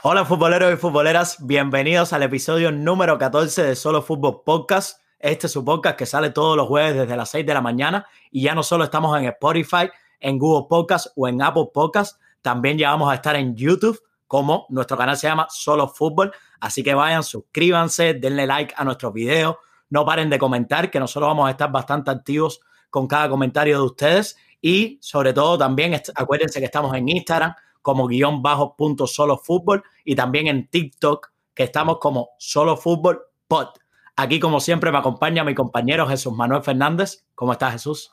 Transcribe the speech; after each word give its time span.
Hola 0.00 0.24
futboleros 0.24 0.72
y 0.72 0.76
futboleras, 0.76 1.44
bienvenidos 1.44 2.12
al 2.12 2.22
episodio 2.22 2.70
número 2.70 3.18
14 3.18 3.64
de 3.64 3.74
Solo 3.74 4.00
Fútbol 4.00 4.42
Podcast. 4.44 5.00
Este 5.18 5.48
es 5.48 5.52
su 5.52 5.64
podcast 5.64 5.98
que 5.98 6.06
sale 6.06 6.30
todos 6.30 6.56
los 6.56 6.68
jueves 6.68 6.94
desde 6.94 7.16
las 7.16 7.30
6 7.30 7.44
de 7.44 7.52
la 7.52 7.60
mañana 7.60 8.06
y 8.30 8.42
ya 8.42 8.54
no 8.54 8.62
solo 8.62 8.84
estamos 8.84 9.18
en 9.18 9.24
Spotify, 9.24 9.90
en 10.20 10.38
Google 10.38 10.68
Podcast 10.70 11.08
o 11.16 11.26
en 11.26 11.42
Apple 11.42 11.70
Podcast, 11.74 12.20
también 12.42 12.78
ya 12.78 12.90
vamos 12.90 13.10
a 13.10 13.16
estar 13.16 13.34
en 13.34 13.56
YouTube 13.56 14.00
como 14.28 14.66
nuestro 14.68 14.96
canal 14.96 15.16
se 15.16 15.26
llama 15.26 15.48
Solo 15.50 15.88
Fútbol, 15.88 16.30
así 16.60 16.84
que 16.84 16.94
vayan, 16.94 17.24
suscríbanse, 17.24 18.14
denle 18.14 18.46
like 18.46 18.72
a 18.76 18.84
nuestros 18.84 19.12
videos, 19.12 19.56
no 19.90 20.06
paren 20.06 20.30
de 20.30 20.38
comentar 20.38 20.92
que 20.92 21.00
nosotros 21.00 21.28
vamos 21.28 21.48
a 21.48 21.50
estar 21.50 21.72
bastante 21.72 22.12
activos 22.12 22.60
con 22.88 23.08
cada 23.08 23.28
comentario 23.28 23.78
de 23.78 23.84
ustedes 23.84 24.36
y 24.62 25.00
sobre 25.02 25.32
todo 25.32 25.58
también 25.58 26.00
acuérdense 26.14 26.60
que 26.60 26.66
estamos 26.66 26.94
en 26.94 27.08
Instagram 27.08 27.52
como 27.82 28.06
guion 28.06 28.42
bajo 28.42 28.76
punto 28.76 29.06
solo 29.06 29.38
fútbol 29.38 29.82
y 30.04 30.14
también 30.14 30.46
en 30.46 30.68
TikTok 30.68 31.32
que 31.54 31.64
estamos 31.64 31.98
como 31.98 32.30
solo 32.38 32.76
fútbol 32.76 33.20
pod. 33.48 33.68
Aquí 34.16 34.40
como 34.40 34.60
siempre 34.60 34.90
me 34.90 34.98
acompaña 34.98 35.44
mi 35.44 35.54
compañero 35.54 36.06
Jesús 36.06 36.32
Manuel 36.32 36.62
Fernández. 36.62 37.24
¿Cómo 37.34 37.52
estás 37.52 37.72
Jesús? 37.72 38.12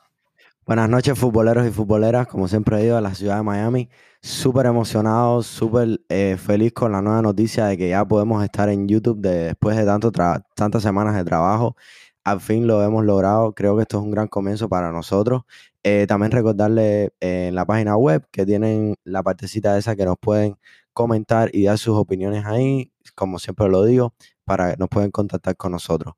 Buenas 0.66 0.88
noches 0.88 1.16
futboleros 1.16 1.64
y 1.64 1.70
futboleras, 1.70 2.26
como 2.26 2.48
siempre 2.48 2.80
he 2.80 2.86
ido 2.86 2.96
a 2.96 3.00
la 3.00 3.14
ciudad 3.14 3.36
de 3.36 3.44
Miami, 3.44 3.88
súper 4.20 4.66
emocionado, 4.66 5.44
súper 5.44 6.00
eh, 6.08 6.36
feliz 6.36 6.72
con 6.72 6.90
la 6.90 7.00
nueva 7.00 7.22
noticia 7.22 7.66
de 7.66 7.78
que 7.78 7.88
ya 7.88 8.04
podemos 8.04 8.42
estar 8.42 8.68
en 8.68 8.88
YouTube 8.88 9.20
después 9.20 9.76
de 9.76 9.84
tanto 9.84 10.10
tantas 10.10 10.82
semanas 10.82 11.14
de 11.14 11.24
trabajo. 11.24 11.76
Al 12.24 12.40
fin 12.40 12.66
lo 12.66 12.82
hemos 12.82 13.04
logrado, 13.04 13.54
creo 13.54 13.76
que 13.76 13.82
esto 13.82 13.98
es 13.98 14.02
un 14.02 14.10
gran 14.10 14.26
comienzo 14.26 14.68
para 14.68 14.90
nosotros 14.90 15.42
eh, 15.88 16.04
también 16.08 16.32
recordarle 16.32 17.12
eh, 17.20 17.46
en 17.46 17.54
la 17.54 17.64
página 17.64 17.96
web 17.96 18.26
que 18.32 18.44
tienen 18.44 18.96
la 19.04 19.22
partecita 19.22 19.78
esa 19.78 19.94
que 19.94 20.04
nos 20.04 20.16
pueden 20.18 20.58
comentar 20.92 21.48
y 21.52 21.66
dar 21.66 21.78
sus 21.78 21.96
opiniones 21.96 22.44
ahí, 22.44 22.90
como 23.14 23.38
siempre 23.38 23.68
lo 23.68 23.84
digo, 23.84 24.12
para 24.44 24.72
que 24.72 24.78
nos 24.78 24.88
pueden 24.88 25.12
contactar 25.12 25.56
con 25.56 25.70
nosotros. 25.70 26.14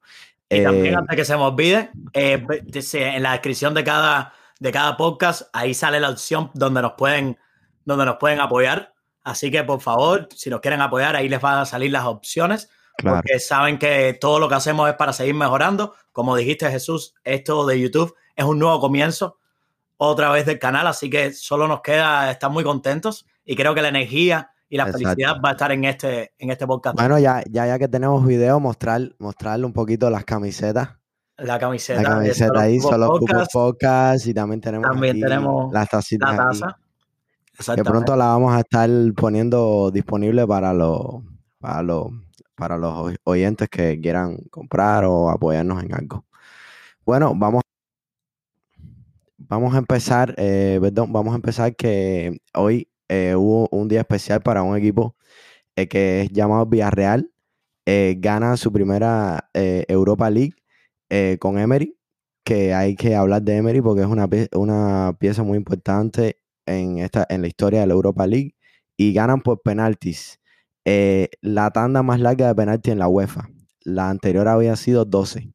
Y 0.48 0.62
también, 0.62 0.94
eh, 0.94 0.96
antes 0.96 1.16
que 1.16 1.24
se 1.26 1.36
me 1.36 1.42
olvide, 1.42 1.90
en 2.14 3.22
la 3.22 3.32
descripción 3.32 3.74
de 3.74 3.84
cada, 3.84 4.32
de 4.58 4.72
cada 4.72 4.96
podcast, 4.96 5.50
ahí 5.52 5.74
sale 5.74 6.00
la 6.00 6.08
opción 6.08 6.50
donde 6.54 6.80
nos 6.80 6.92
pueden, 6.92 7.36
donde 7.84 8.06
nos 8.06 8.16
pueden 8.16 8.40
apoyar. 8.40 8.94
Así 9.22 9.50
que, 9.50 9.64
por 9.64 9.82
favor, 9.82 10.30
si 10.34 10.48
nos 10.48 10.60
quieren 10.62 10.80
apoyar, 10.80 11.14
ahí 11.14 11.28
les 11.28 11.42
van 11.42 11.58
a 11.58 11.66
salir 11.66 11.92
las 11.92 12.06
opciones. 12.06 12.70
Porque 12.96 13.38
saben 13.38 13.78
que 13.78 14.16
todo 14.18 14.40
lo 14.40 14.48
que 14.48 14.54
hacemos 14.54 14.88
es 14.88 14.96
para 14.96 15.12
seguir 15.12 15.34
mejorando. 15.34 15.94
Como 16.10 16.34
dijiste, 16.34 16.70
Jesús, 16.70 17.14
esto 17.22 17.66
de 17.66 17.78
YouTube 17.78 18.14
es 18.34 18.46
un 18.46 18.58
nuevo 18.58 18.80
comienzo 18.80 19.37
otra 19.98 20.30
vez 20.30 20.46
del 20.46 20.58
canal, 20.58 20.86
así 20.86 21.10
que 21.10 21.32
solo 21.32 21.68
nos 21.68 21.82
queda 21.82 22.30
estar 22.30 22.50
muy 22.50 22.64
contentos 22.64 23.26
y 23.44 23.56
creo 23.56 23.74
que 23.74 23.82
la 23.82 23.88
energía 23.88 24.52
y 24.68 24.76
la 24.76 24.86
felicidad 24.86 25.36
va 25.44 25.50
a 25.50 25.52
estar 25.52 25.72
en 25.72 25.84
este, 25.84 26.32
en 26.38 26.50
este 26.50 26.66
podcast. 26.66 26.96
Bueno, 26.96 27.18
ya, 27.18 27.42
ya, 27.50 27.66
ya 27.66 27.78
que 27.78 27.88
tenemos 27.88 28.24
video, 28.26 28.60
mostrar, 28.60 29.00
mostrarle 29.18 29.66
un 29.66 29.72
poquito 29.72 30.08
las 30.10 30.24
camisetas. 30.24 30.90
La 31.36 31.58
camiseta. 31.58 32.02
La 32.02 32.08
camiseta 32.08 32.60
ahí, 32.60 32.80
solo 32.80 33.08
podcast. 33.08 33.52
podcast 33.52 34.26
y 34.26 34.34
también 34.34 34.60
tenemos, 34.60 34.88
también 34.88 35.20
tenemos 35.20 35.72
las 35.72 35.88
tacitas. 35.88 36.36
La 36.36 36.48
taza. 36.48 36.78
Que 37.74 37.82
pronto 37.82 38.14
la 38.14 38.26
vamos 38.26 38.54
a 38.54 38.60
estar 38.60 38.88
poniendo 39.16 39.90
disponible 39.90 40.46
para 40.46 40.72
los, 40.72 41.22
para 41.58 41.82
los, 41.82 42.06
para 42.54 42.76
los 42.76 43.14
oyentes 43.24 43.68
que 43.68 44.00
quieran 44.00 44.36
comprar 44.50 45.04
o 45.04 45.28
apoyarnos 45.30 45.82
en 45.82 45.94
algo. 45.94 46.24
Bueno, 47.04 47.32
vamos 47.34 47.62
vamos 49.48 49.74
a 49.74 49.78
empezar, 49.78 50.34
eh, 50.36 50.78
perdón, 50.80 51.12
vamos 51.12 51.32
a 51.32 51.36
empezar 51.36 51.74
que 51.74 52.40
hoy 52.54 52.90
eh, 53.08 53.34
hubo 53.34 53.68
un 53.70 53.88
día 53.88 54.00
especial 54.00 54.42
para 54.42 54.62
un 54.62 54.76
equipo 54.76 55.16
eh, 55.76 55.88
que 55.88 56.22
es 56.22 56.30
llamado 56.30 56.66
Villarreal. 56.66 57.32
gana 57.86 58.56
su 58.56 58.70
primera 58.70 59.50
Europa 59.54 60.28
League 60.30 60.54
con 61.38 61.58
Emery, 61.58 61.96
que 62.44 62.74
hay 62.74 62.94
que 62.96 63.16
hablar 63.16 63.42
de 63.42 63.56
Emery 63.56 63.80
porque 63.80 64.02
es 64.02 64.08
una, 64.08 64.28
una 64.54 65.16
pieza 65.18 65.42
muy 65.42 65.56
importante 65.56 66.38
en, 66.66 66.98
esta, 66.98 67.26
en 67.30 67.40
la 67.42 67.48
historia 67.48 67.80
de 67.80 67.86
la 67.86 67.94
Europa 67.94 68.26
League 68.26 68.54
y 68.96 69.14
ganan 69.14 69.40
por 69.40 69.62
penaltis. 69.62 70.38
la 70.84 71.70
tanda 71.70 72.02
más 72.02 72.20
larga 72.20 72.48
de 72.48 72.54
penaltis 72.54 72.92
en 72.92 72.98
la 72.98 73.08
UEFA. 73.08 73.48
La 73.84 74.10
anterior 74.10 74.48
había 74.48 74.76
sido 74.76 75.06
12. 75.06 75.50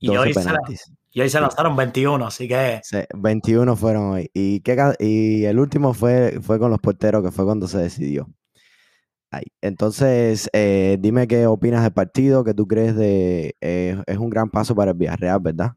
12 0.00 0.32
penaltis. 0.32 0.90
Y 1.12 1.20
hoy 1.20 1.28
se 1.28 1.40
lanzaron 1.40 1.74
21, 1.74 2.24
así 2.24 2.46
que. 2.46 2.80
21 3.14 3.76
fueron 3.76 4.12
hoy. 4.12 4.30
Y, 4.32 4.62
y 5.00 5.44
el 5.44 5.58
último 5.58 5.92
fue, 5.92 6.38
fue 6.40 6.58
con 6.58 6.70
los 6.70 6.80
porteros, 6.80 7.24
que 7.24 7.32
fue 7.32 7.44
cuando 7.44 7.66
se 7.66 7.78
decidió. 7.78 8.28
Entonces, 9.60 10.50
eh, 10.52 10.96
dime 11.00 11.28
qué 11.28 11.46
opinas 11.46 11.82
del 11.82 11.92
partido, 11.92 12.44
que 12.44 12.54
tú 12.54 12.66
crees 12.66 12.96
de. 12.96 13.56
Eh, 13.60 14.02
es 14.06 14.18
un 14.18 14.30
gran 14.30 14.50
paso 14.50 14.74
para 14.74 14.92
el 14.92 14.96
Villarreal, 14.96 15.40
¿verdad? 15.40 15.72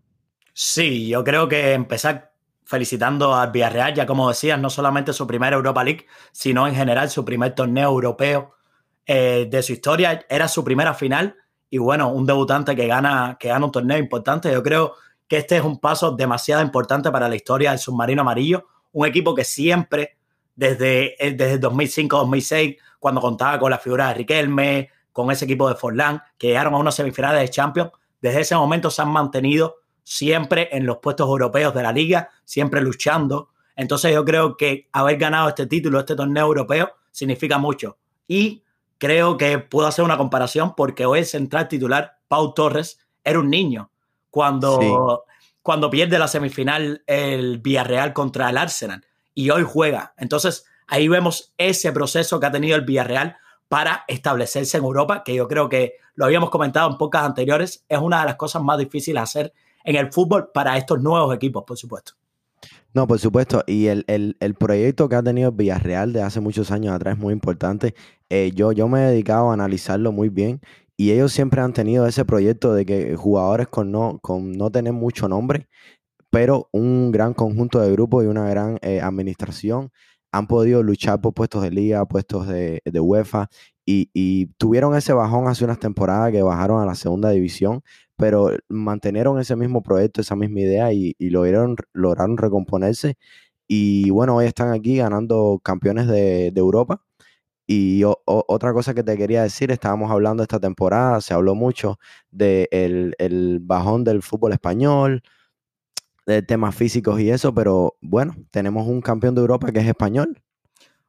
Sí, 0.53 1.07
yo 1.07 1.23
creo 1.23 1.47
que 1.47 1.73
empezar 1.73 2.33
felicitando 2.63 3.35
al 3.35 3.51
Villarreal, 3.51 3.93
ya 3.93 4.05
como 4.05 4.29
decías, 4.29 4.59
no 4.59 4.69
solamente 4.69 5.13
su 5.13 5.27
primera 5.27 5.55
Europa 5.55 5.83
League, 5.83 6.05
sino 6.31 6.67
en 6.67 6.75
general 6.75 7.09
su 7.09 7.25
primer 7.25 7.53
torneo 7.53 7.89
europeo 7.89 8.55
eh, 9.05 9.47
de 9.49 9.61
su 9.61 9.73
historia. 9.73 10.25
Era 10.29 10.47
su 10.47 10.63
primera 10.63 10.93
final 10.93 11.35
y 11.69 11.77
bueno, 11.77 12.11
un 12.11 12.25
debutante 12.25 12.75
que 12.75 12.87
gana, 12.87 13.37
que 13.39 13.49
gana 13.49 13.65
un 13.65 13.71
torneo 13.71 13.97
importante. 13.97 14.51
Yo 14.51 14.63
creo 14.63 14.93
que 15.27 15.37
este 15.37 15.57
es 15.57 15.63
un 15.63 15.79
paso 15.79 16.11
demasiado 16.11 16.61
importante 16.61 17.11
para 17.11 17.27
la 17.27 17.35
historia 17.35 17.71
del 17.71 17.79
submarino 17.79 18.21
amarillo, 18.21 18.67
un 18.91 19.07
equipo 19.07 19.33
que 19.33 19.43
siempre, 19.43 20.17
desde, 20.55 21.15
eh, 21.25 21.33
desde 21.33 21.59
2005-2006, 21.59 22.77
cuando 22.99 23.21
contaba 23.21 23.59
con 23.59 23.71
la 23.71 23.79
figura 23.79 24.07
de 24.09 24.13
Riquelme, 24.15 24.89
con 25.11 25.31
ese 25.31 25.45
equipo 25.45 25.67
de 25.69 25.75
Forlán, 25.75 26.21
que 26.37 26.47
llegaron 26.47 26.73
a 26.73 26.77
unas 26.77 26.95
semifinales 26.95 27.41
de 27.41 27.49
Champions, 27.49 27.91
desde 28.21 28.41
ese 28.41 28.55
momento 28.55 28.89
se 28.89 29.01
han 29.01 29.09
mantenido 29.09 29.77
siempre 30.03 30.69
en 30.71 30.85
los 30.85 30.97
puestos 30.97 31.27
europeos 31.27 31.73
de 31.73 31.83
la 31.83 31.91
liga, 31.91 32.29
siempre 32.45 32.81
luchando. 32.81 33.49
Entonces 33.75 34.13
yo 34.13 34.23
creo 34.23 34.55
que 34.57 34.87
haber 34.91 35.17
ganado 35.17 35.49
este 35.49 35.65
título, 35.67 35.99
este 35.99 36.15
torneo 36.15 36.45
europeo, 36.45 36.91
significa 37.11 37.57
mucho. 37.57 37.97
Y 38.27 38.63
creo 38.97 39.37
que 39.37 39.59
puedo 39.59 39.87
hacer 39.87 40.05
una 40.05 40.17
comparación 40.17 40.75
porque 40.75 41.05
hoy 41.05 41.19
el 41.19 41.25
central 41.25 41.67
titular, 41.67 42.19
Pau 42.27 42.53
Torres, 42.53 42.99
era 43.23 43.39
un 43.39 43.49
niño 43.49 43.89
cuando, 44.33 45.25
cuando 45.61 45.91
pierde 45.91 46.17
la 46.17 46.27
semifinal 46.27 47.03
el 47.05 47.59
Villarreal 47.59 48.13
contra 48.13 48.49
el 48.49 48.57
Arsenal 48.57 49.05
y 49.35 49.51
hoy 49.51 49.61
juega. 49.63 50.15
Entonces 50.17 50.65
ahí 50.87 51.07
vemos 51.07 51.53
ese 51.59 51.91
proceso 51.91 52.39
que 52.39 52.47
ha 52.47 52.51
tenido 52.51 52.75
el 52.75 52.81
Villarreal 52.81 53.37
para 53.67 54.05
establecerse 54.07 54.77
en 54.77 54.85
Europa, 54.85 55.21
que 55.23 55.35
yo 55.35 55.47
creo 55.47 55.69
que 55.69 55.97
lo 56.15 56.25
habíamos 56.25 56.49
comentado 56.49 56.89
en 56.89 56.97
pocas 56.97 57.23
anteriores, 57.23 57.85
es 57.87 57.99
una 57.99 58.21
de 58.21 58.25
las 58.25 58.35
cosas 58.35 58.63
más 58.63 58.79
difíciles 58.79 59.19
de 59.19 59.23
hacer 59.23 59.53
en 59.83 59.97
el 59.97 60.11
fútbol 60.11 60.49
para 60.51 60.77
estos 60.77 60.99
nuevos 60.99 61.35
equipos, 61.35 61.63
por 61.63 61.77
supuesto. 61.77 62.13
No, 62.95 63.05
por 63.05 63.19
supuesto. 63.19 63.63
Y 63.67 63.85
el, 63.85 64.55
proyecto 64.57 65.09
que 65.09 65.15
ha 65.15 65.21
tenido 65.21 65.51
Villarreal 65.51 66.11
de 66.11 66.23
hace 66.23 66.39
muchos 66.39 66.71
años 66.71 66.95
atrás 66.95 67.17
es 67.17 67.21
muy 67.21 67.33
importante. 67.33 67.93
Eh, 68.31 68.51
yo, 68.55 68.71
yo 68.71 68.87
me 68.87 68.99
he 69.03 69.11
dedicado 69.11 69.51
a 69.51 69.53
analizarlo 69.53 70.11
muy 70.11 70.29
bien 70.29 70.59
y 71.03 71.11
ellos 71.11 71.33
siempre 71.33 71.59
han 71.59 71.73
tenido 71.73 72.07
ese 72.07 72.23
proyecto 72.23 72.73
de 72.73 72.85
que 72.85 73.17
jugadores 73.17 73.67
con 73.67 73.91
no, 73.91 74.19
con 74.21 74.53
no 74.53 74.71
tener 74.71 74.93
mucho 74.93 75.27
nombre, 75.27 75.67
pero 76.29 76.69
un 76.71 77.11
gran 77.11 77.33
conjunto 77.33 77.81
de 77.81 77.91
grupos 77.91 78.23
y 78.23 78.27
una 78.27 78.47
gran 78.49 78.77
eh, 78.81 79.01
administración 79.01 79.91
han 80.31 80.47
podido 80.47 80.81
luchar 80.81 81.19
por 81.19 81.33
puestos 81.33 81.61
de 81.61 81.71
liga, 81.71 82.05
puestos 82.05 82.47
de, 82.47 82.81
UEFA, 82.85 83.49
y, 83.85 84.45
tuvieron 84.57 84.95
ese 84.95 85.11
bajón 85.11 85.47
hace 85.49 85.65
unas 85.65 85.79
temporadas 85.79 86.31
que 86.31 86.41
bajaron 86.41 86.81
a 86.81 86.85
la 86.85 86.95
segunda 86.95 87.31
división, 87.31 87.81
pero 88.15 88.51
mantenieron 88.69 89.39
ese 89.39 89.57
mismo 89.57 89.83
proyecto, 89.83 90.21
esa 90.21 90.37
misma 90.37 90.61
idea 90.61 90.93
y, 90.93 91.15
lograron, 91.19 91.75
lograron 91.91 92.37
recomponerse. 92.37 93.17
Y 93.67 94.09
bueno, 94.11 94.37
hoy 94.37 94.45
están 94.45 94.71
aquí 94.71 94.97
ganando 94.97 95.59
campeones 95.63 96.07
de 96.07 96.53
Europa 96.55 97.03
y 97.65 98.03
otra 98.05 98.73
cosa 98.73 98.93
que 98.93 99.03
te 99.03 99.17
quería 99.17 99.43
decir, 99.43 99.71
estábamos 99.71 100.11
hablando 100.11 100.43
esta 100.43 100.59
temporada, 100.59 101.21
se 101.21 101.33
habló 101.33 101.55
mucho 101.55 101.97
del 102.29 102.67
de 102.69 103.15
el 103.19 103.59
bajón 103.61 104.03
del 104.03 104.21
fútbol 104.21 104.51
español, 104.51 105.23
de 106.25 106.41
temas 106.41 106.75
físicos 106.75 107.19
y 107.19 107.29
eso, 107.29 107.53
pero 107.53 107.97
bueno, 108.01 108.35
tenemos 108.51 108.87
un 108.87 109.01
campeón 109.01 109.35
de 109.35 109.41
Europa 109.41 109.71
que 109.71 109.79
es 109.79 109.87
español. 109.87 110.41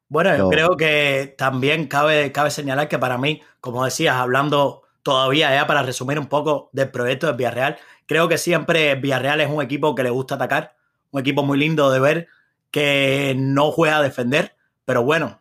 Bueno, 0.09 0.37
yo 0.37 0.49
creo 0.49 0.77
que 0.77 1.35
también 1.37 1.89
cabe, 1.89 2.31
cabe 2.31 2.51
señalar 2.51 2.89
que 2.89 2.99
para 2.99 3.19
mí, 3.19 3.43
como 3.61 3.85
decías, 3.85 4.17
hablando 4.17 4.83
todavía 5.03 5.53
ya 5.53 5.67
para 5.67 5.83
resumir 5.83 6.19
un 6.19 6.27
poco 6.27 6.71
del 6.73 6.91
proyecto 6.91 7.27
de 7.27 7.33
Villarreal, 7.33 7.79
creo 8.07 8.29
que 8.29 8.39
siempre 8.39 8.95
Villarreal 8.95 9.41
es 9.41 9.51
un 9.51 9.63
equipo 9.63 9.95
que 9.95 10.03
le 10.03 10.11
gusta 10.11 10.37
atacar, 10.37 10.77
un 11.11 11.21
equipo 11.21 11.43
muy 11.43 11.59
lindo 11.59 11.91
de 11.91 12.01
ver, 12.01 12.29
que 12.71 13.35
no 13.37 13.71
juega 13.71 13.99
a 13.99 14.03
defender, 14.03 14.57
pero 14.85 15.05
bueno, 15.05 15.41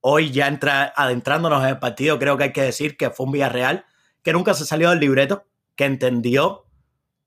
Hoy 0.00 0.30
ya 0.30 0.46
entra, 0.46 0.92
adentrándonos 0.96 1.62
en 1.62 1.70
el 1.70 1.78
partido, 1.78 2.18
creo 2.18 2.36
que 2.36 2.44
hay 2.44 2.52
que 2.52 2.62
decir 2.62 2.96
que 2.96 3.10
fue 3.10 3.26
un 3.26 3.32
Villarreal 3.32 3.84
que 4.22 4.32
nunca 4.32 4.54
se 4.54 4.64
salió 4.64 4.90
del 4.90 5.00
libreto, 5.00 5.44
que 5.74 5.84
entendió 5.84 6.66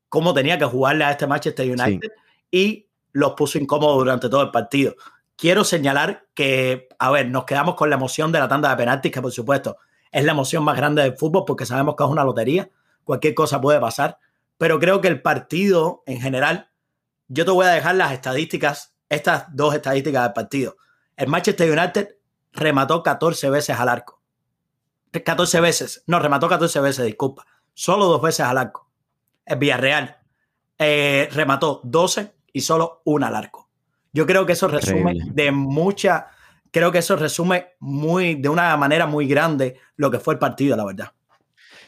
cómo 0.10 0.33
tenía 0.33 0.57
que 0.57 0.66
jugarle 0.66 1.06
a 1.06 1.12
este 1.12 1.27
Manchester 1.27 1.69
United 1.69 2.12
y 2.51 2.89
los 3.12 3.33
puso 3.33 3.57
incómodos 3.57 3.98
durante 3.98 4.30
todo 4.30 4.42
el 4.44 4.51
partido. 4.51 4.95
quiero 5.36 5.63
señalar 5.63 6.27
que, 6.33 6.89
a 7.00 7.12
ver, 7.12 7.30
nos 7.30 7.45
quedamos 7.45 7.75
con 7.75 7.89
la 7.89 7.95
emoción 7.95 8.31
de 8.31 8.39
la 8.39 8.50
tanda 8.50 8.69
de 8.69 8.75
penaltis, 8.75 9.12
que 9.12 9.21
por 9.21 9.31
supuesto 9.31 9.77
es 10.12 10.25
la 10.25 10.33
emoción 10.33 10.63
más 10.63 10.75
grande 10.75 11.01
del 11.01 11.16
fútbol 11.16 11.45
porque 11.48 11.66
sabemos 11.66 11.95
que 11.95 12.04
es 12.04 12.10
una 12.10 12.25
lotería, 12.25 12.69
cualquier 13.06 13.33
cosa 13.33 13.62
puede 13.62 13.80
pasar, 13.80 14.18
pero 14.57 14.80
creo 14.80 15.00
que 15.00 15.07
el 15.07 15.21
partido 15.21 16.04
en 16.06 16.19
general, 16.19 16.69
yo 17.30 17.45
te 17.45 17.51
voy 17.51 17.66
a 17.66 17.69
dejar 17.69 17.95
las 17.95 18.12
estadísticas, 18.12 18.94
estas 19.07 19.45
dos 19.56 19.74
estadísticas 19.74 20.24
del 20.24 20.33
partido. 20.33 20.75
El 21.16 21.27
Manchester 21.27 21.71
United 21.71 22.16
remató 22.53 23.03
14 23.03 23.49
veces 23.49 23.79
al 23.79 23.89
arco. 23.89 24.21
14 25.11 25.59
veces, 25.61 26.03
no, 26.07 26.19
remató 26.19 26.47
14 26.47 26.79
veces, 26.81 27.05
disculpa. 27.05 27.45
Solo 27.73 28.05
dos 28.05 28.21
veces 28.21 28.45
al 28.45 28.57
arco. 28.57 28.89
El 29.45 29.57
Villarreal 29.57 30.17
eh, 30.77 31.27
remató 31.31 31.81
12 31.83 32.33
y 32.53 32.61
solo 32.61 33.01
una 33.05 33.27
al 33.27 33.35
arco. 33.35 33.69
Yo 34.13 34.25
creo 34.25 34.45
que 34.45 34.53
eso 34.53 34.67
resume 34.67 35.17
de 35.31 35.51
mucha, 35.51 36.27
creo 36.71 36.91
que 36.91 36.99
eso 36.99 37.15
resume 37.15 37.69
muy, 37.79 38.35
de 38.35 38.49
una 38.49 38.75
manera 38.77 39.05
muy 39.05 39.27
grande 39.27 39.77
lo 39.95 40.09
que 40.11 40.19
fue 40.19 40.35
el 40.35 40.39
partido, 40.39 40.75
la 40.75 40.85
verdad. 40.85 41.11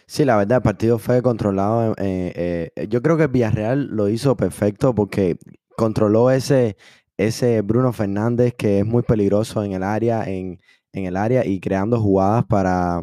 Sí, 0.06 0.26
la 0.26 0.36
verdad, 0.36 0.58
el 0.58 0.62
partido 0.62 1.00
fue 1.00 1.22
controlado. 1.22 1.94
Eh, 1.98 2.72
eh, 2.76 2.88
yo 2.88 3.02
creo 3.02 3.18
que 3.18 3.28
Villarreal 3.28 3.88
lo 3.88 4.10
hizo 4.10 4.36
perfecto 4.36 4.94
porque 4.94 5.38
controló 5.78 6.32
ese, 6.32 6.78
ese 7.28 7.62
Bruno 7.62 7.94
Fernández 7.94 8.54
que 8.58 8.80
es 8.80 8.86
muy 8.86 9.04
peligroso 9.04 9.64
en 9.64 9.74
el 9.74 9.84
área, 9.84 10.24
en, 10.26 10.60
el 10.94 11.18
área 11.18 11.46
y 11.46 11.60
creando 11.60 12.00
jugadas 12.00 12.46
para, 12.46 13.02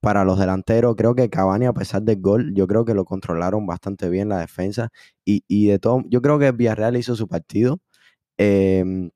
para 0.00 0.24
los 0.24 0.38
delanteros. 0.38 0.96
Creo 0.96 1.14
que 1.14 1.30
Cavani, 1.30 1.66
a 1.66 1.72
pesar 1.72 2.02
del 2.02 2.20
gol, 2.20 2.54
yo 2.54 2.66
creo 2.66 2.84
que 2.84 2.94
lo 2.94 3.04
controlaron 3.04 3.66
bastante 3.66 4.08
bien 4.10 4.28
la 4.28 4.38
defensa. 4.38 4.90
Y, 5.24 5.44
y 5.48 5.66
de 5.68 5.78
todo, 5.78 6.02
yo 6.08 6.22
creo 6.22 6.38
que 6.38 6.52
Villarreal 6.52 6.96
hizo 6.96 7.16
su 7.16 7.28
partido. 7.28 7.80
Em, 8.38 9.10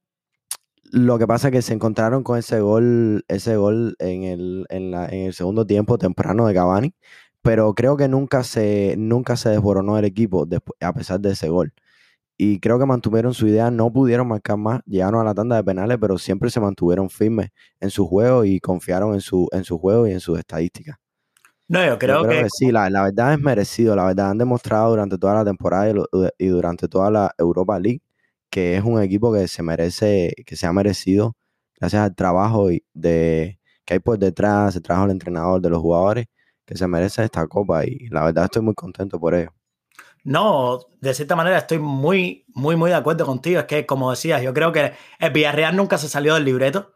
lo 0.93 1.19
que 1.19 1.27
pasa 1.27 1.49
es 1.49 1.53
que 1.53 1.63
se 1.63 1.75
encontraron 1.75 2.23
con 2.23 2.39
ese 2.39 2.61
gol, 2.61 3.25
ese 3.29 3.57
gol 3.57 3.97
en 3.99 4.25
el, 4.25 4.67
en, 4.71 4.95
el 4.95 5.35
segundo 5.35 5.67
tiempo 5.67 5.99
temprano 5.99 6.47
de 6.47 6.55
Cavani, 6.55 6.95
pero 7.43 7.75
creo 7.75 7.97
que 7.97 8.09
nunca 8.09 8.43
se, 8.45 8.95
nunca 8.99 9.37
se 9.37 9.51
desboronó 9.51 9.99
el 9.99 10.05
equipo 10.05 10.47
a 10.81 10.93
pesar 10.95 11.21
de 11.21 11.33
ese 11.33 11.49
gol. 11.49 11.73
Y 12.39 12.61
creo 12.61 12.79
que 12.79 12.87
mantuvieron 12.87 13.35
su 13.35 13.47
idea, 13.49 13.71
no 13.71 13.93
pudieron 13.93 14.29
marcar 14.29 14.57
más, 14.57 14.81
llegaron 14.87 15.21
a 15.21 15.25
la 15.25 15.35
tanda 15.35 15.57
de 15.57 15.65
penales, 15.65 15.99
pero 16.01 16.17
siempre 16.17 16.49
se 16.51 16.61
mantuvieron 16.61 17.11
firmes 17.11 17.51
en 17.81 17.91
su 17.91 18.07
juego 18.07 18.45
y 18.45 18.61
confiaron 18.61 19.13
en 19.15 19.21
su, 19.21 19.49
en 19.53 19.65
su 19.65 19.77
juego 19.79 20.07
y 20.07 20.13
en 20.13 20.21
sus 20.21 20.39
estadísticas. 20.39 20.97
No, 21.67 21.85
yo 21.85 21.99
creo, 21.99 22.27
que... 22.27 22.47
sí, 22.49 22.71
la, 22.73 22.89
verdad 22.89 23.35
es 23.35 23.41
merecido, 23.41 23.95
la 23.95 24.07
verdad 24.07 24.31
han 24.31 24.39
demostrado 24.39 24.91
durante 24.91 25.19
toda 25.19 25.35
la 25.35 25.45
temporada 25.45 25.93
y 26.39 26.47
durante 26.47 26.89
toda 26.89 27.11
la 27.11 27.35
Europa 27.37 27.79
League 27.79 28.01
que 28.51 28.77
es 28.77 28.85
un 28.85 29.01
equipo 29.03 29.33
que 29.33 29.49
se 29.49 29.63
merece, 29.63 30.35
que 30.47 30.57
se 30.57 30.67
ha 30.67 30.73
merecido, 30.73 31.37
gracias 31.79 32.03
al 32.03 32.15
trabajo 32.15 32.69
de, 32.95 33.59
que 33.85 33.95
hay 33.95 34.01
por 34.01 34.19
detrás, 34.19 34.77
el 34.77 34.83
trabajo 34.83 35.07
del 35.07 35.13
entrenador, 35.17 35.61
de 35.61 35.71
los 35.71 35.81
jugadores, 35.81 36.27
que 36.65 36.77
se 36.77 36.87
merece 36.87 37.25
esta 37.25 37.47
copa 37.47 37.85
y 37.85 38.09
la 38.09 38.25
verdad 38.25 38.45
estoy 38.45 38.63
muy 38.63 38.75
contento 38.75 39.19
por 39.21 39.35
ello. 39.35 39.53
No, 40.25 40.81
de 41.01 41.15
cierta 41.15 41.37
manera 41.37 41.59
estoy 41.59 41.79
muy, 41.79 42.45
muy, 42.49 42.77
muy 42.77 42.91
de 42.91 42.97
acuerdo 42.97 43.25
contigo. 43.25 43.61
Es 43.61 43.67
que, 43.67 43.87
como 43.87 44.11
decías, 44.11 44.43
yo 44.43 44.53
creo 44.53 44.73
que 44.73 44.93
el 45.19 45.31
Villarreal 45.31 45.77
nunca 45.77 45.99
se 45.99 46.09
salió 46.09 46.35
del 46.35 46.45
libreto. 46.45 46.95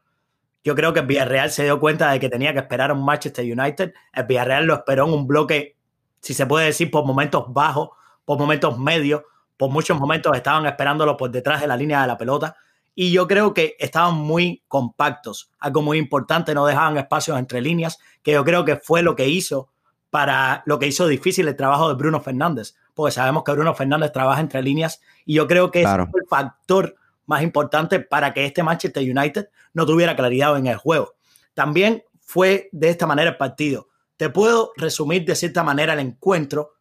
Yo 0.65 0.75
creo 0.75 0.93
que 0.93 1.01
el 1.01 1.07
Villarreal 1.07 1.51
se 1.51 1.65
dio 1.65 1.81
cuenta 1.81 2.11
de 2.11 2.21
que 2.21 2.29
tenía 2.29 2.53
que 2.53 2.61
esperar 2.61 2.91
a 2.91 2.95
un 2.95 3.05
Manchester 3.05 3.45
United. 3.45 3.93
El 4.13 4.25
Villarreal 4.25 4.65
lo 4.67 4.75
esperó 4.75 5.07
en 5.07 5.15
un 5.15 5.27
bloque, 5.27 5.77
si 6.21 6.35
se 6.35 6.47
puede 6.47 6.67
decir, 6.67 6.91
por 6.91 7.05
momentos 7.05 7.45
bajos, 7.49 7.91
por 8.25 8.39
momentos 8.39 8.79
medios, 8.79 9.23
por 9.57 9.71
muchos 9.71 9.99
momentos 9.99 10.37
estaban 10.37 10.67
esperándolo 10.67 11.17
por 11.17 11.31
detrás 11.31 11.61
de 11.61 11.67
la 11.67 11.77
línea 11.77 12.03
de 12.03 12.07
la 12.07 12.19
pelota. 12.19 12.57
Y 12.95 13.11
yo 13.11 13.27
creo 13.27 13.55
que 13.55 13.77
estaban 13.79 14.15
muy 14.15 14.63
compactos. 14.69 15.51
Algo 15.59 15.83
muy 15.83 15.99
importante, 15.99 16.55
no 16.55 16.67
dejaban 16.67 16.99
espacios 16.99 17.39
entre 17.39 17.61
líneas, 17.61 17.99
que 18.23 18.33
yo 18.33 18.45
creo 18.45 18.65
que 18.65 18.77
fue 18.77 19.03
lo 19.03 19.17
que 19.17 19.29
hizo 19.29 19.71
para 20.11 20.63
lo 20.67 20.79
que 20.79 20.87
hizo 20.87 21.07
difícil 21.07 21.49
el 21.49 21.57
trabajo 21.57 21.89
de 21.89 21.95
Bruno 21.95 22.21
Fernández, 22.21 22.75
porque 22.95 23.13
sabemos 23.13 23.45
que 23.45 23.53
Bruno 23.53 23.75
Fernández 23.75 24.13
trabaja 24.13 24.41
entre 24.41 24.63
líneas 24.63 25.01
y 25.25 25.35
yo 25.35 25.47
creo 25.47 25.71
que 25.71 25.83
es 25.83 25.89
el 25.89 26.27
factor 26.29 26.95
más 27.27 27.43
importante 27.43 28.01
para 28.01 28.35
que 28.35 28.45
este 28.45 28.63
Manchester 28.63 29.03
United 29.03 29.49
no 29.73 29.87
tuviera 29.87 30.17
claridad 30.17 30.57
en 30.57 30.67
el 30.67 30.77
juego. 30.77 31.15
También 31.55 32.05
fue 32.21 32.69
de 32.73 32.91
esta 32.91 33.07
manera 33.07 33.31
el 33.31 33.37
partido. 33.37 33.89
Te 34.17 34.31
puedo 34.31 34.73
resumir 34.77 35.25
de 35.25 35.35
cierta 35.35 35.63
manera 35.63 35.95
el 35.95 36.01
encuentro 36.01 36.75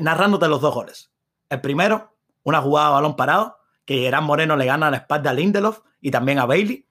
narrándote 0.00 0.48
los 0.48 0.60
dos 0.60 0.74
goles. 0.74 1.10
El 1.48 1.60
primero, 1.60 2.14
una 2.42 2.60
jugada 2.60 2.88
de 2.88 2.94
balón 2.94 3.16
parado, 3.16 3.58
que 3.84 3.98
Gerard 3.98 4.22
Moreno 4.22 4.56
le 4.56 4.66
gana 4.66 4.88
a 4.88 4.90
la 4.90 4.98
espalda 4.98 5.30
a 5.30 5.34
Lindelof 5.34 5.80
y 6.00 6.10
también 6.10 6.38
a 6.38 6.46
Bailey. 6.46 6.86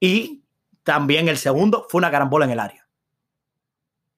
Y 0.00 0.44
también 0.82 1.28
el 1.28 1.38
segundo 1.38 1.86
fue 1.88 1.98
una 1.98 2.10
carambola 2.10 2.44
en 2.44 2.52
el 2.52 2.60
área. 2.60 2.86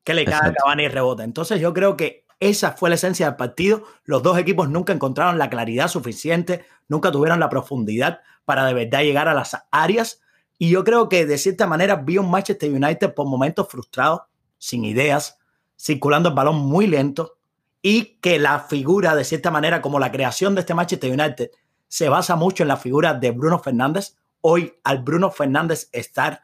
Que 0.04 0.14
le 0.14 0.24
cae 0.24 0.50
a 0.50 0.52
Cavani 0.52 0.84
y 0.84 0.88
rebota. 0.88 1.24
Entonces 1.24 1.60
yo 1.60 1.72
creo 1.72 1.96
que 1.96 2.24
esa 2.40 2.72
fue 2.72 2.88
la 2.88 2.94
esencia 2.94 3.26
del 3.26 3.36
partido. 3.36 3.84
Los 4.04 4.22
dos 4.22 4.38
equipos 4.38 4.68
nunca 4.68 4.92
encontraron 4.92 5.38
la 5.38 5.50
claridad 5.50 5.88
suficiente, 5.88 6.64
nunca 6.86 7.10
tuvieron 7.10 7.40
la 7.40 7.48
profundidad 7.48 8.20
para 8.44 8.64
de 8.64 8.74
verdad 8.74 9.02
llegar 9.02 9.28
a 9.28 9.34
las 9.34 9.56
áreas. 9.70 10.20
Y 10.56 10.70
yo 10.70 10.84
creo 10.84 11.08
que 11.08 11.26
de 11.26 11.38
cierta 11.38 11.66
manera 11.66 11.96
vi 11.96 12.18
un 12.18 12.30
Manchester 12.30 12.70
United 12.70 13.14
por 13.14 13.26
momentos 13.26 13.68
frustrado, 13.68 14.28
sin 14.58 14.84
ideas, 14.84 15.38
circulando 15.76 16.30
el 16.30 16.34
balón 16.34 16.56
muy 16.56 16.86
lento, 16.86 17.38
y 17.82 18.18
que 18.20 18.38
la 18.38 18.60
figura, 18.60 19.14
de 19.14 19.24
cierta 19.24 19.50
manera, 19.50 19.80
como 19.80 20.00
la 20.00 20.10
creación 20.10 20.54
de 20.54 20.60
este 20.60 20.74
Manchester 20.74 21.12
United, 21.12 21.50
se 21.86 22.08
basa 22.08 22.34
mucho 22.34 22.64
en 22.64 22.68
la 22.68 22.76
figura 22.76 23.14
de 23.14 23.30
Bruno 23.30 23.60
Fernández. 23.60 24.16
Hoy, 24.40 24.74
al 24.82 24.98
Bruno 24.98 25.30
Fernández 25.30 25.88
estar 25.92 26.42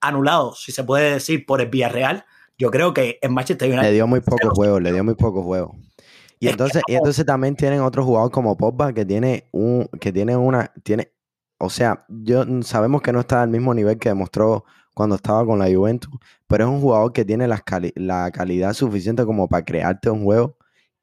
anulado, 0.00 0.54
si 0.54 0.72
se 0.72 0.84
puede 0.84 1.12
decir, 1.12 1.44
por 1.44 1.60
el 1.60 1.68
Villarreal, 1.68 2.24
yo 2.58 2.70
creo 2.70 2.94
que 2.94 3.18
en 3.22 3.32
Manchester 3.32 3.68
United. 3.68 3.88
Le 3.88 3.92
dio 3.92 4.06
muy 4.06 4.20
poco 4.20 4.50
juego, 4.50 4.80
le 4.80 4.92
dio 4.92 5.04
muy 5.04 5.14
poco 5.14 5.42
juego. 5.42 5.76
Y 6.40 6.48
entonces, 6.48 6.82
y 6.86 6.94
entonces 6.94 7.24
también 7.24 7.56
tienen 7.56 7.80
otro 7.80 8.04
jugador 8.04 8.30
como 8.30 8.56
Pogba 8.56 8.92
que 8.92 9.04
tiene 9.04 9.48
un, 9.52 9.88
que 10.00 10.12
tiene 10.12 10.36
una, 10.36 10.72
tiene, 10.82 11.12
o 11.58 11.70
sea, 11.70 12.04
yo 12.08 12.44
sabemos 12.62 13.00
que 13.02 13.12
no 13.12 13.20
está 13.20 13.42
al 13.42 13.48
mismo 13.48 13.72
nivel 13.72 13.98
que 13.98 14.10
demostró 14.10 14.64
cuando 14.94 15.16
estaba 15.16 15.44
con 15.46 15.58
la 15.58 15.74
Juventus, 15.74 16.12
pero 16.46 16.64
es 16.64 16.70
un 16.70 16.80
jugador 16.80 17.12
que 17.12 17.24
tiene 17.24 17.48
la, 17.48 17.62
la 17.96 18.30
calidad 18.30 18.74
suficiente 18.74 19.24
como 19.24 19.48
para 19.48 19.64
crearte 19.64 20.10
un 20.10 20.24
juego 20.24 20.56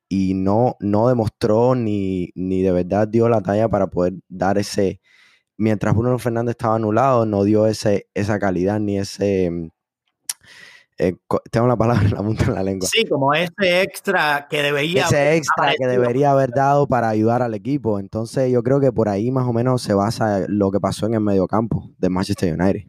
y 0.07 0.33
no, 0.33 0.75
no 0.79 1.07
demostró 1.07 1.73
ni, 1.73 2.31
ni 2.35 2.61
de 2.61 2.71
verdad 2.71 3.07
dio 3.07 3.27
la 3.29 3.41
talla 3.41 3.69
para 3.69 3.87
poder 3.87 4.13
dar 4.29 4.57
ese, 4.57 5.01
mientras 5.57 5.95
Bruno 5.95 6.19
Fernández 6.19 6.51
estaba 6.51 6.75
anulado, 6.75 7.25
no 7.25 7.43
dio 7.43 7.65
ese, 7.67 8.09
esa 8.13 8.39
calidad 8.39 8.79
ni 8.79 8.99
ese... 8.99 9.71
Eh, 11.03 11.15
tengo 11.49 11.65
la 11.65 11.75
palabra 11.75 12.03
en 12.05 12.11
la 12.11 12.17
punta 12.17 12.45
de 12.45 12.51
la 12.53 12.61
lengua. 12.61 12.87
Sí, 12.87 13.05
como 13.05 13.33
ese 13.33 13.81
extra 13.81 14.45
que 14.47 14.61
debería 14.61 15.05
ese 15.05 15.35
extra 15.35 15.73
que 15.75 15.87
debería 15.87 16.29
haber 16.29 16.51
dado 16.51 16.85
para 16.87 17.09
ayudar 17.09 17.41
al 17.41 17.55
equipo. 17.55 17.97
Entonces 17.97 18.51
yo 18.51 18.61
creo 18.61 18.79
que 18.79 18.91
por 18.91 19.09
ahí 19.09 19.31
más 19.31 19.47
o 19.47 19.53
menos 19.53 19.81
se 19.81 19.95
basa 19.95 20.45
lo 20.47 20.69
que 20.69 20.79
pasó 20.79 21.07
en 21.07 21.15
el 21.15 21.21
mediocampo 21.21 21.89
de 21.97 22.09
Manchester 22.09 22.53
United. 22.53 22.81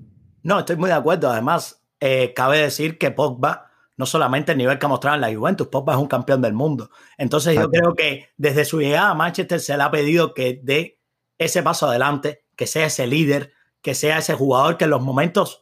No, 0.42 0.58
estoy 0.58 0.76
muy 0.76 0.90
de 0.90 0.94
acuerdo. 0.94 1.30
Además, 1.30 1.82
eh, 2.00 2.34
cabe 2.36 2.58
decir 2.58 2.98
que 2.98 3.12
Pogba, 3.12 3.70
no 3.96 4.04
solamente 4.04 4.52
el 4.52 4.58
nivel 4.58 4.78
que 4.78 4.84
ha 4.84 4.90
mostrado 4.90 5.14
en 5.14 5.22
la 5.22 5.34
Juventus, 5.34 5.68
Pogba 5.68 5.94
es 5.94 5.98
un 5.98 6.08
campeón 6.08 6.42
del 6.42 6.52
mundo. 6.52 6.90
Entonces 7.16 7.54
yo 7.54 7.70
creo 7.70 7.94
que 7.94 8.28
desde 8.36 8.66
su 8.66 8.78
llegada 8.82 9.08
a 9.08 9.14
Manchester 9.14 9.58
se 9.58 9.74
le 9.74 9.84
ha 9.84 9.90
pedido 9.90 10.34
que 10.34 10.60
dé 10.62 11.00
ese 11.38 11.62
paso 11.62 11.86
adelante, 11.86 12.44
que 12.56 12.66
sea 12.66 12.86
ese 12.86 13.06
líder, 13.06 13.52
que 13.80 13.94
sea 13.94 14.18
ese 14.18 14.34
jugador 14.34 14.76
que 14.76 14.84
en 14.84 14.90
los 14.90 15.00
momentos 15.00 15.61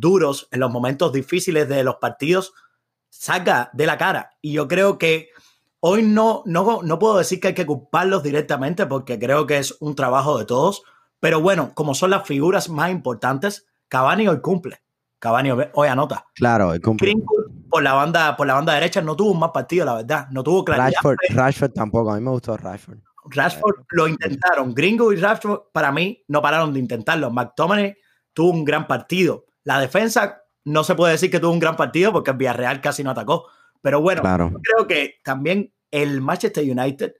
duros, 0.00 0.48
en 0.50 0.60
los 0.60 0.70
momentos 0.70 1.12
difíciles 1.12 1.68
de 1.68 1.84
los 1.84 1.96
partidos, 1.96 2.52
salga 3.08 3.70
de 3.72 3.86
la 3.86 3.98
cara. 3.98 4.30
Y 4.40 4.52
yo 4.52 4.66
creo 4.66 4.98
que 4.98 5.30
hoy 5.80 6.02
no, 6.02 6.42
no, 6.46 6.80
no 6.82 6.98
puedo 6.98 7.18
decir 7.18 7.40
que 7.40 7.48
hay 7.48 7.54
que 7.54 7.66
culparlos 7.66 8.22
directamente 8.22 8.86
porque 8.86 9.18
creo 9.18 9.46
que 9.46 9.58
es 9.58 9.76
un 9.80 9.94
trabajo 9.94 10.38
de 10.38 10.44
todos. 10.44 10.82
Pero 11.20 11.40
bueno, 11.40 11.72
como 11.74 11.94
son 11.94 12.10
las 12.10 12.26
figuras 12.26 12.68
más 12.68 12.90
importantes, 12.90 13.66
Cavani 13.88 14.26
hoy 14.28 14.40
cumple. 14.40 14.80
Cavani 15.18 15.50
hoy 15.50 15.88
anota. 15.88 16.26
Claro, 16.34 16.68
hoy 16.68 16.80
cumple. 16.80 17.14
por 17.68 17.82
la 17.82 17.92
banda, 17.92 18.36
por 18.36 18.46
la 18.46 18.54
banda 18.54 18.72
derecha 18.72 19.02
no 19.02 19.14
tuvo 19.14 19.32
un 19.32 19.38
más 19.38 19.50
partido, 19.50 19.84
la 19.84 19.94
verdad. 19.96 20.28
No 20.30 20.42
tuvo 20.42 20.64
claridad. 20.64 20.98
Rashford, 21.30 21.72
tampoco. 21.72 22.10
A 22.10 22.16
mí 22.16 22.22
me 22.22 22.30
gustó 22.30 22.56
Rashford. 22.56 22.98
Rashford 23.26 23.84
lo 23.90 24.08
intentaron. 24.08 24.74
Gringo 24.74 25.12
y 25.12 25.16
Rashford, 25.16 25.72
para 25.72 25.92
mí, 25.92 26.24
no 26.28 26.40
pararon 26.40 26.72
de 26.72 26.80
intentarlo. 26.80 27.30
McTominay 27.30 27.96
tuvo 28.32 28.50
un 28.52 28.64
gran 28.64 28.86
partido. 28.86 29.44
La 29.70 29.78
defensa 29.78 30.42
no 30.64 30.82
se 30.82 30.96
puede 30.96 31.12
decir 31.12 31.30
que 31.30 31.38
tuvo 31.38 31.52
un 31.52 31.60
gran 31.60 31.76
partido 31.76 32.12
porque 32.12 32.32
el 32.32 32.36
Villarreal 32.36 32.80
casi 32.80 33.04
no 33.04 33.12
atacó. 33.12 33.46
Pero 33.80 34.00
bueno, 34.00 34.20
creo 34.20 34.88
que 34.88 35.20
también 35.22 35.72
el 35.92 36.20
Manchester 36.20 36.64
United, 36.68 37.14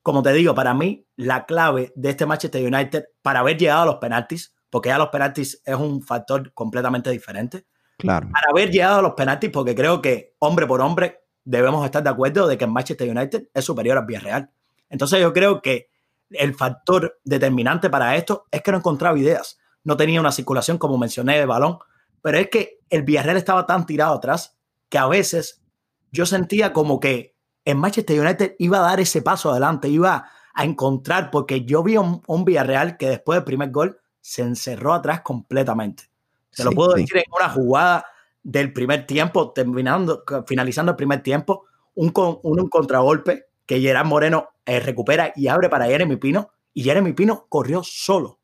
como 0.00 0.22
te 0.22 0.32
digo, 0.32 0.54
para 0.54 0.72
mí, 0.72 1.06
la 1.16 1.44
clave 1.44 1.92
de 1.94 2.08
este 2.08 2.24
Manchester 2.24 2.66
United 2.66 3.04
para 3.20 3.40
haber 3.40 3.58
llegado 3.58 3.82
a 3.82 3.84
los 3.84 3.96
penaltis 3.96 4.54
porque 4.70 4.88
ya 4.88 4.96
los 4.96 5.10
penaltis 5.10 5.60
es 5.66 5.74
un 5.74 6.00
factor 6.02 6.54
completamente 6.54 7.10
diferente. 7.10 7.66
Claro. 7.98 8.30
Para 8.32 8.48
haber 8.52 8.70
llegado 8.70 9.00
a 9.00 9.02
los 9.02 9.12
penaltis, 9.12 9.50
porque 9.50 9.74
creo 9.74 10.00
que 10.00 10.34
hombre 10.38 10.66
por 10.66 10.80
hombre 10.80 11.20
debemos 11.44 11.84
estar 11.84 12.02
de 12.02 12.08
acuerdo 12.08 12.48
de 12.48 12.56
que 12.56 12.64
el 12.64 12.70
Manchester 12.70 13.06
United 13.06 13.50
es 13.52 13.64
superior 13.66 13.98
al 13.98 14.06
Villarreal. 14.06 14.50
Entonces 14.88 15.20
yo 15.20 15.34
creo 15.34 15.60
que 15.60 15.90
el 16.30 16.54
factor 16.54 17.20
determinante 17.22 17.90
para 17.90 18.16
esto 18.16 18.46
es 18.50 18.62
que 18.62 18.72
no 18.72 18.78
encontraba 18.78 19.18
ideas. 19.18 19.58
No 19.84 19.96
tenía 19.96 20.20
una 20.20 20.32
circulación, 20.32 20.78
como 20.78 20.98
mencioné, 20.98 21.38
de 21.38 21.46
balón. 21.46 21.78
Pero 22.22 22.38
es 22.38 22.48
que 22.48 22.80
el 22.90 23.02
Villarreal 23.02 23.36
estaba 23.36 23.66
tan 23.66 23.86
tirado 23.86 24.14
atrás 24.14 24.56
que 24.88 24.98
a 24.98 25.06
veces 25.06 25.62
yo 26.10 26.26
sentía 26.26 26.72
como 26.72 27.00
que 27.00 27.34
en 27.64 27.78
Manchester 27.78 28.20
United 28.20 28.56
iba 28.58 28.78
a 28.78 28.82
dar 28.82 29.00
ese 29.00 29.22
paso 29.22 29.50
adelante, 29.50 29.88
iba 29.88 30.28
a 30.54 30.64
encontrar, 30.64 31.30
porque 31.30 31.64
yo 31.64 31.82
vi 31.82 31.96
un, 31.96 32.22
un 32.26 32.44
Villarreal 32.44 32.96
que 32.96 33.08
después 33.08 33.38
del 33.38 33.44
primer 33.44 33.70
gol 33.70 33.98
se 34.20 34.42
encerró 34.42 34.92
atrás 34.94 35.22
completamente. 35.22 36.04
Se 36.50 36.64
lo 36.64 36.72
puedo 36.72 36.92
decir 36.92 37.16
en 37.16 37.24
una 37.34 37.48
jugada 37.48 38.04
del 38.42 38.72
primer 38.72 39.06
tiempo, 39.06 39.52
terminando, 39.52 40.24
finalizando 40.46 40.92
el 40.92 40.96
primer 40.96 41.22
tiempo, 41.22 41.64
un, 41.94 42.12
un, 42.14 42.68
contragolpe 42.68 43.46
que 43.66 43.80
Gerard 43.80 44.06
Moreno 44.06 44.50
eh, 44.66 44.80
recupera 44.80 45.32
y 45.34 45.48
abre 45.48 45.68
para 45.68 45.86
Jeremy 45.86 46.16
Pino, 46.16 46.50
y 46.74 46.84
Jeremy 46.84 47.12
Pino 47.12 47.46
corrió 47.48 47.82
solo, 47.82 48.40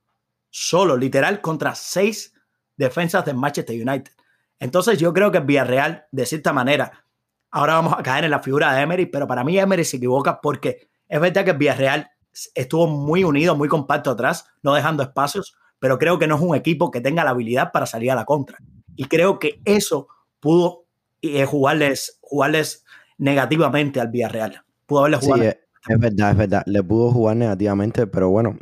solo, 0.50 0.96
literal, 0.96 1.40
contra 1.40 1.74
seis 1.74 2.34
defensas 2.76 3.24
del 3.24 3.36
Manchester 3.36 3.74
United. 3.74 4.12
Entonces 4.58 4.98
yo 4.98 5.12
creo 5.12 5.30
que 5.30 5.40
Villarreal, 5.40 6.06
de 6.10 6.26
cierta 6.26 6.52
manera, 6.52 7.04
ahora 7.50 7.74
vamos 7.74 7.94
a 7.96 8.02
caer 8.02 8.24
en 8.24 8.30
la 8.30 8.40
figura 8.40 8.72
de 8.72 8.82
Emery, 8.82 9.06
pero 9.06 9.26
para 9.26 9.44
mí 9.44 9.58
Emery 9.58 9.84
se 9.84 9.98
equivoca 9.98 10.40
porque 10.40 10.88
es 11.08 11.20
verdad 11.20 11.44
que 11.44 11.52
Villarreal 11.52 12.10
estuvo 12.54 12.86
muy 12.86 13.24
unido, 13.24 13.56
muy 13.56 13.68
compacto 13.68 14.10
atrás, 14.10 14.46
no 14.62 14.74
dejando 14.74 15.02
espacios, 15.02 15.56
pero 15.78 15.98
creo 15.98 16.18
que 16.18 16.26
no 16.26 16.36
es 16.36 16.40
un 16.40 16.56
equipo 16.56 16.90
que 16.90 17.00
tenga 17.00 17.24
la 17.24 17.30
habilidad 17.30 17.72
para 17.72 17.86
salir 17.86 18.10
a 18.10 18.14
la 18.14 18.24
contra. 18.24 18.58
Y 18.96 19.04
creo 19.04 19.38
que 19.38 19.60
eso 19.64 20.08
pudo 20.40 20.86
eh, 21.22 21.44
jugarles, 21.44 22.18
jugarles 22.20 22.84
negativamente 23.16 24.00
al 24.00 24.08
Villarreal. 24.08 24.62
Pudo 24.86 25.00
haberle 25.00 25.18
jugado. 25.18 25.42
Sí, 25.42 25.48
es 25.88 25.98
verdad, 25.98 26.30
es 26.32 26.36
verdad. 26.36 26.62
Le 26.66 26.82
pudo 26.82 27.10
jugar 27.12 27.36
negativamente, 27.36 28.06
pero 28.06 28.28
bueno, 28.30 28.58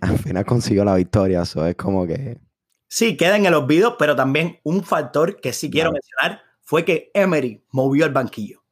al 0.12 0.18
final 0.18 0.44
consiguió 0.44 0.84
la 0.84 0.94
victoria. 0.94 1.42
Eso 1.42 1.66
es 1.66 1.76
como 1.76 2.06
que. 2.06 2.38
Sí, 2.88 3.16
queda 3.16 3.36
en 3.36 3.46
el 3.46 3.54
olvido, 3.54 3.96
pero 3.98 4.16
también 4.16 4.58
un 4.64 4.82
factor 4.82 5.40
que 5.40 5.52
sí 5.52 5.70
quiero 5.70 5.92
mencionar 5.92 6.42
fue 6.60 6.84
que 6.84 7.10
Emery 7.14 7.64
movió 7.70 8.06
el 8.06 8.12
banquillo. 8.12 8.62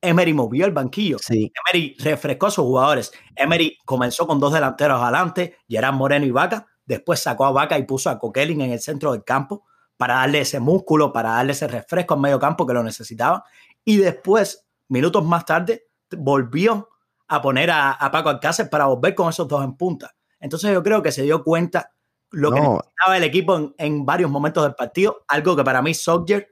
Emery 0.00 0.34
movió 0.34 0.66
el 0.66 0.72
banquillo. 0.72 1.18
Sí. 1.20 1.52
Emery 1.64 1.96
refrescó 2.00 2.46
a 2.46 2.50
sus 2.50 2.64
jugadores. 2.64 3.12
Emery 3.36 3.78
comenzó 3.84 4.26
con 4.26 4.40
dos 4.40 4.52
delanteros 4.52 5.00
adelante, 5.00 5.58
Gerard 5.68 5.94
Moreno 5.94 6.26
y 6.26 6.32
Vaca. 6.32 6.66
Después 6.84 7.20
sacó 7.20 7.44
a 7.46 7.52
Vaca 7.52 7.78
y 7.78 7.84
puso 7.84 8.10
a 8.10 8.18
Coquelin 8.18 8.60
en 8.62 8.72
el 8.72 8.80
centro 8.80 9.12
del 9.12 9.22
campo 9.22 9.64
para 9.96 10.14
darle 10.14 10.40
ese 10.40 10.58
músculo, 10.58 11.12
para 11.12 11.30
darle 11.30 11.52
ese 11.52 11.68
refresco 11.68 12.14
en 12.14 12.20
medio 12.20 12.40
campo 12.40 12.66
que 12.66 12.74
lo 12.74 12.82
necesitaba. 12.82 13.44
Y 13.84 13.98
después, 13.98 14.66
minutos 14.88 15.24
más 15.24 15.44
tarde, 15.44 15.86
volvió 16.10 16.88
a 17.28 17.40
poner 17.40 17.70
a, 17.70 17.96
Paco 18.10 18.28
Alcácer 18.28 18.68
para 18.68 18.86
volver 18.86 19.14
con 19.14 19.28
esos 19.28 19.46
dos 19.46 19.62
en 19.62 19.74
punta. 19.76 20.12
Entonces 20.42 20.72
yo 20.72 20.82
creo 20.82 21.02
que 21.02 21.12
se 21.12 21.22
dio 21.22 21.42
cuenta 21.42 21.94
lo 22.30 22.50
que 22.50 22.60
necesitaba 22.60 23.16
el 23.16 23.24
equipo 23.24 23.74
en, 23.78 24.04
varios 24.04 24.30
momentos 24.30 24.62
del 24.64 24.74
partido, 24.74 25.24
algo 25.28 25.56
que 25.56 25.64
para 25.64 25.80
mí 25.80 25.94
Soldier 25.94 26.48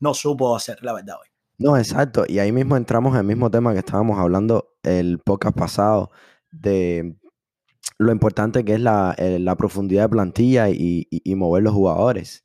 no 0.00 0.14
supo 0.14 0.56
hacer, 0.56 0.78
la 0.82 0.92
verdad, 0.92 1.16
hoy. 1.20 1.28
No, 1.58 1.76
exacto. 1.76 2.24
Y 2.26 2.38
ahí 2.38 2.50
mismo 2.50 2.76
entramos 2.76 3.12
en 3.14 3.20
el 3.20 3.26
mismo 3.26 3.50
tema 3.50 3.72
que 3.72 3.78
estábamos 3.80 4.18
hablando 4.18 4.74
el 4.82 5.18
podcast 5.18 5.56
pasado 5.56 6.10
de 6.50 7.16
lo 7.98 8.12
importante 8.12 8.64
que 8.64 8.74
es 8.74 8.80
la, 8.80 9.14
eh, 9.18 9.44
profundidad 9.56 10.04
de 10.04 10.08
plantilla 10.08 10.68
y, 10.70 11.06
mover 11.36 11.62
los 11.62 11.74
jugadores. 11.74 12.44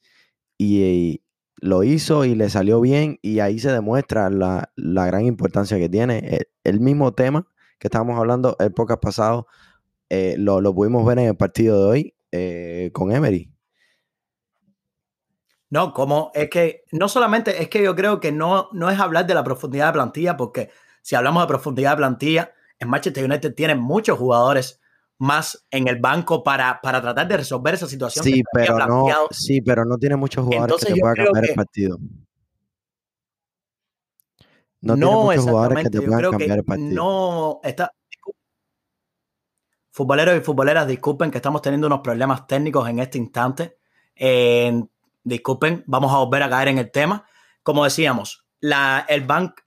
Y, 0.57 1.23
lo 1.61 1.83
hizo 1.83 2.23
y 2.23 2.35
le 2.35 2.49
salió 2.49 2.79
bien 2.79 3.19
y 3.21 3.39
ahí 3.39 3.59
se 3.59 3.69
demuestra 3.69 4.29
la, 4.29 4.71
gran 4.77 5.25
importancia 5.25 5.77
que 5.77 5.89
tiene. 5.89 6.19
E, 6.19 6.49
el, 6.63 6.79
mismo 6.79 7.13
tema 7.13 7.47
que 7.79 7.87
estábamos 7.87 8.17
hablando 8.17 8.55
el 8.59 8.71
podcast 8.73 9.01
pasado, 9.01 9.47
eh, 10.09 10.35
lo, 10.37 10.61
lo, 10.61 10.73
pudimos 10.73 11.05
ver 11.05 11.19
en 11.19 11.27
el 11.27 11.37
partido 11.37 11.83
de 11.83 11.89
hoy 11.89 12.15
eh, 12.31 12.89
con 12.93 13.11
Emery. 13.11 13.51
No, 15.69 15.93
como 15.93 16.31
es 16.33 16.49
que 16.49 16.83
no 16.91 17.07
solamente 17.07 17.61
es 17.61 17.69
que 17.69 17.83
yo 17.83 17.95
creo 17.95 18.19
que 18.19 18.31
no, 18.31 18.69
no 18.73 18.89
es 18.89 18.99
hablar 18.99 19.27
de 19.27 19.35
la 19.35 19.43
profundidad 19.43 19.87
de 19.87 19.93
plantilla, 19.93 20.35
porque 20.35 20.71
si 21.03 21.15
hablamos 21.15 21.43
de 21.43 21.47
profundidad 21.47 21.91
de 21.91 21.97
plantilla, 21.97 22.53
en 22.79 22.89
Manchester 22.89 23.23
United 23.23 23.53
tienen 23.53 23.79
muchos 23.79 24.17
jugadores 24.17 24.81
más 25.19 25.67
en 25.69 25.87
el 25.87 25.99
banco 25.99 26.43
para, 26.43 26.79
para 26.81 27.01
tratar 27.01 27.27
de 27.27 27.37
resolver 27.37 27.73
esa 27.73 27.87
situación. 27.87 28.23
Sí, 28.23 28.41
pero 28.53 28.79
no, 28.79 29.05
sí, 29.29 29.61
pero 29.61 29.85
no 29.85 29.97
tiene 29.97 30.15
muchos 30.15 30.45
jugadores 30.45 30.83
que 30.83 30.93
te 30.93 30.99
puedan 30.99 31.15
cambiar 31.15 31.45
el 31.45 31.55
partido. 31.55 31.99
No, 34.81 34.95
tiene 34.95 35.11
muchos 35.11 35.45
jugadores 35.45 35.83
que 35.83 35.89
te 35.89 36.01
puedan 36.01 36.31
cambiar 36.31 36.57
el 36.59 36.63
partido. 36.63 36.89
No 36.95 37.59
está. 37.63 37.93
Futboleros 39.99 40.37
y 40.37 40.39
futboleras, 40.39 40.87
disculpen 40.87 41.29
que 41.29 41.39
estamos 41.39 41.61
teniendo 41.61 41.87
unos 41.87 41.99
problemas 41.99 42.47
técnicos 42.47 42.87
en 42.87 42.99
este 42.99 43.17
instante. 43.17 43.79
Eh, 44.15 44.81
disculpen, 45.25 45.83
vamos 45.87 46.13
a 46.13 46.19
volver 46.19 46.41
a 46.41 46.49
caer 46.49 46.69
en 46.69 46.77
el 46.77 46.89
tema. 46.89 47.25
Como 47.63 47.83
decíamos, 47.83 48.47
el, 48.61 49.25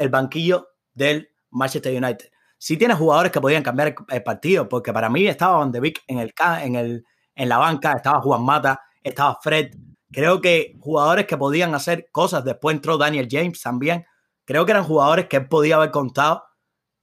banquillo 0.09 0.69
del 0.95 1.29
Manchester 1.51 2.03
United. 2.03 2.31
Sí 2.57 2.79
tiene 2.79 2.95
jugadores 2.95 3.31
que 3.31 3.43
podían 3.43 3.63
cambiar 3.63 3.95
el, 4.09 4.23
partido, 4.23 4.71
porque 4.71 4.91
para 4.91 5.11
mí 5.11 5.27
estaba 5.27 5.59
Van 5.59 5.71
de 5.71 5.81
Beek 5.81 6.03
en, 6.07 6.19
el, 6.21 6.33
en, 6.63 6.77
el, 6.77 7.05
en 7.35 7.49
la 7.51 7.59
banca, 7.59 7.93
estaba 7.93 8.23
Juan 8.23 8.43
Mata, 8.43 8.81
estaba 9.03 9.39
Fred. 9.43 9.75
Creo 10.11 10.41
que 10.41 10.79
jugadores 10.81 11.27
que 11.27 11.37
podían 11.37 11.75
hacer 11.75 12.09
cosas. 12.11 12.43
Después 12.43 12.75
entró 12.75 12.97
Daniel 12.97 13.29
James 13.31 13.61
también. 13.61 14.07
Creo 14.47 14.65
que 14.65 14.73
eran 14.73 14.85
jugadores 14.85 15.27
que 15.27 15.37
él 15.37 15.49
podía 15.49 15.77
haber 15.77 15.91
contado 15.91 16.43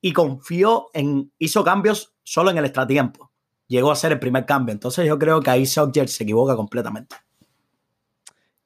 y 0.01 0.13
confió 0.13 0.87
en, 0.93 1.31
hizo 1.39 1.63
cambios 1.63 2.15
solo 2.23 2.51
en 2.51 2.57
el 2.57 2.65
extratiempo. 2.65 3.31
Llegó 3.67 3.91
a 3.91 3.95
ser 3.95 4.11
el 4.11 4.19
primer 4.19 4.45
cambio. 4.45 4.73
Entonces 4.73 5.05
yo 5.07 5.19
creo 5.19 5.41
que 5.41 5.49
ahí 5.49 5.65
Solskjaer 5.65 6.09
se 6.09 6.23
equivoca 6.23 6.55
completamente. 6.55 7.15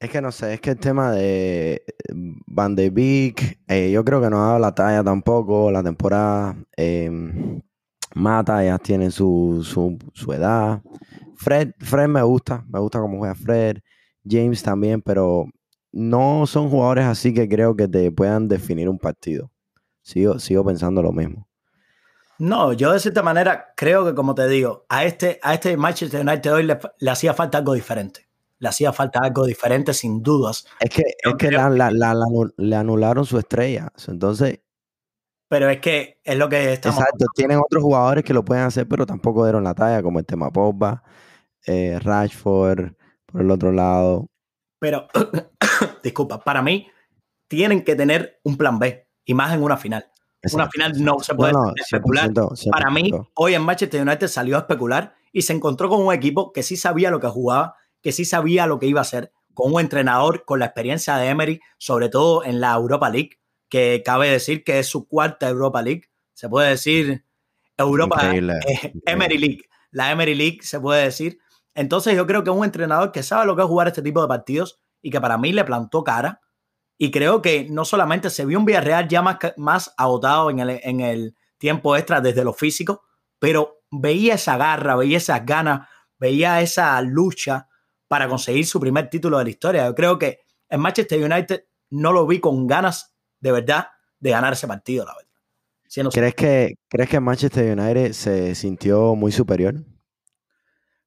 Es 0.03 0.09
que 0.09 0.21
no 0.21 0.33
sé, 0.33 0.55
es 0.55 0.59
que 0.59 0.71
el 0.71 0.79
tema 0.79 1.13
de 1.13 1.75
eh, 1.75 1.93
Van 2.45 2.75
de 2.75 2.89
Beek, 2.89 3.61
eh, 3.69 3.89
yo 3.89 4.03
creo 4.03 4.21
que 4.21 4.29
no 4.29 4.43
ha 4.43 4.47
dado 4.47 4.59
la 4.59 4.75
talla 4.75 5.01
tampoco. 5.01 5.71
La 5.71 5.81
temporada 5.81 6.57
em, 6.75 7.61
Mata, 8.13 8.63
ya 8.65 8.77
tiene 8.77 9.11
su, 9.11 9.61
su, 9.63 10.33
edad. 10.33 10.81
Fred, 11.37 11.71
Fred 11.79 12.09
me 12.09 12.21
gusta, 12.21 12.65
me 12.69 12.79
gusta 12.79 12.99
cómo 12.99 13.17
juega 13.17 13.33
Fred. 13.33 13.77
James 14.29 14.61
también, 14.61 15.01
pero 15.01 15.45
no 15.93 16.47
son 16.47 16.69
jugadores 16.69 17.05
así 17.05 17.33
que 17.33 17.47
creo 17.47 17.73
que 17.75 17.87
te 17.87 18.11
puedan 18.11 18.49
definir 18.49 18.89
un 18.89 18.99
partido. 18.99 19.52
Sigo, 20.03 20.37
sigo 20.37 20.63
pensando 20.63 21.01
lo 21.01 21.11
mismo. 21.11 21.47
No, 22.37 22.73
yo 22.73 22.93
de 22.93 22.99
cierta 22.99 23.23
manera 23.23 23.73
creo 23.75 24.05
que, 24.05 24.13
como 24.13 24.35
te 24.35 24.47
digo, 24.47 24.85
a 24.89 25.05
este, 25.05 25.39
a 25.41 25.55
este 25.55 25.75
Manchester 25.77 26.21
United 26.21 26.53
hoy 26.53 26.63
le 26.63 27.11
hacía 27.11 27.33
falta 27.33 27.57
algo 27.57 27.73
diferente 27.73 28.27
le 28.63 28.69
hacía 28.69 28.93
falta 28.93 29.19
algo 29.21 29.45
diferente 29.45 29.93
sin 29.93 30.23
dudas. 30.23 30.65
Es 30.79 30.89
que, 30.89 31.03
es 31.21 31.35
que 31.37 31.51
le 31.51 32.75
anularon 32.75 33.25
su 33.25 33.37
estrella, 33.37 33.91
entonces... 34.07 34.61
Pero 35.49 35.69
es 35.69 35.81
que 35.81 36.21
es 36.23 36.37
lo 36.37 36.47
que 36.47 36.71
estamos... 36.71 36.97
Exacto, 36.97 37.25
tienen 37.35 37.59
otros 37.59 37.83
jugadores 37.83 38.23
que 38.23 38.33
lo 38.33 38.45
pueden 38.45 38.63
hacer, 38.63 38.87
pero 38.87 39.05
tampoco 39.05 39.43
dieron 39.43 39.65
la 39.65 39.75
talla, 39.75 40.01
como 40.01 40.19
el 40.19 40.25
tema 40.25 40.49
Pogba, 40.49 41.03
eh, 41.67 41.99
Rashford, 42.01 42.93
por 43.25 43.41
el 43.41 43.51
otro 43.51 43.73
lado. 43.73 44.29
Pero, 44.79 45.09
disculpa, 46.01 46.41
para 46.41 46.61
mí 46.61 46.87
tienen 47.49 47.83
que 47.83 47.97
tener 47.97 48.39
un 48.45 48.55
plan 48.55 48.79
B, 48.79 49.05
y 49.25 49.33
más 49.33 49.53
en 49.53 49.63
una 49.63 49.77
final. 49.77 50.09
una 50.51 50.69
final 50.69 50.93
no 51.03 51.19
se 51.19 51.35
puede 51.35 51.53
especular. 51.75 52.31
Para 52.71 52.89
mí, 52.89 53.11
hoy 53.35 53.53
en 53.53 53.61
Manchester 53.61 54.01
United 54.01 54.27
salió 54.27 54.57
a 54.57 54.59
especular 54.59 55.15
y 55.31 55.41
se 55.43 55.53
encontró 55.53 55.89
con 55.89 56.05
un 56.05 56.13
equipo 56.13 56.51
que 56.51 56.63
sí 56.63 56.77
sabía 56.77 57.09
lo 57.09 57.19
que 57.19 57.27
jugaba, 57.27 57.75
que 58.01 58.11
sí 58.11 58.25
sabía 58.25 58.67
lo 58.67 58.79
que 58.79 58.87
iba 58.87 58.99
a 58.99 59.03
hacer, 59.03 59.31
con 59.53 59.73
un 59.73 59.79
entrenador 59.79 60.45
con 60.45 60.59
la 60.59 60.65
experiencia 60.65 61.15
de 61.17 61.29
Emery, 61.29 61.61
sobre 61.77 62.09
todo 62.09 62.43
en 62.43 62.59
la 62.59 62.73
Europa 62.73 63.09
League, 63.09 63.39
que 63.69 64.01
cabe 64.05 64.29
decir 64.29 64.63
que 64.63 64.79
es 64.79 64.87
su 64.87 65.07
cuarta 65.07 65.49
Europa 65.49 65.81
League. 65.81 66.09
Se 66.33 66.49
puede 66.49 66.69
decir 66.69 67.25
Europa 67.77 68.35
eh, 68.35 68.93
Emery 69.05 69.37
League. 69.37 69.61
La 69.91 70.11
Emery 70.11 70.35
League 70.35 70.59
se 70.61 70.79
puede 70.79 71.03
decir. 71.03 71.39
Entonces 71.75 72.15
yo 72.15 72.27
creo 72.27 72.43
que 72.43 72.51
es 72.51 72.55
un 72.55 72.65
entrenador 72.65 73.11
que 73.11 73.23
sabe 73.23 73.45
lo 73.45 73.55
que 73.55 73.63
es 73.63 73.67
jugar 73.67 73.87
este 73.87 74.01
tipo 74.01 74.21
de 74.21 74.27
partidos 74.27 74.79
y 75.01 75.09
que 75.09 75.19
para 75.19 75.37
mí 75.37 75.51
le 75.53 75.63
plantó 75.63 76.03
cara. 76.03 76.41
Y 76.97 77.11
creo 77.11 77.41
que 77.41 77.67
no 77.69 77.85
solamente 77.85 78.29
se 78.29 78.45
vio 78.45 78.59
un 78.59 78.65
Villarreal 78.65 79.07
ya 79.07 79.21
más, 79.21 79.37
más 79.57 79.93
agotado 79.97 80.49
en 80.49 80.59
el, 80.59 80.79
en 80.83 81.01
el 81.01 81.35
tiempo 81.57 81.95
extra 81.95 82.21
desde 82.21 82.43
lo 82.43 82.53
físico, 82.53 83.03
pero 83.39 83.83
veía 83.89 84.35
esa 84.35 84.57
garra, 84.57 84.95
veía 84.95 85.17
esas 85.17 85.45
ganas, 85.45 85.87
veía 86.17 86.61
esa 86.61 87.01
lucha 87.01 87.67
para 88.07 88.27
conseguir 88.27 88.65
su 88.65 88.79
primer 88.79 89.09
título 89.09 89.37
de 89.37 89.43
la 89.45 89.49
historia. 89.49 89.85
Yo 89.85 89.95
creo 89.95 90.19
que 90.19 90.41
en 90.69 90.79
Manchester 90.79 91.23
United 91.23 91.65
no 91.89 92.11
lo 92.11 92.25
vi 92.25 92.39
con 92.39 92.67
ganas 92.67 93.15
de 93.39 93.51
verdad 93.51 93.87
de 94.19 94.29
ganar 94.29 94.53
ese 94.53 94.67
partido, 94.67 95.05
la 95.05 95.15
verdad. 95.15 96.09
¿Crees, 96.11 96.33
que, 96.33 96.75
¿Crees 96.89 97.09
que 97.09 97.19
Manchester 97.19 97.77
United 97.77 98.13
se 98.13 98.55
sintió 98.55 99.15
muy 99.15 99.31
superior? 99.31 99.75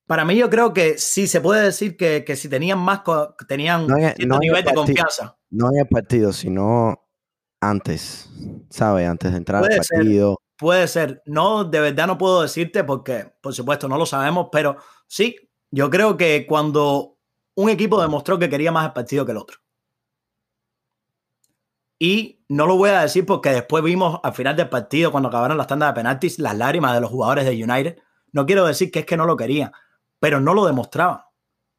Para 0.07 0.25
mí 0.25 0.37
yo 0.37 0.49
creo 0.49 0.73
que 0.73 0.99
sí, 0.99 1.27
se 1.27 1.41
puede 1.41 1.63
decir 1.63 1.97
que, 1.97 2.37
si 2.37 2.49
tenían 2.49 2.79
más, 2.79 3.01
tenían 3.49 3.87
no 3.89 4.39
nivel 4.39 4.65
de 4.65 4.75
confianza. 4.75 5.36
No 5.51 5.71
en 5.71 5.81
el 5.81 5.89
partido, 5.89 6.33
sino 6.33 7.07
antes, 7.61 8.29
¿sabes? 8.69 9.09
Antes 9.09 9.33
de 9.33 9.39
entrar 9.39 9.65
al 9.65 9.71
partido. 9.77 10.39
puede 10.59 10.89
ser. 10.89 11.23
No, 11.27 11.65
de 11.65 11.81
verdad 11.81 12.07
no 12.07 12.19
puedo 12.19 12.43
decirte 12.43 12.85
porque, 12.85 13.33
por 13.41 13.55
supuesto, 13.55 13.89
no 13.89 13.99
lo 13.99 14.07
sabemos, 14.07 14.49
pero 14.51 14.77
sí, 15.07 15.37
yo 15.71 15.91
creo 15.91 16.17
que 16.17 16.47
cuando 16.47 17.19
un 17.55 17.71
equipo 17.71 18.01
demostró 18.01 18.39
que 18.39 18.51
quería 18.51 18.73
más 18.73 18.87
el 18.87 18.93
partido 18.93 19.25
que 19.25 19.33
el 19.33 19.39
otro. 19.39 19.59
Y 21.99 22.45
no 22.49 22.67
lo 22.67 22.77
voy 22.77 22.91
a 22.91 23.01
decir 23.01 23.25
porque 23.25 23.51
después 23.51 23.83
vimos 23.83 24.21
al 24.23 24.35
final 24.35 24.55
del 24.55 24.69
partido, 24.69 25.11
cuando 25.11 25.29
acabaron 25.29 25.57
las 25.57 25.67
tandas 25.67 25.91
de 25.91 25.95
penaltis, 25.95 26.39
las 26.39 26.57
lágrimas 26.57 26.95
de 26.95 27.01
los 27.01 27.11
jugadores 27.11 27.47
de 27.47 27.65
United. 27.65 27.97
No 28.33 28.45
quiero 28.45 28.67
decir 28.67 28.91
que 28.91 29.01
es 29.01 29.07
que 29.07 29.17
no 29.17 29.25
lo 29.25 29.37
querían, 29.37 29.73
pero 30.21 30.41
no 30.41 30.53
lo 30.53 30.67
demostraban. 30.67 31.21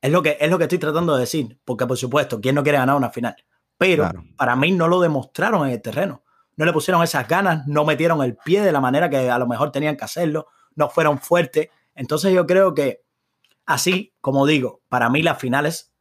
Es 0.02 0.12
lo 0.12 0.24
que, 0.24 0.38
es 0.40 0.50
lo 0.50 0.58
que 0.58 0.64
estoy 0.64 0.80
tratando 0.80 1.14
de 1.14 1.22
decir, 1.22 1.60
porque 1.64 1.86
por 1.86 1.98
supuesto, 1.98 2.42
¿quién 2.42 2.56
no 2.56 2.64
quiere 2.64 2.80
ganar 2.80 2.96
una 2.96 3.12
final? 3.12 3.36
Pero 3.78 4.12
para 4.36 4.56
mí 4.56 4.72
no 4.72 4.88
lo 4.88 5.00
demostraron 5.00 5.68
en 5.68 5.74
el 5.74 5.82
terreno. 5.82 6.24
No 6.56 6.66
le 6.66 6.74
pusieron 6.74 7.04
esas 7.04 7.28
ganas, 7.28 7.68
no 7.68 7.86
metieron 7.86 8.24
el 8.24 8.36
pie 8.36 8.62
de 8.62 8.72
la 8.72 8.82
manera 8.82 9.10
que 9.10 9.30
a 9.30 9.38
lo 9.38 9.48
mejor 9.48 9.72
tenían 9.72 9.96
que 9.96 10.06
hacerlo, 10.06 10.48
no 10.76 10.90
fueron 10.90 11.20
fuertes. 11.20 11.70
Entonces 11.94 12.34
yo 12.34 12.48
creo 12.48 12.74
que 12.74 13.04
así, 13.66 14.16
como 14.22 14.48
digo, 14.48 14.82
para 14.90 15.10
mí 15.10 15.22
las 15.22 15.38
finales, 15.38 15.94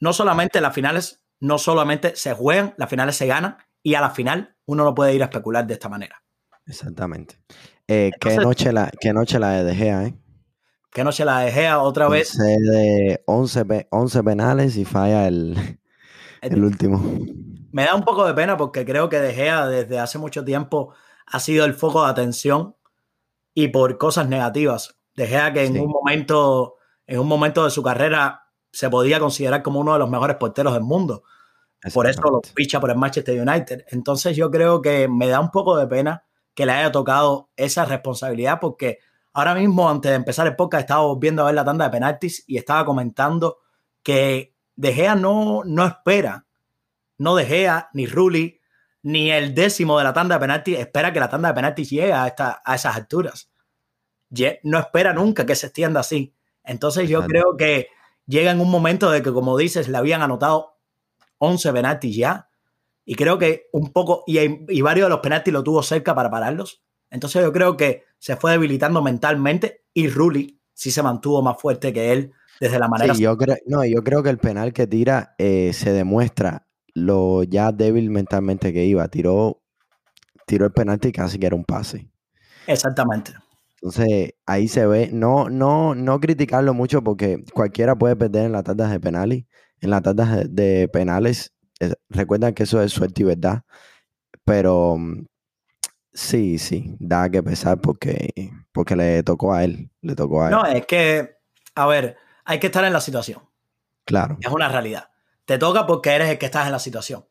no 0.00 0.12
solamente 0.12 0.60
las 0.60 0.74
finales 0.74 1.24
no 1.40 1.56
solamente 1.58 2.16
se 2.16 2.34
juegan, 2.34 2.74
las 2.76 2.90
finales 2.90 3.16
se 3.16 3.26
ganan 3.26 3.58
y 3.82 3.94
a 3.94 4.00
la 4.00 4.10
final 4.10 4.56
uno 4.66 4.84
no 4.84 4.94
puede 4.94 5.14
ir 5.14 5.22
a 5.22 5.26
especular 5.26 5.66
de 5.66 5.74
esta 5.74 5.88
manera. 5.88 6.22
Exactamente. 6.66 7.36
Eh, 7.86 8.10
¿qué, 8.20 8.36
noche 8.36 8.72
la, 8.72 8.90
¿Qué 9.00 9.12
noche 9.14 9.38
la 9.38 9.62
de 9.62 9.74
Gea, 9.74 10.04
eh? 10.04 10.14
¿Qué 10.90 11.04
noche 11.04 11.24
la 11.24 11.40
de 11.40 11.52
Gea 11.52 11.80
otra 11.80 12.08
vez? 12.08 12.36
de 12.36 13.22
11, 13.26 13.88
11 13.90 14.22
penales 14.22 14.76
y 14.76 14.84
falla 14.84 15.26
el, 15.28 15.78
el, 16.40 16.64
último. 16.64 17.02
Me 17.72 17.84
da 17.84 17.94
un 17.94 18.02
poco 18.02 18.26
de 18.26 18.34
pena 18.34 18.56
porque 18.56 18.84
creo 18.84 19.08
que 19.08 19.20
De 19.20 19.34
Gea 19.34 19.66
desde 19.66 19.98
hace 19.98 20.18
mucho 20.18 20.44
tiempo 20.44 20.94
ha 21.26 21.40
sido 21.40 21.64
el 21.64 21.74
foco 21.74 22.04
de 22.04 22.10
atención 22.10 22.76
y 23.54 23.68
por 23.68 23.98
cosas 23.98 24.28
negativas. 24.28 24.98
De 25.14 25.26
Gea 25.26 25.52
que 25.52 25.64
en 25.64 25.80
un 25.80 25.90
momento 25.90 26.76
en 27.08 27.18
un 27.18 27.26
momento 27.26 27.64
de 27.64 27.70
su 27.70 27.82
carrera 27.82 28.44
se 28.70 28.88
podía 28.90 29.18
considerar 29.18 29.62
como 29.62 29.80
uno 29.80 29.94
de 29.94 29.98
los 29.98 30.10
mejores 30.10 30.36
porteros 30.36 30.74
del 30.74 30.82
mundo. 30.82 31.24
Por 31.94 32.06
eso 32.06 32.20
lo 32.22 32.40
ficha 32.54 32.80
por 32.80 32.90
el 32.90 32.96
Manchester 32.96 33.40
United. 33.40 33.84
Entonces 33.88 34.36
yo 34.36 34.50
creo 34.50 34.82
que 34.82 35.08
me 35.08 35.26
da 35.28 35.40
un 35.40 35.50
poco 35.50 35.76
de 35.76 35.86
pena 35.86 36.24
que 36.54 36.66
le 36.66 36.72
haya 36.72 36.92
tocado 36.92 37.50
esa 37.56 37.84
responsabilidad 37.84 38.58
porque 38.60 38.98
ahora 39.32 39.54
mismo 39.54 39.88
antes 39.88 40.10
de 40.10 40.16
empezar 40.16 40.46
el 40.46 40.56
podcast 40.56 40.82
estaba 40.82 41.14
viendo 41.18 41.42
a 41.42 41.46
ver 41.46 41.54
la 41.54 41.64
tanda 41.64 41.86
de 41.86 41.92
penaltis 41.92 42.44
y 42.46 42.58
estaba 42.58 42.84
comentando 42.84 43.58
que 44.02 44.54
De 44.78 44.94
Gea 44.94 45.16
no, 45.16 45.62
no 45.64 45.84
espera, 45.84 46.46
no 47.18 47.34
De 47.34 47.44
Gea, 47.44 47.90
ni 47.94 48.06
Rulli, 48.06 48.60
ni 49.02 49.32
el 49.32 49.52
décimo 49.52 49.98
de 49.98 50.04
la 50.04 50.12
tanda 50.12 50.36
de 50.36 50.40
penaltis 50.40 50.78
espera 50.78 51.12
que 51.12 51.18
la 51.18 51.28
tanda 51.28 51.48
de 51.48 51.54
penaltis 51.54 51.90
llegue 51.90 52.12
a, 52.12 52.28
esta, 52.28 52.62
a 52.64 52.76
esas 52.76 52.94
alturas. 52.94 53.50
No 54.62 54.78
espera 54.78 55.12
nunca 55.12 55.44
que 55.44 55.56
se 55.56 55.66
extienda 55.66 55.98
así. 55.98 56.32
Entonces 56.62 57.08
yo 57.08 57.26
creo 57.26 57.56
que 57.56 57.88
llega 58.26 58.52
en 58.52 58.60
un 58.60 58.70
momento 58.70 59.10
de 59.10 59.20
que, 59.20 59.32
como 59.32 59.58
dices, 59.58 59.88
le 59.88 59.98
habían 59.98 60.22
anotado 60.22 60.78
11 61.38 61.72
penaltis 61.72 62.14
ya. 62.14 62.48
Y 63.04 63.16
creo 63.16 63.36
que 63.36 63.68
un 63.72 63.92
poco, 63.92 64.22
y, 64.28 64.80
varios 64.80 65.06
de 65.06 65.10
los 65.10 65.20
penaltis 65.20 65.52
lo 65.52 65.64
tuvo 65.64 65.82
cerca 65.82 66.14
para 66.14 66.30
pararlos. 66.30 66.84
Entonces 67.10 67.42
yo 67.42 67.52
creo 67.52 67.76
que 67.76 68.04
se 68.18 68.36
fue 68.36 68.52
debilitando 68.52 69.02
mentalmente 69.02 69.86
y 69.92 70.08
Rulli 70.08 70.60
sí 70.72 70.92
se 70.92 71.02
mantuvo 71.02 71.42
más 71.42 71.60
fuerte 71.60 71.92
que 71.92 72.12
él 72.12 72.32
desde 72.60 72.78
la 72.78 72.88
manera. 72.88 73.14
Sí, 73.14 73.22
yo 73.22 73.36
creo, 73.36 73.56
no, 73.66 73.84
yo 73.84 74.02
creo 74.02 74.22
que 74.22 74.30
el 74.30 74.38
penal 74.38 74.72
que 74.72 74.86
tira 74.86 75.34
eh, 75.38 75.72
se 75.72 75.92
demuestra 75.92 76.66
lo 76.94 77.42
ya 77.44 77.72
débil 77.72 78.10
mentalmente 78.10 78.72
que 78.72 78.84
iba. 78.84 79.06
Tiró, 79.08 79.62
tiró 80.46 80.66
el 80.66 80.72
penalti 80.72 81.12
casi 81.12 81.38
que 81.38 81.46
era 81.46 81.56
un 81.56 81.64
pase. 81.64 82.10
Exactamente. 82.66 83.32
Entonces 83.80 84.34
ahí 84.44 84.66
se 84.68 84.86
ve, 84.86 85.10
no, 85.12 85.48
no, 85.48 85.94
no 85.94 86.20
criticarlo 86.20 86.74
mucho 86.74 87.02
porque 87.02 87.44
cualquiera 87.52 87.96
puede 87.96 88.16
perder 88.16 88.46
en 88.46 88.52
las 88.52 88.64
tandas 88.64 88.90
de 88.90 89.00
penales. 89.00 89.44
En 89.80 89.90
las 89.90 90.02
tandas 90.02 90.52
de 90.52 90.88
penales, 90.92 91.52
recuerdan 92.08 92.54
que 92.54 92.64
eso 92.64 92.82
es 92.82 92.92
suerte 92.92 93.22
y 93.22 93.26
verdad. 93.26 93.62
Pero 94.44 94.96
mm, 94.98 95.26
sí, 96.12 96.58
sí, 96.58 96.96
da 96.98 97.30
que 97.30 97.42
pesar 97.42 97.80
porque, 97.80 98.30
porque 98.72 98.96
le 98.96 99.22
tocó 99.22 99.54
a 99.54 99.62
él. 99.62 99.90
Le 100.02 100.16
tocó 100.16 100.42
a 100.42 100.48
él. 100.48 100.50
No, 100.52 100.66
es 100.66 100.84
que, 100.86 101.36
a 101.76 101.86
ver, 101.86 102.16
hay 102.48 102.58
que 102.58 102.66
estar 102.66 102.84
en 102.84 102.92
la 102.92 103.00
situación. 103.00 103.42
Claro. 104.04 104.36
Es 104.40 104.50
una 104.50 104.68
realidad. 104.68 105.10
Te 105.44 105.58
toca 105.58 105.86
porque 105.86 106.10
eres 106.10 106.28
el 106.28 106.38
que 106.38 106.46
estás 106.46 106.66
en 106.66 106.72
la 106.72 106.78
situación 106.78 107.24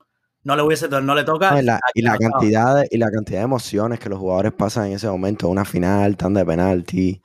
no 0.47 0.55
le 0.55 0.61
hubiese 0.61 0.87
no 0.87 1.13
le 1.13 1.25
toca. 1.25 1.59
y, 1.59 2.01
la, 2.01 2.17
cantidad 2.17 2.77
de, 2.77 2.87
y 2.89 2.97
la 2.97 3.11
cantidad 3.11 3.39
de 3.39 3.43
emociones 3.43 3.99
que 3.99 4.07
los 4.07 4.17
jugadores 4.17 4.53
pasan 4.53 4.87
en 4.87 4.93
ese 4.93 5.09
momento, 5.09 5.49
una 5.49 5.65
final, 5.65 6.15
tanda 6.15 6.39
de 6.39 6.45
penalti, 6.45 7.21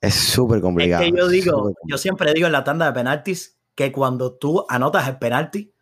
es 0.00 0.14
súper 0.14 0.60
complicado. 0.60 1.04
Es 1.04 1.12
que 1.12 1.16
yo 1.16 1.28
digo, 1.28 1.72
yo 1.84 1.98
siempre 1.98 2.34
digo 2.34 2.46
en 2.46 2.52
la 2.52 2.64
tanda 2.64 2.86
de 2.86 2.92
penaltis 2.92 3.60
que 3.76 3.92
cuando 3.92 4.34
tú 4.34 4.66
anotas 4.68 5.06
el 5.06 5.18
penalti, 5.18 5.72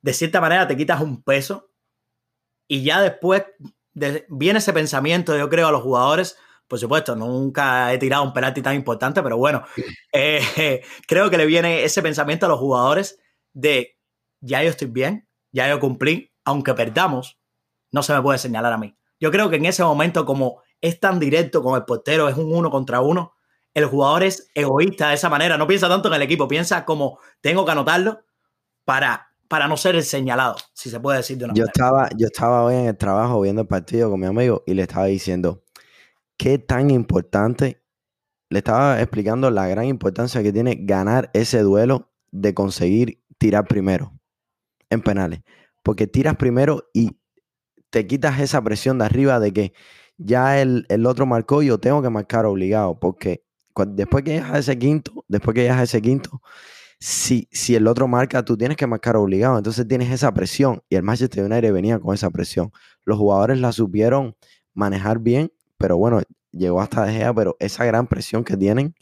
de 0.00 0.14
cierta 0.14 0.40
manera 0.40 0.66
te 0.66 0.74
quitas 0.74 1.02
un 1.02 1.22
peso 1.22 1.70
y 2.66 2.82
ya 2.82 3.02
después 3.02 3.44
viene 4.28 4.58
ese 4.58 4.72
pensamiento, 4.72 5.36
yo 5.36 5.50
creo, 5.50 5.68
a 5.68 5.72
los 5.72 5.82
jugadores. 5.82 6.38
Por 6.72 6.78
supuesto, 6.78 7.14
nunca 7.14 7.92
he 7.92 7.98
tirado 7.98 8.22
un 8.22 8.32
penalti 8.32 8.62
tan 8.62 8.74
importante, 8.74 9.22
pero 9.22 9.36
bueno, 9.36 9.62
eh, 10.10 10.80
creo 11.06 11.28
que 11.28 11.36
le 11.36 11.44
viene 11.44 11.84
ese 11.84 12.00
pensamiento 12.00 12.46
a 12.46 12.48
los 12.48 12.58
jugadores 12.58 13.18
de 13.52 13.98
ya 14.40 14.62
yo 14.62 14.70
estoy 14.70 14.88
bien, 14.88 15.28
ya 15.50 15.68
yo 15.68 15.78
cumplí, 15.78 16.32
aunque 16.46 16.72
perdamos, 16.72 17.38
no 17.90 18.02
se 18.02 18.14
me 18.14 18.22
puede 18.22 18.38
señalar 18.38 18.72
a 18.72 18.78
mí. 18.78 18.96
Yo 19.20 19.30
creo 19.30 19.50
que 19.50 19.56
en 19.56 19.66
ese 19.66 19.84
momento, 19.84 20.24
como 20.24 20.62
es 20.80 20.98
tan 20.98 21.20
directo 21.20 21.62
con 21.62 21.76
el 21.76 21.84
portero, 21.84 22.26
es 22.30 22.38
un 22.38 22.50
uno 22.50 22.70
contra 22.70 23.02
uno, 23.02 23.34
el 23.74 23.84
jugador 23.84 24.22
es 24.22 24.48
egoísta 24.54 25.10
de 25.10 25.16
esa 25.16 25.28
manera, 25.28 25.58
no 25.58 25.66
piensa 25.66 25.90
tanto 25.90 26.08
en 26.08 26.14
el 26.14 26.22
equipo, 26.22 26.48
piensa 26.48 26.86
como 26.86 27.18
tengo 27.42 27.66
que 27.66 27.72
anotarlo 27.72 28.22
para, 28.86 29.28
para 29.46 29.68
no 29.68 29.76
ser 29.76 29.94
el 29.94 30.04
señalado, 30.04 30.56
si 30.72 30.88
se 30.88 31.00
puede 31.00 31.18
decir 31.18 31.36
de 31.36 31.44
una 31.44 31.52
yo 31.52 31.64
manera. 31.64 31.72
Estaba, 31.74 32.08
yo 32.16 32.28
estaba 32.28 32.64
hoy 32.64 32.76
en 32.76 32.86
el 32.86 32.96
trabajo 32.96 33.42
viendo 33.42 33.60
el 33.60 33.68
partido 33.68 34.08
con 34.08 34.18
mi 34.18 34.26
amigo 34.26 34.62
y 34.66 34.72
le 34.72 34.80
estaba 34.80 35.04
diciendo 35.04 35.61
qué 36.36 36.58
tan 36.58 36.90
importante, 36.90 37.82
le 38.50 38.58
estaba 38.58 39.00
explicando 39.00 39.50
la 39.50 39.66
gran 39.66 39.86
importancia 39.86 40.42
que 40.42 40.52
tiene 40.52 40.76
ganar 40.80 41.30
ese 41.32 41.60
duelo 41.60 42.12
de 42.30 42.54
conseguir 42.54 43.22
tirar 43.38 43.66
primero 43.66 44.12
en 44.90 45.02
penales. 45.02 45.40
Porque 45.82 46.06
tiras 46.06 46.36
primero 46.36 46.90
y 46.92 47.18
te 47.90 48.06
quitas 48.06 48.40
esa 48.40 48.62
presión 48.62 48.98
de 48.98 49.04
arriba 49.04 49.40
de 49.40 49.52
que 49.52 49.72
ya 50.16 50.60
el, 50.60 50.86
otro 51.06 51.26
marcó 51.26 51.62
y 51.62 51.66
yo 51.66 51.78
tengo 51.78 52.02
que 52.02 52.10
marcar 52.10 52.46
obligado. 52.46 52.98
Porque 52.98 53.44
después 53.88 54.24
que 54.24 54.32
llegas 54.32 54.52
a 54.52 54.58
ese 54.58 54.78
quinto, 54.78 55.24
después 55.28 55.54
que 55.54 55.62
llegas 55.62 55.78
a 55.78 55.82
ese 55.84 56.00
quinto, 56.00 56.40
si, 57.00 57.48
si 57.50 57.74
el 57.74 57.86
otro 57.86 58.06
marca, 58.06 58.44
tú 58.44 58.56
tienes 58.56 58.76
que 58.76 58.86
marcar 58.86 59.16
obligado. 59.16 59.58
Entonces 59.58 59.88
tienes 59.88 60.10
esa 60.10 60.32
presión. 60.32 60.82
Y 60.88 60.96
el 60.96 61.02
Manchester 61.02 61.44
United 61.44 61.72
venía 61.72 61.98
con 61.98 62.14
esa 62.14 62.30
presión. 62.30 62.70
Los 63.04 63.18
jugadores 63.18 63.58
la 63.58 63.72
supieron 63.72 64.36
manejar 64.74 65.18
bien, 65.18 65.52
pero 65.82 65.96
bueno, 65.96 66.22
llegó 66.52 66.80
hasta 66.80 67.04
De 67.04 67.12
Gea, 67.12 67.34
pero 67.34 67.56
esa 67.58 67.84
gran 67.84 68.06
presión 68.06 68.44
que 68.44 68.56
tienen 68.56 68.94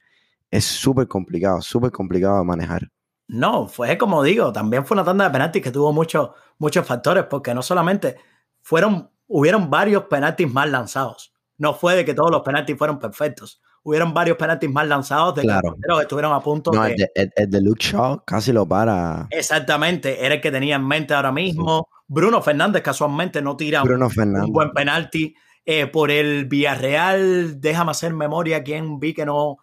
es 0.51 0.65
súper 0.65 1.07
complicado, 1.09 1.61
súper 1.61 1.91
complicado 1.93 2.39
de 2.39 2.45
manejar. 2.45 2.89
No, 3.29 3.69
fue 3.69 3.99
como 3.99 4.23
digo, 4.23 4.51
también 4.51 4.87
fue 4.87 4.95
una 4.95 5.05
tanda 5.05 5.27
de 5.27 5.31
penaltis 5.31 5.63
que 5.63 5.71
tuvo 5.71 5.93
muchos, 5.93 6.31
muchos 6.59 6.87
factores, 6.87 7.25
porque 7.25 7.53
no 7.53 7.63
solamente 7.63 8.17
fueron, 8.63 9.11
hubieron 9.27 9.69
varios 9.69 10.05
penaltis 10.05 10.51
mal 10.51 10.73
lanzados. 10.73 11.35
No 11.59 11.75
fue 11.75 11.97
de 11.97 12.05
que 12.07 12.15
todos 12.15 12.31
los 12.31 12.41
penaltis 12.41 12.79
fueron 12.79 12.99
perfectos. 12.99 13.61
Hubieron 13.83 14.15
varios 14.15 14.39
penaltis 14.39 14.71
mal 14.71 14.89
lanzados 14.89 15.35
de 15.35 15.43
claro. 15.43 15.77
que 15.77 16.03
estuvieron 16.03 16.33
a 16.33 16.41
punto 16.41 16.73
no, 16.73 16.83
de... 16.83 17.11
El 17.15 17.51
de, 17.51 17.61
Luke 17.61 17.85
Shaw 17.85 18.25
casi 18.25 18.53
lo 18.53 18.67
para. 18.67 19.29
Exactamente, 19.31 20.25
era 20.25 20.37
el 20.37 20.41
que 20.41 20.51
tenía 20.51 20.77
en 20.77 20.87
mente 20.87 21.13
ahora 21.13 21.31
mismo. 21.31 21.89
Bruno 22.09 22.41
Fernández 22.41 22.83
casualmente 22.83 23.43
no 23.43 23.55
tira 23.57 23.83
un, 23.83 24.53
buen 24.53 24.73
penalti. 24.73 25.35
Eh, 25.67 25.87
por 25.87 26.11
el 26.11 26.47
Villarreal, 26.47 27.61
déjame 27.61 27.91
hacer 27.91 28.13
memoria, 28.15 28.65
quién 28.65 28.99
vi 28.99 29.15
que 29.15 29.27
no, 29.27 29.59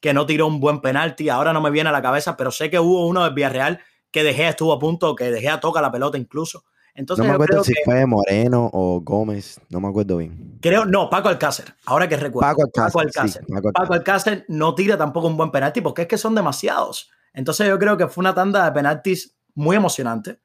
que 0.00 0.14
no 0.14 0.26
tiró 0.26 0.46
un 0.46 0.60
buen 0.60 0.80
penalti. 0.80 1.28
Ahora 1.28 1.52
no 1.52 1.60
me 1.60 1.70
viene 1.70 1.88
a 1.88 1.92
la 1.92 2.02
cabeza, 2.02 2.36
pero 2.36 2.50
sé 2.50 2.70
que 2.70 2.78
hubo 2.78 3.06
uno 3.06 3.24
del 3.24 3.34
Villarreal 3.34 3.80
que 4.10 4.22
De 4.22 4.48
estuvo 4.48 4.72
a 4.72 4.78
punto, 4.78 5.16
que 5.16 5.30
De 5.30 5.58
toca 5.60 5.80
la 5.80 5.90
pelota 5.90 6.18
incluso. 6.18 6.64
Entonces, 6.94 7.24
no 7.24 7.30
me 7.30 7.34
acuerdo 7.36 7.64
si 7.64 7.72
fue 7.86 8.04
Moreno 8.04 8.68
o 8.70 9.00
Gómez, 9.00 9.58
no 9.70 9.80
me 9.80 9.88
acuerdo 9.88 10.18
bien. 10.18 10.58
Creo, 10.60 10.84
no, 10.84 11.08
Paco 11.08 11.30
Alcácer, 11.30 11.74
ahora 11.86 12.06
que 12.06 12.18
recuerdo. 12.18 12.54
Paco 12.54 13.00
Alcácer. 13.00 13.46
Paco 13.72 13.94
Alcácer. 13.94 14.44
no 14.48 14.74
tira 14.74 14.98
tampoco 14.98 15.26
un 15.26 15.38
buen 15.38 15.50
penalti 15.50 15.80
porque 15.80 16.02
es 16.02 16.08
que 16.08 16.18
son 16.18 16.34
demasiados. 16.34 17.10
Entonces 17.32 17.66
yo 17.66 17.78
creo 17.78 17.96
que 17.96 18.08
fue 18.08 18.20
una 18.20 18.34
tanda 18.34 18.66
de 18.66 18.72
penaltis 18.72 19.34
muy 19.54 19.76
emocionante, 19.76 20.40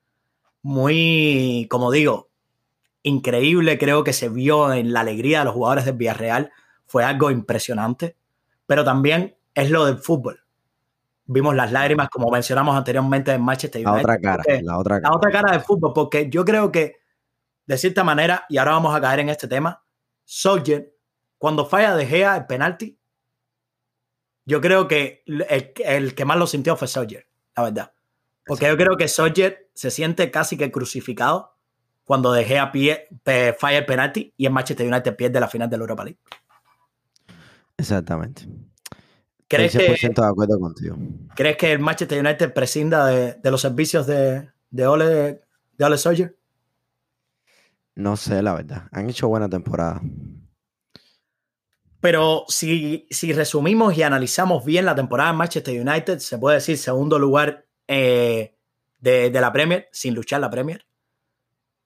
muy, 0.62 1.68
como 1.70 1.92
digo, 1.92 2.27
increíble. 3.04 3.78
Creo 3.78 4.04
que 4.04 4.14
se 4.14 4.30
vio 4.30 4.74
en 4.74 4.94
la 4.94 5.02
alegría 5.02 5.40
de 5.40 5.46
los 5.46 5.54
jugadores 5.54 5.86
del 5.86 5.96
Villarreal. 5.96 6.52
Fue 6.86 7.04
algo 7.04 7.32
impresionante, 7.32 8.16
pero 8.66 8.84
también 8.84 9.38
es 9.54 9.70
lo 9.70 9.86
del 9.86 9.98
fútbol. 9.98 10.44
Vimos 11.26 11.56
las 11.56 11.72
lágrimas, 11.72 12.10
como 12.10 12.32
mencionamos 12.32 12.76
anteriormente 12.76 13.32
en 13.34 13.42
Manchester 13.42 13.86
United. 13.86 13.96
La 13.96 14.02
otra 14.02 14.22
cara, 14.22 14.44
la 14.62 14.78
otra 14.78 15.02
cara. 15.02 15.10
La 15.10 15.18
otra 15.18 15.32
cara 15.32 15.52
del 15.52 15.62
fútbol, 15.62 15.92
porque 15.94 16.30
yo 16.30 16.46
creo 16.46 16.72
que, 16.72 16.98
de 17.66 17.78
cierta 17.78 18.04
manera, 18.04 18.46
y 18.48 18.58
ahora 18.58 18.72
vamos 18.72 18.96
a 18.96 19.02
caer 19.02 19.20
en 19.20 19.30
este 19.30 19.48
tema, 19.48 19.84
Soldier, 20.24 20.94
cuando 21.38 21.66
falla 21.66 21.96
De 21.96 22.06
Gea 22.06 22.38
el 22.38 22.46
penalti, 22.46 22.98
yo 24.46 24.62
creo 24.62 24.88
que 24.88 25.24
el, 25.26 26.16
que 26.16 26.26
más 26.26 26.38
lo 26.38 26.48
sintió 26.48 26.78
fue 26.78 26.88
Soldier, 26.88 27.28
la 27.56 27.64
verdad. 27.64 27.94
Porque 28.46 28.68
yo 28.68 28.78
creo 28.78 28.96
que 28.96 29.10
Soldier 29.10 29.70
se 29.74 29.92
siente 29.92 30.32
casi 30.32 30.56
que 30.56 30.72
crucificado 30.72 31.57
cuando 32.08 32.32
De 32.32 32.46
Gea 32.46 32.72
pie, 32.72 33.10
falla 33.60 33.80
el 33.80 33.86
penalti 33.86 34.34
y 34.38 34.46
en 34.46 34.54
Manchester 34.54 34.88
United 34.88 35.14
pierde 35.18 35.42
la 35.42 35.50
final 35.50 35.70
de 35.70 35.76
la 35.78 35.82
Europa 35.82 36.06
League. 36.06 36.20
Exactamente. 37.76 38.48
¿Crees 39.50 39.74
que, 39.74 40.10
de 40.10 40.26
acuerdo 40.26 40.58
contigo. 40.58 40.96
¿Crees 41.36 41.58
que 41.58 41.74
el 41.74 41.80
Manchester 41.80 42.26
United 42.26 42.54
prescinda 42.54 43.08
de, 43.08 43.52
los 43.52 43.60
servicios 43.60 44.08
de, 44.08 44.50
de 44.70 44.88
Ole, 44.88 45.42
de 45.78 45.86
Ole 45.86 45.98
Soldier? 45.98 46.34
No 47.96 48.16
sé, 48.16 48.42
la 48.42 48.54
verdad. 48.54 48.88
Han 48.94 49.10
hecho 49.10 49.28
buena 49.28 49.50
temporada. 49.50 50.02
Pero 52.00 52.46
si, 52.48 53.06
si 53.12 53.34
resumimos 53.34 53.98
y 53.98 54.04
analizamos 54.04 54.64
bien 54.64 54.86
la 54.86 54.96
temporada 54.96 55.34
de 55.34 55.38
Manchester 55.38 55.86
United, 55.86 56.20
se 56.20 56.38
puede 56.38 56.56
decir 56.56 56.78
segundo 56.78 57.20
lugar 57.20 57.66
eh, 57.86 58.56
de, 59.02 59.30
la 59.30 59.52
Premier, 59.52 59.90
sin 59.92 60.16
luchar 60.16 60.40
la 60.40 60.50
Premier. 60.50 60.87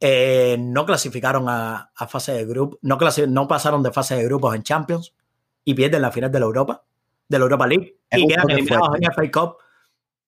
Eh, 0.03 0.57
no 0.59 0.85
clasificaron 0.85 1.45
a, 1.47 1.91
fase 2.09 2.33
de 2.33 2.45
grupo, 2.45 2.79
no, 2.81 2.97
no 3.27 3.47
pasaron 3.47 3.83
de 3.83 3.91
fase 3.91 4.15
de 4.15 4.23
grupos 4.25 4.55
en 4.55 4.63
Champions 4.63 5.13
y 5.63 5.75
pierden 5.75 6.01
la 6.01 6.11
final 6.11 6.31
de 6.31 6.39
la 6.39 6.45
Europa, 6.47 6.83
de 7.29 7.37
la 7.37 7.43
Europa 7.43 7.67
League, 7.67 7.97
y 8.11 8.27
quedan 8.27 8.49
eliminados 8.49 8.97
en 8.99 9.13
FA 9.13 9.31
Cup 9.31 9.57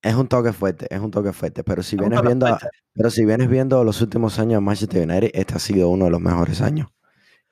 es 0.04 0.16
un 0.16 0.28
toque 0.28 0.52
fuerte, 0.52 0.86
es 0.94 1.00
un 1.00 1.12
toque 1.12 1.32
fuerte, 1.32 1.64
pero 1.64 1.82
si 1.82 1.96
vienes 1.96 2.22
viendo, 2.22 2.46
pero 2.94 3.10
si 3.10 3.26
vienes 3.26 3.50
viendo 3.50 3.86
los 3.86 4.02
últimos 4.02 4.38
años 4.38 4.56
de 4.56 4.60
Manchester 4.60 5.10
United, 5.10 5.32
este 5.34 5.56
ha 5.56 5.60
sido 5.60 5.88
uno 5.88 6.06
de 6.06 6.12
los 6.12 6.20
mejores 6.20 6.62
años 6.62 6.90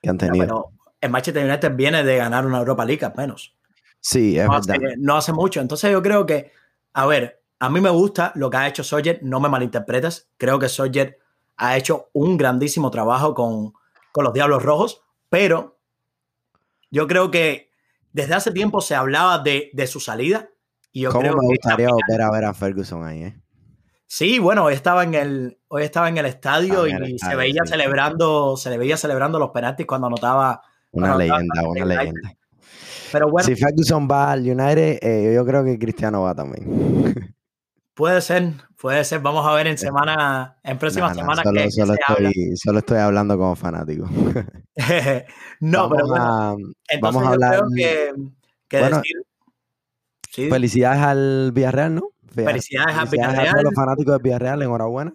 que 0.02 0.10
han 0.10 0.18
tenido. 0.18 0.46
No, 0.46 0.64
el 1.00 1.10
Manchester 1.10 1.46
United 1.46 1.74
viene 1.74 2.04
de 2.04 2.18
ganar 2.18 2.44
una 2.44 2.58
Europa 2.58 2.84
League 2.84 3.02
al 3.06 3.14
menos. 3.16 3.56
Sí, 4.00 4.38
es 4.38 4.44
no 4.44 4.52
verdad. 4.52 4.76
Hace, 4.76 4.96
no 4.98 5.16
hace 5.16 5.32
mucho, 5.32 5.62
entonces 5.62 5.90
yo 5.90 6.02
creo 6.02 6.26
que, 6.26 6.52
a 6.92 7.06
ver, 7.06 7.42
a 7.58 7.70
mí 7.70 7.80
me 7.80 7.88
gusta 7.88 8.32
lo 8.34 8.50
que 8.50 8.58
ha 8.58 8.68
hecho 8.68 8.84
Sawyer, 8.84 9.20
no 9.22 9.40
me 9.40 9.48
malinterpretes, 9.48 10.28
creo 10.36 10.58
que 10.58 10.68
Sawyer 10.68 11.20
ha 11.56 11.76
hecho 11.76 12.08
un 12.12 12.36
grandísimo 12.36 12.90
trabajo 12.90 13.34
con, 13.34 13.72
con 14.12 14.24
los 14.24 14.32
Diablos 14.32 14.62
Rojos, 14.62 15.02
pero 15.28 15.78
yo 16.90 17.06
creo 17.06 17.30
que 17.30 17.70
desde 18.12 18.34
hace 18.34 18.50
tiempo 18.52 18.80
se 18.80 18.94
hablaba 18.94 19.38
de, 19.38 19.70
de 19.72 19.86
su 19.86 20.00
salida 20.00 20.50
¿Cómo 21.10 21.22
me 21.22 21.46
gustaría 21.46 21.88
volver 21.88 22.22
a 22.22 22.30
ver 22.30 22.44
a 22.44 22.54
Ferguson 22.54 23.04
ahí, 23.04 23.22
eh? 23.22 23.36
Sí, 24.06 24.38
bueno, 24.38 24.64
hoy 24.64 24.74
estaba 24.74 25.04
en 25.04 25.14
el, 25.14 25.58
hoy 25.68 25.84
estaba 25.84 26.08
en 26.10 26.18
el 26.18 26.26
estadio 26.26 26.86
y 26.86 27.18
se 27.18 27.34
veía 27.34 27.62
celebrando, 27.64 28.58
se 28.58 28.68
le 28.68 28.76
veía 28.76 28.98
celebrando 28.98 29.38
los 29.38 29.50
penaltis 29.50 29.86
cuando 29.86 30.08
anotaba. 30.08 30.60
Una 30.90 31.16
leyenda, 31.16 31.62
una 31.66 31.84
leyenda. 31.86 32.34
Pero 33.10 33.30
bueno. 33.30 33.46
Si 33.46 33.56
Ferguson 33.56 34.06
va 34.10 34.32
al 34.32 34.40
United, 34.40 34.98
eh, 35.00 35.32
yo 35.34 35.46
creo 35.46 35.64
que 35.64 35.78
Cristiano 35.78 36.22
va 36.22 36.34
también. 36.34 37.34
Puede 37.94 38.22
ser, 38.22 38.54
puede 38.80 39.04
ser. 39.04 39.20
Vamos 39.20 39.46
a 39.46 39.52
ver 39.54 39.66
en 39.66 39.76
semana, 39.76 40.56
en 40.62 40.78
próximas 40.78 41.14
semanas. 41.14 41.44
Solo, 41.44 41.60
solo, 41.70 41.94
estoy, 41.94 42.56
solo, 42.56 42.78
estoy, 42.78 42.98
hablando 42.98 43.36
como 43.36 43.54
fanático. 43.54 44.06
no, 45.60 45.90
pero 45.90 46.06
bueno. 46.06 46.56
entonces 46.88 47.00
vamos 47.00 47.24
a 47.24 47.28
hablar. 47.28 47.60
Creo 47.76 48.20
que, 48.68 48.76
decir, 48.78 50.50
Felicidades 50.50 51.02
al 51.02 51.52
Villarreal, 51.52 51.94
¿no? 51.96 52.08
Felicidades, 52.34 52.96
al 52.96 53.08
Villarreal. 53.08 53.48
A 53.48 53.50
todos 53.50 53.64
los 53.64 53.74
fanáticos 53.74 54.14
del 54.14 54.22
Villarreal, 54.22 54.62
enhorabuena. 54.62 55.12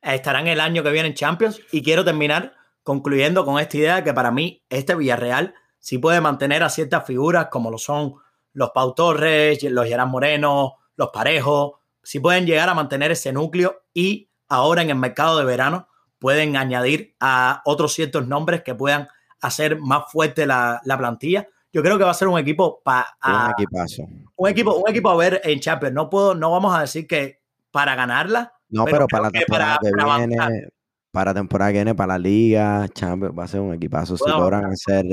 Estarán 0.00 0.46
el 0.46 0.60
año 0.60 0.82
que 0.82 0.90
viene 0.90 1.08
en 1.08 1.14
Champions 1.14 1.60
y 1.72 1.82
quiero 1.82 2.04
terminar 2.04 2.54
concluyendo 2.82 3.44
con 3.44 3.58
esta 3.58 3.76
idea 3.76 4.04
que 4.04 4.14
para 4.14 4.30
mí 4.30 4.64
este 4.70 4.94
Villarreal 4.94 5.54
sí 5.78 5.98
puede 5.98 6.22
mantener 6.22 6.62
a 6.62 6.70
ciertas 6.70 7.04
figuras 7.04 7.48
como 7.50 7.70
lo 7.70 7.76
son 7.76 8.14
los 8.52 8.70
Pau 8.70 8.94
Torres, 8.94 9.62
los 9.64 9.86
Gerard 9.86 10.08
Moreno, 10.08 10.76
los 10.96 11.10
Parejos, 11.12 11.72
sí 12.06 12.20
pueden 12.20 12.46
llegar 12.46 12.68
a 12.68 12.74
mantener 12.74 13.10
ese 13.10 13.32
núcleo 13.32 13.82
y 13.92 14.30
ahora 14.48 14.82
en 14.82 14.90
el 14.90 14.96
mercado 14.96 15.38
de 15.38 15.44
verano 15.44 15.88
pueden 16.18 16.56
añadir 16.56 17.14
a 17.20 17.62
otros 17.64 17.92
ciertos 17.92 18.26
nombres 18.26 18.62
que 18.62 18.74
puedan 18.74 19.08
hacer 19.40 19.78
más 19.78 20.10
fuerte 20.10 20.46
la, 20.46 20.80
la 20.84 20.96
plantilla 20.96 21.48
yo 21.76 21.82
creo 21.82 21.98
que 21.98 22.04
va 22.04 22.10
a 22.10 22.14
ser 22.14 22.28
un 22.28 22.38
equipo 22.38 22.80
para. 22.82 23.06
Un 23.22 23.50
equipazo. 23.50 24.04
Un 24.36 24.48
equipo, 24.48 24.76
un 24.76 24.88
equipo 24.88 25.10
a 25.10 25.16
ver 25.16 25.42
en 25.44 25.60
Champions. 25.60 25.94
No 25.94 26.08
puedo, 26.08 26.34
no 26.34 26.50
vamos 26.50 26.74
a 26.74 26.80
decir 26.80 27.06
que 27.06 27.42
para 27.70 27.94
ganarla. 27.94 28.54
No, 28.70 28.86
pero, 28.86 29.06
para 29.06 29.24
la 29.24 29.30
temporada 29.30 29.78
que, 29.82 29.90
viene, 29.92 30.68
para 31.10 31.34
temporada 31.34 31.72
que 31.72 31.76
viene, 31.76 31.94
para 31.94 32.14
la 32.14 32.18
liga, 32.18 32.88
Champions, 32.94 33.38
va 33.38 33.44
a 33.44 33.48
ser 33.48 33.60
un 33.60 33.74
equipazo. 33.74 34.16
Si 34.16 34.26
logran 34.26 34.64
hacer. 34.64 35.04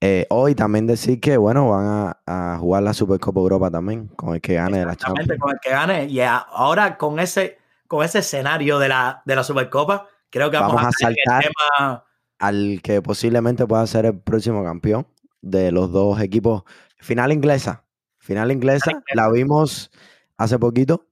Eh, 0.00 0.26
hoy 0.28 0.54
también 0.54 0.86
decir 0.86 1.20
que, 1.20 1.36
bueno, 1.36 1.70
van 1.70 2.14
a, 2.26 2.58
jugar 2.58 2.82
la 2.82 2.92
Supercopa 2.92 3.40
Europa 3.40 3.70
también, 3.70 4.08
con 4.08 4.34
el 4.34 4.40
que 4.40 4.54
gane 4.54 4.78
de 4.78 4.86
la 4.86 4.96
Champions. 4.96 5.28
con 5.38 5.50
el 5.50 5.58
que 5.60 5.70
gane. 5.70 6.04
Y 6.06 6.20
ahora 6.20 6.98
con 6.98 7.18
ese, 7.18 7.58
con 7.86 8.04
ese 8.04 8.18
escenario 8.18 8.78
de 8.78 8.88
la, 8.88 9.22
de 9.24 9.36
la 9.36 9.42
Supercopa, 9.42 10.08
creo 10.30 10.50
que 10.50 10.58
vamos, 10.58 10.84
a, 10.84 10.90
saltar 10.92 12.04
al 12.38 12.80
que 12.82 13.00
posiblemente 13.00 13.66
pueda 13.66 13.86
ser 13.86 14.06
el 14.06 14.18
próximo 14.18 14.62
campeón 14.62 15.06
de 15.40 15.72
los 15.72 15.90
dos 15.92 16.20
equipos. 16.20 16.64
Final 16.98 17.32
inglesa. 17.32 17.84
Final 18.18 18.52
inglesa. 18.52 19.02
La 19.14 19.30
vimos 19.30 19.90
hace 20.36 20.58
poquito. 20.58 21.06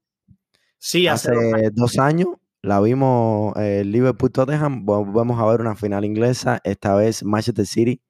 Sí, 0.79 1.09
hace, 1.09 1.31
dos, 1.73 1.99
años. 1.99 2.29
La 2.61 2.81
vimos 2.81 3.57
eh, 3.57 3.83
Liverpool 3.85 4.31
Tottenham. 4.31 4.85
Vamos 4.85 5.41
a 5.41 5.47
ver 5.47 5.61
una 5.61 5.75
final 5.75 6.05
inglesa. 6.05 6.61
Esta 6.65 6.95
vez 6.95 7.25
Manchester 7.25 7.67
City. 7.67 8.03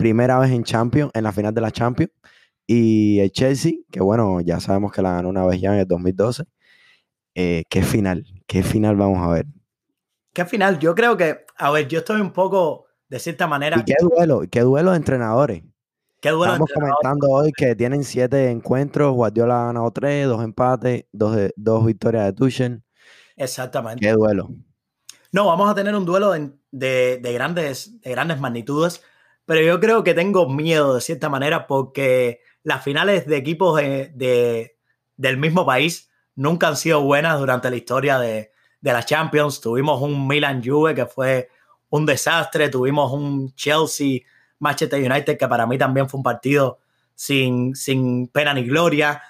Primera 0.00 0.38
vez 0.38 0.50
en 0.50 0.64
Champions, 0.64 1.10
en 1.12 1.24
la 1.24 1.30
final 1.30 1.52
de 1.52 1.60
la 1.60 1.70
Champions. 1.70 2.10
Y 2.66 3.20
el 3.20 3.30
Chelsea, 3.30 3.72
que 3.90 4.00
bueno, 4.00 4.40
ya 4.40 4.58
sabemos 4.58 4.92
que 4.92 5.02
la 5.02 5.12
ganó 5.12 5.28
una 5.28 5.44
vez 5.44 5.60
ya 5.60 5.74
en 5.74 5.80
el 5.80 5.86
2012. 5.86 6.44
Eh, 7.34 7.64
¿Qué 7.68 7.82
final? 7.82 8.24
¿Qué 8.46 8.62
final 8.62 8.96
vamos 8.96 9.18
a 9.18 9.30
ver? 9.30 9.46
¿Qué 10.32 10.46
final? 10.46 10.78
Yo 10.78 10.94
creo 10.94 11.18
que, 11.18 11.44
a 11.58 11.70
ver, 11.70 11.86
yo 11.86 11.98
estoy 11.98 12.22
un 12.22 12.32
poco, 12.32 12.86
de 13.10 13.18
cierta 13.18 13.46
manera. 13.46 13.76
¿Y 13.78 13.84
qué 13.84 13.96
duelo? 14.00 14.40
¿Qué 14.50 14.60
duelo 14.60 14.92
de 14.92 14.96
entrenadores? 14.96 15.64
Estamos 16.22 16.70
comentando 16.72 17.28
hoy 17.28 17.52
que 17.52 17.76
tienen 17.76 18.02
siete 18.02 18.50
encuentros, 18.50 19.12
Guardiola 19.12 19.64
ha 19.64 19.66
ganado 19.66 19.90
tres, 19.90 20.26
dos 20.26 20.42
empates, 20.42 21.04
dos, 21.12 21.36
dos 21.56 21.84
victorias 21.84 22.24
de 22.24 22.32
Tuchel. 22.32 22.82
Exactamente. 23.36 24.00
Qué 24.00 24.12
duelo. 24.12 24.48
No, 25.32 25.44
vamos 25.44 25.70
a 25.70 25.74
tener 25.74 25.94
un 25.94 26.06
duelo 26.06 26.32
de, 26.32 27.20
grandes, 27.22 28.00
de 28.00 28.10
grandes 28.10 28.40
magnitudes, 28.40 29.02
pero 29.50 29.62
yo 29.62 29.80
creo 29.80 30.04
que 30.04 30.14
tengo 30.14 30.48
miedo 30.48 30.94
de 30.94 31.00
cierta 31.00 31.28
manera 31.28 31.66
porque 31.66 32.40
las 32.62 32.84
finales 32.84 33.26
de 33.26 33.36
equipos 33.36 33.76
de, 33.78 34.76
del 35.16 35.38
mismo 35.38 35.66
país 35.66 36.08
nunca 36.36 36.68
han 36.68 36.76
sido 36.76 37.02
buenas 37.02 37.36
durante 37.40 37.68
la 37.68 37.74
historia 37.74 38.20
de, 38.20 38.52
de 38.80 38.92
la 38.92 39.02
Champions. 39.02 39.60
Tuvimos 39.60 40.00
un 40.02 40.28
Milan 40.28 40.62
Juve 40.64 40.94
que 40.94 41.04
fue 41.04 41.48
un 41.88 42.06
desastre, 42.06 42.68
tuvimos 42.68 43.10
un 43.10 43.52
Chelsea 43.56 44.20
Manchester 44.60 45.00
United, 45.10 45.36
que 45.36 45.48
para 45.48 45.66
mí 45.66 45.76
también 45.76 46.08
fue 46.08 46.18
un 46.18 46.22
partido 46.22 46.78
sin, 47.16 47.74
sin 47.74 48.28
pena 48.28 48.54
ni 48.54 48.62
gloria. 48.62 49.20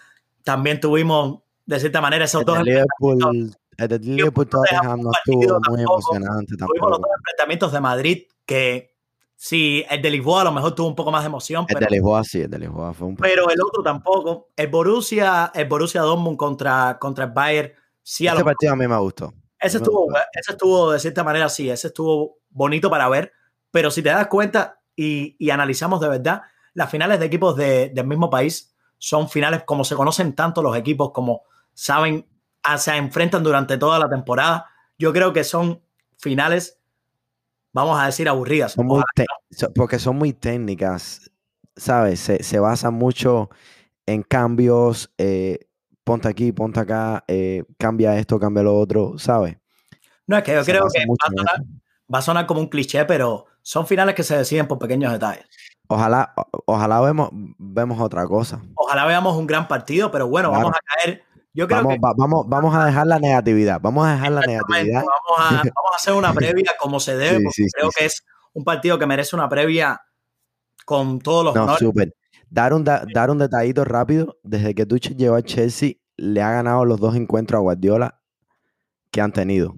También 0.44 0.80
tuvimos, 0.80 1.40
de 1.64 1.80
cierta 1.80 2.02
manera, 2.02 2.26
esos 2.26 2.44
dos. 2.44 2.62
Liverpool, 2.62 3.56
el 3.78 3.88
de 3.88 3.98
Liverpool 4.00 4.46
Tottenham 4.46 5.00
no 5.00 5.12
estuvo 5.12 5.58
muy 5.70 5.80
emocionante 5.80 6.58
tampoco. 6.58 6.74
Tuvimos 6.74 6.90
los 6.90 7.00
dos 7.00 7.10
enfrentamientos 7.20 7.72
de 7.72 7.80
Madrid 7.80 8.22
que 8.44 8.90
sí, 9.40 9.84
el 9.88 10.02
de 10.02 10.10
Lisboa 10.10 10.42
a 10.42 10.44
lo 10.44 10.52
mejor 10.52 10.74
tuvo 10.74 10.88
un 10.88 10.94
poco 10.94 11.10
más 11.10 11.22
de 11.22 11.28
emoción. 11.28 11.64
El 11.66 11.78
de 11.78 11.86
Lisboa 11.88 12.22
sí, 12.22 12.42
el 12.42 12.50
de 12.50 12.58
Lisboa 12.58 12.92
fue 12.92 13.08
un 13.08 13.16
Pero 13.16 13.48
el 13.48 13.58
otro 13.60 13.82
tampoco. 13.82 14.50
El 14.54 14.68
Borussia, 14.68 15.50
el 15.54 15.66
Borussia 15.66 16.02
Dortmund 16.02 16.36
contra, 16.36 16.98
contra 17.00 17.24
el 17.24 17.30
Bayern. 17.30 17.72
Sí, 18.02 18.26
ese 18.26 18.44
partido 18.44 18.74
a 18.74 18.76
mí 18.76 18.86
me 18.86 18.98
gustó. 18.98 19.32
Ese 19.58 19.78
estuvo, 19.78 20.08
ese 20.32 20.52
estuvo, 20.52 20.92
de 20.92 20.98
cierta 20.98 21.24
manera, 21.24 21.48
sí, 21.48 21.70
ese 21.70 21.88
estuvo 21.88 22.38
bonito 22.50 22.90
para 22.90 23.08
ver. 23.08 23.32
Pero 23.70 23.90
si 23.90 24.02
te 24.02 24.10
das 24.10 24.26
cuenta, 24.26 24.80
y, 24.94 25.50
analizamos 25.50 26.00
de 26.00 26.08
verdad, 26.08 26.42
las 26.74 26.90
finales 26.90 27.18
de 27.20 27.26
equipos 27.26 27.56
del 27.56 28.06
mismo 28.06 28.28
país 28.28 28.74
son 28.98 29.28
finales 29.28 29.62
como 29.64 29.84
se 29.84 29.94
conocen 29.94 30.34
tanto 30.34 30.62
los 30.62 30.76
equipos, 30.76 31.12
como 31.12 31.44
saben, 31.72 32.26
ah, 32.62 32.76
se 32.76 32.94
enfrentan 32.96 33.42
durante 33.42 33.78
toda 33.78 33.98
la 33.98 34.08
temporada. 34.08 34.66
Yo 34.98 35.12
creo 35.12 35.32
que 35.32 35.44
son 35.44 35.82
finales, 36.18 36.79
vamos 37.72 38.00
a 38.00 38.06
decir, 38.06 38.28
aburridas. 38.28 38.76
porque 39.74 39.98
son 39.98 40.16
muy 40.16 40.32
técnicas, 40.32 41.30
¿sabes? 41.76 42.20
Se, 42.20 42.58
basan 42.58 42.94
mucho 42.94 43.50
en 44.06 44.22
cambios, 44.22 45.12
eh, 45.18 45.68
ponte 46.04 46.28
aquí, 46.28 46.52
ponte 46.52 46.80
acá, 46.80 47.24
eh, 47.28 47.64
cambia 47.78 48.18
esto, 48.18 48.38
cambia 48.38 48.62
lo 48.62 48.78
otro, 48.78 49.18
¿sabes? 49.18 49.56
No, 50.26 50.36
es 50.36 50.44
que 50.44 50.54
yo 50.54 50.64
creo 50.64 50.86
que 50.92 51.04
va 52.12 52.18
a 52.18 52.22
sonar 52.22 52.46
como 52.46 52.60
un 52.60 52.68
cliché, 52.68 53.04
pero 53.04 53.46
son 53.62 53.86
finales 53.86 54.14
que 54.14 54.22
se 54.22 54.36
deciden 54.36 54.66
por 54.66 54.78
pequeños 54.78 55.12
detalles. 55.12 55.46
Ojalá, 55.88 56.32
ojalá 56.66 57.00
vemos, 57.00 57.30
vemos 57.32 58.00
otra 58.00 58.24
cosa. 58.26 58.62
Ojalá 58.76 59.06
veamos 59.06 59.36
un 59.36 59.46
gran 59.46 59.66
partido, 59.66 60.10
pero 60.10 60.28
bueno, 60.28 60.52
vamos 60.52 60.72
a 60.72 60.78
caer. 60.80 61.24
Yo 61.52 61.66
creo 61.66 61.78
vamos, 61.78 61.94
que, 61.94 62.00
vamos, 62.16 62.44
vamos 62.48 62.74
a 62.74 62.86
dejar 62.86 63.06
la 63.06 63.18
negatividad. 63.18 63.80
Vamos 63.80 64.06
a 64.06 64.12
dejar 64.12 64.32
la 64.32 64.40
negatividad. 64.42 65.02
Vamos 65.02 65.38
a, 65.38 65.50
vamos 65.74 65.92
a 65.92 65.96
hacer 65.96 66.14
una 66.14 66.32
previa 66.32 66.72
como 66.78 67.00
se 67.00 67.16
debe, 67.16 67.42
porque 67.42 67.66
creo 67.72 67.90
que 67.90 68.04
es 68.06 68.24
un 68.52 68.64
partido 68.64 68.98
que 68.98 69.06
merece 69.06 69.34
una 69.34 69.48
previa 69.48 70.00
con 70.84 71.18
todos 71.20 71.44
los 71.44 71.54
No, 71.54 71.76
súper. 71.76 72.14
Dar 72.48 72.72
un, 72.74 72.84
dar 72.84 73.30
un 73.30 73.38
detallito 73.38 73.84
rápido. 73.84 74.38
Desde 74.42 74.74
que 74.74 74.86
Tuchel 74.86 75.16
llegó 75.16 75.36
a 75.36 75.42
Chelsea, 75.42 75.94
le 76.16 76.42
ha 76.42 76.50
ganado 76.50 76.84
los 76.84 77.00
dos 77.00 77.14
encuentros 77.14 77.58
a 77.58 77.62
Guardiola 77.62 78.20
que 79.10 79.20
han 79.20 79.32
tenido. 79.32 79.76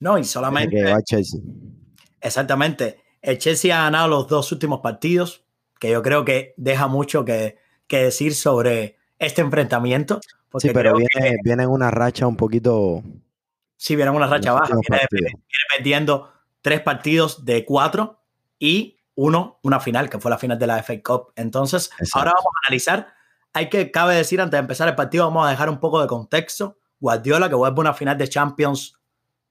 No, 0.00 0.18
y 0.18 0.24
solamente. 0.24 0.74
Desde 0.74 0.84
que 0.84 0.88
llegó 0.88 0.98
a 0.98 1.02
Chelsea. 1.02 1.40
Exactamente. 2.20 3.02
El 3.22 3.38
Chelsea 3.38 3.78
ha 3.78 3.84
ganado 3.84 4.08
los 4.08 4.28
dos 4.28 4.52
últimos 4.52 4.80
partidos, 4.80 5.44
que 5.78 5.90
yo 5.90 6.02
creo 6.02 6.24
que 6.24 6.54
deja 6.56 6.86
mucho 6.86 7.24
que, 7.24 7.58
decir 7.88 8.34
sobre 8.34 8.96
este 9.18 9.42
enfrentamiento. 9.42 10.20
Sí, 10.56 10.70
pero 10.72 10.94
viene, 10.94 11.36
viene 11.44 11.62
en 11.64 11.68
una 11.68 11.90
racha 11.90 12.26
un 12.26 12.36
poquito. 12.36 13.02
Sí, 13.76 13.96
viene 13.96 14.10
en 14.10 14.16
una 14.16 14.26
racha 14.26 14.52
baja. 14.52 14.74
Viene, 14.88 15.06
viene, 15.10 15.32
metiendo 15.78 16.30
tres 16.62 16.80
partidos 16.80 17.44
de 17.44 17.64
cuatro 17.64 18.20
y 18.58 18.98
uno, 19.14 19.58
una 19.62 19.80
final, 19.80 20.08
que 20.08 20.18
fue 20.18 20.30
la 20.30 20.38
final 20.38 20.58
de 20.58 20.66
la 20.66 20.82
FA 20.82 20.94
Cup. 21.02 21.32
Entonces, 21.36 21.90
ahora 22.12 22.32
vamos 22.34 22.52
a 22.54 22.68
analizar. 22.68 23.08
Hay 23.52 23.68
que, 23.68 23.90
cabe 23.90 24.14
decir, 24.14 24.40
antes 24.40 24.52
de 24.52 24.60
empezar 24.60 24.88
el 24.88 24.94
partido, 24.94 25.24
vamos 25.26 25.46
a 25.46 25.50
dejar 25.50 25.68
un 25.68 25.80
poco 25.80 26.00
de 26.00 26.06
contexto. 26.06 26.78
Guardiola, 27.00 27.48
que 27.48 27.54
vuelve 27.54 27.78
a 27.78 27.80
una 27.80 27.94
final 27.94 28.16
de 28.16 28.28
Champions 28.28 28.98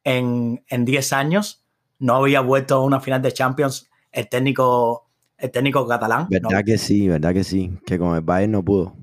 en, 0.03 0.63
en 0.67 0.85
10 0.85 1.13
años. 1.13 1.65
No 1.99 2.15
había 2.15 2.41
vuelto 2.41 2.75
a 2.75 2.83
una 2.83 2.99
final 2.99 3.21
de 3.21 3.31
Champions 3.31 3.89
el 4.11 4.29
técnico, 4.29 5.09
el 5.37 5.51
técnico 5.51 5.87
catalán. 5.87 6.27
Verdad 6.29 6.63
que 6.65 6.77
sí, 6.77 7.07
verdad 7.07 7.33
que 7.33 7.43
sí. 7.43 7.77
Que 7.85 7.99
con 7.99 8.15
el 8.15 8.21
Bayern 8.21 8.53
no 8.53 8.63
pudo. 8.63 8.95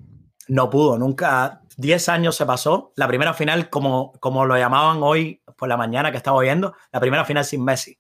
No 0.48 0.70
pudo, 0.70 0.98
nunca. 0.98 1.62
10 1.76 2.08
años 2.08 2.37
se 2.37 2.46
pasó. 2.46 2.92
La 2.96 3.08
primera 3.08 3.34
final, 3.34 3.70
como, 3.70 4.12
como 4.20 4.44
lo 4.46 4.56
llamaban 4.56 5.02
hoy 5.02 5.42
por 5.56 5.68
la 5.68 5.76
mañana 5.76 6.10
que 6.10 6.16
estaba 6.16 6.37
oyendo, 6.37 6.74
la 6.92 7.00
primera 7.00 7.24
final 7.24 7.44
sin 7.44 7.64
Messi. 7.64 7.98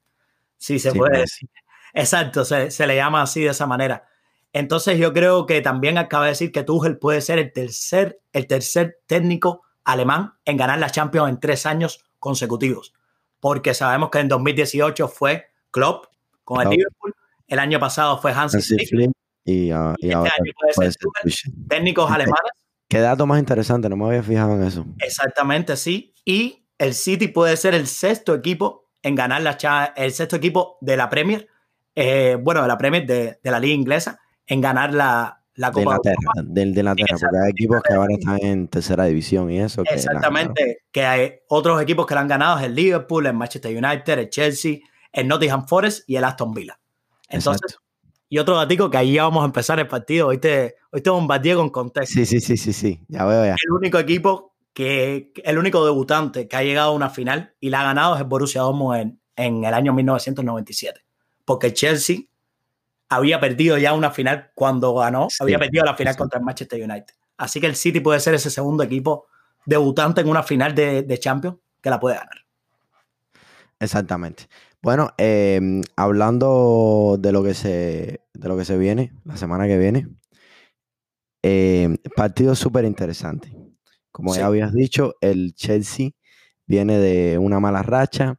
Sí, 0.56 0.78
se 0.78 0.92
puede 0.92 1.20
decir. 1.20 1.48
Exacto, 1.92 2.44
se, 2.44 2.86
le 2.86 2.96
llama 2.96 3.22
así 3.22 3.42
de 3.42 3.50
esa 3.50 3.66
manera. 3.66 4.04
Entonces 4.52 4.98
yo 4.98 5.12
creo 5.12 5.46
que 5.46 5.60
también 5.60 5.98
acaba 5.98 6.24
de 6.24 6.30
decir 6.30 6.52
que 6.52 6.62
Tuchel 6.62 6.98
puede 6.98 7.20
ser 7.20 7.38
el 7.38 7.52
tercer, 7.52 8.20
el 8.32 8.46
tercer 8.46 8.98
técnico 9.06 9.62
alemán 9.84 10.34
en 10.44 10.56
ganar 10.56 10.78
la 10.78 10.90
Champions 10.90 11.28
en 11.28 11.40
tres 11.40 11.66
años 11.66 12.04
consecutivos. 12.18 12.94
Porque 13.40 13.74
sabemos 13.74 14.10
que 14.10 14.18
en 14.18 14.28
2018 14.28 15.08
fue 15.08 15.46
Klopp 15.70 16.06
con 16.42 16.62
el 16.62 16.70
Liverpool, 16.70 17.14
el 17.46 17.58
año 17.58 17.78
pasado 17.78 18.18
fue 18.18 18.32
Hansi 18.32 18.60
Flick, 18.86 19.12
y, 19.44 19.72
uh, 19.72 19.94
y, 19.98 20.06
este 20.06 20.14
ahora 20.14 20.32
puede 20.74 20.90
ser 20.90 21.52
técnicos 21.68 22.10
alemanes. 22.10 22.63
Qué 22.88 23.00
dato 23.00 23.26
más 23.26 23.38
interesante, 23.38 23.88
no 23.88 23.96
me 23.96 24.06
había 24.06 24.22
fijado 24.22 24.54
en 24.54 24.64
eso. 24.64 24.84
Exactamente, 25.00 25.76
sí. 25.76 26.14
Y 26.24 26.66
el 26.78 26.94
City 26.94 27.28
puede 27.28 27.56
ser 27.56 27.74
el 27.74 27.86
sexto 27.86 28.34
equipo 28.34 28.88
en 29.02 29.14
ganar 29.14 29.42
la 29.42 29.92
el 29.96 30.12
sexto 30.12 30.36
equipo 30.36 30.78
de 30.80 30.96
la 30.96 31.10
Premier 31.10 31.48
eh, 31.94 32.36
bueno, 32.40 32.62
de 32.62 32.68
la 32.68 32.78
Premier 32.78 33.06
de, 33.06 33.38
la 33.42 33.60
liga 33.60 33.74
inglesa, 33.74 34.20
en 34.46 34.60
ganar 34.60 34.92
la, 34.92 35.40
la 35.54 35.70
Copa 35.70 35.98
de 36.02 36.10
Inglaterra, 36.10 36.32
del 36.44 36.74
de 36.74 36.80
Inglaterra, 36.80 37.16
porque 37.20 37.36
hay 37.44 37.50
equipos 37.50 37.82
que 37.82 37.94
ahora 37.94 38.14
están 38.14 38.38
en 38.42 38.68
tercera 38.68 39.04
división 39.04 39.50
y 39.50 39.60
eso. 39.60 39.82
Exactamente, 39.88 40.84
que 40.90 41.04
hay 41.04 41.32
otros 41.48 41.80
equipos 41.80 42.06
que 42.06 42.14
la 42.14 42.20
han 42.20 42.28
ganado, 42.28 42.58
es 42.58 42.64
el 42.64 42.74
Liverpool, 42.74 43.26
el 43.26 43.34
Manchester 43.34 43.70
United, 43.76 44.18
el 44.18 44.30
Chelsea, 44.30 44.78
el 45.12 45.28
Nottingham 45.28 45.66
Forest 45.66 46.08
y 46.08 46.16
el 46.16 46.24
Aston 46.24 46.52
Villa. 46.52 46.78
Entonces, 47.28 47.78
y 48.34 48.38
otro 48.38 48.56
gatico 48.56 48.90
que 48.90 48.96
ahí 48.96 49.12
ya 49.12 49.22
vamos 49.22 49.42
a 49.42 49.46
empezar 49.46 49.78
el 49.78 49.86
partido. 49.86 50.26
Hoy 50.26 50.38
te, 50.38 50.74
hoy 50.90 51.00
te 51.02 51.10
bombardeé 51.10 51.54
con 51.54 51.70
contexto. 51.70 52.14
Sí, 52.14 52.26
sí, 52.26 52.40
sí, 52.40 52.56
sí, 52.56 52.72
sí, 52.72 53.00
ya 53.06 53.24
veo 53.24 53.44
ya. 53.44 53.56
El 53.64 53.70
único 53.70 53.98
equipo 53.98 54.56
que, 54.72 55.32
el 55.44 55.56
único 55.56 55.84
debutante 55.84 56.48
que 56.48 56.56
ha 56.56 56.64
llegado 56.64 56.90
a 56.90 56.94
una 56.94 57.10
final 57.10 57.54
y 57.60 57.70
la 57.70 57.82
ha 57.82 57.84
ganado 57.84 58.16
es 58.16 58.22
el 58.22 58.26
Borussia 58.26 58.62
Dortmund 58.62 58.96
en, 58.98 59.20
en 59.36 59.64
el 59.64 59.72
año 59.72 59.92
1997 59.92 61.04
porque 61.44 61.72
Chelsea 61.72 62.22
había 63.08 63.38
perdido 63.38 63.78
ya 63.78 63.92
una 63.92 64.10
final 64.10 64.50
cuando 64.54 64.94
ganó, 64.94 65.28
había 65.38 65.58
perdido 65.58 65.84
la 65.84 65.94
final 65.94 66.16
contra 66.16 66.38
el 66.38 66.44
Manchester 66.44 66.82
United. 66.82 67.14
Así 67.36 67.60
que 67.60 67.66
el 67.66 67.76
City 67.76 68.00
puede 68.00 68.18
ser 68.18 68.34
ese 68.34 68.50
segundo 68.50 68.82
equipo 68.82 69.26
debutante 69.64 70.22
en 70.22 70.28
una 70.28 70.42
final 70.42 70.74
de, 70.74 71.18
Champions 71.20 71.58
que 71.80 71.90
la 71.90 72.00
puede 72.00 72.16
ganar. 72.16 72.44
Exactamente. 73.78 74.48
Bueno, 74.84 75.10
em, 75.18 75.82
hablando 75.96 77.16
de 77.18 77.32
lo, 77.32 77.42
que 77.42 77.54
se, 77.54 78.20
de 78.34 78.48
lo 78.48 78.56
que 78.56 78.64
se 78.64 78.78
viene, 78.78 79.12
la 79.24 79.36
semana 79.36 79.66
que 79.66 79.78
viene, 79.78 80.08
em, 81.42 81.96
partido 82.14 82.54
súper 82.54 82.84
interesante. 82.84 83.56
Como 84.12 84.34
ya 84.36 84.46
habías 84.46 84.72
dicho, 84.72 85.14
el 85.20 85.54
Chelsea 85.54 86.10
viene 86.66 86.98
de 86.98 87.38
una 87.38 87.58
mala 87.58 87.82
racha 87.82 88.38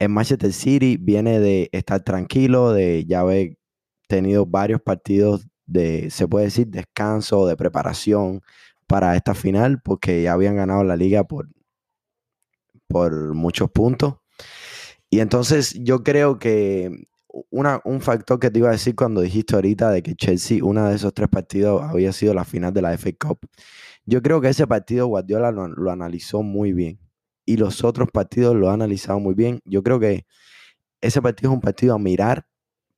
en 0.00 0.12
Manchester 0.12 0.52
City 0.52 0.96
viene 0.96 1.40
de 1.40 1.68
estar 1.72 2.02
tranquilo, 2.02 2.72
de 2.72 3.04
ya 3.04 3.20
haber 3.20 3.58
tenido 4.08 4.46
varios 4.46 4.80
partidos 4.80 5.46
de, 5.66 6.10
se 6.10 6.26
puede 6.26 6.46
decir, 6.46 6.68
descanso, 6.68 7.46
de 7.46 7.56
preparación 7.56 8.40
para 8.86 9.14
esta 9.14 9.34
final, 9.34 9.80
porque 9.82 10.22
ya 10.22 10.32
habían 10.32 10.56
ganado 10.56 10.82
la 10.84 10.96
liga 10.96 11.24
por, 11.24 11.50
por 12.88 13.34
muchos 13.34 13.70
puntos. 13.70 14.19
Y 15.10 15.20
entonces 15.20 15.74
yo 15.82 16.02
creo 16.02 16.38
que 16.38 17.08
una, 17.50 17.80
un 17.84 18.00
factor 18.00 18.38
que 18.38 18.50
te 18.50 18.60
iba 18.60 18.68
a 18.68 18.72
decir 18.72 18.94
cuando 18.94 19.20
dijiste 19.20 19.54
ahorita 19.54 19.90
de 19.90 20.02
que 20.02 20.14
Chelsea, 20.14 20.64
uno 20.64 20.88
de 20.88 20.96
esos 20.96 21.12
tres 21.12 21.28
partidos 21.28 21.82
había 21.82 22.12
sido 22.12 22.32
la 22.32 22.44
final 22.44 22.72
de 22.72 22.82
la 22.82 22.96
FA 22.96 23.10
Cup. 23.18 23.40
Yo 24.04 24.22
creo 24.22 24.40
que 24.40 24.48
ese 24.48 24.66
partido 24.66 25.06
Guardiola 25.08 25.50
lo 25.52 25.90
analizó 25.90 26.42
muy 26.42 26.72
bien 26.72 26.98
y 27.50 27.56
los 27.56 27.82
otros 27.82 28.08
partidos 28.12 28.54
lo 28.54 28.68
han 28.68 28.74
analizado 28.74 29.18
muy 29.18 29.34
bien. 29.34 29.60
Yo 29.64 29.82
creo 29.82 29.98
que 29.98 30.24
ese 31.00 31.20
partido 31.20 31.50
es 31.50 31.54
un 31.54 31.60
partido 31.60 31.94
a 31.94 31.98
mirar 31.98 32.46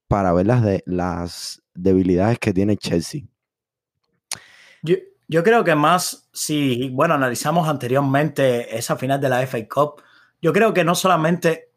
para 0.09 0.33
ver 0.35 0.47
las, 0.47 0.63
de, 0.63 0.83
las 0.85 1.63
debilidades 1.73 2.39
que 2.39 2.53
tiene 2.53 2.77
Chelsea. 2.77 3.23
Yo, 4.83 5.43
creo 5.43 5.65
que 5.65 5.75
más 5.75 6.29
si, 6.35 6.91
bueno, 6.91 7.15
analizamos 7.15 7.67
anteriormente 7.67 8.77
esa 8.77 8.99
final 8.99 9.19
de 9.19 9.31
la 9.31 9.47
FA 9.47 9.67
Cup, 9.67 10.03
yo 10.43 10.53
creo 10.53 10.75
que 10.75 10.85
no 10.85 10.95
solamente 10.95 11.72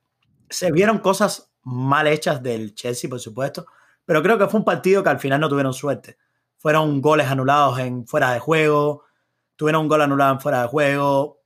se 0.49 0.71
vieron 0.71 0.99
cosas 0.99 1.51
mal 1.63 2.07
hechas 2.07 2.41
del 2.41 2.75
Chelsea, 2.75 3.09
por 3.09 3.19
supuesto, 3.19 3.65
pero 4.05 4.21
creo 4.21 4.37
que 4.37 4.47
fue 4.47 4.59
un 4.59 4.65
partido 4.65 5.03
que 5.03 5.09
al 5.09 5.19
final 5.19 5.41
no 5.41 5.49
tuvieron 5.49 5.73
suerte. 5.73 6.17
Fueron 6.57 7.01
goles 7.01 7.27
anulados 7.27 7.79
en 7.79 8.07
fuera 8.07 8.31
de 8.31 8.39
juego, 8.39 9.03
tuvieron 9.55 9.83
un 9.83 9.87
gol 9.87 10.01
anulado 10.01 10.33
en 10.33 10.39
fuera 10.39 10.61
de 10.61 10.67
juego, 10.67 11.41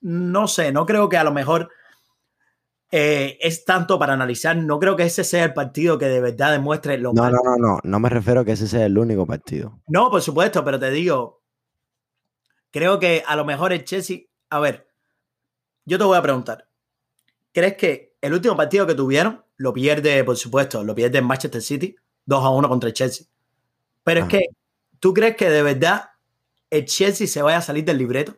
no 0.00 0.48
sé, 0.48 0.72
no 0.72 0.86
creo 0.86 1.08
que 1.08 1.16
a 1.16 1.24
lo 1.24 1.32
mejor 1.32 1.70
eh, 2.90 3.36
es 3.40 3.64
tanto 3.64 3.98
para 3.98 4.14
analizar. 4.14 4.56
No 4.56 4.78
creo 4.78 4.96
que 4.96 5.04
ese 5.04 5.24
sea 5.24 5.44
el 5.44 5.54
partido 5.54 5.98
que 5.98 6.06
de 6.06 6.20
verdad 6.20 6.52
demuestre 6.52 6.98
lo 6.98 7.12
No, 7.12 7.30
no, 7.30 7.38
no, 7.44 7.56
no. 7.56 7.78
No 7.82 8.00
me 8.00 8.08
refiero 8.08 8.40
a 8.40 8.44
que 8.44 8.52
ese 8.52 8.66
sea 8.66 8.86
el 8.86 8.96
único 8.96 9.26
partido. 9.26 9.80
No, 9.86 10.10
por 10.10 10.22
supuesto, 10.22 10.64
pero 10.64 10.78
te 10.78 10.90
digo, 10.90 11.42
creo 12.70 12.98
que 12.98 13.22
a 13.26 13.36
lo 13.36 13.44
mejor 13.44 13.72
el 13.72 13.84
Chelsea. 13.84 14.20
A 14.50 14.60
ver, 14.60 14.88
yo 15.84 15.98
te 15.98 16.04
voy 16.04 16.16
a 16.16 16.22
preguntar. 16.22 16.68
¿Crees 17.52 17.76
que 17.76 18.07
el 18.20 18.32
último 18.32 18.56
partido 18.56 18.86
que 18.86 18.94
tuvieron 18.94 19.44
lo 19.56 19.72
pierde, 19.72 20.22
por 20.24 20.36
supuesto, 20.36 20.84
lo 20.84 20.94
pierde 20.94 21.18
en 21.18 21.24
Manchester 21.24 21.62
City 21.62 21.96
2 22.26 22.44
a 22.44 22.50
1 22.50 22.68
contra 22.68 22.88
el 22.88 22.94
Chelsea? 22.94 23.26
Pero 24.04 24.20
es 24.20 24.26
que, 24.26 24.40
¿tú 25.00 25.12
crees 25.12 25.36
que 25.36 25.50
de 25.50 25.62
verdad 25.62 26.10
el 26.70 26.84
Chelsea 26.84 27.26
se 27.26 27.42
vaya 27.42 27.58
a 27.58 27.62
salir 27.62 27.84
del 27.84 27.98
libreto? 27.98 28.36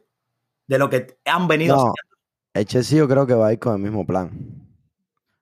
de 0.71 0.79
lo 0.79 0.89
que 0.89 1.19
han 1.25 1.49
venido 1.49 1.75
no, 1.77 1.93
El 2.55 2.65
Chelsea 2.65 2.97
yo 2.97 3.09
creo 3.09 3.27
que 3.27 3.35
va 3.35 3.49
a 3.49 3.53
ir 3.53 3.59
con 3.59 3.75
el 3.75 3.83
mismo 3.83 4.07
plan. 4.07 4.31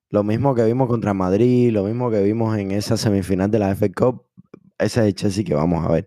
Lo 0.09 0.23
mismo 0.25 0.55
que 0.55 0.65
vimos 0.65 0.89
contra 0.89 1.13
Madrid, 1.13 1.71
lo 1.71 1.85
mismo 1.85 2.11
que 2.11 2.23
vimos 2.23 2.57
en 2.57 2.71
esa 2.71 2.97
semifinal 2.97 3.51
de 3.51 3.59
la 3.59 3.75
FA 3.75 3.89
Cup, 3.95 4.25
ese 4.79 5.01
es 5.01 5.07
el 5.07 5.15
Chelsea 5.15 5.45
que 5.45 5.55
vamos 5.55 5.85
a 5.85 5.93
ver. 5.93 6.07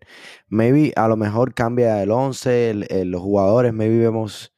Maybe 0.49 0.91
a 0.95 1.07
lo 1.07 1.17
mejor 1.17 1.53
cambia 1.53 2.01
el 2.01 2.09
11, 2.09 3.05
los 3.05 3.21
jugadores, 3.21 3.73
maybe 3.73 3.99
vemos, 3.99 4.51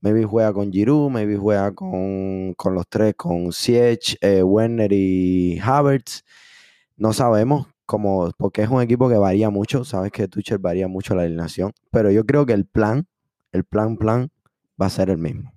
maybe 0.00 0.24
juega 0.24 0.52
con 0.52 0.72
Giroud, 0.72 1.10
maybe 1.10 1.36
juega 1.36 1.74
con, 1.74 2.54
los 2.64 2.88
tres, 2.88 3.14
con 3.16 3.52
Siech, 3.52 4.16
eh, 4.20 4.42
Werner 4.42 4.92
y 4.92 5.58
Havertz. 5.58 6.24
No 6.96 7.12
sabemos, 7.12 7.66
como, 7.86 8.30
porque 8.38 8.62
es 8.62 8.68
un 8.68 8.82
equipo 8.82 9.08
que 9.08 9.16
varía 9.16 9.50
mucho, 9.50 9.84
sabes 9.84 10.12
que 10.12 10.28
Tuchel 10.28 10.58
varía 10.58 10.88
mucho 10.88 11.14
la 11.14 11.22
alineación, 11.22 11.72
pero 11.90 12.10
yo 12.10 12.24
creo 12.24 12.46
que 12.46 12.52
el 12.52 12.66
plan 12.66 13.06
el 13.52 13.64
plan 13.64 13.96
plan 13.96 14.30
va 14.80 14.86
a 14.86 14.90
ser 14.90 15.10
el 15.10 15.18
mismo. 15.18 15.52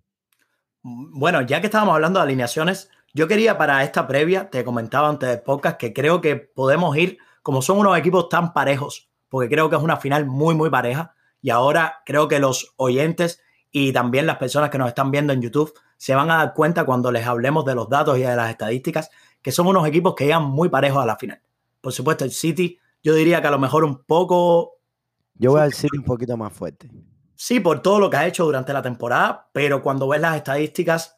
Bueno, 0.84 1.42
ya 1.42 1.62
que 1.62 1.68
estábamos 1.68 1.94
hablando 1.94 2.20
de 2.20 2.24
alineaciones, 2.24 2.90
yo 3.14 3.28
quería 3.28 3.58
para 3.58 3.84
esta 3.84 4.08
previa, 4.08 4.50
te 4.50 4.64
comentaba 4.64 5.10
antes 5.10 5.30
de 5.30 5.38
podcast, 5.38 5.78
que 5.78 5.94
creo 5.94 6.22
que 6.22 6.36
podemos 6.36 6.96
ir, 6.98 7.18
como 7.44 7.62
son 7.62 7.78
unos 7.78 7.98
equipos 7.98 8.30
tan 8.30 8.54
parejos, 8.54 9.10
porque 9.30 9.50
creo 9.50 9.70
que 9.70 9.76
es 9.76 9.82
una 9.82 9.98
final 9.98 10.26
muy, 10.26 10.56
muy 10.56 10.70
pareja, 10.70 11.14
y 11.42 11.50
ahora 11.50 12.02
creo 12.06 12.28
que 12.28 12.40
los 12.40 12.74
oyentes 12.78 13.42
y 13.72 13.94
también 13.94 14.26
las 14.26 14.38
personas 14.38 14.70
que 14.70 14.78
nos 14.78 14.90
están 14.90 15.12
viendo 15.12 15.34
en 15.34 15.42
YouTube 15.42 15.74
se 15.98 16.14
van 16.16 16.30
a 16.30 16.38
dar 16.38 16.54
cuenta 16.54 16.84
cuando 16.84 17.12
les 17.12 17.26
hablemos 17.26 17.64
de 17.66 17.76
los 17.76 17.88
datos 17.90 18.18
y 18.18 18.22
de 18.22 18.36
las 18.36 18.50
estadísticas, 18.50 19.10
que 19.42 19.52
son 19.52 19.68
unos 19.68 19.88
equipos 19.88 20.16
que 20.16 20.26
llegan 20.26 20.44
muy 20.44 20.70
parejos 20.70 21.02
a 21.04 21.06
la 21.06 21.16
final. 21.16 21.42
Por 21.80 21.94
supuesto, 21.94 22.26
el 22.26 22.32
City, 22.32 22.78
yo 23.02 23.14
diría 23.14 23.42
que 23.42 23.48
a 23.48 23.52
lo 23.52 23.60
mejor 23.60 23.84
un 23.84 24.04
poco... 24.04 24.80
Yo 25.36 25.52
voy 25.52 25.62
al 25.62 25.74
City 25.74 25.98
un 25.98 26.04
poquito 26.04 26.36
más 26.38 26.54
fuerte. 26.54 26.92
Sí, 27.36 27.60
por 27.60 27.82
todo 27.82 28.00
lo 28.00 28.10
que 28.10 28.18
ha 28.18 28.28
hecho 28.28 28.46
durante 28.46 28.74
la 28.74 28.82
temporada, 28.82 29.50
pero 29.52 29.82
cuando 29.82 30.08
ves 30.08 30.22
las 30.22 30.36
estadísticas, 30.36 31.18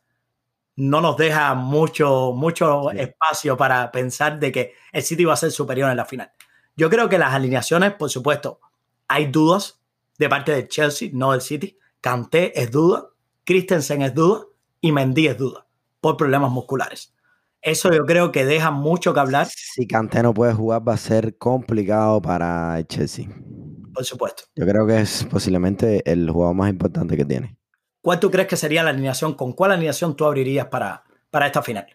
no 0.76 1.02
nos 1.02 1.18
deja 1.18 1.54
mucho, 1.54 2.32
mucho 2.34 2.92
espacio 2.92 3.58
para 3.58 3.92
pensar 3.92 4.39
de 4.39 4.52
que 4.52 4.74
el 4.92 5.04
City 5.04 5.26
va 5.26 5.34
a 5.34 5.38
ser 5.38 5.52
superior 5.52 5.89
en 5.89 5.98
la 5.98 6.06
final. 6.06 6.32
Yo 6.76 6.89
creo 6.89 7.10
que 7.10 7.18
las 7.18 7.34
alineaciones, 7.34 7.94
por 7.94 8.10
supuesto, 8.10 8.60
hay 9.08 9.28
dudas 9.28 9.82
de 10.18 10.30
parte 10.30 10.52
del 10.54 10.68
Chelsea, 10.68 11.10
no 11.13 11.32
del 11.32 11.42
City. 11.42 11.78
Kanté 12.04 12.62
es 12.62 12.70
duda, 12.70 13.12
Christensen 13.46 14.02
es 14.02 14.13
duda 14.13 14.42
y 14.82 14.92
Mendy 14.92 15.28
es 15.28 15.38
duda 15.38 15.66
por 16.02 16.18
problemas 16.18 16.52
musculares. 16.52 17.16
Eso 17.62 17.94
yo 17.94 18.06
creo 18.06 18.30
que 18.34 18.44
deja 18.44 18.72
mucho 18.72 19.13
que 19.13 19.22
hablar. 19.22 19.48
Si 19.48 19.88
Kanté 19.88 20.22
no 20.22 20.34
puede 20.34 20.54
jugar 20.54 20.86
va 20.86 20.96
a 20.96 20.98
ser 20.98 21.38
complicado 21.38 22.22
para 22.22 22.78
el 22.78 22.86
Chelsea. 22.88 23.30
Por 23.94 24.04
supuesto. 24.04 24.44
Yo 24.54 24.68
creo 24.68 24.86
que 24.86 25.00
es 25.00 25.26
posiblemente 25.32 26.04
el 26.12 26.30
jugador 26.30 26.56
más 26.58 26.70
importante 26.70 27.16
que 27.16 27.24
tiene. 27.24 27.56
¿Cuál 28.02 28.20
tú 28.20 28.30
crees 28.30 28.50
que 28.50 28.58
sería 28.58 28.84
la 28.84 28.89
alineación? 28.89 29.36
¿Con 29.36 29.54
cuál 29.54 29.72
alineación 29.72 30.13
tú 30.18 30.26
abrirías 30.26 30.66
para, 30.66 31.06
para 31.32 31.46
esta 31.46 31.62
final? 31.62 31.88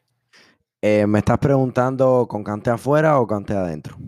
Eh, 0.80 1.06
¿Me 1.06 1.18
estás 1.18 1.36
preguntando 1.36 2.26
con 2.26 2.42
Kanté 2.42 2.70
afuera 2.70 3.20
o 3.20 3.26
Kanté 3.26 3.52
adentro? 3.52 3.98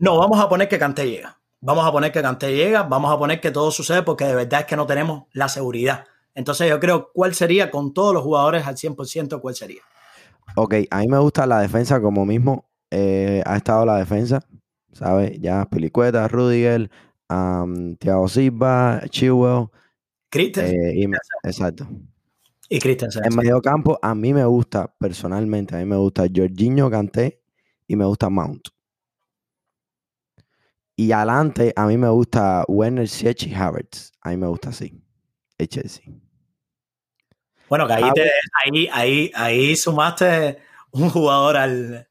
No, 0.00 0.18
vamos 0.18 0.38
a 0.38 0.50
poner 0.50 0.68
que 0.68 0.78
Kanté 0.78 1.08
llega. 1.08 1.40
Vamos 1.60 1.86
a 1.86 1.92
poner 1.92 2.12
que 2.12 2.22
Kanté 2.22 2.54
llega, 2.54 2.82
vamos 2.82 3.12
a 3.12 3.18
poner 3.18 3.40
que 3.40 3.50
todo 3.50 3.70
sucede 3.70 4.02
porque 4.02 4.24
de 4.24 4.34
verdad 4.34 4.60
es 4.60 4.66
que 4.66 4.76
no 4.76 4.86
tenemos 4.86 5.24
la 5.32 5.48
seguridad. 5.48 6.04
Entonces 6.34 6.68
yo 6.68 6.78
creo, 6.78 7.10
¿cuál 7.14 7.34
sería 7.34 7.70
con 7.70 7.94
todos 7.94 8.12
los 8.12 8.22
jugadores 8.22 8.66
al 8.66 8.76
100%? 8.76 9.40
¿Cuál 9.40 9.54
sería? 9.54 9.80
Ok, 10.54 10.74
a 10.90 10.98
mí 10.98 11.08
me 11.08 11.18
gusta 11.18 11.46
la 11.46 11.60
defensa 11.60 12.00
como 12.00 12.24
mismo 12.24 12.66
eh, 12.90 13.42
ha 13.44 13.56
estado 13.56 13.84
la 13.84 13.96
defensa, 13.96 14.46
¿sabes? 14.92 15.40
Ya 15.40 15.64
Pelicueta, 15.64 16.28
Rudiger, 16.28 16.90
Thiago 17.98 18.28
Silva, 18.28 19.02
Chihuahua. 19.08 19.70
Christensen. 20.28 21.12
Eh, 21.14 21.18
exacto. 21.44 21.88
Y 22.68 22.78
Christensen. 22.78 23.24
En 23.24 23.34
medio 23.34 23.60
campo, 23.60 23.98
a 24.02 24.14
mí 24.14 24.32
me 24.32 24.44
gusta, 24.44 24.92
personalmente, 24.98 25.74
a 25.74 25.78
mí 25.78 25.84
me 25.84 25.96
gusta 25.96 26.26
Jorginho 26.32 26.90
Canté 26.90 27.40
y 27.88 27.96
me 27.96 28.04
gusta 28.04 28.28
Mount. 28.28 28.68
Y 30.98 31.12
adelante, 31.12 31.74
a 31.76 31.86
mí 31.86 31.98
me 31.98 32.08
gusta 32.08 32.64
Werner, 32.68 33.06
Siech 33.06 33.46
y 33.46 33.54
Havertz. 33.54 34.12
A 34.22 34.30
mí 34.30 34.38
me 34.38 34.46
gusta 34.46 34.70
así. 34.70 34.98
El 35.58 35.68
Chelsea. 35.68 36.04
Bueno, 37.68 37.86
que 37.86 37.92
ahí, 37.92 38.10
te, 38.14 38.30
ahí, 38.64 38.88
ahí, 38.90 39.32
ahí 39.34 39.76
sumaste 39.76 40.58
un 40.92 41.10
jugador 41.10 41.58
al. 41.58 42.08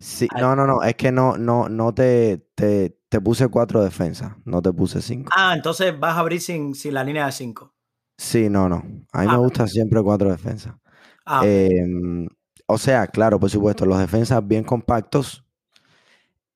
Sí, 0.00 0.26
no, 0.36 0.56
no, 0.56 0.66
no. 0.66 0.82
Es 0.82 0.96
que 0.96 1.12
no, 1.12 1.36
no, 1.36 1.68
no 1.68 1.94
te, 1.94 2.48
te, 2.56 2.98
te, 3.08 3.20
puse 3.20 3.46
cuatro 3.48 3.84
defensas. 3.84 4.32
No 4.44 4.60
te 4.60 4.72
puse 4.72 5.02
cinco. 5.02 5.30
Ah, 5.36 5.52
entonces 5.54 5.96
vas 5.98 6.16
a 6.16 6.20
abrir 6.20 6.40
sin, 6.40 6.74
sin 6.74 6.94
la 6.94 7.04
línea 7.04 7.26
de 7.26 7.32
cinco. 7.32 7.74
Sí, 8.16 8.48
no, 8.48 8.68
no. 8.68 8.84
A 9.12 9.20
mí 9.20 9.28
me 9.28 9.34
ah, 9.34 9.36
gusta 9.36 9.68
siempre 9.68 10.02
cuatro 10.02 10.30
defensas. 10.30 10.74
Ah, 11.24 11.42
em, 11.44 12.26
o 12.66 12.78
sea, 12.78 13.06
claro, 13.06 13.38
por 13.38 13.50
supuesto, 13.50 13.86
los 13.86 13.98
defensas 13.98 14.46
bien 14.46 14.64
compactos 14.64 15.44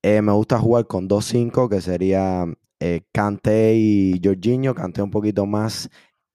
eh, 0.04 0.20
me 0.20 0.32
gusta 0.32 0.58
jugar 0.58 0.86
con 0.86 1.08
2-5, 1.08 1.70
que 1.70 1.80
sería 1.80 2.44
eh, 2.78 3.06
Kante 3.10 3.74
y 3.74 4.20
Jorginho. 4.22 4.74
Kante 4.74 5.00
un 5.00 5.10
poquito 5.10 5.46
más 5.46 5.88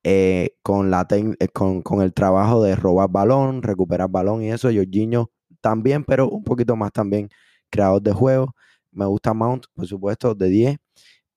eh, 0.03 0.55
con, 0.63 0.89
la 0.89 1.07
con, 1.53 2.01
el 2.01 2.13
trabajo 2.15 2.63
de 2.63 2.75
robar 2.75 3.09
balón, 3.11 3.61
recuperar 3.61 4.09
balón 4.09 4.41
y 4.41 4.51
eso. 4.51 4.69
Jorginho 4.73 5.29
también, 5.61 6.03
pero 6.03 6.27
un 6.29 6.43
poquito 6.43 6.75
más 6.75 6.91
también 6.91 7.29
creador 7.69 8.01
de 8.01 8.11
juego. 8.11 8.55
Me 8.91 9.05
gusta 9.05 9.35
Mount, 9.35 9.65
por 9.75 9.85
supuesto, 9.85 10.33
de 10.33 10.49
10. 10.49 10.77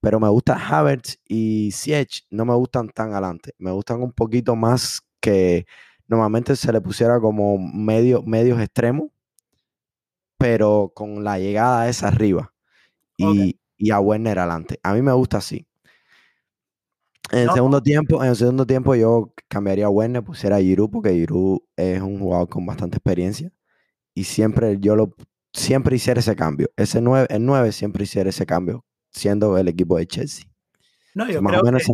Pero 0.01 0.18
me 0.18 0.29
gusta 0.31 0.55
Havertz 0.55 1.18
y 1.29 1.71
Siech. 1.73 2.25
No 2.31 2.47
me 2.47 2.55
gustan 2.55 2.88
tan 2.88 3.12
adelante. 3.12 3.53
Me 3.59 3.73
gustan 3.73 4.03
un 4.03 4.12
poquito 4.12 4.57
más 4.57 5.03
que 5.21 5.66
normalmente 6.09 6.57
se 6.57 6.73
le 6.73 6.81
pusiera 6.81 7.21
como 7.21 7.59
medio, 7.59 8.23
medios 8.23 8.59
extremos 8.61 9.12
pero 10.43 10.91
con 10.93 11.23
la 11.23 11.39
llegada 11.39 11.89
esa 11.89 12.09
arriba 12.09 12.53
y, 13.17 13.57
a 13.93 14.01
Werner 14.01 14.41
adelante. 14.41 14.81
A 14.83 14.93
mí 14.93 15.01
me 15.01 15.13
gusta 15.13 15.39
así. 15.39 15.69
En 17.31 17.49
el 17.49 17.51
segundo 17.51 17.81
tiempo, 17.81 18.25
en 18.25 18.31
el 18.31 18.37
segundo 18.37 18.67
tiempo 18.67 18.97
yo 18.97 19.33
cambiaría 19.47 19.87
a 19.87 19.89
Werner, 19.89 20.25
pusiera 20.25 20.57
a 20.57 20.61
Giroud, 20.61 20.91
porque 20.91 21.13
Giroud 21.13 21.61
es 21.77 22.01
un 22.03 22.19
jugador 22.19 22.49
con 22.49 22.67
bastante 22.67 22.97
experiencia. 22.97 23.53
Y 24.15 24.25
siempre 24.25 24.79
yo 24.81 24.97
lo 24.97 25.15
siempre 25.53 25.95
hiciera 25.95 26.19
ese 26.19 26.35
cambio. 26.35 26.71
Ese 26.77 27.01
9, 27.01 27.29
el 27.31 27.47
9 27.47 27.71
siempre 27.71 28.03
hiciera 28.03 28.29
ese 28.29 28.45
cambio, 28.45 28.85
siendo 29.13 29.57
el 29.57 29.69
equipo 29.69 29.97
de 29.97 30.09
Chelsea. 30.09 30.47
No, 31.15 31.31
yo 31.31 31.41
más 31.41 31.61
o 31.61 31.65
menos 31.65 31.85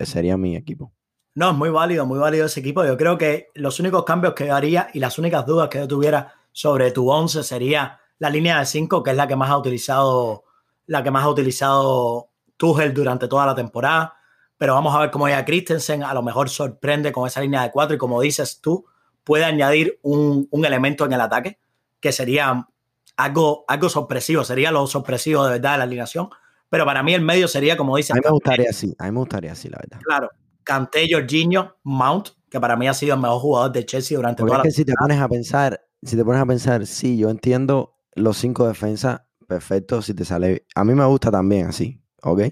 sería 0.00 0.36
mi 0.36 0.56
equipo. 0.56 0.92
No, 1.34 1.52
es 1.52 1.56
muy 1.56 1.70
válido, 1.70 2.04
muy 2.04 2.18
válido 2.18 2.44
ese 2.44 2.60
equipo. 2.60 2.84
Yo 2.84 2.98
creo 2.98 3.16
que 3.16 3.48
los 3.54 3.80
únicos 3.80 4.04
cambios 4.04 4.34
que 4.34 4.50
haría 4.50 4.90
y 4.92 4.98
las 4.98 5.18
únicas 5.18 5.46
dudas 5.46 5.70
que 5.70 5.78
yo 5.78 5.88
tuviera 5.88 6.34
sobre 6.54 6.92
tu 6.92 7.10
11 7.10 7.42
sería 7.42 7.98
la 8.20 8.30
línea 8.30 8.60
de 8.60 8.64
5, 8.64 9.02
que 9.02 9.10
es 9.10 9.16
la 9.16 9.26
que 9.26 9.34
más 9.34 9.50
ha 9.50 9.58
utilizado, 9.58 10.44
la 10.86 11.02
que 11.02 11.10
más 11.10 11.24
ha 11.24 11.28
utilizado 11.28 12.30
Tuchel 12.56 12.94
durante 12.94 13.26
toda 13.26 13.44
la 13.44 13.56
temporada. 13.56 14.14
Pero 14.56 14.74
vamos 14.74 14.94
a 14.94 15.00
ver 15.00 15.10
cómo 15.10 15.26
llega 15.26 15.44
Christensen, 15.44 16.04
a 16.04 16.14
lo 16.14 16.22
mejor 16.22 16.48
sorprende 16.48 17.10
con 17.10 17.26
esa 17.26 17.40
línea 17.40 17.62
de 17.62 17.72
4 17.72 17.96
y 17.96 17.98
como 17.98 18.20
dices 18.20 18.60
tú, 18.60 18.86
puede 19.24 19.44
añadir 19.44 19.98
un, 20.02 20.48
elemento 20.64 21.04
en 21.04 21.12
el 21.12 21.20
ataque 21.20 21.58
que 21.98 22.12
sería 22.12 22.68
algo, 23.16 23.64
algo 23.66 23.88
sorpresivo, 23.88 24.44
sería 24.44 24.70
lo 24.70 24.86
sorpresivo 24.86 25.44
de 25.44 25.54
verdad 25.54 25.72
de 25.72 25.78
la 25.78 25.84
alineación. 25.84 26.28
Pero 26.70 26.84
para 26.84 27.02
mí 27.02 27.14
el 27.14 27.22
medio 27.22 27.48
sería, 27.48 27.76
como 27.76 27.96
dices... 27.96 28.12
A 28.12 28.14
mí 28.14 28.20
me 28.24 28.30
gustaría 28.30 28.70
así, 28.70 28.94
a 28.96 29.04
mí 29.06 29.10
me 29.10 29.18
gustaría 29.18 29.52
así, 29.52 29.68
la 29.68 29.78
verdad. 29.78 29.98
Claro, 30.04 30.30
Canté, 30.62 31.08
Jorginho, 31.10 31.78
Mount, 31.82 32.28
que 32.48 32.60
para 32.60 32.76
mí 32.76 32.86
ha 32.86 32.94
sido 32.94 33.14
el 33.14 33.20
mejor 33.20 33.40
jugador 33.40 33.72
de 33.72 33.84
Chelsea 33.84 34.16
durante 34.16 34.44
toda 34.44 34.58
la 34.58 34.70
si 34.70 34.84
te 34.84 34.92
pones 34.94 35.20
a 35.20 35.28
pensar, 35.28 35.84
si 36.04 36.16
te 36.16 36.24
pones 36.24 36.40
a 36.40 36.46
pensar, 36.46 36.86
sí, 36.86 37.16
yo 37.16 37.30
entiendo 37.30 37.98
los 38.14 38.36
cinco 38.36 38.66
defensas, 38.66 39.22
perfecto, 39.46 40.02
si 40.02 40.14
te 40.14 40.24
sale. 40.24 40.66
A 40.74 40.84
mí 40.84 40.94
me 40.94 41.04
gusta 41.04 41.30
también 41.30 41.66
así, 41.66 42.02
¿ok? 42.22 42.42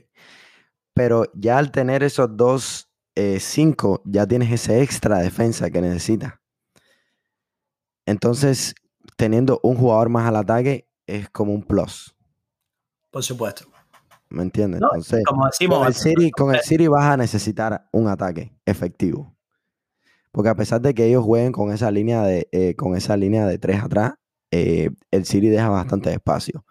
Pero 0.95 1.25
ya 1.35 1.59
al 1.59 1.71
tener 1.71 2.03
esos 2.03 2.37
dos, 2.37 2.91
eh, 3.15 3.39
cinco, 3.41 4.03
ya 4.05 4.27
tienes 4.27 4.51
ese 4.53 4.83
extra 4.83 5.19
defensa 5.19 5.71
que 5.71 5.81
necesitas. 5.81 6.35
Entonces, 8.07 8.75
teniendo 9.17 9.61
un 9.63 9.77
jugador 9.77 10.09
más 10.09 10.27
al 10.27 10.37
ataque 10.37 10.89
es 11.07 11.29
como 11.31 11.53
un 11.53 11.63
plus. 11.63 12.15
Por 13.11 13.23
supuesto. 13.23 13.67
¿Me 14.31 14.43
entiendes? 14.43 14.81
Entonces, 14.83 15.23
como 15.27 15.47
decimos, 15.47 15.79
con 15.79 15.87
el, 15.87 15.95
City, 15.95 16.31
con 16.31 16.55
el 16.55 16.61
City 16.63 16.89
vas 16.89 17.05
a 17.05 17.17
necesitar 17.19 17.87
un 17.93 18.09
ataque 18.09 18.57
efectivo. 18.65 19.32
Porque 20.33 20.49
a 20.49 20.57
pesar 20.57 20.81
de 20.81 20.95
que 20.95 21.07
ellos 21.07 21.25
jueguen 21.25 21.53
con 21.53 21.73
esa 21.73 21.91
línea 21.91 22.23
de, 22.23 22.49
eh, 22.53 22.75
con 22.75 22.97
esa 22.97 23.17
línea 23.17 23.47
de 23.47 23.59
tres 23.59 23.83
atrás, 23.83 24.15
eh, 24.51 24.91
el 25.11 25.25
City 25.25 25.49
deja 25.49 25.69
bastante 25.69 26.13
espacio 26.13 26.65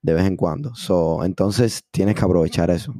de 0.00 0.14
vez 0.14 0.26
en 0.26 0.36
cuando. 0.36 0.74
So, 0.74 1.24
entonces 1.24 1.84
tienes 1.90 2.14
que 2.14 2.24
aprovechar 2.24 2.70
eso. 2.70 2.94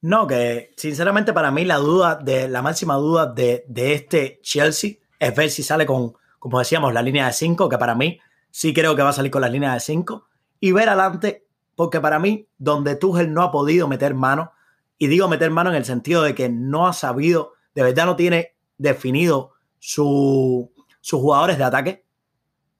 No, 0.00 0.26
que 0.26 0.74
sinceramente 0.76 1.32
para 1.32 1.50
mí 1.50 1.64
la 1.64 1.76
duda, 1.76 2.16
de 2.16 2.48
la 2.48 2.62
máxima 2.62 2.94
duda 2.94 3.26
de, 3.26 3.64
de 3.68 3.94
este 3.94 4.40
Chelsea 4.42 4.92
es 5.18 5.34
ver 5.34 5.50
si 5.50 5.62
sale 5.62 5.86
con, 5.86 6.12
como 6.38 6.58
decíamos, 6.58 6.92
la 6.92 7.02
línea 7.02 7.26
de 7.26 7.32
5, 7.32 7.68
que 7.68 7.78
para 7.78 7.94
mí 7.94 8.20
sí 8.50 8.72
creo 8.72 8.94
que 8.94 9.02
va 9.02 9.10
a 9.10 9.12
salir 9.12 9.30
con 9.30 9.42
la 9.42 9.48
línea 9.48 9.74
de 9.74 9.80
5, 9.80 10.28
y 10.60 10.72
ver 10.72 10.88
adelante, 10.88 11.46
porque 11.74 12.00
para 12.00 12.18
mí, 12.18 12.48
donde 12.58 12.96
Tuchel 12.96 13.32
no 13.32 13.42
ha 13.42 13.50
podido 13.50 13.88
meter 13.88 14.14
mano, 14.14 14.52
y 14.98 15.08
digo 15.08 15.28
meter 15.28 15.50
mano 15.50 15.70
en 15.70 15.76
el 15.76 15.84
sentido 15.84 16.22
de 16.22 16.34
que 16.34 16.48
no 16.48 16.86
ha 16.86 16.92
sabido, 16.92 17.54
de 17.74 17.82
verdad 17.82 18.06
no 18.06 18.16
tiene 18.16 18.56
definido 18.78 19.52
su, 19.78 20.72
sus 21.00 21.20
jugadores 21.20 21.58
de 21.58 21.64
ataque, 21.64 22.04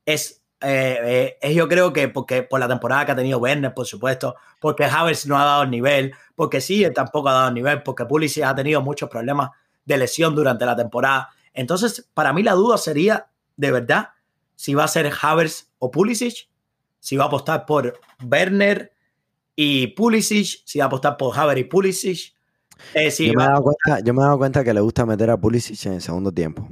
es, 0.06 0.42
eh, 0.60 1.36
es 1.40 1.54
yo 1.54 1.68
creo 1.68 1.92
que 1.92 2.08
porque 2.08 2.42
por 2.42 2.60
la 2.60 2.68
temporada 2.68 3.04
que 3.04 3.12
ha 3.12 3.16
tenido 3.16 3.38
Werner, 3.38 3.74
por 3.74 3.86
supuesto, 3.86 4.36
porque 4.60 4.84
Havertz 4.84 5.26
no 5.26 5.38
ha 5.38 5.44
dado 5.44 5.64
el 5.64 5.70
nivel, 5.70 6.14
porque 6.34 6.60
sí, 6.60 6.86
tampoco 6.94 7.28
ha 7.28 7.34
dado 7.34 7.48
el 7.48 7.54
nivel, 7.54 7.82
porque 7.82 8.06
Pulisic 8.06 8.44
ha 8.44 8.54
tenido 8.54 8.80
muchos 8.80 9.10
problemas 9.10 9.50
de 9.84 9.98
lesión 9.98 10.34
durante 10.34 10.64
la 10.64 10.76
temporada. 10.76 11.30
Entonces, 11.52 12.08
para 12.14 12.32
mí 12.32 12.42
la 12.42 12.52
duda 12.52 12.78
sería, 12.78 13.28
de 13.56 13.72
verdad, 13.72 14.10
si 14.54 14.74
va 14.74 14.84
a 14.84 14.88
ser 14.88 15.12
Havertz 15.20 15.70
o 15.78 15.90
Pulisic, 15.90 16.48
si 17.00 17.16
va 17.16 17.24
a 17.24 17.26
apostar 17.28 17.66
por 17.66 18.00
Werner 18.22 18.92
y 19.54 19.88
Pulisic, 19.88 20.62
si 20.64 20.78
va 20.78 20.86
a 20.86 20.88
apostar 20.88 21.16
por 21.16 21.36
Havertz 21.38 21.60
y 21.60 21.64
Pulisic, 21.64 22.34
eh, 22.94 23.10
yo, 23.10 23.32
me 23.34 23.44
he 23.44 23.46
dado 23.46 23.62
cuenta, 23.62 24.00
yo 24.04 24.14
me 24.14 24.20
he 24.20 24.24
dado 24.24 24.38
cuenta 24.38 24.64
que 24.64 24.74
le 24.74 24.80
gusta 24.80 25.06
meter 25.06 25.30
a 25.30 25.36
Pulisic 25.36 25.86
en 25.86 25.94
el 25.94 26.02
segundo 26.02 26.32
tiempo. 26.32 26.68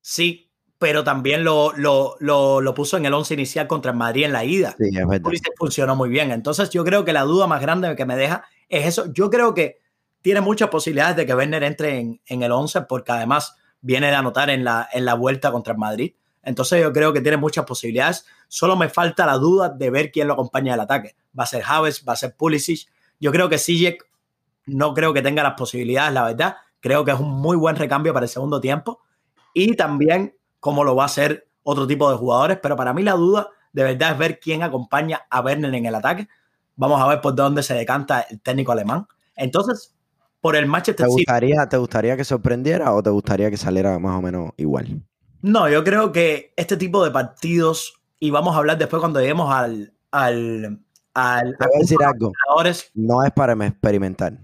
Sí, 0.00 0.52
pero 0.78 1.04
también 1.04 1.44
lo, 1.44 1.72
lo, 1.72 2.16
lo, 2.20 2.74
puso 2.74 2.96
en 2.96 3.06
el 3.06 3.14
11 3.14 3.34
inicial 3.34 3.66
contra 3.66 3.92
el 3.92 3.96
Madrid 3.96 4.24
en 4.24 4.32
la 4.32 4.44
ida. 4.44 4.76
Sí, 4.78 4.90
Pulisic 5.22 5.52
funcionó 5.56 5.96
muy 5.96 6.08
bien. 6.08 6.30
Entonces 6.30 6.70
yo 6.70 6.84
creo 6.84 7.04
que 7.04 7.12
la 7.12 7.22
duda 7.22 7.46
más 7.46 7.60
grande 7.60 7.94
que 7.96 8.04
me 8.04 8.16
deja 8.16 8.44
es 8.68 8.86
eso. 8.86 9.12
Yo 9.12 9.30
creo 9.30 9.54
que 9.54 9.78
tiene 10.22 10.40
muchas 10.40 10.68
posibilidades 10.68 11.16
de 11.16 11.24
que 11.24 11.34
Werner 11.34 11.62
entre 11.62 11.98
en, 11.98 12.20
en 12.26 12.42
el 12.42 12.52
11 12.52 12.82
porque 12.82 13.12
además 13.12 13.56
viene 13.80 14.08
de 14.08 14.14
anotar 14.14 14.50
en 14.50 14.64
la, 14.64 14.88
en 14.92 15.04
la 15.04 15.14
vuelta 15.14 15.52
contra 15.52 15.72
el 15.72 15.78
Madrid. 15.78 16.14
Entonces 16.42 16.80
yo 16.82 16.92
creo 16.92 17.12
que 17.12 17.20
tiene 17.20 17.36
muchas 17.36 17.64
posibilidades. 17.64 18.26
Solo 18.48 18.76
me 18.76 18.88
falta 18.88 19.26
la 19.26 19.34
duda 19.34 19.68
de 19.68 19.90
ver 19.90 20.10
quién 20.10 20.28
lo 20.28 20.34
acompaña 20.34 20.74
el 20.74 20.80
ataque. 20.80 21.16
Va 21.38 21.44
a 21.44 21.46
ser 21.46 21.62
Havertz, 21.66 22.04
va 22.06 22.12
a 22.12 22.16
ser 22.16 22.36
Pulisic. 22.36 22.88
Yo 23.18 23.32
creo 23.32 23.48
que 23.48 23.58
Sijek 23.58 24.06
no 24.66 24.94
creo 24.94 25.12
que 25.12 25.22
tenga 25.22 25.42
las 25.42 25.54
posibilidades, 25.54 26.12
la 26.12 26.24
verdad. 26.24 26.56
Creo 26.80 27.04
que 27.04 27.12
es 27.12 27.18
un 27.18 27.30
muy 27.30 27.56
buen 27.56 27.76
recambio 27.76 28.12
para 28.12 28.26
el 28.26 28.30
segundo 28.30 28.60
tiempo. 28.60 29.00
Y 29.54 29.74
también 29.74 30.36
cómo 30.60 30.84
lo 30.84 30.94
va 30.94 31.04
a 31.04 31.06
hacer 31.06 31.48
otro 31.62 31.86
tipo 31.86 32.10
de 32.10 32.16
jugadores, 32.16 32.58
pero 32.62 32.76
para 32.76 32.92
mí 32.92 33.02
la 33.02 33.12
duda 33.12 33.48
de 33.72 33.82
verdad 33.82 34.12
es 34.12 34.18
ver 34.18 34.40
quién 34.40 34.62
acompaña 34.62 35.26
a 35.28 35.40
Werner 35.40 35.74
en 35.74 35.86
el 35.86 35.94
ataque. 35.94 36.28
Vamos 36.76 37.00
a 37.00 37.06
ver 37.08 37.20
por 37.20 37.34
dónde 37.34 37.62
se 37.62 37.74
decanta 37.74 38.20
el 38.22 38.40
técnico 38.40 38.72
alemán. 38.72 39.06
Entonces, 39.34 39.94
por 40.40 40.56
el 40.56 40.66
Manchester 40.66 41.06
¿Te 41.06 41.12
gustaría, 41.12 41.68
¿Te 41.68 41.76
gustaría 41.76 42.16
que 42.16 42.24
sorprendiera 42.24 42.94
o 42.94 43.02
te 43.02 43.10
gustaría 43.10 43.50
que 43.50 43.56
saliera 43.56 43.98
más 43.98 44.16
o 44.16 44.22
menos 44.22 44.52
igual? 44.56 45.02
No, 45.42 45.68
yo 45.68 45.84
creo 45.84 46.12
que 46.12 46.52
este 46.56 46.76
tipo 46.76 47.04
de 47.04 47.10
partidos, 47.10 48.00
y 48.18 48.30
vamos 48.30 48.54
a 48.54 48.58
hablar 48.58 48.78
después 48.78 49.00
cuando 49.00 49.20
lleguemos 49.20 49.52
al. 49.52 49.92
al, 50.10 50.80
al 51.14 51.56
Te 51.58 51.66
voy 51.66 51.76
a 51.76 51.80
decir 51.80 51.98
algo. 52.02 52.32
No 52.94 53.24
es 53.24 53.32
para 53.32 53.52
experimentar. 53.66 54.38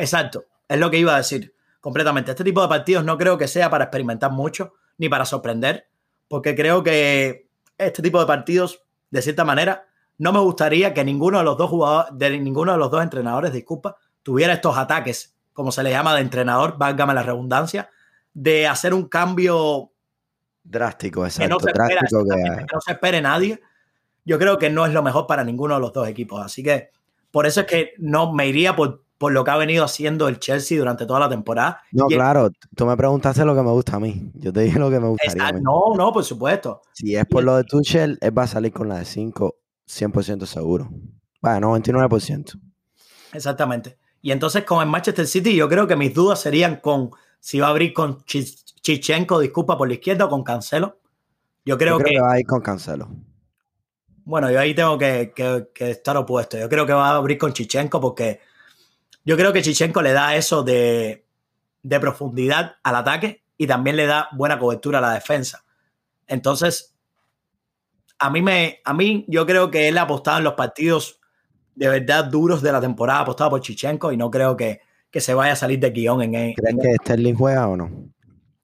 Exacto, 0.00 0.46
es 0.66 0.78
lo 0.78 0.90
que 0.90 0.98
iba 0.98 1.14
a 1.14 1.18
decir 1.18 1.54
completamente. 1.80 2.30
Este 2.30 2.44
tipo 2.44 2.62
de 2.62 2.68
partidos 2.68 3.04
no 3.04 3.18
creo 3.18 3.36
que 3.36 3.48
sea 3.48 3.70
para 3.70 3.84
experimentar 3.84 4.30
mucho 4.30 4.74
ni 4.98 5.08
para 5.08 5.24
sorprender, 5.24 5.88
porque 6.28 6.54
creo 6.54 6.82
que 6.82 7.48
este 7.76 8.02
tipo 8.02 8.18
de 8.18 8.26
partidos, 8.26 8.82
de 9.10 9.22
cierta 9.22 9.44
manera, 9.44 9.86
no 10.18 10.32
me 10.32 10.40
gustaría 10.40 10.92
que 10.94 11.04
ninguno 11.04 11.38
de 11.38 11.44
los 11.44 11.56
dos 11.56 11.70
jugadores, 11.70 12.12
de 12.16 12.38
ninguno 12.38 12.72
de 12.72 12.78
los 12.78 12.90
dos 12.90 13.02
entrenadores, 13.02 13.52
disculpa, 13.52 13.96
tuviera 14.22 14.52
estos 14.52 14.76
ataques, 14.76 15.34
como 15.52 15.72
se 15.72 15.82
le 15.82 15.90
llama 15.90 16.14
de 16.14 16.20
entrenador, 16.20 16.76
válgame 16.78 17.14
la 17.14 17.22
redundancia, 17.22 17.90
de 18.32 18.66
hacer 18.66 18.94
un 18.94 19.08
cambio 19.08 19.90
drástico, 20.62 21.24
exacto, 21.24 21.42
que 21.44 21.48
no 21.48 21.60
se 21.60 21.72
drástico 21.72 22.24
que... 22.24 22.66
no 22.72 22.80
se 22.80 22.92
espere 22.92 23.20
nadie. 23.20 23.60
Yo 24.24 24.38
creo 24.38 24.58
que 24.58 24.70
no 24.70 24.84
es 24.84 24.92
lo 24.92 25.02
mejor 25.02 25.26
para 25.26 25.44
ninguno 25.44 25.74
de 25.74 25.80
los 25.80 25.92
dos 25.92 26.06
equipos, 26.06 26.44
así 26.44 26.62
que 26.62 26.90
por 27.30 27.46
eso 27.46 27.62
es 27.62 27.66
que 27.66 27.92
no 27.98 28.32
me 28.32 28.46
iría 28.46 28.76
por, 28.76 29.02
por 29.20 29.32
lo 29.32 29.44
que 29.44 29.50
ha 29.50 29.58
venido 29.58 29.84
haciendo 29.84 30.28
el 30.28 30.38
Chelsea 30.38 30.78
durante 30.78 31.04
toda 31.04 31.20
la 31.20 31.28
temporada. 31.28 31.82
No, 31.92 32.06
claro, 32.06 32.50
tú 32.74 32.86
me 32.86 32.96
preguntaste 32.96 33.44
lo 33.44 33.54
que 33.54 33.60
me 33.60 33.70
gusta 33.70 33.96
a 33.96 34.00
mí. 34.00 34.30
Yo 34.32 34.50
te 34.50 34.60
dije 34.60 34.78
lo 34.78 34.88
que 34.88 34.98
me 34.98 35.08
gustaría. 35.08 35.52
no, 35.60 35.94
no, 35.94 36.10
por 36.10 36.24
supuesto. 36.24 36.80
Si 36.94 37.14
es 37.14 37.26
por 37.26 37.44
lo 37.44 37.54
de 37.58 37.64
Tuchel, 37.64 38.16
él 38.22 38.38
va 38.38 38.44
a 38.44 38.46
salir 38.46 38.72
con 38.72 38.88
la 38.88 38.96
de 38.96 39.04
5, 39.04 39.56
100% 39.86 40.46
seguro. 40.46 40.88
Bueno, 41.42 41.76
99%. 41.76 42.58
Exactamente. 43.34 43.98
Y 44.22 44.30
entonces 44.30 44.64
con 44.64 44.82
el 44.82 44.88
Manchester 44.88 45.26
City 45.26 45.54
yo 45.54 45.68
creo 45.68 45.86
que 45.86 45.96
mis 45.96 46.14
dudas 46.14 46.40
serían 46.40 46.76
con 46.76 47.10
si 47.40 47.60
va 47.60 47.66
a 47.66 47.70
abrir 47.70 47.92
con 47.92 48.24
Chichenko, 48.24 49.38
disculpa, 49.38 49.76
por 49.76 49.86
la 49.86 49.94
izquierda 49.94 50.24
o 50.24 50.28
con 50.30 50.42
Cancelo. 50.42 50.98
Yo 51.66 51.76
creo, 51.76 51.98
que, 51.98 52.18
va 52.18 52.32
a 52.32 52.40
ir 52.40 52.46
con 52.46 52.62
Cancelo. 52.62 53.10
Bueno, 54.24 54.50
yo 54.50 54.58
ahí 54.58 54.74
tengo 54.74 54.96
que, 54.96 55.34
estar 55.78 56.16
opuesto. 56.16 56.56
Yo 56.56 56.70
creo 56.70 56.86
que 56.86 56.94
va 56.94 57.10
a 57.10 57.16
abrir 57.16 57.36
con 57.36 57.52
Chichenko 57.52 58.00
porque 58.00 58.40
yo 59.24 59.36
creo 59.36 59.52
que 59.52 59.62
Chichenko 59.62 60.02
le 60.02 60.12
da 60.12 60.34
eso 60.36 60.62
de, 60.62 61.26
de 61.82 62.00
profundidad 62.00 62.76
al 62.82 62.96
ataque 62.96 63.42
y 63.56 63.66
también 63.66 63.96
le 63.96 64.06
da 64.06 64.28
buena 64.32 64.58
cobertura 64.58 64.98
a 64.98 65.02
la 65.02 65.12
defensa. 65.12 65.64
Entonces, 66.26 66.96
a 68.18 68.30
mí 68.30 68.42
me, 68.42 68.80
a 68.84 68.94
mí 68.94 69.24
yo 69.28 69.46
creo 69.46 69.70
que 69.70 69.88
él 69.88 69.98
ha 69.98 70.02
apostado 70.02 70.38
en 70.38 70.44
los 70.44 70.54
partidos 70.54 71.20
de 71.74 71.88
verdad 71.88 72.26
duros 72.26 72.62
de 72.62 72.72
la 72.72 72.80
temporada 72.80 73.20
apostado 73.20 73.50
por 73.50 73.60
Chichenko 73.60 74.12
y 74.12 74.16
no 74.16 74.30
creo 74.30 74.56
que, 74.56 74.80
se 75.12 75.34
vaya 75.34 75.54
a 75.54 75.56
salir 75.56 75.80
de 75.80 75.90
guion 75.90 76.22
en 76.22 76.34
él. 76.34 76.54
¿Crees 76.56 76.76
que 76.80 76.94
Sterling 77.02 77.34
juega 77.34 77.66
o 77.68 77.76
no? 77.76 77.90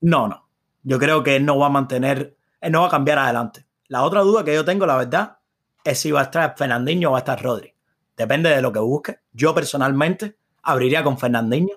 No, 0.00 0.28
no. 0.28 0.48
Yo 0.82 0.98
creo 0.98 1.22
que 1.22 1.36
él 1.36 1.44
no 1.44 1.58
va 1.58 1.66
a 1.66 1.70
mantener, 1.70 2.36
él 2.60 2.72
no 2.72 2.82
va 2.82 2.86
a 2.86 2.90
cambiar 2.90 3.18
adelante. 3.18 3.66
La 3.88 4.02
otra 4.02 4.20
duda 4.20 4.44
que 4.44 4.54
yo 4.54 4.64
tengo, 4.64 4.86
la 4.86 4.96
verdad, 4.96 5.38
es 5.82 5.98
si 5.98 6.10
va 6.10 6.20
a 6.20 6.24
estar 6.24 6.54
Fernandinho 6.56 7.08
o 7.08 7.12
va 7.12 7.18
a 7.18 7.20
estar 7.20 7.42
Rodri. 7.42 7.74
Depende 8.16 8.50
de 8.50 8.62
lo 8.62 8.72
que 8.72 8.78
busque. 8.78 9.18
Yo 9.32 9.54
personalmente 9.54 10.36
abriría 10.66 11.02
con 11.02 11.18
Fernandinho. 11.18 11.76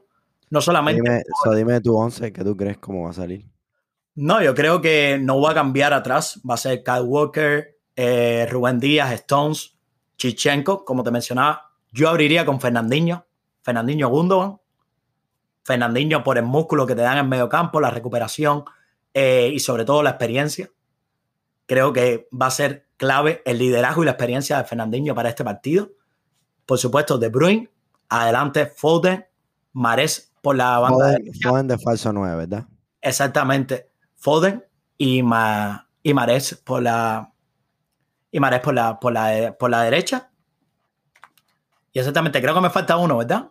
No 0.50 0.62
solamente. 0.62 1.02
Dime, 1.02 1.24
dime 1.56 1.82
tu 1.82 1.96
once, 1.96 2.34
que 2.34 2.44
tú 2.44 2.58
crees 2.58 2.78
cómo 2.78 3.04
va 3.04 3.12
a 3.12 3.14
salir. 3.14 3.46
No, 4.16 4.42
yo 4.42 4.54
creo 4.54 4.82
que 4.82 5.18
no 5.22 5.40
va 5.40 5.52
a 5.52 5.54
cambiar 5.54 5.94
atrás. 5.94 6.42
Va 6.48 6.56
a 6.56 6.58
ser 6.58 6.84
Kyle 6.84 7.04
Walker, 7.04 7.78
eh, 7.96 8.48
Rubén 8.50 8.80
Díaz, 8.80 9.14
Stones, 9.14 9.78
Chichenko, 10.20 10.84
como 10.84 11.04
te 11.04 11.12
mencionaba, 11.12 11.72
yo 11.92 12.10
abriría 12.10 12.46
con 12.46 12.60
Fernandinho, 12.60 13.26
Fernandinho 13.62 14.10
Gundogan, 14.10 14.60
Fernandinho 15.64 16.24
por 16.24 16.38
el 16.38 16.44
músculo 16.46 16.86
que 16.86 16.96
te 16.96 17.02
dan 17.02 17.18
en 17.18 17.30
medio 17.30 17.50
campo, 17.50 17.80
la 17.80 17.90
recuperación 17.90 18.66
eh, 19.14 19.52
y 19.54 19.60
sobre 19.60 19.86
todo 19.86 20.04
la 20.04 20.12
experiencia. 20.12 20.70
Creo 21.66 21.94
que 21.94 22.28
va 22.32 22.48
a 22.48 22.52
ser 22.52 22.88
clave 22.98 23.42
el 23.46 23.58
liderazgo 23.58 24.04
y 24.04 24.06
la 24.06 24.12
experiencia 24.12 24.58
de 24.58 24.64
Fernandinho 24.66 25.16
para 25.16 25.30
este 25.30 25.44
partido. 25.44 25.92
Por 26.66 26.78
supuesto, 26.78 27.18
De 27.18 27.30
Bruyne, 27.30 27.70
adelante 28.10 28.66
Foden, 28.66 29.26
Mares 29.74 30.34
por 30.42 30.56
la 30.56 30.80
banda 30.80 30.98
Foden, 30.98 31.34
Foden 31.42 31.68
de 31.68 31.78
falso 31.78 32.12
9, 32.12 32.36
¿verdad? 32.36 32.66
Exactamente, 33.02 33.92
Foden 34.16 34.66
y, 34.98 35.20
y 35.20 36.14
Mares 36.14 36.62
por 36.64 36.82
la, 36.82 37.32
y 38.32 38.40
Mares 38.40 38.60
por 38.60 38.74
la, 38.74 39.00
por 39.00 39.14
la, 39.14 39.56
por 39.58 39.70
la 39.70 39.84
derecha. 39.84 40.32
Y 41.92 42.00
exactamente, 42.00 42.42
creo 42.42 42.54
que 42.54 42.62
me 42.62 42.70
falta 42.70 42.98
uno, 42.98 43.18
¿verdad? 43.18 43.50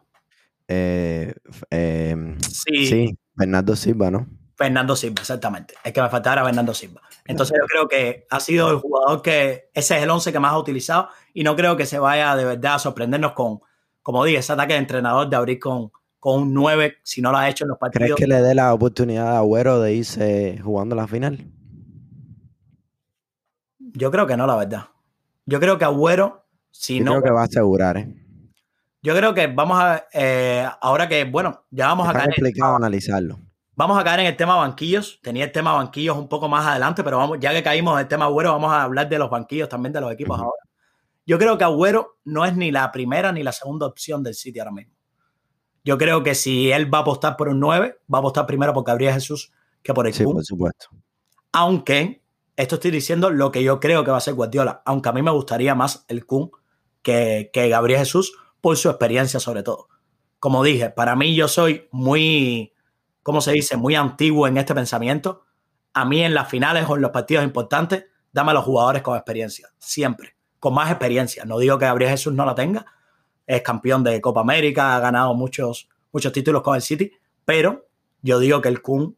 Eh, 0.68 1.34
em, 1.70 2.38
sí. 2.40 3.16
Fernando 3.36 3.74
Silva, 3.74 4.10
¿no? 4.10 4.26
Fernando 4.56 4.96
Silva, 4.96 5.20
exactamente. 5.20 5.74
Es 5.82 5.92
que 5.92 6.02
me 6.02 6.08
faltaba 6.08 6.44
Fernando 6.44 6.74
Silva. 6.74 7.00
Entonces 7.24 7.56
yo 7.58 7.66
creo 7.66 7.88
que 7.88 8.26
ha 8.30 8.40
sido 8.40 8.70
el 8.70 8.78
jugador 8.78 9.22
que 9.22 9.70
ese 9.72 9.96
es 9.96 10.02
el 10.02 10.10
11 10.10 10.32
que 10.32 10.40
más 10.40 10.52
ha 10.52 10.58
utilizado 10.58 11.08
y 11.32 11.44
no 11.44 11.54
creo 11.56 11.76
que 11.76 11.86
se 11.86 11.98
vaya 11.98 12.34
de 12.36 12.44
verdad 12.44 12.74
a 12.74 12.78
sorprendernos 12.78 13.32
con, 13.32 13.60
como 14.08 14.24
dije, 14.24 14.38
ese 14.38 14.54
ataque 14.54 14.72
de 14.72 14.78
entrenador 14.78 15.28
de 15.28 15.36
abrir 15.36 15.58
con, 15.58 15.92
con 16.18 16.40
un 16.40 16.54
9 16.54 16.96
si 17.02 17.20
no 17.20 17.30
lo 17.30 17.36
ha 17.36 17.46
hecho 17.46 17.64
en 17.64 17.68
los 17.68 17.76
partidos. 17.76 18.16
¿Crees 18.16 18.16
que 18.16 18.26
le 18.26 18.40
dé 18.40 18.54
la 18.54 18.72
oportunidad 18.72 19.36
a 19.36 19.38
Agüero 19.40 19.80
de 19.80 19.92
irse 19.92 20.58
jugando 20.64 20.96
la 20.96 21.06
final? 21.06 21.44
Yo 23.78 24.10
creo 24.10 24.26
que 24.26 24.34
no, 24.34 24.46
la 24.46 24.56
verdad. 24.56 24.84
Yo 25.44 25.60
creo 25.60 25.76
que 25.76 25.84
Agüero, 25.84 26.46
si 26.70 27.00
no. 27.00 27.10
Creo 27.10 27.22
que 27.22 27.30
va 27.32 27.42
a 27.42 27.44
asegurar, 27.44 27.98
¿eh? 27.98 28.14
Yo 29.02 29.14
creo 29.14 29.34
que 29.34 29.46
vamos 29.46 29.78
a. 29.78 30.06
Eh, 30.14 30.66
ahora 30.80 31.06
que, 31.06 31.24
bueno, 31.24 31.66
ya 31.70 31.88
vamos 31.88 32.08
a 32.08 32.14
caer. 32.14 32.30
Complicado 32.34 32.76
analizarlo. 32.76 33.38
Vamos 33.74 33.98
a 33.98 34.04
caer 34.04 34.20
en 34.20 34.26
el 34.28 34.36
tema 34.38 34.56
banquillos. 34.56 35.20
Tenía 35.22 35.44
el 35.44 35.52
tema 35.52 35.74
banquillos 35.74 36.16
un 36.16 36.30
poco 36.30 36.48
más 36.48 36.66
adelante, 36.66 37.04
pero 37.04 37.18
vamos, 37.18 37.36
ya 37.40 37.52
que 37.52 37.62
caímos 37.62 37.92
en 37.92 38.00
el 38.00 38.08
tema 38.08 38.24
Agüero, 38.24 38.52
vamos 38.52 38.72
a 38.72 38.84
hablar 38.84 39.06
de 39.06 39.18
los 39.18 39.28
banquillos 39.28 39.68
también 39.68 39.92
de 39.92 40.00
los 40.00 40.10
equipos 40.10 40.38
ahora. 40.38 40.67
Yo 41.28 41.38
creo 41.38 41.58
que 41.58 41.64
Agüero 41.64 42.16
no 42.24 42.46
es 42.46 42.56
ni 42.56 42.70
la 42.70 42.90
primera 42.90 43.32
ni 43.32 43.42
la 43.42 43.52
segunda 43.52 43.84
opción 43.84 44.22
del 44.22 44.34
City 44.34 44.60
ahora 44.60 44.72
mismo. 44.72 44.94
Yo 45.84 45.98
creo 45.98 46.22
que 46.22 46.34
si 46.34 46.72
él 46.72 46.92
va 46.92 46.98
a 46.98 47.00
apostar 47.02 47.36
por 47.36 47.48
un 47.48 47.60
9, 47.60 48.00
va 48.12 48.16
a 48.16 48.20
apostar 48.20 48.46
primero 48.46 48.72
por 48.72 48.82
Gabriel 48.82 49.12
Jesús 49.12 49.52
que 49.82 49.92
por 49.92 50.06
el 50.06 50.14
Sí, 50.14 50.24
por 50.24 50.42
supuesto. 50.42 50.88
Aunque 51.52 52.24
esto 52.56 52.76
estoy 52.76 52.92
diciendo 52.92 53.28
lo 53.28 53.52
que 53.52 53.62
yo 53.62 53.78
creo 53.78 54.04
que 54.04 54.10
va 54.10 54.16
a 54.16 54.22
ser 54.22 54.32
Guardiola, 54.32 54.80
aunque 54.86 55.10
a 55.10 55.12
mí 55.12 55.20
me 55.20 55.30
gustaría 55.30 55.74
más 55.74 56.06
el 56.08 56.24
Kun 56.24 56.50
que, 57.02 57.50
Gabriel 57.52 58.00
Jesús 58.00 58.32
por 58.62 58.78
su 58.78 58.88
experiencia 58.88 59.38
sobre 59.38 59.62
todo. 59.62 59.88
Como 60.38 60.64
dije, 60.64 60.88
para 60.88 61.14
mí 61.14 61.34
yo 61.34 61.46
soy 61.46 61.88
muy, 61.90 62.72
¿cómo 63.22 63.42
se 63.42 63.52
dice? 63.52 63.76
Muy 63.76 63.96
antiguo 63.96 64.46
en 64.46 64.56
este 64.56 64.74
pensamiento. 64.74 65.42
A 65.92 66.06
mí 66.06 66.22
en 66.22 66.32
las 66.32 66.48
finales 66.48 66.86
o 66.88 66.96
en 66.96 67.02
los 67.02 67.10
partidos 67.10 67.44
importantes, 67.44 68.06
dame 68.32 68.52
a 68.52 68.54
los 68.54 68.64
jugadores 68.64 69.02
con 69.02 69.14
experiencia, 69.14 69.68
siempre, 69.78 70.37
con 70.58 70.74
más 70.74 70.90
experiencia. 70.90 71.44
No 71.44 71.58
digo 71.58 71.78
que 71.78 71.86
Gabriel 71.86 72.10
Jesús 72.10 72.32
no 72.32 72.44
la 72.44 72.54
tenga, 72.54 72.86
es 73.46 73.62
campeón 73.62 74.04
de 74.04 74.20
Copa 74.20 74.40
América, 74.40 74.96
ha 74.96 75.00
ganado 75.00 75.34
muchos, 75.34 75.88
muchos 76.12 76.32
títulos 76.32 76.62
con 76.62 76.74
el 76.74 76.82
City, 76.82 77.12
pero 77.44 77.86
yo 78.22 78.38
digo 78.38 78.60
que 78.60 78.68
el 78.68 78.82
Kun, 78.82 79.16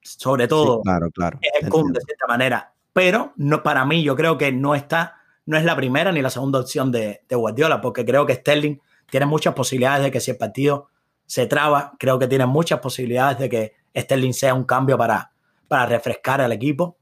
sobre 0.00 0.48
todo, 0.48 0.82
claro, 0.82 1.10
claro, 1.10 1.38
es 1.42 1.62
el 1.62 1.68
Kun 1.68 1.92
de 1.92 2.00
cierta 2.00 2.26
manera 2.26 2.72
pero 2.98 3.32
no, 3.36 3.62
para 3.62 3.84
mí 3.84 4.02
yo 4.02 4.16
creo 4.16 4.36
que 4.38 4.50
no 4.50 4.74
está, 4.74 5.18
no 5.46 5.56
es 5.56 5.62
la 5.62 5.76
primera 5.76 6.10
ni 6.10 6.20
la 6.20 6.30
segunda 6.30 6.58
opción 6.58 6.90
de, 6.90 7.20
Guardiola, 7.30 7.80
porque 7.80 8.04
creo 8.04 8.26
que 8.26 8.34
Sterling 8.34 8.78
tiene 9.08 9.24
muchas 9.24 9.54
posibilidades 9.54 10.02
de 10.02 10.10
que 10.10 10.18
si 10.18 10.32
el 10.32 10.36
partido 10.36 10.88
se 11.24 11.46
traba, 11.46 11.92
creo 11.96 12.18
que 12.18 12.26
tiene 12.26 12.46
muchas 12.46 12.80
posibilidades 12.80 13.38
de 13.38 13.48
que 13.48 13.74
Sterling 13.96 14.32
sea 14.32 14.52
un 14.52 14.64
cambio 14.64 14.98
para, 14.98 15.30
para 15.68 15.86
refrescar 15.86 16.40
al 16.40 16.50
equipo. 16.50 16.96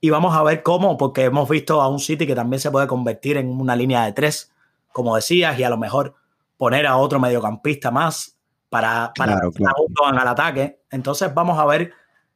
Y 0.00 0.10
vamos 0.10 0.34
a 0.36 0.42
ver 0.42 0.62
cómo, 0.62 0.96
porque 0.96 1.24
hemos 1.24 1.48
visto 1.48 1.80
a 1.80 1.88
un 1.88 1.98
City 1.98 2.26
que 2.26 2.34
también 2.34 2.60
se 2.60 2.70
puede 2.70 2.86
convertir 2.86 3.36
en 3.36 3.48
una 3.48 3.74
línea 3.74 4.04
de 4.04 4.12
tres, 4.12 4.52
como 4.92 5.16
decías, 5.16 5.58
y 5.58 5.62
a 5.64 5.70
lo 5.70 5.78
mejor 5.78 6.14
poner 6.56 6.86
a 6.86 6.96
otro 6.96 7.18
mediocampista 7.18 7.90
más 7.90 8.36
para, 8.68 9.12
para 9.16 9.40
claro, 9.50 9.84
al 10.04 10.28
ataque. 10.28 10.80
Entonces 10.90 11.32
vamos 11.34 11.58
a 11.58 11.66
ver 11.66 11.92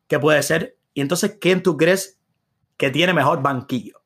qué 0.06 0.18
puede 0.18 0.42
ser. 0.42 0.76
Y 0.94 1.00
entonces, 1.00 1.36
¿quién 1.40 1.62
tú 1.62 1.76
crees 1.76 2.20
que 2.80 2.90
tiene 2.90 3.12
mejor 3.12 3.42
banquillo. 3.42 4.00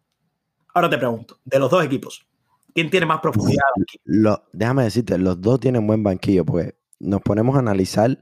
Ahora 0.74 0.90
te 0.90 0.98
pregunto, 0.98 1.38
de 1.44 1.60
los 1.60 1.70
dos 1.70 1.84
equipos, 1.84 2.26
¿quién 2.74 2.90
tiene 2.90 3.06
más 3.06 3.20
profundidad 3.20 3.62
déjame 4.52 4.82
decirte, 4.82 5.16
los 5.16 5.40
dos 5.40 5.60
tienen 5.60 5.86
buen 5.86 6.02
banquillo, 6.02 6.44
porque 6.44 6.74
nos 6.98 7.20
ponemos 7.20 7.54
a 7.54 7.60
analizar. 7.60 8.18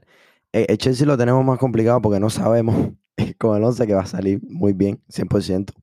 Eh, 0.51 0.67
el 0.69 0.77
Chelsea 0.77 1.07
lo 1.07 1.17
tenemos 1.17 1.43
más 1.43 1.57
complicado 1.57 1.99
porque 2.03 2.19
no 2.19 2.29
sabemos 2.29 2.91
con 3.39 3.57
el 3.57 3.63
11 3.63 3.87
que 3.87 3.93
va 3.93 4.01
a 4.01 4.05
salir 4.05 4.39
muy 4.43 4.73
bien, 4.73 5.01
100%. 5.09 5.73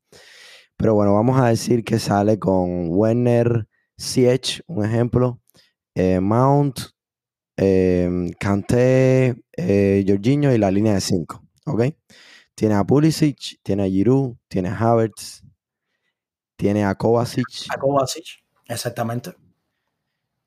Pero 0.76 0.94
bueno, 0.94 1.14
vamos 1.14 1.40
a 1.40 1.48
decir 1.48 1.84
que 1.84 1.98
sale 1.98 2.38
con 2.38 2.88
Werner, 2.90 3.68
Siege, 3.96 4.62
un 4.66 4.84
ejemplo, 4.84 5.40
eh, 5.94 6.20
Mount, 6.20 6.80
eh, 7.56 8.30
Kanté, 8.38 9.42
eh, 9.56 10.04
Jorginho 10.06 10.54
y 10.54 10.58
la 10.58 10.70
línea 10.70 10.94
de 10.94 11.00
5, 11.00 11.44
¿ok? 11.66 11.82
tiene 12.60 12.74
a 12.74 12.84
Pulisic, 12.84 13.58
tiene 13.62 13.84
a 13.84 13.88
Giroud, 13.88 14.36
tiene 14.46 14.68
a 14.68 14.76
Havertz, 14.76 15.42
tiene 16.56 16.84
a 16.84 16.94
Kovacic. 16.94 17.46
A 17.70 17.78
Kovacic, 17.78 18.44
exactamente. 18.68 19.34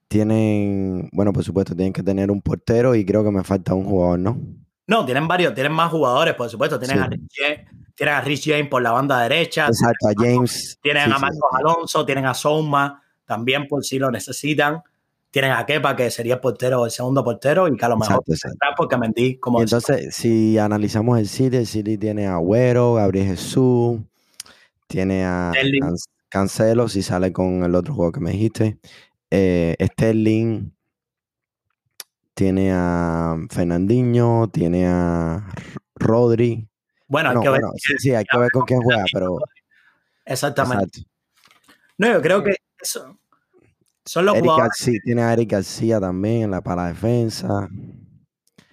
Tienen, 0.07 1.09
bueno, 1.11 1.33
por 1.33 1.43
supuesto, 1.43 1.75
tienen 1.75 1.91
que 1.91 2.03
tener 2.03 2.29
un 2.29 2.39
portero 2.39 2.93
y 2.93 3.03
creo 3.03 3.23
que 3.23 3.31
me 3.31 3.43
falta 3.43 3.73
un 3.73 3.85
jugador, 3.85 4.19
¿no? 4.19 4.39
No, 4.87 5.05
tienen 5.05 5.27
varios, 5.27 5.53
tienen 5.53 5.71
más 5.71 5.89
jugadores, 5.91 6.33
por 6.35 6.49
supuesto. 6.49 6.77
Tienen, 6.77 6.99
a, 6.99 7.07
Rich 7.07 7.31
James, 7.31 7.59
tienen 7.95 8.15
a 8.15 8.21
Rich 8.21 8.49
James 8.49 8.67
por 8.67 8.81
la 8.81 8.91
banda 8.91 9.21
derecha. 9.21 9.67
Exacto, 9.67 10.09
a 10.09 10.13
James. 10.15 10.77
Tienen 10.81 11.11
a 11.11 11.19
Marcos 11.19 11.49
Alonso, 11.53 12.05
tienen 12.05 12.25
a 12.25 12.33
Souma, 12.33 13.01
también 13.25 13.67
por 13.67 13.83
si 13.83 13.97
lo 13.97 14.11
necesitan. 14.11 14.81
Tienen 15.31 15.51
a 15.51 15.65
Kepa, 15.65 15.95
que 15.95 16.11
sería 16.11 16.35
el 16.35 16.39
portero, 16.39 16.85
el 16.85 16.91
segundo 16.91 17.23
portero, 17.23 17.67
y 17.67 17.75
que 17.75 17.85
a 17.85 17.89
lo 17.89 17.97
mejor 17.97 18.23
porque 18.77 18.97
Mendy, 18.97 19.37
como 19.37 19.61
Entonces, 19.61 20.13
si 20.13 20.59
analizamos 20.59 21.17
el 21.17 21.27
City, 21.27 21.57
el 21.57 21.65
City 21.65 21.97
tiene 21.97 22.27
a 22.27 22.35
Agüero, 22.35 22.95
Gabriel 22.95 23.27
Jesús, 23.29 23.99
tiene 24.85 25.25
a 25.25 25.51
Cancelo, 26.29 26.87
si 26.87 27.01
sale 27.01 27.31
con 27.31 27.63
el 27.63 27.73
otro 27.73 27.95
juego 27.95 28.11
que 28.11 28.19
me 28.19 28.31
dijiste, 28.31 28.77
eh, 29.31 29.75
Sterling, 29.81 30.72
tiene 32.33 32.71
a 32.73 33.37
Fernandinho, 33.49 34.49
tiene 34.51 34.87
a 34.87 35.47
Rodri. 35.95 36.67
Bueno, 37.07 37.29
hay 37.29 37.39
que 37.39 37.49
ver. 37.49 37.61
sí, 37.77 37.93
sí, 37.97 38.15
hay 38.15 38.25
que 38.25 38.37
ver 38.37 38.49
con 38.51 38.63
quién 38.63 38.81
juega, 38.81 39.03
pero. 39.11 39.37
Exactamente. 40.25 41.03
No, 41.97 42.11
yo 42.11 42.21
creo 42.21 42.43
que 42.43 42.55
eso, 42.79 43.17
son 44.05 44.25
los 44.25 44.35
Eric 44.35 44.45
jugadores. 44.45 44.69
García, 44.69 44.99
tiene 45.03 45.21
a 45.21 45.33
Eric 45.33 45.51
García 45.51 45.99
también 45.99 46.43
en 46.43 46.51
la 46.51 46.61
para 46.61 46.87
defensa. 46.87 47.67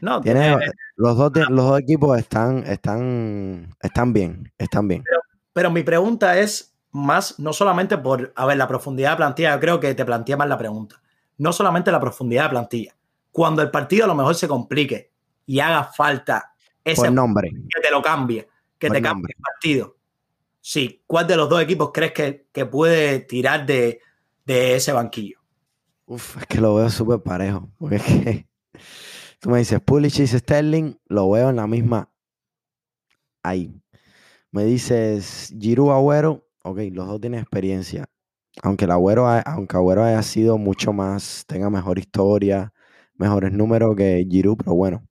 No, 0.00 0.20
tiene, 0.20 0.56
los, 0.96 1.16
dos, 1.16 1.30
los 1.50 1.64
dos 1.66 1.80
equipos 1.80 2.18
están, 2.18 2.64
están, 2.66 3.68
están 3.82 4.12
bien, 4.14 4.50
están 4.56 4.88
bien. 4.88 5.04
Pero, 5.52 5.70
mi 5.70 5.82
pregunta 5.82 6.38
es 6.38 6.74
más, 6.90 7.38
no 7.38 7.52
solamente 7.52 7.98
por, 7.98 8.32
a 8.34 8.46
ver, 8.46 8.56
la 8.56 8.66
profundidad 8.66 9.10
de 9.10 9.16
plantilla, 9.18 9.54
yo 9.54 9.60
creo 9.60 9.80
que 9.80 9.94
te 9.94 10.04
plantea 10.04 10.38
más 10.38 10.48
la 10.48 10.56
pregunta. 10.56 11.02
No 11.36 11.52
solamente 11.52 11.92
la 11.92 12.00
profundidad 12.00 12.44
de 12.44 12.50
plantilla. 12.50 12.96
Cuando 13.32 13.62
el 13.62 13.70
partido 13.70 14.04
a 14.04 14.08
lo 14.08 14.14
mejor 14.14 14.34
se 14.34 14.48
complique 14.48 15.12
y 15.46 15.60
haga 15.60 15.84
falta 15.84 16.52
ese 16.84 17.10
nombre. 17.10 17.50
que 17.50 17.80
te 17.80 17.90
lo 17.90 18.02
cambie, 18.02 18.48
que 18.78 18.90
te 18.90 19.00
cambie 19.02 19.34
el 19.36 19.42
partido. 19.42 19.96
Sí, 20.60 21.02
¿cuál 21.06 21.26
de 21.26 21.36
los 21.36 21.48
dos 21.48 21.62
equipos 21.62 21.90
crees 21.92 22.12
que, 22.12 22.46
que 22.52 22.66
puede 22.66 23.20
tirar 23.20 23.64
de, 23.64 24.00
de 24.50 24.74
ese 24.74 24.92
banquillo. 24.92 25.38
Uf, 26.06 26.38
es 26.38 26.46
que 26.46 26.60
lo 26.60 26.74
veo 26.74 26.90
súper 26.90 27.22
parejo. 27.22 27.70
Porque 27.78 27.96
es 27.96 28.02
que 28.02 28.48
tú 29.40 29.50
me 29.50 29.58
dices 29.58 29.80
Pulisic 29.80 30.24
y 30.24 30.38
Sterling, 30.38 30.94
lo 31.06 31.30
veo 31.30 31.50
en 31.50 31.56
la 31.56 31.68
misma. 31.68 32.10
Ahí. 33.44 33.72
Me 34.50 34.64
dices 34.64 35.54
Giroud 35.56 35.92
Agüero, 35.92 36.48
ok, 36.64 36.78
los 36.90 37.06
dos 37.06 37.20
tienen 37.20 37.40
experiencia. 37.40 38.06
Aunque 38.62 38.86
el 38.86 38.90
Agüero, 38.90 39.28
aunque 39.28 39.76
Agüero 39.76 40.02
haya 40.02 40.22
sido 40.24 40.58
mucho 40.58 40.92
más, 40.92 41.44
tenga 41.46 41.70
mejor 41.70 42.00
historia, 42.00 42.72
mejores 43.20 43.52
números 43.52 43.94
que 43.94 44.26
Giroud, 44.28 44.56
pero 44.56 44.74
bueno, 44.74 45.06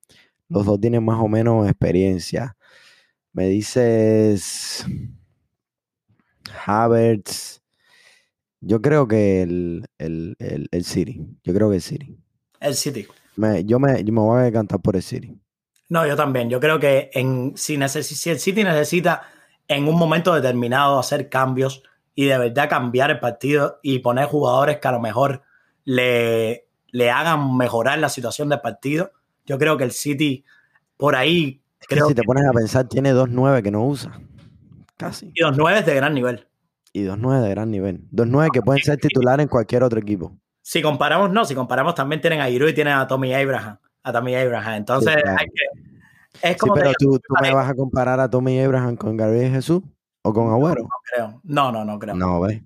los 0.50 0.66
dos 0.66 0.82
tienen 0.82 1.06
más 1.06 1.20
o 1.20 1.28
menos 1.28 1.68
experiencia. 1.68 2.58
Me 3.32 3.48
dices 3.48 4.84
Havertz, 6.66 7.62
yo 8.60 8.82
creo 8.82 9.08
que 9.08 9.44
el, 9.44 9.86
el, 10.00 10.36
el, 10.40 10.84
City. 10.84 11.22
Yo 11.44 11.54
creo 11.54 11.70
que 11.70 11.76
el 11.76 11.82
City. 11.82 12.18
El 12.60 12.74
City. 12.74 13.08
yo, 13.64 13.80
me, 13.80 14.04
me 14.04 14.20
voy 14.20 14.40
a 14.40 14.44
decantar 14.44 14.82
por 14.82 14.96
el 14.96 15.04
City. 15.04 15.40
No, 15.88 16.06
yo 16.06 16.16
también. 16.16 16.50
Yo 16.50 16.60
creo 16.60 16.80
que 16.80 17.12
en, 17.14 17.54
si, 17.56 17.78
si 17.88 18.30
el 18.32 18.40
City 18.40 18.64
necesita 18.64 19.22
en 19.68 19.88
un 19.88 19.98
momento 19.98 20.34
determinado 20.34 20.98
hacer 20.98 21.30
cambios 21.30 21.84
y 22.16 22.26
de 22.26 22.38
verdad 22.40 22.70
cambiar 22.70 23.12
el 23.12 23.20
partido 23.20 23.80
y 23.84 24.00
poner 24.00 24.26
jugadores 24.26 24.80
que 24.80 24.88
a 24.88 24.92
lo 24.94 25.00
mejor 25.00 25.44
le, 25.86 26.69
le 26.92 27.12
hagan 27.12 27.58
mejorar 27.58 28.00
la 28.00 28.10
situación 28.10 28.50
del 28.50 28.62
partido, 28.62 29.12
yo 29.46 29.58
creo 29.58 29.78
que 29.78 29.84
el 29.84 29.92
City 29.92 30.46
por 30.98 31.16
ahí. 31.16 31.62
creo 31.88 32.08
que 32.08 32.12
si 32.14 32.16
te 32.16 32.24
pones 32.24 32.46
a 32.46 32.52
pensar, 32.52 32.88
tiene 32.88 33.12
dos 33.12 33.30
nueve 33.30 33.64
que 33.64 33.72
no 33.72 33.86
usa. 33.86 34.20
Casi. 34.98 35.32
Y 35.34 35.42
dos 35.42 35.56
nueve 35.58 35.82
de 35.82 35.96
gran 35.96 36.14
nivel 36.14 36.46
y 36.94 37.04
dos 37.04 37.18
nueve 37.18 37.46
de 37.46 37.50
gran 37.50 37.72
nivel. 37.72 38.02
Dos 38.12 38.28
nueve 38.28 38.50
que 38.54 38.62
pueden 38.62 38.82
ser 38.82 38.98
titular 38.98 39.40
en 39.42 39.48
cualquier 39.48 39.84
otro 39.84 40.00
equipo. 40.00 40.36
Si 40.62 40.82
comparamos, 40.82 41.32
no, 41.32 41.46
si 41.46 41.56
comparamos 41.56 41.96
también 41.96 42.22
tienen 42.22 42.42
a 42.42 42.48
Giroud 42.48 42.70
y 42.70 42.74
tienen 42.74 42.94
a 42.94 43.08
Tommy 43.08 43.34
Abraham. 43.34 43.78
A 44.04 44.12
Tommy 44.12 44.36
Abraham. 44.36 44.76
Entonces 44.76 45.16
hay 45.16 45.46
que. 45.48 45.90
Es 46.42 46.58
como 46.58 46.76
sí, 46.76 46.82
pero 46.82 46.94
tú, 46.98 47.20
tú 47.20 47.34
me 47.42 47.54
vas 47.54 47.70
a 47.70 47.76
comparar 47.76 48.20
a 48.20 48.30
Tommy 48.30 48.60
Abraham 48.62 48.96
con 48.96 49.18
Gabriel 49.18 49.52
Jesús 49.52 49.82
o 50.22 50.34
con 50.34 50.50
Agüero. 50.50 50.84
No, 50.84 50.88
no 50.88 51.00
creo. 51.04 51.42
No, 51.44 51.72
no, 51.72 51.86
no 51.86 52.00
creo. 52.00 52.16
No, 52.16 52.40
¿ves? 52.42 52.62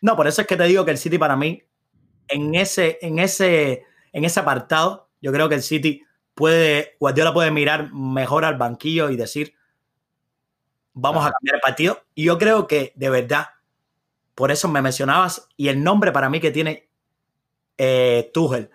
No, 0.00 0.16
por 0.16 0.26
eso 0.26 0.40
es 0.40 0.46
que 0.46 0.56
te 0.56 0.64
digo 0.64 0.84
que 0.84 0.90
el 0.90 0.98
City 0.98 1.18
para 1.18 1.36
mí, 1.36 1.62
en 2.28 2.54
ese, 2.54 2.98
en 3.02 3.18
ese, 3.18 3.84
en 4.12 4.24
ese 4.24 4.40
apartado, 4.40 5.08
yo 5.20 5.32
creo 5.32 5.48
que 5.48 5.54
el 5.56 5.62
City 5.62 6.04
puede, 6.34 6.96
Guardiola 7.00 7.32
puede 7.32 7.50
mirar 7.50 7.92
mejor 7.92 8.44
al 8.44 8.56
banquillo 8.56 9.10
y 9.10 9.16
decir, 9.16 9.54
vamos 10.92 11.26
a 11.26 11.32
cambiar 11.32 11.56
el 11.56 11.60
partido. 11.60 12.02
Y 12.14 12.24
yo 12.24 12.38
creo 12.38 12.66
que 12.66 12.92
de 12.96 13.10
verdad 13.10 13.46
por 14.34 14.50
eso 14.50 14.68
me 14.68 14.82
mencionabas, 14.82 15.48
y 15.56 15.68
el 15.68 15.82
nombre 15.82 16.12
para 16.12 16.28
mí 16.28 16.40
que 16.40 16.50
tiene 16.50 16.88
eh, 17.78 18.30
Tuchel, 18.34 18.70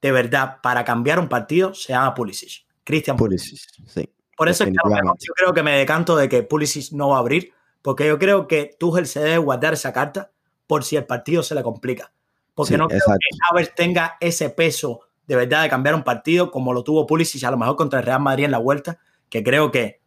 de 0.00 0.12
verdad, 0.12 0.60
para 0.62 0.84
cambiar 0.84 1.18
un 1.18 1.28
partido, 1.28 1.74
se 1.74 1.92
llama 1.92 2.14
Pulisic. 2.14 2.66
Cristian 2.84 3.16
Pulisic, 3.16 3.58
sí. 3.86 4.08
Por 4.36 4.48
eso 4.48 4.64
es 4.64 4.70
que 4.70 4.76
yo 4.76 5.32
creo 5.34 5.52
que 5.52 5.62
me 5.62 5.76
decanto 5.76 6.16
de 6.16 6.28
que 6.28 6.42
Pulisic 6.42 6.92
no 6.92 7.10
va 7.10 7.16
a 7.16 7.20
abrir, 7.20 7.52
porque 7.82 8.06
yo 8.06 8.18
creo 8.18 8.46
que 8.46 8.76
Tuchel 8.78 9.06
se 9.06 9.20
debe 9.20 9.38
guardar 9.38 9.74
esa 9.74 9.92
carta 9.92 10.30
por 10.66 10.84
si 10.84 10.96
el 10.96 11.04
partido 11.04 11.42
se 11.42 11.54
le 11.54 11.62
complica. 11.62 12.12
Porque 12.58 12.76
no 12.76 12.88
creo 12.88 13.00
que 13.00 13.36
Havertz 13.50 13.74
tenga 13.74 14.16
ese 14.20 14.50
peso 14.50 15.00
de 15.26 15.36
verdad 15.36 15.62
de 15.62 15.68
cambiar 15.68 15.94
un 15.94 16.02
partido 16.02 16.50
como 16.50 16.72
lo 16.72 16.82
tuvo 16.82 17.06
Pulisic 17.06 17.44
a 17.44 17.50
lo 17.50 17.58
mejor 17.58 17.76
contra 17.76 18.00
el 18.00 18.06
Real 18.06 18.20
Madrid 18.20 18.44
en 18.44 18.50
la 18.50 18.58
vuelta, 18.58 18.98
que 19.28 19.42
creo 19.42 19.70
que... 19.70 20.00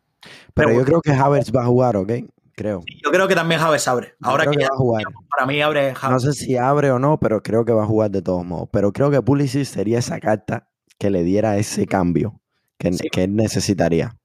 Pero 0.53 0.73
yo 0.73 0.83
creo 0.83 1.01
que 1.01 1.11
Havertz 1.11 1.51
va 1.55 1.61
a 1.61 1.65
jugar, 1.65 1.95
¿ok? 1.95 2.11
creo. 2.55 2.83
yo 3.03 3.11
creo 3.11 3.27
que 3.27 3.35
también 3.35 3.59
Javes 3.59 3.87
abre. 3.87 4.15
Ahora 4.21 4.45
que, 4.45 4.57
va 4.57 4.67
a 4.67 4.77
jugar. 4.77 5.03
Para 5.29 5.45
mí 5.45 5.61
abre 5.61 5.93
No 6.09 6.19
sé 6.19 6.33
si 6.33 6.57
abre 6.57 6.91
o 6.91 6.99
no, 6.99 7.19
pero 7.19 7.41
creo 7.41 7.65
que 7.65 7.71
va 7.71 7.83
a 7.83 7.87
jugar 7.87 8.11
de 8.11 8.21
todos 8.21 8.45
modos. 8.45 8.69
Pero 8.71 8.91
creo 8.93 9.09
que 9.09 9.21
Pulisic 9.21 9.65
sería 9.65 9.99
esa 9.99 10.19
carta 10.19 10.67
que 10.97 11.09
le 11.09 11.23
diera 11.23 11.57
ese 11.57 11.87
cambio 11.87 12.39
que, 12.77 12.91
que 13.11 13.23
él 13.23 13.35
necesitaría. 13.35 14.15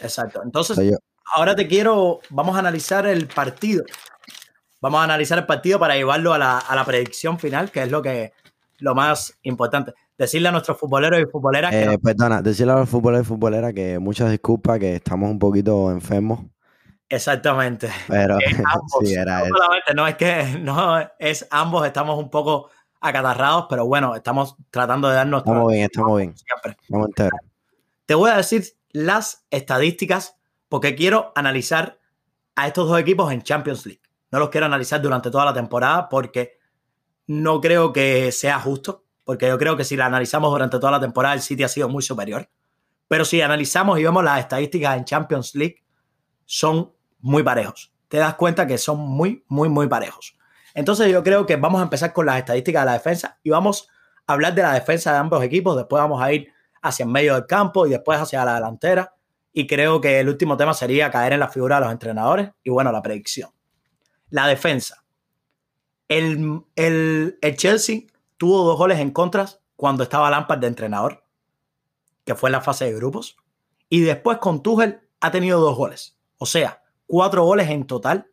Exacto. 0.00 0.40
Entonces, 0.42 0.78
ahora 1.34 1.54
te 1.54 1.66
quiero, 1.66 2.20
vamos 2.30 2.56
a 2.56 2.60
analizar 2.60 3.06
el 3.06 3.26
partido. 3.26 3.84
Vamos 4.80 5.00
a 5.00 5.04
analizar 5.04 5.38
el 5.38 5.46
partido 5.46 5.78
para 5.78 5.96
llevarlo 5.96 6.32
a 6.32 6.38
la, 6.38 6.58
a 6.58 6.76
la 6.76 6.84
predicción 6.84 7.38
final, 7.38 7.70
que 7.70 7.82
es 7.82 7.90
lo 7.90 8.02
que 8.02 8.32
lo 8.78 8.94
más 8.94 9.36
importante. 9.42 9.92
Decirle 10.16 10.48
a 10.48 10.52
nuestros 10.52 10.78
futboleros 10.78 11.20
y 11.20 11.26
futboleras 11.26 11.70
que... 11.70 11.82
Eh, 11.84 11.98
perdona, 11.98 12.42
decirle 12.42 12.72
a 12.72 12.76
los 12.76 12.88
futboleros 12.88 13.26
y 13.26 13.28
futboleras 13.28 13.72
que 13.72 13.98
muchas 13.98 14.30
disculpas, 14.30 14.78
que 14.78 14.96
estamos 14.96 15.30
un 15.30 15.38
poquito 15.38 15.90
enfermos. 15.90 16.40
Exactamente. 17.08 17.88
Pero 18.06 18.36
sí, 19.02 19.14
era 19.14 19.42
no, 19.48 19.94
no 19.94 20.06
es 20.06 20.16
que 20.16 20.58
no 20.60 20.98
es 21.18 21.46
ambos 21.50 21.86
estamos 21.86 22.18
un 22.18 22.30
poco 22.30 22.70
acatarrados, 23.00 23.66
pero 23.68 23.86
bueno, 23.86 24.14
estamos 24.14 24.56
tratando 24.70 25.08
de 25.08 25.14
darnos. 25.14 25.40
Estamos 25.40 25.72
bien, 25.72 25.84
estamos 25.84 26.18
bien. 26.18 26.34
Siempre. 26.36 26.76
Vamos. 26.88 27.10
Te 28.06 28.14
voy 28.14 28.30
a 28.30 28.36
decir 28.36 28.64
las 28.90 29.46
estadísticas 29.50 30.36
porque 30.68 30.94
quiero 30.94 31.32
analizar 31.34 31.98
a 32.56 32.66
estos 32.66 32.88
dos 32.88 32.98
equipos 32.98 33.32
en 33.32 33.42
Champions 33.42 33.86
League. 33.86 34.02
No 34.30 34.38
los 34.38 34.50
quiero 34.50 34.66
analizar 34.66 35.00
durante 35.00 35.30
toda 35.30 35.44
la 35.44 35.54
temporada 35.54 36.08
porque 36.08 36.58
no 37.26 37.60
creo 37.60 37.92
que 37.92 38.32
sea 38.32 38.58
justo, 38.60 39.04
porque 39.24 39.48
yo 39.48 39.58
creo 39.58 39.76
que 39.76 39.84
si 39.84 39.96
la 39.96 40.06
analizamos 40.06 40.50
durante 40.50 40.78
toda 40.78 40.92
la 40.92 41.00
temporada 41.00 41.34
el 41.34 41.42
City 41.42 41.62
ha 41.62 41.68
sido 41.68 41.88
muy 41.88 42.02
superior. 42.02 42.48
Pero 43.08 43.24
si 43.24 43.40
analizamos 43.40 43.98
y 43.98 44.04
vemos 44.04 44.22
las 44.22 44.40
estadísticas 44.40 44.96
en 44.96 45.04
Champions 45.04 45.54
League, 45.54 45.84
son 46.44 46.92
muy 47.20 47.42
parejos. 47.42 47.92
Te 48.08 48.18
das 48.18 48.34
cuenta 48.34 48.66
que 48.66 48.78
son 48.78 48.98
muy, 48.98 49.44
muy, 49.48 49.68
muy 49.68 49.88
parejos. 49.88 50.36
Entonces 50.74 51.10
yo 51.10 51.22
creo 51.22 51.46
que 51.46 51.56
vamos 51.56 51.80
a 51.80 51.84
empezar 51.84 52.12
con 52.12 52.26
las 52.26 52.38
estadísticas 52.38 52.82
de 52.82 52.86
la 52.86 52.92
defensa 52.92 53.38
y 53.42 53.50
vamos 53.50 53.88
a 54.26 54.34
hablar 54.34 54.54
de 54.54 54.62
la 54.62 54.74
defensa 54.74 55.12
de 55.12 55.18
ambos 55.18 55.42
equipos. 55.42 55.76
Después 55.76 56.00
vamos 56.00 56.22
a 56.22 56.32
ir 56.32 56.52
hacia 56.82 57.04
el 57.04 57.10
medio 57.10 57.34
del 57.34 57.46
campo 57.46 57.86
y 57.86 57.90
después 57.90 58.20
hacia 58.20 58.44
la 58.44 58.54
delantera. 58.54 59.14
Y 59.52 59.66
creo 59.66 60.00
que 60.00 60.20
el 60.20 60.28
último 60.28 60.56
tema 60.56 60.74
sería 60.74 61.10
caer 61.10 61.32
en 61.32 61.40
la 61.40 61.48
figura 61.48 61.76
de 61.76 61.82
los 61.82 61.92
entrenadores 61.92 62.50
y 62.62 62.70
bueno, 62.70 62.92
la 62.92 63.02
predicción. 63.02 63.50
La 64.30 64.46
defensa. 64.46 65.04
El, 66.08 66.62
el, 66.76 67.38
el 67.40 67.56
Chelsea 67.56 68.02
tuvo 68.36 68.64
dos 68.64 68.78
goles 68.78 68.98
en 68.98 69.10
contra 69.10 69.48
cuando 69.76 70.02
estaba 70.02 70.30
Lampard 70.30 70.60
de 70.60 70.66
entrenador, 70.66 71.24
que 72.24 72.34
fue 72.34 72.48
en 72.48 72.52
la 72.52 72.60
fase 72.60 72.86
de 72.86 72.94
grupos. 72.94 73.36
Y 73.88 74.00
después 74.00 74.38
con 74.38 74.62
Tuchel 74.62 75.00
ha 75.20 75.30
tenido 75.30 75.60
dos 75.60 75.76
goles. 75.76 76.16
O 76.38 76.46
sea, 76.46 76.82
cuatro 77.06 77.44
goles 77.44 77.68
en 77.68 77.86
total 77.86 78.30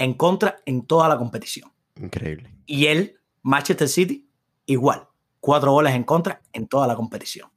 en 0.00 0.14
contra 0.14 0.60
en 0.64 0.86
toda 0.86 1.08
la 1.08 1.18
competición. 1.18 1.70
Increíble. 1.96 2.50
Y 2.64 2.86
él, 2.86 3.18
Manchester 3.42 3.88
City, 3.88 4.28
igual. 4.64 5.06
Cuatro 5.40 5.72
goles 5.72 5.94
en 5.94 6.04
contra 6.04 6.40
en 6.52 6.66
toda 6.66 6.86
la 6.86 6.96
competición. 6.96 7.50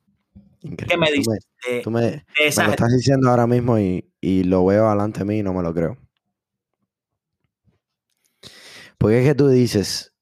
¿Qué 0.61 0.97
me 0.97 1.11
dices? 1.11 1.47
Tú 1.83 1.91
me, 1.91 2.25
lo 2.37 2.45
estás 2.45 2.93
diciendo 2.93 3.29
ahora 3.29 3.47
mismo 3.47 3.79
y, 3.79 4.03
lo 4.21 4.65
veo 4.65 4.89
delante 4.89 5.19
de 5.19 5.25
mí 5.25 5.39
y 5.39 5.43
no 5.43 5.53
me 5.53 5.61
lo 5.61 5.73
creo. 5.73 5.97
Porque 9.03 9.19
es 9.19 9.27
que 9.27 9.35
tú 9.35 9.49
dices, 9.49 10.13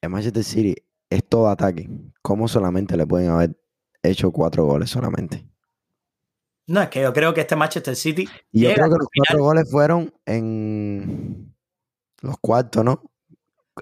en 0.00 0.12
Manchester 0.12 0.44
City 0.44 0.76
es 1.10 1.28
todo 1.28 1.48
ataque. 1.48 1.90
¿Cómo 2.22 2.46
solamente 2.46 2.96
le 2.96 3.04
pueden 3.04 3.30
haber 3.30 3.56
hecho 4.00 4.30
cuatro 4.30 4.64
goles 4.64 4.90
solamente? 4.90 5.44
No, 6.68 6.82
es 6.82 6.88
que 6.88 7.02
yo 7.02 7.12
creo 7.12 7.34
que 7.34 7.40
este 7.40 7.56
Manchester 7.56 7.96
City. 7.96 8.28
Y 8.52 8.60
yo 8.60 8.74
creo 8.74 8.90
que 8.90 8.96
los 8.96 9.08
cuatro 9.12 9.42
goles 9.42 9.68
fueron 9.68 10.14
en 10.24 11.52
los 12.20 12.38
cuartos, 12.38 12.84
¿no? 12.84 13.02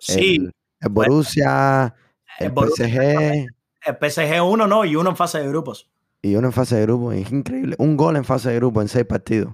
Sí. 0.00 0.48
El, 0.80 0.88
Borussia, 0.88 1.94
el, 2.38 2.50
PSG. 2.50 3.46
El 3.84 4.10
PSG 4.10 4.42
uno, 4.42 4.66
¿no? 4.66 4.86
Y 4.86 4.96
uno 4.96 5.10
en 5.10 5.16
fase 5.16 5.40
de 5.40 5.48
grupos. 5.48 5.90
Y 6.22 6.34
uno 6.34 6.46
en 6.46 6.54
fase 6.54 6.76
de 6.76 6.82
grupos. 6.84 7.14
Es 7.14 7.30
increíble. 7.30 7.76
Un 7.78 7.94
gol 7.94 8.16
en 8.16 8.24
fase 8.24 8.48
de 8.48 8.56
grupos 8.56 8.84
en 8.84 8.88
seis 8.88 9.04
partidos. 9.04 9.52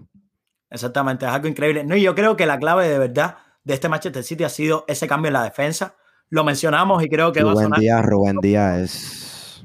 Exactamente, 0.70 1.26
es 1.26 1.32
algo 1.32 1.48
increíble. 1.48 1.82
No, 1.82 1.96
y 1.96 2.02
yo 2.02 2.14
creo 2.14 2.36
que 2.36 2.46
la 2.46 2.60
clave 2.60 2.88
de 2.88 3.00
verdad 3.00 3.38
de 3.66 3.74
este 3.74 3.88
Manchester 3.88 4.22
City 4.22 4.44
ha 4.44 4.48
sido 4.48 4.84
ese 4.86 5.08
cambio 5.08 5.26
en 5.26 5.32
la 5.32 5.42
defensa. 5.42 5.96
Lo 6.28 6.44
mencionamos 6.44 7.02
y 7.02 7.08
creo 7.08 7.32
que 7.32 7.40
Rubén 7.40 7.56
va 7.56 7.60
a 7.60 7.64
sonar. 7.64 7.80
Díaz, 7.80 8.06
Rubén 8.06 8.36
Díaz 8.40 8.78
es. 8.78 9.64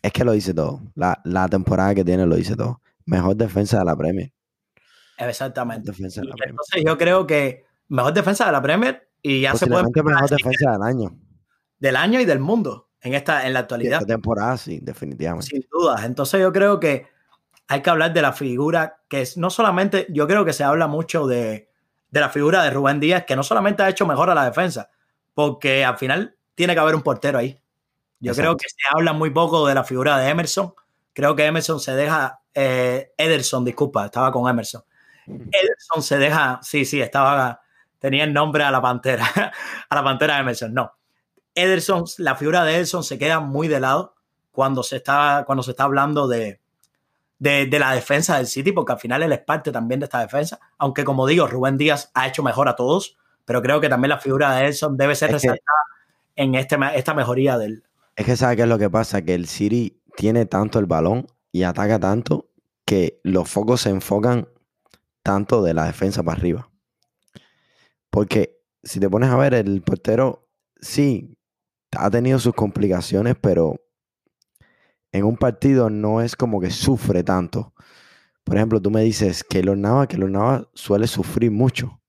Es 0.00 0.12
que 0.12 0.22
lo 0.22 0.32
dice 0.32 0.54
todo. 0.54 0.80
La, 0.94 1.20
la 1.24 1.48
temporada 1.48 1.96
que 1.96 2.04
tiene 2.04 2.26
lo 2.26 2.36
dice 2.36 2.54
todo. 2.54 2.80
Mejor 3.06 3.34
defensa 3.34 3.80
de 3.80 3.86
la 3.86 3.96
Premier. 3.96 4.32
Exactamente. 5.18 5.90
Entonces 5.90 6.84
yo 6.86 6.96
creo 6.96 7.26
que 7.26 7.64
mejor 7.88 8.12
defensa 8.12 8.46
de 8.46 8.52
la 8.52 8.62
Premier 8.62 9.08
y 9.20 9.40
ya 9.40 9.56
se 9.56 9.66
puede... 9.66 9.82
mejor 9.82 10.30
defensa 10.30 10.70
del 10.70 10.82
año. 10.82 11.18
Del 11.80 11.96
año 11.96 12.20
y 12.20 12.24
del 12.26 12.38
mundo 12.38 12.90
en, 13.00 13.14
esta, 13.14 13.48
en 13.48 13.52
la 13.52 13.60
actualidad. 13.60 14.00
Esta 14.00 14.14
temporada 14.14 14.56
sí, 14.58 14.78
definitivamente. 14.80 15.46
Sin 15.46 15.66
duda. 15.72 16.06
Entonces 16.06 16.40
yo 16.40 16.52
creo 16.52 16.78
que 16.78 17.08
hay 17.66 17.82
que 17.82 17.90
hablar 17.90 18.12
de 18.12 18.22
la 18.22 18.32
figura 18.32 19.02
que 19.08 19.22
es, 19.22 19.36
no 19.36 19.50
solamente, 19.50 20.06
yo 20.10 20.28
creo 20.28 20.44
que 20.44 20.52
se 20.52 20.62
habla 20.62 20.86
mucho 20.86 21.26
de, 21.26 21.73
de 22.14 22.20
la 22.20 22.28
figura 22.28 22.62
de 22.62 22.70
Rubén 22.70 23.00
Díaz, 23.00 23.24
que 23.24 23.34
no 23.34 23.42
solamente 23.42 23.82
ha 23.82 23.88
hecho 23.88 24.06
mejor 24.06 24.30
a 24.30 24.36
la 24.36 24.44
defensa, 24.44 24.88
porque 25.34 25.84
al 25.84 25.98
final 25.98 26.36
tiene 26.54 26.72
que 26.72 26.78
haber 26.78 26.94
un 26.94 27.02
portero 27.02 27.38
ahí. 27.40 27.60
Yo 28.20 28.34
creo 28.34 28.56
que 28.56 28.68
se 28.68 28.76
habla 28.94 29.12
muy 29.12 29.30
poco 29.30 29.66
de 29.66 29.74
la 29.74 29.82
figura 29.82 30.16
de 30.18 30.28
Emerson. 30.28 30.72
Creo 31.12 31.34
que 31.34 31.44
Emerson 31.44 31.80
se 31.80 31.92
deja 31.96 32.40
eh, 32.54 33.12
Ederson, 33.18 33.64
disculpa, 33.64 34.06
estaba 34.06 34.30
con 34.30 34.48
Emerson. 34.48 34.84
Ederson 35.26 36.02
se 36.04 36.18
deja, 36.18 36.60
sí, 36.62 36.84
sí, 36.84 37.00
estaba, 37.00 37.60
tenía 37.98 38.22
el 38.22 38.32
nombre 38.32 38.62
a 38.62 38.70
la 38.70 38.80
pantera, 38.80 39.26
a 39.90 39.94
la 39.94 40.04
pantera 40.04 40.36
de 40.36 40.42
Emerson, 40.42 40.72
no. 40.72 40.92
Ederson, 41.52 42.04
la 42.18 42.36
figura 42.36 42.64
de 42.64 42.76
Ederson 42.76 43.02
se 43.02 43.18
queda 43.18 43.40
muy 43.40 43.66
de 43.66 43.80
lado 43.80 44.14
cuando 44.52 44.84
se 44.84 44.96
está, 44.96 45.42
cuando 45.46 45.64
se 45.64 45.72
está 45.72 45.82
hablando 45.82 46.28
de, 46.28 46.60
de, 47.44 47.78
la 47.78 47.92
defensa 47.92 48.38
del 48.38 48.46
City, 48.46 48.72
porque 48.72 48.92
al 48.92 48.98
final 48.98 49.22
él 49.22 49.32
es 49.32 49.40
parte 49.40 49.70
también 49.70 50.00
de 50.00 50.04
esta 50.04 50.20
defensa, 50.20 50.58
aunque 50.78 51.04
como 51.04 51.26
digo, 51.26 51.46
Rubén 51.46 51.76
Díaz 51.76 52.10
ha 52.14 52.26
hecho 52.26 52.42
mejor 52.42 52.68
a 52.68 52.74
todos, 52.74 53.18
pero 53.44 53.60
creo 53.60 53.80
que 53.80 53.90
también 53.90 54.08
la 54.08 54.18
figura 54.18 54.54
de 54.54 54.62
Ederson 54.62 54.96
debe 54.96 55.14
ser 55.14 55.30
resaltada 55.30 55.60
en 56.36 56.54
este, 56.54 56.76
esta 56.94 57.12
mejoría 57.12 57.58
del... 57.58 57.84
Es 58.16 58.24
que 58.24 58.36
sabe 58.36 58.56
qué 58.56 58.62
es 58.62 58.68
lo 58.68 58.78
que 58.78 58.88
pasa, 58.88 59.22
que 59.22 59.34
el 59.34 59.46
City 59.46 60.00
tiene 60.16 60.46
tanto 60.46 60.78
el 60.78 60.86
balón 60.86 61.26
y 61.52 61.64
ataca 61.64 62.00
tanto 62.00 62.48
que 62.86 63.20
los 63.22 63.48
focos 63.48 63.82
se 63.82 63.90
enfocan 63.90 64.48
tanto 65.22 65.62
de 65.62 65.74
la 65.74 65.84
defensa 65.84 66.22
para 66.22 66.38
arriba. 66.38 66.70
Porque 68.10 68.58
si 68.82 69.00
te 69.00 69.10
pones 69.10 69.28
a 69.30 69.36
ver, 69.36 69.54
el 69.54 69.82
portero 69.82 70.48
sí 70.80 71.36
ha 71.92 72.10
tenido 72.10 72.38
sus 72.38 72.54
complicaciones, 72.54 73.36
pero 73.38 73.83
en 75.14 75.24
un 75.24 75.36
partido 75.36 75.90
no 75.90 76.20
es 76.20 76.34
como 76.34 76.60
que 76.60 76.70
sufre 76.70 77.22
tanto. 77.22 77.72
Por 78.42 78.56
ejemplo, 78.56 78.82
tú 78.82 78.90
me 78.90 79.02
dices 79.02 79.44
que 79.44 79.62
los 79.62 79.78
Nava, 79.78 80.08
que 80.08 80.18
los 80.18 80.28
Nava 80.28 80.68
suele 80.74 81.06
sufrir 81.06 81.52
mucho. 81.52 82.00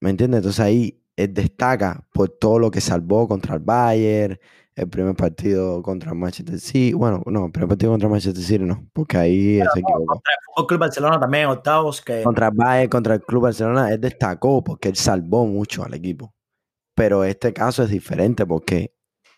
¿Me 0.00 0.10
entiendes? 0.10 0.38
Entonces 0.38 0.60
ahí 0.60 1.02
él 1.16 1.34
destaca 1.34 2.06
por 2.12 2.28
todo 2.28 2.60
lo 2.60 2.70
que 2.70 2.80
salvó 2.80 3.26
contra 3.26 3.56
el 3.56 3.60
Bayern, 3.60 4.38
el 4.76 4.88
primer 4.88 5.16
partido 5.16 5.82
contra 5.82 6.14
Manchester 6.14 6.60
City. 6.60 6.92
Bueno, 6.92 7.24
no, 7.26 7.46
el 7.46 7.50
primer 7.50 7.70
partido 7.70 7.90
contra 7.90 8.08
Manchester 8.08 8.44
City 8.44 8.64
no, 8.64 8.88
porque 8.92 9.16
ahí 9.16 9.58
se 9.72 9.80
equivocó. 9.80 10.06
Contra 10.06 10.32
el 10.32 10.66
Club 10.68 10.78
Barcelona 10.78 11.18
también, 11.18 11.46
octavos. 11.46 12.00
Que... 12.02 12.22
Contra 12.22 12.48
el 12.48 12.54
Bayern, 12.54 12.88
contra 12.88 13.14
el 13.14 13.20
Club 13.22 13.42
Barcelona, 13.42 13.92
él 13.92 14.00
destacó 14.00 14.62
porque 14.62 14.90
él 14.90 14.96
salvó 14.96 15.44
mucho 15.44 15.82
al 15.82 15.94
equipo. 15.94 16.32
Pero 16.94 17.24
este 17.24 17.52
caso 17.52 17.82
es 17.82 17.90
diferente 17.90 18.46
porque 18.46 18.95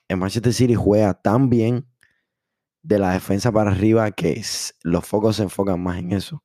en 0.09 0.19
Manchester 0.19 0.53
City 0.53 0.75
juega 0.75 1.15
tan 1.15 1.49
bien 1.49 1.87
de 2.83 2.99
la 2.99 3.13
defensa 3.13 3.53
para 3.53 3.71
arriba 3.71 4.11
que 4.11 4.43
los 4.83 5.07
focos 5.07 5.37
se 5.37 5.43
enfocan 5.43 5.81
más 5.83 5.99
en 5.99 6.13
eso. 6.13 6.43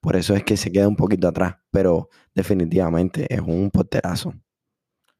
Por 0.00 0.16
eso 0.16 0.34
es 0.34 0.42
que 0.42 0.56
se 0.56 0.72
queda 0.72 0.88
un 0.88 0.96
poquito 0.96 1.28
atrás, 1.28 1.56
pero 1.70 2.08
definitivamente 2.34 3.32
es 3.32 3.40
un 3.40 3.70
porterazo. 3.70 4.34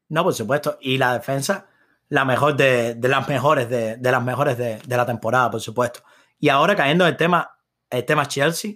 No, 0.09 0.23
por 0.23 0.33
supuesto. 0.33 0.77
Y 0.81 0.97
la 0.97 1.13
defensa 1.13 1.67
la 2.09 2.25
mejor 2.25 2.55
de, 2.55 2.95
las 3.01 3.27
mejores 3.27 3.69
de, 3.69 3.97
las 3.99 4.23
mejores 4.23 4.55
de, 4.55 4.79
la 4.85 5.05
temporada, 5.05 5.49
por 5.49 5.61
supuesto. 5.61 6.01
Y 6.37 6.49
ahora 6.49 6.75
cayendo 6.75 7.05
en 7.05 7.11
el 7.11 7.17
tema, 7.17 7.57
el 7.89 8.05
tema 8.05 8.27
Chelsea, 8.27 8.73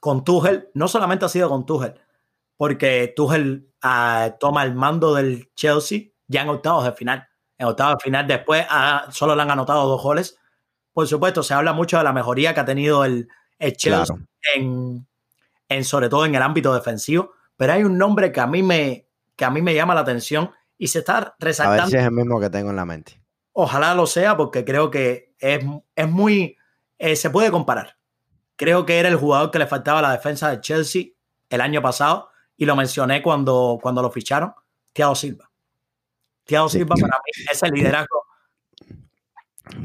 con 0.00 0.24
Tuchel, 0.24 0.70
no 0.72 0.88
solamente 0.88 1.24
ha 1.26 1.28
sido 1.28 1.48
con 1.48 1.66
Tuchel, 1.66 1.94
porque 2.56 3.12
Tuchel 3.14 3.70
ah, 3.82 4.36
toma 4.40 4.62
el 4.62 4.74
mando 4.74 5.14
del 5.14 5.52
Chelsea 5.54 6.12
ya 6.26 6.40
en 6.40 6.48
octavos 6.48 6.84
de 6.84 6.92
final. 6.92 7.28
En 7.58 7.66
octavos 7.66 7.98
de 7.98 8.04
final 8.04 8.26
después 8.26 8.66
ah, 8.68 9.06
solo 9.10 9.34
le 9.34 9.42
han 9.42 9.50
anotado 9.50 9.86
dos 9.88 10.02
goles. 10.02 10.38
Por 10.92 11.06
supuesto, 11.06 11.42
se 11.42 11.54
habla 11.54 11.72
mucho 11.72 11.98
de 11.98 12.04
la 12.04 12.12
mejoría 12.12 12.54
que 12.54 12.60
ha 12.60 12.64
tenido 12.64 13.04
el, 13.04 13.28
Chelsea 13.76 14.16
en, 14.54 15.06
en, 15.68 15.84
sobre 15.84 16.08
todo 16.08 16.24
en 16.26 16.34
el 16.34 16.42
ámbito 16.42 16.74
defensivo, 16.74 17.32
pero 17.56 17.72
hay 17.72 17.84
un 17.84 17.98
nombre 17.98 18.32
que 18.32 18.40
a 18.40 18.46
mí 18.46 18.62
me, 18.62 19.06
que 19.36 19.44
a 19.44 19.50
mí 19.50 19.62
me 19.62 19.74
llama 19.74 19.94
la 19.94 20.00
atención 20.00 20.50
y 20.78 20.88
se 20.88 21.00
está 21.00 21.34
resaltando. 21.38 21.82
A 21.82 21.84
ver 21.86 21.90
si 21.90 21.96
es 21.98 22.04
el 22.04 22.12
mismo 22.12 22.40
que 22.40 22.50
tengo 22.50 22.70
en 22.70 22.76
la 22.76 22.84
mente. 22.84 23.20
Ojalá 23.52 23.94
lo 23.94 24.06
sea, 24.06 24.36
porque 24.36 24.64
creo 24.64 24.90
que 24.90 25.34
es, 25.38 25.64
es 25.94 26.08
muy. 26.08 26.56
Eh, 26.98 27.16
se 27.16 27.30
puede 27.30 27.50
comparar. 27.50 27.96
Creo 28.56 28.86
que 28.86 28.98
era 28.98 29.08
el 29.08 29.16
jugador 29.16 29.50
que 29.50 29.58
le 29.58 29.66
faltaba 29.66 29.98
a 29.98 30.02
la 30.02 30.12
defensa 30.12 30.50
de 30.50 30.60
Chelsea 30.60 31.04
el 31.50 31.60
año 31.60 31.82
pasado 31.82 32.30
y 32.56 32.64
lo 32.64 32.74
mencioné 32.74 33.22
cuando, 33.22 33.78
cuando 33.82 34.02
lo 34.02 34.10
ficharon, 34.10 34.54
Thiago 34.92 35.14
Silva. 35.14 35.50
Thiago 36.46 36.68
Silva 36.68 36.94
para 36.98 37.18
mí 37.18 37.44
es 37.52 37.62
el 37.62 37.70
liderazgo. 37.72 38.22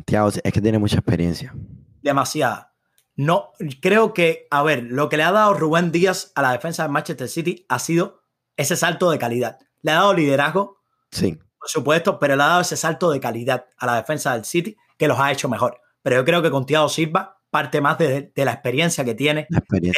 Thiago 0.05 0.29
es 0.29 0.53
que 0.53 0.61
tiene 0.61 0.79
mucha 0.79 0.97
experiencia. 0.97 1.53
Demasiada. 2.01 2.73
No, 3.15 3.51
creo 3.81 4.13
que, 4.13 4.47
a 4.49 4.63
ver, 4.63 4.83
lo 4.83 5.09
que 5.09 5.17
le 5.17 5.23
ha 5.23 5.31
dado 5.31 5.53
Rubén 5.53 5.91
Díaz 5.91 6.31
a 6.35 6.41
la 6.41 6.53
defensa 6.53 6.83
de 6.83 6.89
Manchester 6.89 7.27
City 7.27 7.65
ha 7.67 7.79
sido 7.79 8.23
ese 8.55 8.75
salto 8.75 9.11
de 9.11 9.19
calidad. 9.19 9.59
Le 9.81 9.91
ha 9.91 9.95
dado 9.95 10.13
liderazgo, 10.13 10.81
Sí. 11.11 11.37
Por 11.59 11.69
supuesto, 11.69 12.17
pero 12.17 12.35
le 12.35 12.43
ha 12.43 12.47
dado 12.47 12.61
ese 12.61 12.77
salto 12.77 13.11
de 13.11 13.19
calidad 13.19 13.65
a 13.77 13.85
la 13.85 13.95
defensa 13.95 14.33
del 14.33 14.45
City 14.45 14.75
que 14.97 15.07
los 15.07 15.19
ha 15.19 15.31
hecho 15.31 15.47
mejor. 15.47 15.79
Pero 16.01 16.15
yo 16.15 16.25
creo 16.25 16.41
que 16.41 16.49
con 16.49 16.65
Thiago 16.65 16.89
Silva 16.89 17.37
parte 17.49 17.81
más 17.81 17.97
de, 17.97 18.31
la 18.35 18.53
experiencia 18.53 19.03
que 19.03 19.13
tiene, 19.13 19.45
de, 19.49 19.93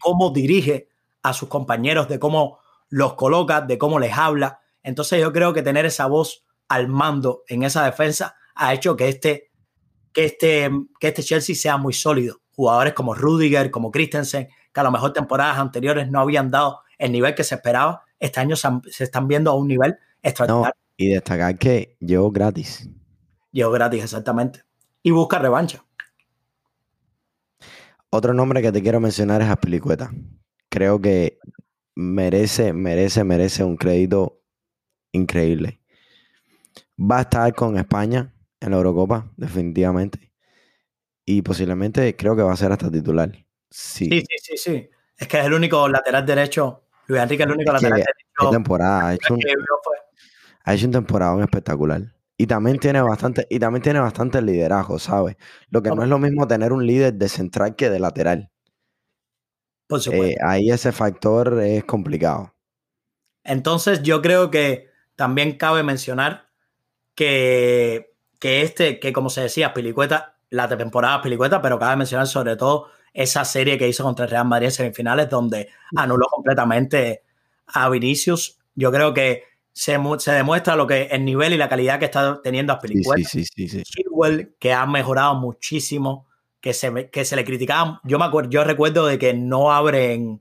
cómo 0.00 0.30
dirige 0.30 0.88
a 1.22 1.34
sus 1.34 1.48
compañeros, 1.48 2.08
de 2.08 2.18
cómo 2.18 2.58
los 2.88 3.14
coloca, 3.14 3.60
de 3.60 3.78
cómo 3.78 4.00
les 4.00 4.16
habla. 4.16 4.60
Entonces 4.88 5.20
yo 5.20 5.32
creo 5.34 5.52
que 5.52 5.60
tener 5.60 5.84
esa 5.84 6.06
voz 6.06 6.46
al 6.66 6.88
mando 6.88 7.44
en 7.46 7.62
esa 7.62 7.84
defensa 7.84 8.36
ha 8.54 8.72
hecho 8.72 8.96
que 8.96 9.08
este, 9.08 9.50
que 10.14 10.24
este, 10.24 10.70
que 10.98 11.08
este 11.08 11.22
Chelsea 11.22 11.54
sea 11.54 11.76
muy 11.76 11.92
sólido. 11.92 12.40
Jugadores 12.56 12.94
como 12.94 13.14
Rudiger, 13.14 13.70
como 13.70 13.90
Christensen, 13.90 14.48
que 14.72 14.80
a 14.80 14.82
lo 14.82 14.90
mejor 14.90 15.12
temporadas 15.12 15.58
anteriores 15.58 16.10
no 16.10 16.20
habían 16.20 16.50
dado 16.50 16.80
el 16.96 17.12
nivel 17.12 17.34
que 17.34 17.44
se 17.44 17.56
esperaba, 17.56 18.02
este 18.18 18.40
año 18.40 18.56
se 18.56 19.04
están 19.04 19.28
viendo 19.28 19.50
a 19.50 19.54
un 19.56 19.68
nivel 19.68 19.98
y 20.96 21.08
destacar 21.08 21.58
que 21.58 21.98
llegó 22.00 22.30
gratis. 22.30 22.88
Llegó 23.52 23.70
gratis, 23.70 24.04
exactamente. 24.04 24.62
Y 25.02 25.10
busca 25.10 25.38
revancha. 25.38 25.84
Otro 28.08 28.32
nombre 28.32 28.62
que 28.62 28.72
te 28.72 28.80
quiero 28.80 29.00
mencionar 29.00 29.42
es 29.42 29.48
Aspilicueta. 29.48 30.10
Creo 30.70 30.98
que 30.98 31.38
merece, 31.94 32.72
merece, 32.72 33.22
merece 33.22 33.64
un 33.64 33.76
crédito 33.76 34.38
increíble. 35.12 35.80
Va 36.98 37.18
a 37.18 37.22
estar 37.22 37.54
con 37.54 37.76
España 37.78 38.32
en 38.60 38.70
la 38.70 38.76
Eurocopa, 38.76 39.30
definitivamente. 39.36 40.32
Y 41.24 41.42
posiblemente 41.42 42.16
creo 42.16 42.34
que 42.34 42.42
va 42.42 42.52
a 42.52 42.56
ser 42.56 42.72
hasta 42.72 42.90
titular. 42.90 43.30
Sí, 43.70 44.08
sí, 44.08 44.36
sí, 44.42 44.56
sí. 44.56 44.90
Es 45.16 45.28
que 45.28 45.38
es 45.38 45.44
el 45.44 45.52
único 45.52 45.88
lateral 45.88 46.24
derecho. 46.24 46.84
Luis 47.06 47.22
Enrique 47.22 47.42
es 47.42 47.48
el 47.48 47.54
único 47.54 47.72
lateral 47.72 48.00
derecho. 48.00 48.50
temporada. 48.50 49.08
Ha 49.08 49.14
hecho, 49.14 49.34
un, 49.34 49.40
ha 50.64 50.74
hecho 50.74 50.86
un 50.86 50.92
temporada 50.92 51.42
espectacular. 51.42 52.02
Y 52.36 52.46
también 52.46 52.78
tiene 52.78 53.02
bastante, 53.02 53.46
y 53.50 53.58
también 53.58 53.82
tiene 53.82 53.98
bastante 53.98 54.40
liderazgo, 54.40 54.98
¿sabes? 54.98 55.36
Lo 55.70 55.82
que 55.82 55.90
no 55.90 56.04
es 56.04 56.08
lo 56.08 56.18
mismo 56.18 56.46
tener 56.46 56.72
un 56.72 56.86
líder 56.86 57.14
de 57.14 57.28
central 57.28 57.74
que 57.74 57.90
de 57.90 57.98
lateral. 57.98 58.50
Por 59.88 60.00
supuesto. 60.00 60.26
Eh, 60.26 60.36
ahí 60.46 60.70
ese 60.70 60.92
factor 60.92 61.60
es 61.60 61.82
complicado. 61.84 62.54
Entonces, 63.42 64.02
yo 64.02 64.22
creo 64.22 64.50
que 64.50 64.88
también 65.18 65.58
cabe 65.58 65.82
mencionar 65.82 66.46
que, 67.16 68.14
que 68.38 68.62
este, 68.62 69.00
que 69.00 69.12
como 69.12 69.30
se 69.30 69.40
decía, 69.40 69.74
Pilicueta, 69.74 70.36
la 70.48 70.68
temporada 70.68 71.20
Pilicueta, 71.20 71.60
pero 71.60 71.76
cabe 71.76 71.96
mencionar 71.96 72.28
sobre 72.28 72.54
todo 72.54 72.86
esa 73.12 73.44
serie 73.44 73.76
que 73.78 73.88
hizo 73.88 74.04
contra 74.04 74.26
el 74.26 74.30
Real 74.30 74.46
Madrid 74.46 74.66
en 74.66 74.72
semifinales, 74.72 75.28
donde 75.28 75.70
anuló 75.96 76.28
completamente 76.30 77.24
a 77.66 77.88
Vinicius. 77.88 78.60
Yo 78.76 78.92
creo 78.92 79.12
que 79.12 79.42
se, 79.72 79.98
se 80.18 80.30
demuestra 80.30 80.76
lo 80.76 80.86
que 80.86 81.08
el 81.10 81.24
nivel 81.24 81.52
y 81.52 81.56
la 81.56 81.68
calidad 81.68 81.98
que 81.98 82.04
está 82.04 82.40
teniendo 82.40 82.72
a 82.72 82.78
Pilicueta. 82.78 83.28
Sí, 83.28 83.44
sí, 83.44 83.68
sí, 83.68 83.82
Chilwell, 83.82 84.54
que 84.60 84.72
ha 84.72 84.86
mejorado 84.86 85.34
muchísimo, 85.34 86.28
que 86.60 86.72
se, 86.72 87.10
que 87.10 87.24
se 87.24 87.34
le 87.34 87.44
criticaba. 87.44 88.00
Yo 88.04 88.20
me 88.20 88.24
acuerdo, 88.24 88.50
yo 88.50 88.62
recuerdo 88.62 89.04
de 89.04 89.18
que 89.18 89.34
no 89.34 89.72
abren, 89.72 90.40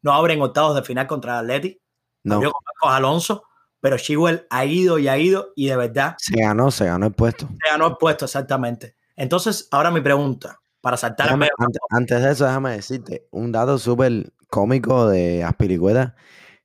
no 0.00 0.12
abren 0.14 0.40
octavos 0.40 0.74
de 0.76 0.82
final 0.82 1.06
contra 1.06 1.40
el 1.40 1.40
Atleti. 1.40 1.78
No. 2.22 2.40
Yo 2.40 2.52
con 2.80 2.90
Alonso, 2.90 3.44
pero 3.84 3.98
Chilwell 3.98 4.46
ha 4.48 4.64
ido 4.64 4.98
y 4.98 5.08
ha 5.08 5.18
ido 5.18 5.52
y 5.54 5.66
de 5.66 5.76
verdad. 5.76 6.14
Se 6.16 6.40
ganó, 6.40 6.70
se 6.70 6.86
ganó 6.86 7.08
el 7.08 7.12
puesto. 7.12 7.46
Se 7.48 7.70
ganó 7.70 7.88
el 7.88 7.96
puesto, 7.98 8.24
exactamente. 8.24 8.96
Entonces, 9.14 9.68
ahora 9.70 9.90
mi 9.90 10.00
pregunta, 10.00 10.58
para 10.80 10.96
saltar 10.96 11.28
antes, 11.28 11.50
antes, 11.90 12.22
de 12.22 12.32
eso, 12.32 12.46
déjame 12.46 12.70
decirte 12.70 13.28
un 13.30 13.52
dato 13.52 13.76
súper 13.76 14.32
cómico 14.48 15.06
de 15.06 15.44
Aspiricueta. 15.44 16.16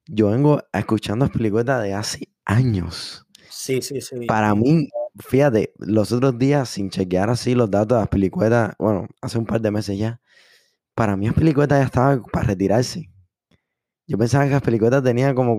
Yo 0.05 0.30
vengo 0.30 0.63
escuchando 0.72 1.26
Aspiricueta 1.26 1.82
de 1.82 1.93
hace 1.93 2.30
años. 2.45 3.28
Sí, 3.49 3.82
sí, 3.82 3.99
sí. 3.99 4.26
Para 4.26 4.55
mí, 4.55 4.88
fíjate, 5.17 5.74
los 5.78 6.13
otros 6.13 6.39
días, 6.39 6.70
sin 6.70 6.89
chequear 6.89 7.30
así 7.30 7.53
los 7.53 7.70
datos 7.70 7.97
de 7.97 8.03
Aspiricueta, 8.03 8.76
bueno, 8.80 9.09
hace 9.20 9.38
un 9.38 9.45
par 9.45 9.59
de 9.59 9.72
meses 9.72 9.97
ya, 9.97 10.22
para 10.95 11.17
mí 11.17 11.28
Aspiricueta 11.28 11.80
ya 11.80 11.84
estaba 11.84 12.24
para 12.32 12.47
retirarse. 12.47 13.09
Yo 14.10 14.18
pensaba 14.18 14.47
que 14.47 14.55
Aspilicueta 14.55 15.03
tenía 15.03 15.36
como, 15.36 15.55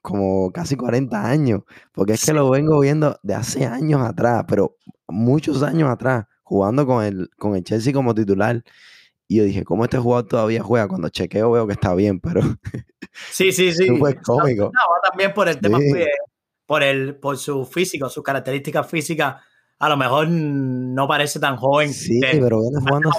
como 0.00 0.50
casi 0.52 0.74
40 0.74 1.22
años, 1.22 1.60
porque 1.92 2.14
es 2.14 2.24
que 2.24 2.32
lo 2.32 2.48
vengo 2.48 2.80
viendo 2.80 3.20
de 3.22 3.34
hace 3.34 3.66
años 3.66 4.00
atrás, 4.00 4.46
pero 4.48 4.78
muchos 5.06 5.62
años 5.62 5.90
atrás, 5.90 6.24
jugando 6.42 6.86
con 6.86 7.04
el, 7.04 7.28
con 7.36 7.56
el 7.56 7.62
Chelsea 7.62 7.92
como 7.92 8.14
titular. 8.14 8.64
Y 9.28 9.36
yo 9.36 9.44
dije, 9.44 9.64
¿cómo 9.64 9.84
este 9.84 9.98
jugador 9.98 10.26
todavía 10.26 10.62
juega? 10.62 10.88
Cuando 10.88 11.10
chequeo 11.10 11.50
veo 11.50 11.66
que 11.66 11.74
está 11.74 11.94
bien, 11.94 12.20
pero... 12.20 12.40
Sí, 13.32 13.52
sí, 13.52 13.70
sí. 13.74 13.86
Súper 13.86 14.22
cómico. 14.22 14.70
No, 14.72 14.80
también 15.06 15.34
por 15.34 15.50
el 15.50 15.60
tema, 15.60 15.78
por, 16.64 16.82
el, 16.82 17.16
por 17.16 17.36
su 17.36 17.66
físico, 17.66 18.08
sus 18.08 18.24
características 18.24 18.88
físicas, 18.88 19.36
a 19.78 19.88
lo 19.90 19.98
mejor 19.98 20.26
no 20.26 21.06
parece 21.06 21.38
tan 21.38 21.58
joven. 21.58 21.92
Sí, 21.92 22.18
pero 22.22 22.62
viene 22.62 22.78
jugando. 22.80 23.10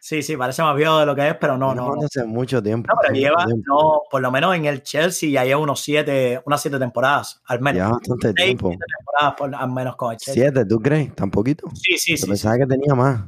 Sí, 0.00 0.22
sí, 0.22 0.36
parece 0.36 0.62
más 0.62 0.76
viejo 0.76 0.98
de 0.98 1.06
lo 1.06 1.14
que 1.14 1.28
es, 1.28 1.36
pero 1.40 1.58
no, 1.58 1.74
no. 1.74 1.94
Hace 2.04 2.24
mucho 2.24 2.62
tiempo. 2.62 2.88
No, 2.88 2.98
pero 3.00 3.14
lleva, 3.14 3.46
no, 3.66 4.02
por 4.10 4.22
lo 4.22 4.30
menos 4.30 4.54
en 4.54 4.66
el 4.66 4.82
Chelsea 4.82 5.30
ya 5.30 5.44
lleva 5.44 5.60
unos 5.60 5.80
siete, 5.80 6.40
unas 6.46 6.62
siete 6.62 6.78
temporadas, 6.78 7.42
al 7.46 7.60
menos. 7.60 7.78
Ya 7.78 7.88
bastante 7.88 8.32
tiempo. 8.32 8.68
Siete 8.68 8.84
temporadas 8.96 9.34
por, 9.36 9.54
al 9.54 9.72
menos 9.72 9.96
con 9.96 10.12
el 10.12 10.18
Chelsea. 10.18 10.44
¿Siete, 10.44 10.64
tú 10.64 10.80
crees? 10.80 11.14
¿Tan 11.14 11.30
poquito? 11.30 11.68
Sí, 11.74 11.98
sí, 11.98 12.16
sí. 12.16 12.26
Pensaba 12.26 12.56
que 12.58 12.66
tenía 12.66 12.94
más. 12.94 13.24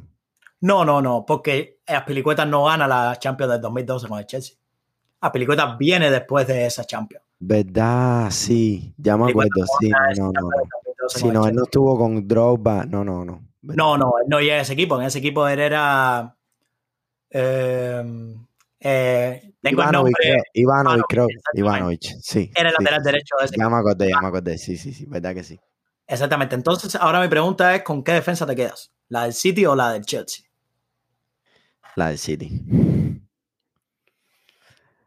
No, 0.61 0.85
no, 0.85 1.03
no, 1.03 1.25
porque 1.27 1.81
Aspilicueta 1.87 2.45
no 2.45 2.64
gana 2.64 2.87
la 2.87 3.16
Champions 3.18 3.53
del 3.53 3.61
2012 3.61 4.09
con 4.09 4.18
el 4.18 4.27
Chelsea. 4.27 4.57
Aspilicueta 5.21 5.77
viene 5.77 6.11
después 6.11 6.47
de 6.47 6.66
esa 6.66 6.85
Champions. 6.85 7.25
¿Verdad? 7.41 8.31
Sí, 8.31 8.95
ya 8.97 9.16
me 9.16 9.31
acuerdo, 9.31 9.64
sí, 9.81 9.91
no, 10.18 10.31
no, 10.31 10.33
no. 10.33 10.51
Si 11.09 11.27
no, 11.29 11.47
él 11.47 11.55
no 11.55 11.64
estuvo 11.64 11.99
con 11.99 12.29
Drogba, 12.29 12.85
no, 12.85 13.03
no, 13.03 13.25
no. 13.25 13.43
No, 13.62 13.99
no, 13.99 14.14
él 14.23 14.29
no 14.29 14.41
llega 14.41 14.57
a 14.57 14.61
ese 14.61 14.75
equipo, 14.75 14.99
en 15.01 15.07
ese 15.07 15.18
equipo 15.18 15.49
él 15.49 15.59
era 15.59 16.37
Em, 17.31 18.47
eh, 18.81 19.53
tengo 19.62 19.83
el 19.83 19.93
nombre. 19.93 20.43
Ivanovic, 20.55 21.05
creo. 21.09 21.28
Ivanovic, 21.55 22.03
sí. 22.20 22.51
Era 22.55 22.70
el 22.70 22.74
lateral 22.78 23.03
derecho 23.03 23.37
de 23.39 23.47
ese 23.47 23.57
Ya 23.57 23.68
me 23.68 23.76
acordé, 23.76 24.11
ya 24.11 24.20
me 24.20 24.28
acordé. 24.28 24.59
Sí, 24.59 24.76
sí, 24.76 24.93
sí, 24.93 25.07
verdad 25.07 25.35
que 25.35 25.45
sí. 25.45 25.61
Exactamente. 26.07 26.57
Entonces, 26.57 26.97
ahora 26.97 27.20
mi 27.20 27.28
pregunta 27.28 27.74
es: 27.74 27.83
¿con 27.83 28.03
qué 28.03 28.12
defensa 28.12 28.47
te 28.47 28.57
quedas? 28.57 28.93
¿La 29.09 29.24
del 29.24 29.33
City 29.33 29.64
o 29.66 29.76
la 29.76 29.93
del 29.93 30.05
Chelsea? 30.05 30.45
La 31.95 32.09
del 32.09 32.18
City. 32.18 32.62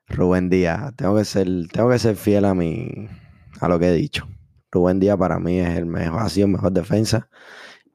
Rubén 0.07 0.49
Díaz, 0.49 0.95
tengo 0.95 1.17
que 1.17 1.25
ser, 1.25 1.47
tengo 1.71 1.89
que 1.89 1.99
ser 1.99 2.15
fiel 2.15 2.45
a 2.45 2.53
mi, 2.53 3.07
a 3.59 3.67
lo 3.67 3.79
que 3.79 3.87
he 3.87 3.93
dicho. 3.93 4.27
Rubén 4.71 4.99
Díaz 4.99 5.17
para 5.17 5.39
mí 5.39 5.59
es 5.59 5.75
el 5.77 5.85
mejor, 5.85 6.21
ha 6.21 6.29
sido 6.29 6.47
el 6.47 6.53
mejor 6.53 6.71
defensa 6.71 7.29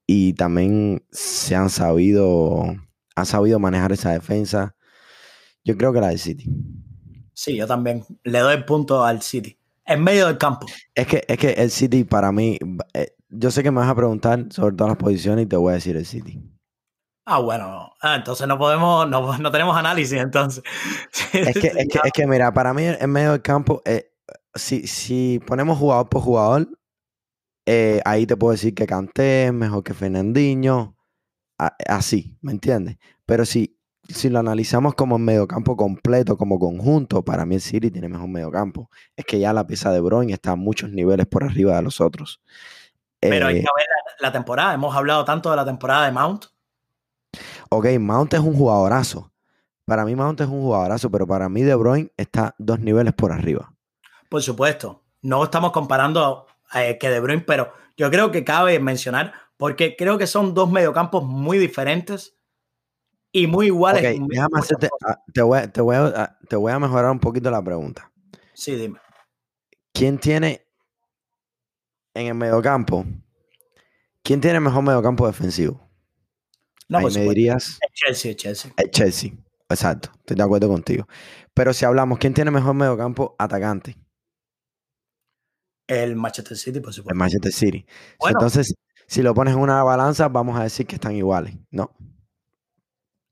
y 0.07 0.33
también 0.35 1.05
se 1.11 1.55
han 1.55 1.71
sabido 1.71 2.65
ha 3.21 3.25
sabido 3.25 3.59
manejar 3.59 3.93
esa 3.93 4.13
defensa. 4.13 4.75
Yo 5.65 5.77
creo 5.77 5.93
que 5.93 6.01
la 6.01 6.09
del 6.09 6.19
City. 6.19 6.51
Sí, 7.35 7.57
yo 7.57 7.67
también 7.67 8.05
le 8.25 8.39
doy 8.41 8.55
el 8.55 8.65
punto 8.65 9.05
al 9.05 9.23
City. 9.23 9.59
En 9.85 10.03
medio 10.03 10.27
del 10.27 10.39
campo. 10.39 10.67
Es 10.95 11.07
que, 11.07 11.25
es 11.27 11.39
que 11.39 11.51
el 11.53 11.71
City 11.71 12.05
para 12.05 12.33
mí, 12.33 12.59
eh, 12.95 13.15
yo 13.29 13.51
sé 13.51 13.63
que 13.63 13.71
me 13.71 13.81
vas 13.81 13.89
a 13.89 13.95
preguntar 13.95 14.47
sobre 14.51 14.77
todas 14.77 14.91
las 14.91 14.99
posiciones 14.99 15.45
y 15.45 15.49
te 15.49 15.57
voy 15.57 15.73
a 15.73 15.75
decir 15.75 15.97
el 15.97 16.07
City. 16.07 16.43
Ah, 17.25 17.41
bueno, 17.41 17.93
ah, 18.01 18.17
entonces 18.17 18.49
no 18.49 18.59
podemos, 18.59 19.09
no, 19.09 19.53
tenemos 19.53 19.77
análisis 19.77 20.19
entonces. 20.19 20.65
Es 21.33 21.59
que, 21.59 21.69
es, 21.77 22.13
que, 22.13 22.27
mira, 22.27 22.53
para 22.53 22.73
mí 22.73 22.85
en 22.85 23.11
medio 23.11 23.33
del 23.33 23.43
campo, 23.43 23.83
eh, 23.85 24.11
si, 24.55 24.87
si 24.87 25.41
ponemos 25.47 25.79
jugador 25.79 26.09
por 26.09 26.23
jugador, 26.23 26.69
eh, 27.67 28.01
ahí 28.05 28.27
te 28.27 28.37
puedo 28.37 28.53
decir 28.53 28.75
que 28.75 28.87
Canté 28.87 29.47
es 29.47 29.53
mejor 29.53 29.85
que 29.85 29.93
Fernandinho, 29.93 30.97
así, 31.59 32.37
¿me 32.41 32.53
entiendes? 32.53 32.99
Pero 33.27 33.45
si, 33.45 33.77
si 34.09 34.31
lo 34.31 34.39
analizamos 34.39 34.95
como 34.95 35.17
en 35.17 35.25
mediocampo 35.25 35.77
completo, 35.77 36.37
como 36.37 36.59
conjunto, 36.59 37.25
para 37.25 37.45
mí 37.45 37.57
el 37.57 37.61
City 37.61 37.91
tiene 37.91 38.09
mejor 38.09 38.29
mediocampo. 38.29 38.91
Es 39.17 39.25
que 39.25 39.39
ya 39.39 39.53
la 39.53 39.67
pieza 39.67 39.93
de 39.93 40.01
Bruyne 40.01 40.33
está 40.33 40.53
a 40.53 40.57
muchos 40.57 40.91
niveles 40.91 41.27
por 41.27 41.45
arriba 41.45 41.77
de 41.77 41.83
los 41.83 42.01
otros. 42.01 42.41
Pero 43.21 43.49
hay 43.49 43.55
que 43.55 43.61
eh, 43.61 43.67
ver 43.77 43.87
la, 44.21 44.33
temporada. 44.33 44.75
Hemos 44.75 44.95
hablado 44.97 45.25
tanto 45.25 45.51
de 45.51 45.57
la 45.57 45.65
temporada 45.65 46.07
de 46.07 46.13
Mount. 46.13 46.47
Ok, 47.71 47.87
Mount 47.99 48.35
es 48.35 48.41
un 48.41 48.55
jugadorazo. 48.55 49.33
Para 49.85 50.05
mí 50.05 50.15
Mount 50.15 50.41
es 50.41 50.47
un 50.47 50.61
jugadorazo, 50.61 51.11
pero 51.11 51.27
para 51.27 51.49
mí 51.49 51.63
De 51.63 51.75
Bruyne 51.75 52.13
está 52.17 52.55
dos 52.59 52.79
niveles 52.79 53.15
por 53.15 53.33
arriba. 53.33 53.73
Por 54.29 54.43
supuesto. 54.43 55.03
No 55.21 55.43
estamos 55.43 55.73
comparando 55.73 56.47
eh, 56.75 56.97
que 56.99 57.11
De 57.11 57.21
Bruyne, 57.21 57.43
pero 57.43 57.73
yo 57.97 58.11
creo 58.11 58.31
que 58.31 58.45
cabe 58.45 58.79
mencionar 58.79 59.33
porque 59.59 59.97
creo 59.97 60.17
que 60.17 60.27
son 60.27 60.55
dos 60.55 60.71
mediocampos 60.71 61.25
muy 61.25 61.59
diferentes 61.59 62.39
y 63.33 63.47
muy 63.47 63.67
iguales. 63.67 64.03
déjame 64.03 64.59
hacerte, 64.59 64.89
ah, 65.07 65.19
te, 65.35 65.43
voy, 65.43 65.69
te, 65.69 65.81
voy 65.83 65.97
a, 65.97 66.07
ah, 66.07 66.39
te 66.49 66.57
voy 66.57 66.73
a 66.73 66.79
mejorar 66.79 67.11
un 67.11 67.19
poquito 67.19 67.51
la 67.51 67.63
pregunta. 67.63 68.11
Sí, 68.55 68.75
dime. 68.77 68.99
¿Quién 69.93 70.19
tiene 70.19 70.67
en 72.15 72.29
el 72.29 72.35
mediocampo? 72.35 73.05
¿Quién 74.23 74.41
tiene 74.41 74.61
mejor 74.61 74.83
mediocampo 74.83 75.27
defensivo? 75.27 75.87
No, 76.89 76.99
Ahí 76.99 77.07
me 77.07 77.21
dirías. 77.23 77.79
El 77.81 77.93
Chelsea, 77.93 78.31
el 78.31 78.37
Chelsea. 78.37 78.73
El 78.77 78.91
Chelsea, 78.91 79.33
exacto. 79.69 80.11
Estoy 80.21 80.37
de 80.37 80.43
acuerdo 80.43 80.69
contigo. 80.69 81.07
Pero 81.53 81.73
si 81.75 81.85
hablamos, 81.85 82.19
¿quién 82.19 82.33
tiene 82.33 82.51
mejor 82.51 82.75
mediocampo 82.75 83.35
atacante? 83.39 83.97
El 85.89 86.17
Manchester 86.17 86.57
City, 86.57 86.81
por 86.81 86.93
supuesto. 86.93 87.13
El 87.13 87.19
Manchester 87.19 87.53
City. 87.53 87.87
Entonces, 88.21 88.75
si 89.09 89.23
lo 89.23 89.35
pones 89.35 89.55
en 89.55 89.61
una 89.61 89.83
balanza, 89.83 90.29
vamos 90.29 90.61
a 90.61 90.65
decir 90.65 90.87
que 90.87 90.97
están 90.97 91.17
iguales, 91.17 91.55
¿no? 91.71 91.91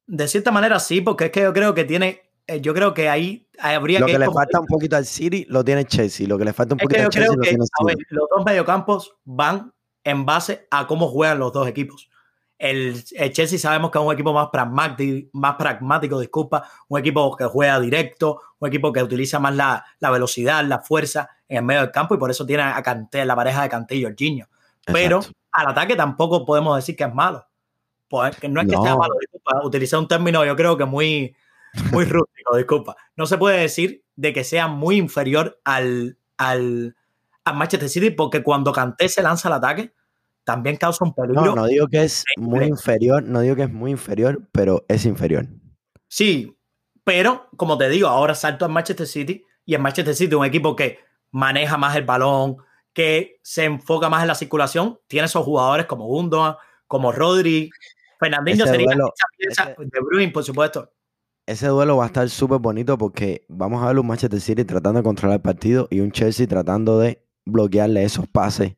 De 0.06 0.26
cierta 0.26 0.50
manera 0.50 0.80
sí, 0.80 1.02
porque 1.02 1.26
es 1.26 1.30
que 1.30 1.42
yo 1.42 1.52
creo 1.52 1.74
que 1.74 1.84
tiene, 1.84 2.22
eh, 2.46 2.62
yo 2.62 2.72
creo 2.72 2.94
que 2.94 3.10
ahí 3.10 3.46
habría 3.58 4.00
lo 4.00 4.06
que... 4.06 4.12
Lo 4.12 4.18
que 4.18 4.26
le 4.26 4.32
falta 4.32 4.58
un 4.58 4.66
poquito 4.66 4.96
al 4.96 5.04
City 5.04 5.44
lo 5.50 5.62
tiene 5.62 5.84
Chelsea, 5.84 6.26
lo 6.26 6.38
que 6.38 6.46
le 6.46 6.54
falta 6.54 6.74
un 6.74 6.78
poquito 6.78 7.02
al 7.02 7.10
Chelsea 7.10 7.36
lo 7.36 7.42
tiene 7.42 7.58
City. 7.58 8.04
los 8.08 8.26
dos 8.34 8.44
mediocampos 8.46 9.16
van 9.24 9.74
en 10.02 10.24
base 10.24 10.66
a 10.70 10.86
cómo 10.86 11.08
juegan 11.08 11.38
los 11.40 11.52
dos 11.52 11.68
equipos. 11.68 12.08
El, 12.58 13.04
Chelsea 13.04 13.58
sabemos 13.58 13.90
que 13.90 13.98
es 13.98 14.04
un 14.04 14.14
equipo 14.14 14.32
más 14.32 14.48
pragmático, 14.50 15.28
más 15.34 15.56
pragmático, 15.56 16.18
disculpa, 16.18 16.66
un 16.88 16.98
equipo 16.98 17.36
que 17.36 17.44
juega 17.44 17.78
directo, 17.80 18.40
un 18.60 18.68
equipo 18.68 18.94
que 18.94 19.02
utiliza 19.02 19.38
más 19.40 19.54
la, 19.54 19.84
la 19.98 20.10
velocidad, 20.10 20.64
la 20.64 20.78
fuerza 20.78 21.28
en 21.48 21.58
el 21.58 21.64
medio 21.64 21.82
del 21.82 21.90
campo 21.90 22.14
y 22.14 22.18
por 22.18 22.30
eso 22.30 22.46
tiene 22.46 22.62
a 22.62 22.82
Canté, 22.82 23.26
la 23.26 23.36
pareja 23.36 23.62
de 23.62 23.68
Canté 23.68 23.96
y 23.96 24.04
Jorginho. 24.04 24.48
Pero 24.86 25.20
al 25.56 25.68
ataque 25.68 25.96
tampoco 25.96 26.44
podemos 26.44 26.76
decir 26.76 26.94
que 26.96 27.04
es 27.04 27.14
malo. 27.14 27.46
Pues 28.08 28.36
no 28.48 28.60
es 28.60 28.68
que 28.68 28.76
sea 28.76 28.94
malo, 28.94 29.14
disculpa, 29.20 29.64
utilizar 29.64 29.98
un 29.98 30.06
término 30.06 30.44
yo 30.44 30.54
creo 30.54 30.76
que 30.76 30.84
muy, 30.84 31.34
muy 31.90 32.04
rústico, 32.04 32.56
disculpa. 32.56 32.96
No 33.16 33.26
se 33.26 33.38
puede 33.38 33.60
decir 33.60 34.04
de 34.14 34.32
que 34.32 34.44
sea 34.44 34.68
muy 34.68 34.96
inferior 34.96 35.58
al, 35.64 36.18
al, 36.36 36.94
Manchester 37.54 37.88
City 37.88 38.10
porque 38.10 38.42
cuando 38.42 38.72
Kanté 38.72 39.08
se 39.08 39.22
lanza 39.22 39.48
al 39.48 39.54
ataque 39.54 39.92
también 40.44 40.76
causa 40.76 41.04
un 41.04 41.14
peligro. 41.14 41.44
No, 41.44 41.54
no 41.54 41.66
digo 41.66 41.88
que 41.88 42.04
es 42.04 42.24
muy 42.36 42.66
inferior, 42.66 43.22
no 43.22 43.40
digo 43.40 43.56
que 43.56 43.62
es 43.62 43.72
muy 43.72 43.90
inferior, 43.92 44.42
pero 44.52 44.84
es 44.88 45.04
inferior. 45.04 45.46
Sí, 46.06 46.56
pero 47.02 47.48
como 47.56 47.78
te 47.78 47.88
digo, 47.88 48.08
ahora 48.08 48.34
salto 48.34 48.64
al 48.64 48.70
Manchester 48.70 49.06
City 49.06 49.44
y 49.64 49.74
el 49.74 49.80
Manchester 49.80 50.14
City 50.14 50.34
un 50.34 50.44
equipo 50.44 50.76
que 50.76 50.98
maneja 51.30 51.76
más 51.76 51.96
el 51.96 52.04
balón, 52.04 52.58
que 52.96 53.38
se 53.42 53.64
enfoca 53.64 54.08
más 54.08 54.22
en 54.22 54.28
la 54.28 54.34
circulación, 54.34 54.98
tiene 55.06 55.26
esos 55.26 55.44
jugadores 55.44 55.84
como 55.84 56.06
Gundogan, 56.06 56.56
como 56.86 57.12
Rodri, 57.12 57.68
Fernandinho 58.18 58.66
sería 58.66 58.86
pieza 59.36 59.74
de 59.76 60.00
Bruin, 60.00 60.32
por 60.32 60.42
supuesto. 60.42 60.90
Ese 61.44 61.66
duelo 61.66 61.98
va 61.98 62.04
a 62.04 62.06
estar 62.06 62.26
súper 62.30 62.58
bonito 62.58 62.96
porque 62.96 63.44
vamos 63.50 63.82
a 63.82 63.88
ver 63.88 63.98
un 63.98 64.06
Manchester 64.06 64.40
City 64.40 64.64
tratando 64.64 65.00
de 65.00 65.04
controlar 65.04 65.36
el 65.36 65.42
partido 65.42 65.88
y 65.90 66.00
un 66.00 66.10
Chelsea 66.10 66.46
tratando 66.46 66.98
de 66.98 67.22
bloquearle 67.44 68.02
esos 68.02 68.26
pases 68.28 68.76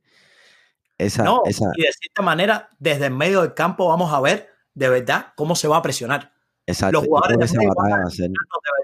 esa, 0.99 1.23
no, 1.23 1.43
esa, 1.47 1.66
y 1.77 1.83
de 1.83 1.93
cierta 1.93 2.23
manera, 2.23 2.71
desde 2.81 3.07
el 3.07 3.14
medio 3.14 3.43
del 3.43 3.55
campo 3.55 3.87
vamos 3.87 4.12
a 4.12 4.21
ver 4.21 4.49
de 4.75 4.89
verdad 4.89 5.29
cómo 5.37 5.55
se 5.55 5.69
va 5.69 5.77
a 5.77 5.83
presionar. 5.83 6.33
exacto, 6.66 6.99
Los 6.99 7.07
jugadores 7.07 7.53
de 7.53 7.59
van 7.77 8.03
a 8.03 8.11
ser- 8.11 8.31
de 8.31 8.37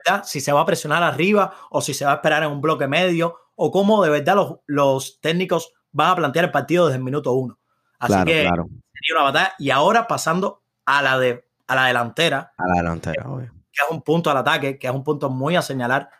verdad 0.06 0.24
si 0.24 0.40
se 0.40 0.52
va 0.52 0.60
a 0.60 0.64
presionar 0.64 1.02
arriba 1.02 1.52
o 1.70 1.80
si 1.80 1.92
se 1.92 2.04
va 2.04 2.12
a 2.12 2.14
esperar 2.14 2.44
en 2.44 2.52
un 2.52 2.60
bloque 2.60 2.86
medio 2.86 3.40
o 3.56 3.70
cómo 3.70 4.02
de 4.02 4.10
verdad 4.10 4.34
los, 4.34 4.54
los 4.66 5.20
técnicos 5.20 5.72
van 5.92 6.10
a 6.10 6.16
plantear 6.16 6.46
el 6.46 6.50
partido 6.50 6.86
desde 6.86 6.98
el 6.98 7.04
minuto 7.04 7.32
uno. 7.32 7.58
Así 7.98 8.12
claro, 8.12 8.26
que 8.26 8.42
claro, 8.42 8.68
sería 8.92 9.14
una 9.14 9.22
batalla. 9.24 9.54
Y 9.58 9.70
ahora 9.70 10.06
pasando 10.06 10.62
a 10.84 11.02
la, 11.02 11.18
de, 11.18 11.46
a 11.66 11.74
la 11.74 11.86
delantera, 11.86 12.52
a 12.56 12.68
la 12.68 12.74
delantera, 12.74 13.28
obvio. 13.28 13.52
que 13.72 13.84
es 13.84 13.90
un 13.90 14.02
punto 14.02 14.30
al 14.30 14.36
ataque, 14.36 14.78
que 14.78 14.86
es 14.86 14.92
un 14.92 15.04
punto 15.04 15.30
muy 15.30 15.56
a 15.56 15.62
señalar. 15.62 16.10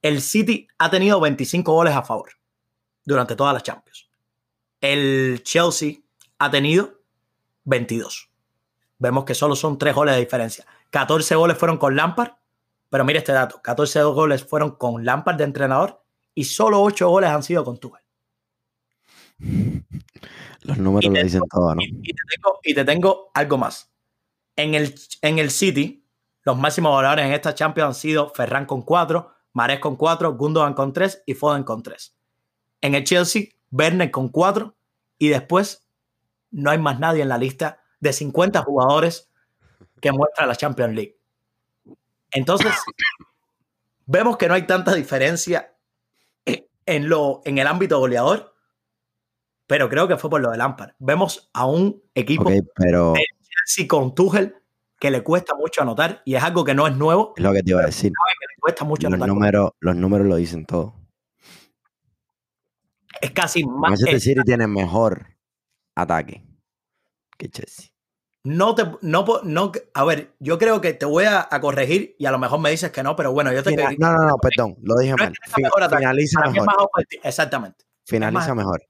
El 0.00 0.22
City 0.22 0.66
ha 0.78 0.90
tenido 0.90 1.20
25 1.20 1.72
goles 1.72 1.94
a 1.94 2.02
favor 2.02 2.30
durante 3.04 3.36
todas 3.36 3.52
las 3.54 3.62
Champions. 3.62 4.08
El 4.80 5.42
Chelsea 5.42 5.96
ha 6.38 6.50
tenido 6.50 7.00
22. 7.64 8.30
Vemos 8.98 9.24
que 9.24 9.34
solo 9.34 9.54
son 9.54 9.78
3 9.78 9.94
goles 9.94 10.14
de 10.14 10.20
diferencia. 10.20 10.64
14 10.90 11.34
goles 11.34 11.58
fueron 11.58 11.76
con 11.78 11.96
Lampard, 11.96 12.32
pero 12.88 13.04
mire 13.04 13.18
este 13.18 13.32
dato, 13.32 13.60
14 13.60 14.02
goles 14.04 14.44
fueron 14.44 14.72
con 14.76 15.04
Lampard 15.04 15.36
de 15.36 15.44
entrenador 15.44 16.02
y 16.38 16.44
solo 16.44 16.80
8 16.82 17.08
goles 17.08 17.30
han 17.30 17.42
sido 17.42 17.64
con 17.64 17.78
Tuchel. 17.78 18.00
Los 20.62 20.78
números 20.78 21.10
Y 21.10 21.16
lo 21.16 21.24
dicen 21.24 21.42
todo, 21.50 21.74
¿no? 21.74 21.82
Y, 21.82 21.86
y 22.00 22.12
te 22.12 22.22
tengo, 22.32 22.60
y 22.62 22.74
te 22.74 22.84
tengo 22.84 23.30
algo 23.34 23.58
más. 23.58 23.90
En 24.54 24.76
el, 24.76 24.94
en 25.22 25.40
el 25.40 25.50
City, 25.50 26.06
los 26.44 26.56
máximos 26.56 26.92
goleadores 26.92 27.26
en 27.26 27.32
esta 27.32 27.56
Champions 27.56 27.88
han 27.88 27.94
sido 27.94 28.30
Ferran 28.30 28.66
con 28.66 28.82
4, 28.82 29.32
Mares 29.52 29.80
con 29.80 29.96
4, 29.96 30.36
Gundogan 30.36 30.74
con 30.74 30.92
3 30.92 31.24
y 31.26 31.34
Foden 31.34 31.64
con 31.64 31.82
3. 31.82 32.14
En 32.82 32.94
el 32.94 33.02
Chelsea, 33.02 33.46
Werner 33.72 34.12
con 34.12 34.28
4 34.28 34.76
y 35.18 35.30
después 35.30 35.88
no 36.52 36.70
hay 36.70 36.78
más 36.78 37.00
nadie 37.00 37.22
en 37.22 37.30
la 37.30 37.38
lista 37.38 37.82
de 37.98 38.12
50 38.12 38.62
jugadores 38.62 39.28
que 40.00 40.12
muestra 40.12 40.46
la 40.46 40.54
Champions 40.54 40.94
League. 40.94 41.18
Entonces, 42.30 42.72
vemos 44.06 44.36
que 44.36 44.46
no 44.46 44.54
hay 44.54 44.68
tanta 44.68 44.94
diferencia 44.94 45.74
en, 46.88 47.08
lo, 47.08 47.40
en 47.44 47.58
el 47.58 47.66
ámbito 47.66 47.98
goleador, 47.98 48.54
pero 49.66 49.88
creo 49.88 50.08
que 50.08 50.16
fue 50.16 50.30
por 50.30 50.40
lo 50.40 50.50
de 50.50 50.56
Lampard. 50.56 50.92
Vemos 50.98 51.50
a 51.52 51.66
un 51.66 52.02
equipo 52.14 52.42
Ok, 52.44 52.52
pero 52.74 53.14
Chelsea 53.66 53.86
con 53.86 54.14
Tuchel 54.14 54.54
que 54.98 55.10
le 55.10 55.22
cuesta 55.22 55.54
mucho 55.54 55.82
anotar 55.82 56.22
y 56.24 56.34
es 56.34 56.42
algo 56.42 56.64
que 56.64 56.74
no 56.74 56.86
es 56.88 56.96
nuevo, 56.96 57.32
es 57.36 57.42
lo 57.44 57.52
que 57.52 57.62
te 57.62 57.70
iba 57.70 57.82
a 57.82 57.86
decir. 57.86 58.10
que 58.10 58.46
le 58.46 58.60
cuesta 58.60 58.84
mucho 58.84 59.06
Los 59.08 59.14
anotar. 59.14 59.28
números, 59.28 59.70
los 59.80 59.94
números 59.96 60.26
lo 60.26 60.36
dicen 60.36 60.64
todo. 60.66 60.94
Es 63.20 63.30
casi 63.32 63.64
más. 63.64 63.90
Manchester 63.90 64.14
es- 64.16 64.22
City 64.22 64.40
tiene 64.44 64.66
mejor 64.66 65.26
ataque 65.94 66.44
que 67.36 67.48
Chelsea. 67.48 67.90
No 68.56 68.74
te, 68.74 68.84
no, 69.02 69.24
no, 69.44 69.72
a 69.94 70.04
ver, 70.04 70.34
yo 70.38 70.58
creo 70.58 70.80
que 70.80 70.92
te 70.94 71.04
voy 71.06 71.24
a, 71.24 71.46
a 71.50 71.60
corregir 71.60 72.14
y 72.18 72.26
a 72.26 72.30
lo 72.30 72.38
mejor 72.38 72.60
me 72.60 72.70
dices 72.70 72.90
que 72.90 73.02
no, 73.02 73.14
pero 73.16 73.32
bueno, 73.32 73.52
yo 73.52 73.62
te 73.62 73.70
Fina- 73.70 73.90
no, 73.98 74.12
no, 74.12 74.26
no, 74.26 74.36
perdón, 74.38 74.76
lo 74.82 74.96
dije 74.96 75.14
No 75.16 75.24
es 75.24 75.28
mal. 75.30 75.32
que 75.32 75.38
tenga 75.44 75.54
Fi- 75.56 75.62
mejor 75.62 75.96
finaliza 75.98 76.40
es 76.46 76.52
mejor. 76.52 76.66
más. 76.66 77.04
Exactamente. 77.24 77.84
Finaliza 78.04 78.54
más- 78.54 78.56
mejor. 78.56 78.82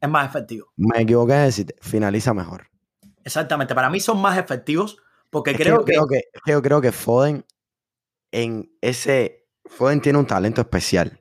Es 0.00 0.08
más 0.08 0.28
efectivo. 0.28 0.72
Me 0.76 1.02
equivoqué 1.02 1.32
de 1.34 1.44
decirte, 1.44 1.74
finaliza 1.80 2.32
mejor. 2.34 2.68
Exactamente. 3.24 3.74
Para 3.74 3.90
mí 3.90 4.00
son 4.00 4.20
más 4.20 4.38
efectivos 4.38 4.96
porque 5.30 5.50
Es 5.52 5.56
que 5.58 5.62
creo 5.64 5.76
yo 5.80 5.84
que, 5.84 5.92
creo 5.92 6.06
que, 6.06 6.16
es 6.16 6.42
que 6.44 6.52
yo 6.52 6.62
creo 6.62 6.80
que 6.80 6.90
Foden 6.92 7.44
en 8.32 8.72
ese 8.80 9.46
Foden 9.66 10.00
tiene 10.00 10.18
un 10.18 10.26
talento 10.26 10.60
especial 10.60 11.20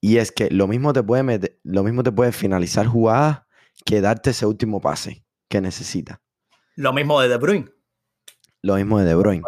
y 0.00 0.16
es 0.18 0.32
que 0.32 0.50
lo 0.50 0.66
mismo 0.66 0.92
te 0.92 1.02
puede 1.02 1.22
meter- 1.22 1.58
lo 1.62 1.82
mismo 1.82 2.02
te 2.02 2.12
puede 2.12 2.32
finalizar 2.32 2.86
jugadas 2.86 3.42
que 3.84 4.00
darte 4.00 4.30
ese 4.30 4.44
último 4.46 4.80
pase 4.80 5.24
que 5.48 5.60
necesita. 5.60 6.20
Lo 6.80 6.92
mismo 6.92 7.20
de 7.20 7.28
De 7.28 7.36
Bruyne 7.36 7.70
Lo 8.62 8.76
mismo 8.76 8.98
de 8.98 9.04
De 9.04 9.14
Bruyne. 9.14 9.42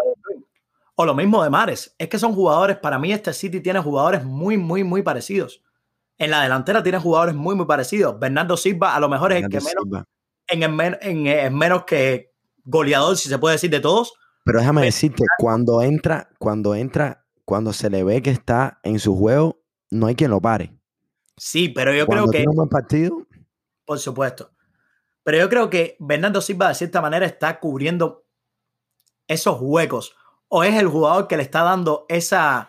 o 0.95 1.07
lo 1.07 1.15
mismo 1.15 1.43
de 1.43 1.51
Mares. 1.51 1.95
Es 1.99 2.09
que 2.09 2.19
son 2.19 2.35
jugadores, 2.35 2.77
para 2.77 2.99
mí 2.99 3.11
este 3.13 3.33
City 3.33 3.61
tiene 3.61 3.81
jugadores 3.81 4.25
muy, 4.25 4.57
muy, 4.59 4.85
muy 4.85 5.03
parecidos. 5.03 5.63
En 6.19 6.31
la 6.31 6.43
delantera 6.43 6.83
tiene 6.83 6.99
jugadores 6.99 7.35
muy, 7.35 7.55
muy 7.55 7.65
parecidos. 7.67 8.19
Bernardo 8.21 8.57
Silva 8.57 8.95
a 8.95 9.01
lo 9.01 9.09
mejor 9.09 9.33
es 9.33 9.43
el 9.43 9.49
que 9.49 9.59
menos 9.61 10.05
en, 10.49 10.63
el 10.63 10.73
men- 10.73 10.99
en- 11.01 11.27
es 11.27 11.51
menos 11.51 11.85
que 11.85 12.33
goleador, 12.65 13.17
si 13.17 13.29
se 13.29 13.39
puede 13.39 13.55
decir, 13.55 13.71
de 13.71 13.81
todos. 13.81 14.13
Pero 14.45 14.59
déjame 14.59 14.83
decirte, 14.83 15.25
cuando 15.39 15.81
entra, 15.83 16.29
cuando 16.39 16.75
entra, 16.75 17.25
cuando 17.47 17.73
se 17.73 17.89
le 17.89 18.05
ve 18.05 18.21
que 18.23 18.31
está 18.31 18.79
en 18.83 18.99
su 18.99 19.17
juego, 19.17 19.63
no 19.91 20.07
hay 20.07 20.15
quien 20.15 20.31
lo 20.31 20.41
pare. 20.41 20.73
Sí, 21.39 21.71
pero 21.71 21.95
yo 21.95 22.07
Cuando 22.07 22.25
creo 22.25 22.33
que, 22.33 22.39
tiene 22.39 22.51
un 22.51 22.57
buen 22.57 22.69
partido, 22.69 23.27
por 23.87 23.99
supuesto. 23.99 24.51
Pero 25.25 25.39
yo 25.39 25.49
creo 25.49 25.71
que 25.71 25.97
Bernardo 26.01 26.41
Silva, 26.41 26.69
de 26.69 26.75
cierta 26.75 27.01
manera, 27.01 27.27
está 27.27 27.61
cubriendo 27.61 28.25
esos 29.29 29.59
huecos. 29.61 30.15
O 30.49 30.65
es 30.65 30.75
el 30.75 30.89
jugador 30.89 31.29
que 31.29 31.37
le 31.37 31.43
está 31.43 31.63
dando 31.63 32.05
esa, 32.09 32.69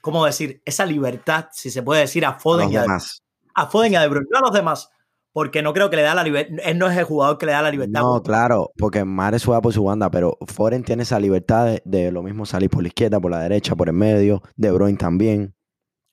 ¿cómo 0.00 0.24
decir? 0.24 0.62
Esa 0.64 0.86
libertad, 0.86 1.48
si 1.52 1.70
se 1.70 1.82
puede 1.82 2.02
decir, 2.02 2.24
a 2.24 2.34
Foden, 2.34 2.70
y 2.70 2.76
a, 2.76 2.82
demás. 2.82 3.22
a 3.54 3.66
Foden 3.66 3.92
y 3.92 3.96
a 3.96 4.00
De 4.00 4.08
Bruyne. 4.08 4.28
No 4.30 4.38
a 4.38 4.42
los 4.42 4.52
demás, 4.52 4.90
porque 5.32 5.62
no 5.62 5.72
creo 5.72 5.90
que 5.90 5.96
le 5.96 6.02
da 6.02 6.14
la 6.14 6.24
libertad. 6.24 6.56
Él 6.64 6.78
no 6.78 6.88
es 6.88 6.96
el 6.96 7.04
jugador 7.04 7.38
que 7.38 7.46
le 7.46 7.52
da 7.52 7.62
la 7.62 7.70
libertad. 7.70 8.00
No, 8.00 8.22
claro, 8.22 8.72
porque 8.76 9.04
Mares 9.04 9.44
juega 9.44 9.60
por 9.60 9.72
su 9.72 9.84
banda, 9.84 10.10
pero 10.10 10.38
Foren 10.46 10.82
tiene 10.82 11.04
esa 11.04 11.20
libertad 11.20 11.66
de, 11.66 11.82
de 11.84 12.10
lo 12.10 12.22
mismo 12.22 12.46
salir 12.46 12.70
por 12.70 12.82
la 12.82 12.88
izquierda, 12.88 13.20
por 13.20 13.30
la 13.30 13.40
derecha, 13.40 13.76
por 13.76 13.88
el 13.88 13.94
medio, 13.94 14.42
De 14.56 14.72
Bruyne 14.72 14.98
también. 14.98 15.54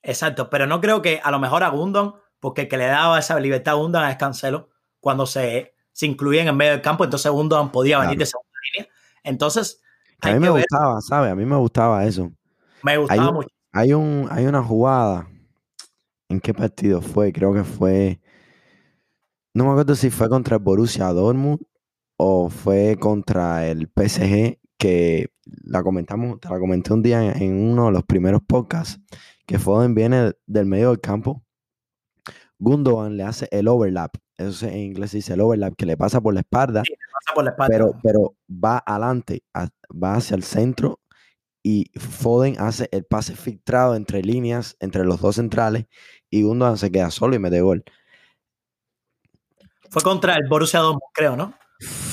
Exacto, 0.02 0.48
pero 0.50 0.66
no 0.66 0.80
creo 0.80 1.02
que 1.02 1.20
a 1.22 1.30
lo 1.30 1.40
mejor 1.40 1.64
a 1.64 1.68
Gundon, 1.70 2.14
porque 2.38 2.62
el 2.62 2.68
que 2.68 2.76
le 2.76 2.86
daba 2.86 3.18
esa 3.18 3.40
libertad 3.40 3.74
a 3.74 3.76
Gundon 3.78 4.04
es 4.04 4.16
Cancelo, 4.16 4.68
cuando 5.00 5.26
se, 5.26 5.74
se 5.98 6.06
incluía 6.06 6.44
en 6.44 6.56
medio 6.56 6.70
del 6.72 6.80
campo, 6.80 7.02
entonces 7.02 7.28
Gundon 7.32 7.72
podía 7.72 7.98
venir 7.98 8.16
de 8.16 8.24
segunda 8.26 8.48
línea. 8.72 8.88
Entonces, 9.24 9.82
a 10.20 10.28
hay 10.28 10.34
mí 10.34 10.40
me 10.40 10.50
ver, 10.50 10.60
gustaba, 10.70 11.00
¿sabes? 11.00 11.32
A 11.32 11.34
mí 11.34 11.44
me 11.44 11.56
gustaba 11.56 12.04
eso. 12.06 12.30
me 12.84 12.96
gustaba 12.98 13.28
un- 13.30 13.34
mucho. 13.34 13.48
Hay, 13.72 13.92
un, 13.92 14.28
hay 14.30 14.46
una 14.46 14.62
jugada. 14.62 15.28
¿En 16.28 16.38
qué 16.40 16.54
partido 16.54 17.00
fue? 17.02 17.32
Creo 17.32 17.52
que 17.52 17.64
fue. 17.64 18.20
No 19.54 19.64
me 19.64 19.70
acuerdo 19.70 19.96
si 19.96 20.10
fue 20.10 20.28
contra 20.28 20.56
el 20.56 20.62
Borussia 20.62 21.06
Dortmund 21.12 21.58
o 22.16 22.48
fue 22.48 22.96
contra 23.00 23.66
el 23.66 23.88
PSG, 23.88 24.60
que 24.78 25.32
la 25.64 25.82
comentamos, 25.82 26.38
te 26.38 26.48
la 26.48 26.60
comenté 26.60 26.92
un 26.92 27.02
día 27.02 27.24
en, 27.32 27.42
en 27.42 27.70
uno 27.72 27.86
de 27.86 27.92
los 27.92 28.04
primeros 28.04 28.40
podcasts, 28.46 29.00
que 29.46 29.58
Foden 29.58 29.96
viene 29.96 30.32
del 30.46 30.66
medio 30.66 30.90
del 30.90 31.00
campo. 31.00 31.42
Gundogan 32.60 33.16
le 33.16 33.24
hace 33.24 33.48
el 33.50 33.66
overlap. 33.68 34.14
Eso 34.38 34.66
en 34.66 34.76
inglés 34.78 35.10
se 35.10 35.18
dice 35.18 35.34
el 35.34 35.40
overlap, 35.40 35.74
que 35.76 35.84
le 35.86 35.96
pasa 35.96 36.20
por 36.20 36.32
la 36.32 36.40
espalda 36.40 36.82
Sí, 36.86 36.94
pasa 37.12 37.34
por 37.34 37.44
la 37.44 37.50
espalda. 37.50 37.68
pero, 37.76 37.92
pero 38.02 38.34
va 38.48 38.78
adelante, 38.86 39.42
va 39.92 40.14
hacia 40.14 40.36
el 40.36 40.44
centro 40.44 41.00
y 41.62 41.90
Foden 41.98 42.56
hace 42.60 42.88
el 42.92 43.04
pase 43.04 43.34
filtrado 43.34 43.96
entre 43.96 44.22
líneas, 44.22 44.76
entre 44.80 45.04
los 45.04 45.20
dos 45.20 45.36
centrales 45.36 45.86
y 46.30 46.42
Gundogan 46.42 46.78
se 46.78 46.90
queda 46.92 47.10
solo 47.10 47.34
y 47.34 47.38
mete 47.40 47.60
gol. 47.60 47.84
Fue 49.90 50.02
contra 50.02 50.34
el 50.36 50.46
Borussia 50.48 50.80
Dortmund, 50.80 51.02
creo, 51.12 51.36
¿no? 51.36 51.54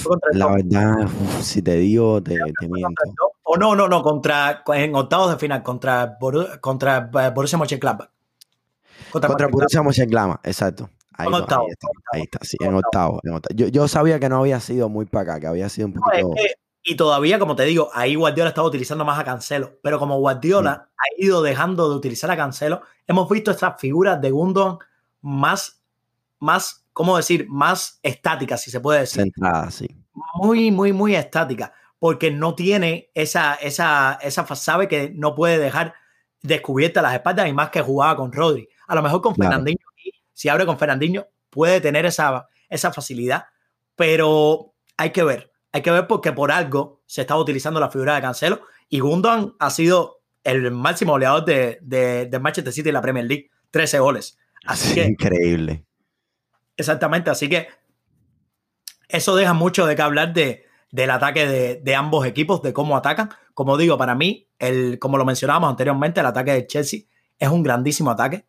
Contra 0.03 0.29
La 0.33 0.45
Dortmund. 0.47 0.73
verdad, 0.73 1.05
uf, 1.05 1.41
si 1.41 1.61
te 1.61 1.75
digo, 1.75 2.21
te, 2.23 2.37
te 2.59 2.67
miento. 2.67 3.03
O 3.43 3.57
no, 3.57 3.75
no, 3.75 3.87
no, 3.87 4.01
contra, 4.01 4.63
en 4.73 4.95
octavos 4.95 5.29
de 5.31 5.37
final, 5.37 5.61
contra, 5.61 6.17
contra 6.61 7.09
eh, 7.13 7.29
Borussia 7.33 7.57
Mönchengladbach. 7.57 8.09
Contra 9.11 9.29
Mönchengladbach. 9.29 9.51
Borussia 9.51 9.83
Mönchengladbach, 9.83 10.39
exacto. 10.43 10.89
Ahí, 11.17 11.27
En 11.27 11.33
va, 11.33 11.37
octavo, 11.39 11.65
ahí 11.65 11.71
está, 11.71 11.87
ahí 12.13 12.21
está, 12.23 12.39
sí, 12.43 12.57
en 12.59 12.75
octavo. 12.75 13.19
en 13.23 13.33
octavo. 13.33 13.55
Yo, 13.57 13.67
yo 13.67 13.87
sabía 13.87 14.19
que 14.19 14.27
no 14.29 14.39
había 14.39 14.59
sido 14.59 14.89
muy 14.89 15.05
para 15.05 15.31
acá, 15.33 15.39
que 15.41 15.47
había 15.47 15.69
sido 15.69 15.87
un 15.87 15.93
No, 15.93 16.01
es 16.13 16.21
poquito... 16.23 16.41
que- 16.41 16.55
y 16.87 16.95
todavía, 16.95 17.39
como 17.39 17.55
te 17.55 17.63
digo, 17.63 17.89
ahí 17.95 18.13
Guardiola 18.13 18.49
estaba 18.49 18.67
utilizando 18.67 19.03
más 19.05 19.17
a 19.17 19.23
Cancelo. 19.23 19.79
Pero 19.81 19.97
como 19.97 20.19
Guardiola 20.19 20.89
ha 20.95 21.03
ido 21.17 21.41
dejando 21.41 21.89
de 21.89 21.95
utilizar 21.95 22.29
a 22.29 22.37
Cancelo, 22.37 22.81
hemos 23.07 23.27
visto 23.27 23.49
estas 23.49 23.79
figuras 23.81 24.21
de 24.21 24.29
Gundogan 24.29 24.77
más, 25.21 25.81
más, 26.39 26.85
¿cómo 26.93 27.17
decir? 27.17 27.47
Más 27.49 27.99
estáticas, 28.03 28.61
si 28.61 28.69
se 28.69 28.79
puede 28.81 28.99
decir. 28.99 29.23
centrada, 29.23 29.71
sí. 29.71 29.87
Muy, 30.35 30.69
muy, 30.69 30.93
muy 30.93 31.15
estática. 31.15 31.73
Porque 31.97 32.29
no 32.29 32.53
tiene 32.53 33.09
esa, 33.15 33.55
esa, 33.55 34.19
esa, 34.21 34.45
sabe 34.55 34.87
que 34.87 35.11
no 35.15 35.33
puede 35.33 35.57
dejar 35.57 35.95
descubiertas 36.43 37.01
las 37.01 37.15
espaldas 37.15 37.47
y 37.47 37.53
más 37.53 37.71
que 37.71 37.81
jugaba 37.81 38.15
con 38.15 38.31
Rodri. 38.31 38.69
A 38.87 38.93
lo 38.93 39.01
mejor 39.01 39.21
con 39.23 39.33
Claro. 39.33 39.49
Fernandinho, 39.49 39.79
si 40.35 40.49
abre 40.49 40.67
con 40.67 40.77
Fernandinho, 40.77 41.27
puede 41.49 41.81
tener 41.81 42.05
esa, 42.05 42.47
esa 42.69 42.93
facilidad. 42.93 43.45
Pero 43.95 44.75
hay 44.97 45.09
que 45.09 45.23
ver, 45.23 45.51
hay 45.71 45.81
que 45.81 45.89
ver 45.89 46.05
porque 46.05 46.31
por 46.31 46.51
algo 46.51 47.01
se 47.07 47.21
estaba 47.21 47.39
utilizando 47.39 47.79
la 47.79 47.89
figura 47.89 48.13
de 48.13 48.21
Cancelo 48.21 48.61
y 48.89 48.99
Gundogan 48.99 49.55
ha 49.57 49.71
sido 49.71 50.21
el 50.43 50.69
máximo 50.71 51.13
goleador 51.13 51.45
de, 51.45 51.79
de, 51.81 52.27
de 52.27 52.39
Manchester 52.39 52.71
City 52.71 52.89
en 52.89 52.93
la 52.93 53.01
Premier 53.01 53.25
League, 53.25 53.49
13 53.71 53.97
goles. 53.99 54.37
Así 54.65 54.89
Sí, 54.89 54.95
que 54.95 55.05
increíble. 55.05 55.85
Exactamente, 56.77 57.29
así 57.29 57.49
que 57.49 57.67
eso 59.07 59.35
deja 59.35 59.53
mucho 59.53 59.85
de 59.85 59.95
qué 59.95 60.01
hablar 60.01 60.33
de, 60.33 60.65
del 60.91 61.09
ataque 61.11 61.47
de, 61.47 61.75
de 61.81 61.95
ambos 61.95 62.25
equipos, 62.25 62.61
de 62.61 62.73
cómo 62.73 62.97
atacan. 62.97 63.29
Como 63.53 63.77
digo, 63.77 63.97
para 63.97 64.15
mí, 64.15 64.49
el, 64.59 64.99
como 64.99 65.17
lo 65.17 65.25
mencionábamos 65.25 65.69
anteriormente, 65.69 66.19
el 66.19 66.25
ataque 66.25 66.51
de 66.51 66.67
Chelsea 66.67 67.01
es 67.39 67.49
un 67.49 67.63
grandísimo 67.63 68.11
ataque, 68.11 68.45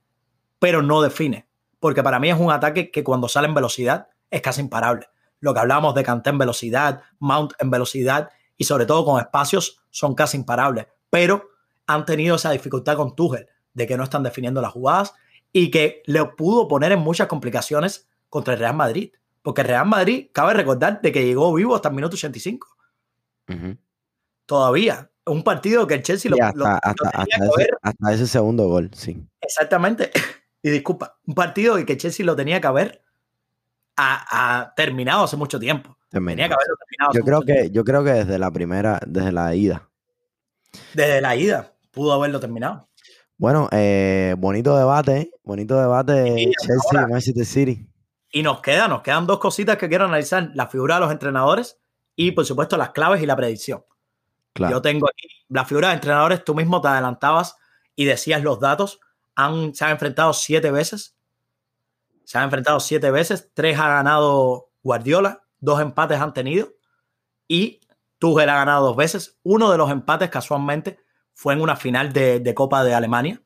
pero 0.59 0.83
no 0.83 1.03
define. 1.03 1.46
Porque 1.87 2.03
para 2.03 2.19
mí 2.19 2.29
es 2.29 2.37
un 2.37 2.51
ataque 2.51 2.91
que 2.91 3.05
cuando 3.05 3.29
sale 3.29 3.47
en 3.47 3.55
velocidad 3.55 4.09
es 4.29 4.43
casi 4.43 4.61
imparable. 4.61 5.07
Lo 5.39 5.55
que 5.55 5.61
hablamos 5.61 5.95
de 5.95 6.03
Kanté 6.03 6.31
en 6.31 6.39
velocidad, 6.39 7.03
Mount 7.21 7.53
en 7.61 7.71
velocidad 7.71 8.31
y 8.57 8.65
sobre 8.65 8.87
todo 8.87 9.05
con 9.05 9.21
espacios 9.21 9.85
son 9.91 10.17
casi 10.17 10.37
imparables. 10.37 10.89
Pero 11.11 11.49
han 11.87 12.05
tenido 12.05 12.35
esa 12.35 12.51
dificultad 12.51 12.97
con 12.97 13.15
Tuchel 13.15 13.47
de 13.73 13.87
que 13.87 13.97
no 13.97 14.03
están 14.03 14.25
definiendo 14.25 14.61
las 14.61 14.73
jugadas 14.73 15.15
y 15.53 15.71
que 15.71 16.03
le 16.07 16.25
pudo 16.25 16.67
poner 16.67 16.91
en 16.91 16.99
muchas 16.99 17.29
complicaciones 17.29 18.09
contra 18.29 18.55
el 18.55 18.59
Real 18.59 18.75
Madrid. 18.75 19.13
Porque 19.41 19.61
el 19.61 19.69
Real 19.69 19.87
Madrid, 19.87 20.31
cabe 20.33 20.55
recordar, 20.55 21.01
de 21.01 21.13
que 21.13 21.25
llegó 21.25 21.55
vivo 21.55 21.77
hasta 21.77 21.91
el 21.91 21.95
minuto 21.95 22.15
85. 22.17 22.67
Todavía. 24.45 25.09
Un 25.25 25.45
partido 25.45 25.87
que 25.87 25.95
el 25.95 26.03
Chelsea 26.03 26.33
lo, 26.33 26.37
hasta, 26.45 26.79
hasta, 26.79 28.13
ese, 28.13 28.27
segundo 28.27 28.67
gol, 28.67 28.91
sí. 28.93 29.25
Exactamente. 29.41 30.11
Y 30.67 30.71
disculpa, 30.71 31.17
un 31.25 31.33
partido 31.37 31.77
que 31.87 31.97
Chelsea 31.97 32.27
lo 32.27 32.35
tenía 32.35 32.61
que 32.61 32.67
haber 32.67 33.01
ha, 33.97 34.73
terminado 34.75 35.23
hace 35.23 35.37
mucho 35.37 35.61
tiempo. 35.61 35.97
Tenía 36.11 36.49
que 36.49 36.55
haberlo 36.55 36.75
terminado. 36.77 37.13
Yo 37.15 37.23
creo 37.23 37.43
que, 37.43 37.71
yo 37.71 37.85
creo 37.85 38.03
que 38.03 38.11
desde 38.11 38.37
la 38.37 38.51
primera, 38.51 38.99
desde 39.07 39.31
la 39.31 39.55
ida. 39.55 39.89
Desde 40.93 41.21
la 41.21 41.37
ida 41.37 41.73
pudo 41.93 42.13
haberlo 42.15 42.41
terminado. 42.41 42.89
Bueno, 43.37 43.69
eh, 43.71 44.35
bonito 44.39 44.77
debate, 44.77 45.31
bonito 45.45 45.81
debate 45.81 46.51
Chelsea 46.61 47.07
Manchester 47.07 47.47
City. 47.47 47.89
Y 48.33 48.43
nos 48.43 48.61
queda, 48.61 48.89
nos 48.89 49.03
quedan 49.03 49.25
dos 49.25 49.39
cositas 49.39 49.77
que 49.77 49.89
quiero 49.89 50.07
analizar: 50.07 50.51
la 50.55 50.67
figura 50.67 50.97
de 50.97 51.03
los 51.03 51.13
entrenadores 51.13 51.79
y, 52.17 52.33
por 52.33 52.45
supuesto, 52.45 52.77
las 52.77 52.91
claves 52.91 53.23
y 53.23 53.27
la 53.27 53.37
predicción. 53.37 53.85
Yo 54.57 54.83
tengo 54.83 55.07
aquí 55.09 55.29
la 55.49 55.65
figura 55.65 55.91
de 55.91 55.95
entrenadores, 55.95 56.43
tú 56.43 56.57
mismo 56.57 56.81
te 56.81 56.89
adelantabas 56.89 57.57
y 57.95 58.05
decías 58.05 58.43
los 58.43 58.59
datos. 58.59 58.99
Se 59.37 59.85
han 59.85 59.91
enfrentado 59.91 60.33
siete 60.33 60.71
veces. 60.71 61.17
Se 62.25 62.39
han 62.39 62.45
enfrentado 62.45 62.81
siete 62.81 63.11
veces. 63.11 63.51
Tres 63.55 63.79
ha 63.79 63.89
ganado 63.89 64.71
Guardiola, 64.83 65.45
dos 65.61 65.81
empates 65.81 66.21
han 66.21 66.33
tenido. 66.33 66.73
Y 67.47 67.81
Tuchel 68.19 68.49
ha 68.49 68.55
ganado 68.55 68.87
dos 68.87 68.97
veces. 68.97 69.39
Uno 69.43 69.71
de 69.71 69.79
los 69.79 69.91
empates, 69.91 70.31
casualmente, 70.31 70.99
fue 71.35 71.55
en 71.55 71.61
una 71.61 71.77
final 71.77 72.13
de, 72.13 72.41
de 72.41 72.55
Copa 72.55 72.83
de 72.83 72.95
Alemania, 72.95 73.43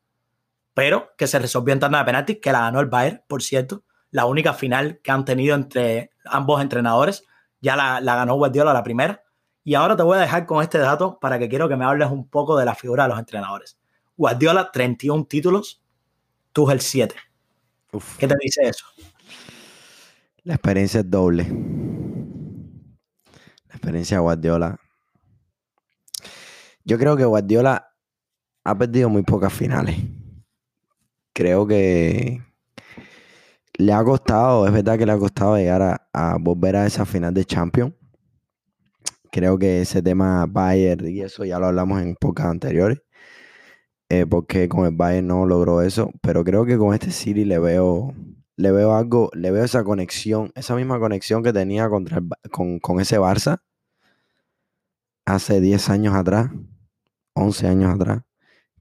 pero 0.75 1.11
que 1.19 1.27
se 1.27 1.39
resolvió 1.39 1.75
en 1.75 1.81
tanda 1.81 1.99
de 1.99 2.05
penaltis, 2.05 2.39
que 2.41 2.53
la 2.53 2.61
ganó 2.61 2.81
el 2.81 2.87
Bayern, 2.87 3.23
por 3.27 3.43
cierto 3.43 3.85
la 4.11 4.27
única 4.27 4.55
final 4.55 5.01
que 5.03 5.11
han 5.11 5.25
tenido 5.25 5.55
entre 5.55 6.11
ambos 6.25 6.61
entrenadores. 6.61 7.25
Ya 7.61 7.77
la, 7.77 8.01
ganó 8.01 8.35
Guardiola 8.37 8.73
la 8.73 8.83
primera. 8.83 9.23
Y 9.63 9.75
ahora 9.75 9.97
te 9.97 10.03
voy 10.03 10.17
a 10.17 10.21
dejar 10.21 10.47
con 10.47 10.63
este 10.63 10.79
dato 10.79 11.19
para 11.21 11.39
que 11.39 11.49
quiero 11.49 11.69
que 11.69 11.77
me 11.77 11.85
hables 11.85 12.11
un 12.11 12.29
poco 12.29 12.57
de 12.57 12.65
la 12.65 12.75
figura 12.75 13.05
de 13.05 13.11
los 13.11 13.19
entrenadores. 13.19 13.79
Guardiola, 14.17 14.71
31 14.73 15.27
títulos, 15.27 15.80
Tuchel 16.61 16.81
7. 16.81 17.15
¿Qué 18.19 18.29
te 18.29 18.35
dice 18.39 18.69
eso? 18.69 18.85
La 20.43 20.55
experiencia 20.55 21.01
es 21.01 21.11
doble. 21.11 21.45
La 23.69 23.77
experiencia 23.77 24.19
de 24.19 24.21
Guardiola. 24.21 24.79
Yo 26.85 26.99
creo 26.99 27.17
que 27.17 27.25
Guardiola 27.25 27.95
ha 28.65 28.77
perdido 28.77 29.09
muy 29.09 29.23
pocas 29.23 29.55
finales. 29.55 29.97
Creo 31.33 31.67
que 31.67 32.43
le 33.79 33.93
ha 33.95 34.05
costado, 34.05 34.67
es 34.67 34.73
verdad 34.75 34.99
que 34.99 35.07
le 35.07 35.13
ha 35.13 35.19
costado 35.19 35.57
llegar 35.57 36.09
a, 36.13 36.37
volver 36.39 36.77
a 36.77 36.87
esa 36.87 37.07
final 37.07 37.33
de 37.33 37.47
Champions. 37.47 37.95
Creo 39.33 39.59
que 39.59 39.81
ese 39.81 40.03
tema 40.03 40.45
Bayern 40.47 41.09
y 41.09 41.23
eso 41.23 41.43
ya 41.47 41.59
lo 41.59 41.69
hablamos 41.69 42.03
en 42.03 42.17
pocas 42.17 42.45
anteriores. 42.45 42.99
Eh, 44.11 44.27
porque 44.27 44.69
con 44.69 44.87
el 44.87 44.95
Bayern 44.97 45.29
no 45.29 45.47
logró 45.47 45.83
eso. 45.83 46.11
Pero 46.21 46.45
creo 46.45 46.67
que 46.67 46.77
con 46.77 46.95
este 46.95 47.13
City 47.13 47.45
le 47.45 47.59
veo, 47.59 48.15
le 48.57 48.73
veo 48.73 48.95
algo, 48.95 49.31
le 49.35 49.51
veo 49.53 49.65
esa 49.65 49.85
conexión, 49.85 50.53
esa 50.55 50.75
misma 50.77 50.99
conexión 50.99 51.43
que 51.43 51.53
tenía 51.53 51.89
contra 51.89 52.21
con, 52.51 52.81
con 52.81 53.01
ese 53.01 53.19
Barça 53.19 53.61
hace 55.27 55.61
10 55.61 55.89
años 55.91 56.15
atrás, 56.15 56.51
11 57.35 57.67
años 57.69 57.95
atrás. 57.95 58.23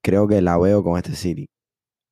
Creo 0.02 0.28
que 0.28 0.42
la 0.42 0.58
veo 0.58 0.84
con 0.84 0.98
este 0.98 1.16
City. 1.16 1.50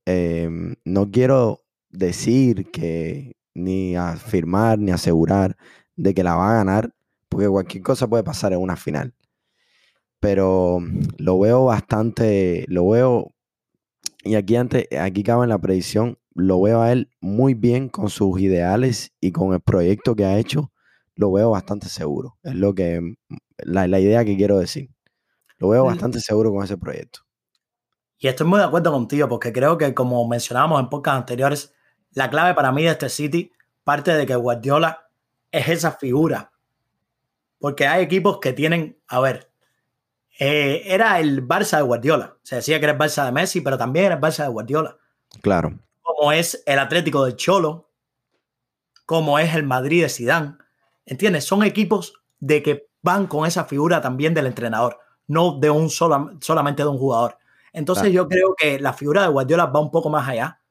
Em, 0.05 0.75
no 0.85 1.11
quiero 1.11 1.63
decir 1.89 2.71
que 2.71 3.35
ni 3.55 3.95
afirmar 3.95 4.79
ni 4.79 4.91
asegurar 4.91 5.57
de 5.95 6.13
que 6.13 6.23
la 6.23 6.35
va 6.35 6.51
a 6.51 6.55
ganar, 6.55 6.93
porque 7.29 7.49
cualquier 7.49 7.83
cosa 7.83 8.07
puede 8.07 8.23
pasar 8.23 8.53
en 8.53 8.59
una 8.61 8.75
final. 8.77 9.13
Pero 10.19 10.79
lo 11.17 11.39
veo 11.39 11.65
bastante, 11.65 12.65
lo 12.67 12.89
veo, 12.89 13.33
y 14.23 14.35
aquí 14.35 14.55
antes, 14.55 14.87
aquí 14.99 15.23
cabe 15.23 15.43
en 15.43 15.49
la 15.49 15.59
predicción, 15.59 16.17
lo 16.33 16.61
veo 16.61 16.81
a 16.81 16.91
él 16.91 17.09
muy 17.19 17.53
bien 17.53 17.89
con 17.89 18.09
sus 18.09 18.39
ideales 18.39 19.11
y 19.19 19.31
con 19.31 19.53
el 19.53 19.61
proyecto 19.61 20.15
que 20.15 20.25
ha 20.25 20.37
hecho, 20.37 20.71
lo 21.15 21.31
veo 21.31 21.51
bastante 21.51 21.89
seguro. 21.89 22.37
Es 22.43 22.55
lo 22.55 22.73
que, 22.73 23.15
la, 23.57 23.87
la 23.87 23.99
idea 23.99 24.23
que 24.25 24.37
quiero 24.37 24.59
decir. 24.59 24.89
Lo 25.57 25.69
veo 25.69 25.85
bastante 25.85 26.19
seguro 26.19 26.51
con 26.51 26.63
ese 26.63 26.77
proyecto. 26.77 27.21
Y 28.19 28.27
estoy 28.27 28.47
muy 28.47 28.59
de 28.59 28.65
acuerdo 28.65 28.91
contigo, 28.91 29.27
porque 29.27 29.51
creo 29.51 29.77
que 29.77 29.93
como 29.93 30.27
mencionábamos 30.27 30.79
en 30.79 30.89
pocas 30.89 31.15
anteriores, 31.15 31.73
la 32.11 32.29
clave 32.29 32.53
para 32.53 32.71
mí 32.71 32.83
de 32.83 32.89
este 32.89 33.09
City 33.09 33.51
parte 33.83 34.13
de 34.13 34.25
que 34.25 34.35
Guardiola 34.35 35.09
es 35.51 35.67
esa 35.67 35.91
figura. 35.91 36.51
Porque 37.59 37.87
hay 37.87 38.03
equipos 38.03 38.39
que 38.39 38.53
tienen, 38.53 38.99
a 39.07 39.19
ver, 39.19 39.51
eh, 40.39 40.83
era 40.85 41.19
el 41.19 41.47
Barça 41.47 41.77
de 41.77 41.83
Guardiola. 41.83 42.37
Se 42.43 42.57
decía 42.57 42.79
que 42.79 42.85
era 42.85 42.93
el 42.93 42.99
Barça 42.99 43.25
de 43.25 43.31
Messi, 43.31 43.61
pero 43.61 43.77
también 43.77 44.05
era 44.05 44.15
el 44.15 44.21
Barça 44.21 44.43
de 44.43 44.49
Guardiola. 44.49 44.97
Claro. 45.41 45.73
Como 46.01 46.31
es 46.31 46.63
el 46.65 46.79
Atlético 46.79 47.25
de 47.25 47.35
Cholo, 47.35 47.89
como 49.05 49.39
es 49.39 49.55
el 49.55 49.63
Madrid 49.63 50.03
de 50.03 50.09
Sidán. 50.09 50.59
¿Entiendes? 51.05 51.45
Son 51.45 51.63
equipos 51.63 52.13
de 52.39 52.61
que 52.61 52.89
van 53.01 53.27
con 53.27 53.47
esa 53.47 53.65
figura 53.65 54.01
también 54.01 54.33
del 54.33 54.47
entrenador, 54.47 54.99
no 55.27 55.59
de 55.59 55.69
un 55.69 55.89
solo, 55.89 56.31
solamente 56.41 56.83
de 56.83 56.89
un 56.89 56.97
jugador. 56.97 57.37
Entonces 57.73 58.11
yo 58.11 58.27
creo 58.27 58.55
que 58.55 58.79
la 58.79 58.93
figura 58.93 59.21
de 59.21 59.27
Guardiola 59.27 59.67
va 59.67 59.79
un 59.79 59.91
poco 59.91 60.09
más 60.09 60.27
allá 60.27 60.61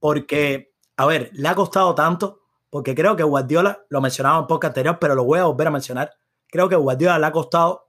porque, 0.00 0.74
a 0.96 1.06
ver, 1.06 1.30
le 1.32 1.48
ha 1.48 1.54
costado 1.54 1.94
tanto, 1.94 2.42
porque 2.68 2.94
creo 2.94 3.16
que 3.16 3.22
Guardiola, 3.22 3.84
lo 3.88 4.00
mencionaba 4.00 4.40
un 4.40 4.46
poco 4.46 4.66
anterior, 4.66 4.98
pero 5.00 5.14
lo 5.14 5.24
voy 5.24 5.38
a 5.38 5.44
volver 5.44 5.68
a 5.68 5.70
mencionar, 5.70 6.12
creo 6.48 6.68
que 6.68 6.76
Guardiola 6.76 7.18
le 7.18 7.26
ha 7.26 7.32
costado 7.32 7.85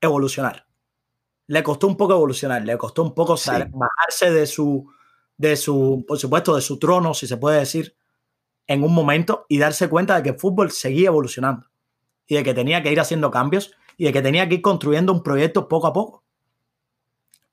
evolucionar. 0.00 0.66
Le 1.46 1.62
costó 1.62 1.86
un 1.86 1.96
poco 1.96 2.14
evolucionar, 2.14 2.64
le 2.64 2.76
costó 2.76 3.02
un 3.02 3.14
poco 3.14 3.36
bajarse 3.36 4.30
de 4.30 4.46
su, 4.46 4.90
de 5.36 5.56
su, 5.56 6.04
por 6.06 6.18
supuesto, 6.18 6.56
de 6.56 6.62
su 6.62 6.78
trono, 6.78 7.14
si 7.14 7.26
se 7.26 7.36
puede 7.36 7.60
decir, 7.60 7.96
en 8.66 8.82
un 8.82 8.92
momento 8.92 9.46
y 9.48 9.58
darse 9.58 9.88
cuenta 9.88 10.16
de 10.16 10.22
que 10.22 10.28
el 10.30 10.38
fútbol 10.38 10.70
seguía 10.70 11.08
evolucionando 11.08 11.68
y 12.26 12.34
de 12.34 12.42
que 12.42 12.54
tenía 12.54 12.82
que 12.82 12.90
ir 12.90 13.00
haciendo 13.00 13.30
cambios 13.30 13.72
y 13.96 14.04
de 14.04 14.12
que 14.12 14.22
tenía 14.22 14.48
que 14.48 14.56
ir 14.56 14.62
construyendo 14.62 15.12
un 15.12 15.22
proyecto 15.22 15.68
poco 15.68 15.86
a 15.86 15.92
poco. 15.92 16.24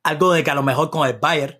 Algo 0.01 0.33
de 0.33 0.43
que 0.43 0.51
a 0.51 0.55
lo 0.55 0.63
mejor 0.63 0.89
con 0.89 1.07
el 1.07 1.19
Bayern 1.19 1.59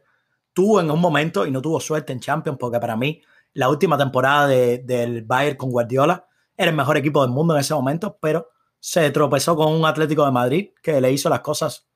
tuvo 0.53 0.79
en 0.79 0.89
un 0.89 0.99
momento 0.99 1.45
y 1.45 1.51
no 1.51 1.61
tuvo 1.61 1.79
suerte 1.79 2.13
en 2.13 2.19
Champions, 2.19 2.57
porque 2.59 2.79
para 2.79 2.95
mí 2.95 3.21
la 3.53 3.69
última 3.69 3.97
temporada 3.97 4.47
del 4.47 5.23
Bayern 5.23 5.57
con 5.57 5.69
Guardiola 5.69 6.27
era 6.57 6.71
el 6.71 6.77
mejor 6.77 6.97
equipo 6.97 7.21
del 7.21 7.31
mundo 7.31 7.53
en 7.53 7.61
ese 7.61 7.73
momento, 7.73 8.17
pero 8.19 8.49
se 8.83 9.11
tropezó 9.11 9.55
con 9.55 9.71
un 9.71 9.85
Atlético 9.85 10.25
de 10.25 10.31
Madrid 10.33 10.71
que 10.83 10.99
le 10.99 11.09
hizo 11.09 11.29
las 11.29 11.39
cosas, 11.39 11.87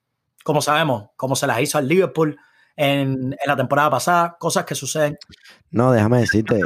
como 0.45 0.61
sabemos, 0.61 1.09
como 1.17 1.35
se 1.35 1.45
las 1.45 1.59
hizo 1.59 1.77
al 1.77 1.85
Liverpool 1.85 2.39
en, 2.77 3.35
la 3.45 3.57
temporada 3.57 3.89
pasada, 3.89 4.37
cosas 4.39 4.63
que 4.63 4.73
suceden. 4.73 5.17
No, 5.69 5.91
déjame 5.91 6.19
decirte, 6.19 6.61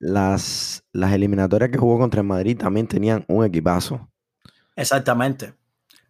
las, 0.00 0.84
las 0.92 1.12
eliminatorias 1.14 1.70
que 1.70 1.78
jugó 1.78 1.98
contra 1.98 2.20
el 2.20 2.26
Madrid 2.26 2.58
también 2.58 2.86
tenían 2.86 3.24
un 3.26 3.42
equipazo. 3.42 4.06
Exactamente. 4.76 5.54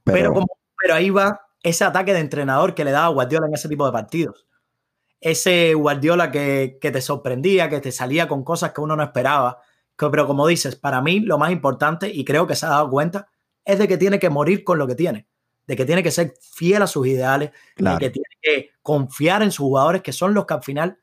Pero, 0.03 0.35
pero, 0.35 0.47
pero 0.77 0.95
ahí 0.95 1.11
va 1.11 1.43
ese 1.63 1.85
ataque 1.85 2.13
de 2.13 2.19
entrenador 2.19 2.75
que 2.75 2.85
le 2.85 2.91
daba 2.91 3.07
Guardiola 3.15 3.47
en 3.47 3.55
ese 3.55 3.69
tipo 3.69 3.87
de 3.87 3.93
partidos 3.93 4.49
ese 5.21 5.75
Guardiola 5.75 6.31
que, 6.31 6.79
te 6.81 7.01
sorprendía, 7.01 7.69
que 7.69 7.81
te 7.81 7.93
salía 7.93 8.27
con 8.27 8.43
cosas 8.43 8.73
que 8.73 8.81
uno 8.81 8.97
no 8.97 9.03
esperaba. 9.03 9.61
Pero 10.09 10.27
como 10.27 10.47
dices, 10.47 10.77
para 10.77 11.03
mí 11.03 11.21
lo 11.21 11.37
más 11.37 11.51
importante, 11.51 12.09
y 12.09 12.25
creo 12.25 12.47
que 12.47 12.55
se 12.55 12.67
ha 12.67 12.71
dado 12.71 12.91
cuenta, 12.91 13.29
es 13.65 13.79
de 13.79 13.89
que 13.89 13.99
tiene 13.99 14.19
que 14.19 14.31
morir 14.31 14.65
con 14.65 14.79
lo 14.79 14.87
que 14.87 14.95
tiene, 14.95 15.27
de 15.67 15.77
que 15.77 15.85
tiene 15.85 16.03
que 16.03 16.11
ser 16.11 16.35
fiel 16.41 16.83
a 16.83 16.87
sus 16.87 17.07
ideales, 17.07 17.51
de 17.77 17.99
que 17.99 18.11
tiene 18.11 18.29
que 18.41 18.71
confiar 18.83 19.43
en 19.43 19.51
sus 19.51 19.65
jugadores, 19.65 20.03
que 20.03 20.13
son 20.13 20.33
los 20.33 20.47
que 20.47 20.55
al 20.55 20.63
final, 20.63 20.99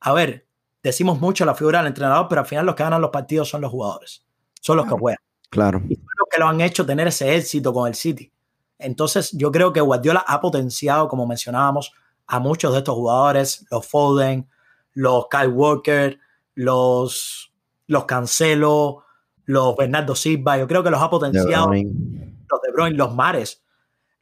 a 0.00 0.12
ver, 0.12 0.46
decimos 0.82 1.20
mucho 1.20 1.44
la 1.44 1.54
figura 1.54 1.80
del 1.80 1.88
entrenador, 1.88 2.26
pero 2.28 2.40
al 2.40 2.46
final 2.46 2.66
los 2.66 2.74
que 2.74 2.82
ganan 2.82 3.02
los 3.02 3.10
partidos 3.10 3.48
son 3.48 3.60
los 3.60 3.70
jugadores, 3.70 4.24
son 4.60 4.76
los 4.76 4.86
que 4.86 4.92
juegan. 4.92 5.20
Claro. 5.50 5.82
Y 5.88 5.96
son 5.96 6.06
los 6.18 6.28
que 6.30 6.38
lo 6.38 6.46
han 6.46 6.60
hecho 6.60 6.86
tener 6.86 7.08
ese 7.08 7.36
éxito 7.36 7.72
con 7.72 7.88
el 7.88 7.94
City. 7.94 8.32
Entonces, 8.78 9.30
yo 9.32 9.52
creo 9.52 9.72
que 9.72 9.80
Guardiola 9.80 10.24
ha 10.26 10.40
potenciado, 10.40 11.08
como 11.08 11.26
mencionábamos, 11.26 11.92
a 12.26 12.38
muchos 12.38 12.72
de 12.72 12.78
estos 12.78 12.94
jugadores, 12.94 13.66
los 13.70 13.86
Foden, 13.86 14.48
los 14.92 15.26
Kyle 15.28 15.48
Walker, 15.48 16.18
los, 16.54 17.49
los 17.90 18.04
Cancelo, 18.04 19.02
los 19.46 19.74
Bernardo 19.74 20.14
Silva, 20.14 20.56
yo 20.56 20.68
creo 20.68 20.84
que 20.84 20.90
los 20.90 21.02
ha 21.02 21.10
potenciado, 21.10 21.72
los 21.72 22.62
De 22.62 22.72
Bruyne, 22.72 22.96
los 22.96 23.12
Mares, 23.12 23.64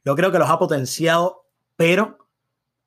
yo 0.03 0.15
creo 0.15 0.31
que 0.31 0.39
los 0.39 0.49
ha 0.49 0.57
potenciado, 0.57 1.45
pero 1.75 2.17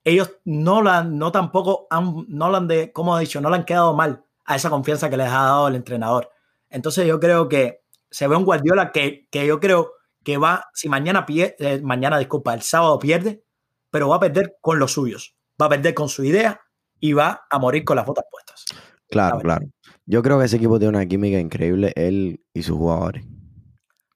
ellos 0.02 0.32
no 0.44 0.82
la, 0.82 1.04
no 1.04 1.30
tampoco 1.30 1.86
han, 1.88 2.24
no 2.26 2.50
la 2.50 2.58
han 2.58 2.66
de, 2.66 2.90
como 2.90 3.16
he 3.16 3.20
dicho, 3.20 3.40
no 3.40 3.48
le 3.48 3.56
han 3.56 3.64
quedado 3.64 3.94
mal 3.94 4.24
a 4.44 4.56
esa 4.56 4.70
confianza 4.70 5.08
que 5.08 5.16
les 5.16 5.28
ha 5.28 5.42
dado 5.44 5.68
el 5.68 5.76
entrenador. 5.76 6.30
Entonces 6.68 7.06
yo 7.06 7.20
creo 7.20 7.48
que 7.48 7.84
se 8.10 8.26
ve 8.26 8.34
un 8.34 8.44
Guardiola 8.44 8.90
que, 8.90 9.28
que 9.30 9.46
yo 9.46 9.60
creo 9.60 9.92
que 10.24 10.36
va, 10.36 10.68
si 10.74 10.88
mañana 10.88 11.24
pierde, 11.24 11.54
eh, 11.60 11.80
mañana, 11.80 12.18
disculpa, 12.18 12.54
el 12.54 12.62
sábado 12.62 12.98
pierde, 12.98 13.44
pero 13.88 14.08
va 14.08 14.16
a 14.16 14.20
perder 14.20 14.56
con 14.60 14.80
los 14.80 14.90
suyos, 14.90 15.36
va 15.60 15.66
a 15.66 15.68
perder 15.68 15.94
con 15.94 16.08
su 16.08 16.24
idea 16.24 16.60
y 16.98 17.12
va 17.12 17.46
a 17.48 17.58
morir 17.60 17.84
con 17.84 17.94
las 17.96 18.04
botas 18.04 18.24
puestas. 18.28 18.64
Claro, 19.08 19.38
claro. 19.38 19.66
Yo 20.06 20.22
creo 20.22 20.38
que 20.38 20.46
ese 20.46 20.56
equipo 20.56 20.78
tiene 20.78 20.96
una 20.96 21.06
química 21.06 21.38
increíble, 21.38 21.92
él 21.96 22.44
y 22.52 22.62
sus 22.62 22.76
jugadores. 22.76 23.24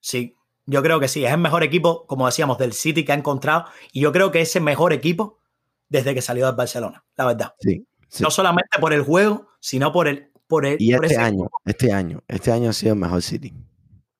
Sí, 0.00 0.36
yo 0.66 0.82
creo 0.82 1.00
que 1.00 1.08
sí. 1.08 1.24
Es 1.24 1.32
el 1.32 1.38
mejor 1.38 1.62
equipo, 1.62 2.06
como 2.06 2.26
decíamos, 2.26 2.58
del 2.58 2.72
City 2.72 3.04
que 3.04 3.12
ha 3.12 3.16
encontrado. 3.16 3.66
Y 3.92 4.00
yo 4.00 4.12
creo 4.12 4.30
que 4.30 4.40
es 4.40 4.54
el 4.56 4.62
mejor 4.62 4.92
equipo 4.92 5.40
desde 5.88 6.14
que 6.14 6.22
salió 6.22 6.46
del 6.46 6.56
Barcelona, 6.56 7.04
la 7.16 7.26
verdad. 7.26 7.54
Sí. 7.60 7.86
No 8.20 8.30
solamente 8.30 8.78
por 8.80 8.92
el 8.92 9.02
juego, 9.02 9.48
sino 9.60 9.92
por 9.92 10.08
el. 10.08 10.30
Por 10.48 10.64
el 10.64 10.80
y 10.80 10.94
este 10.94 11.16
año, 11.16 11.48
este 11.64 11.92
año, 11.92 12.22
este 12.28 12.52
año 12.52 12.70
ha 12.70 12.72
sido 12.72 12.92
el 12.92 13.00
mejor 13.00 13.20
City. 13.20 13.52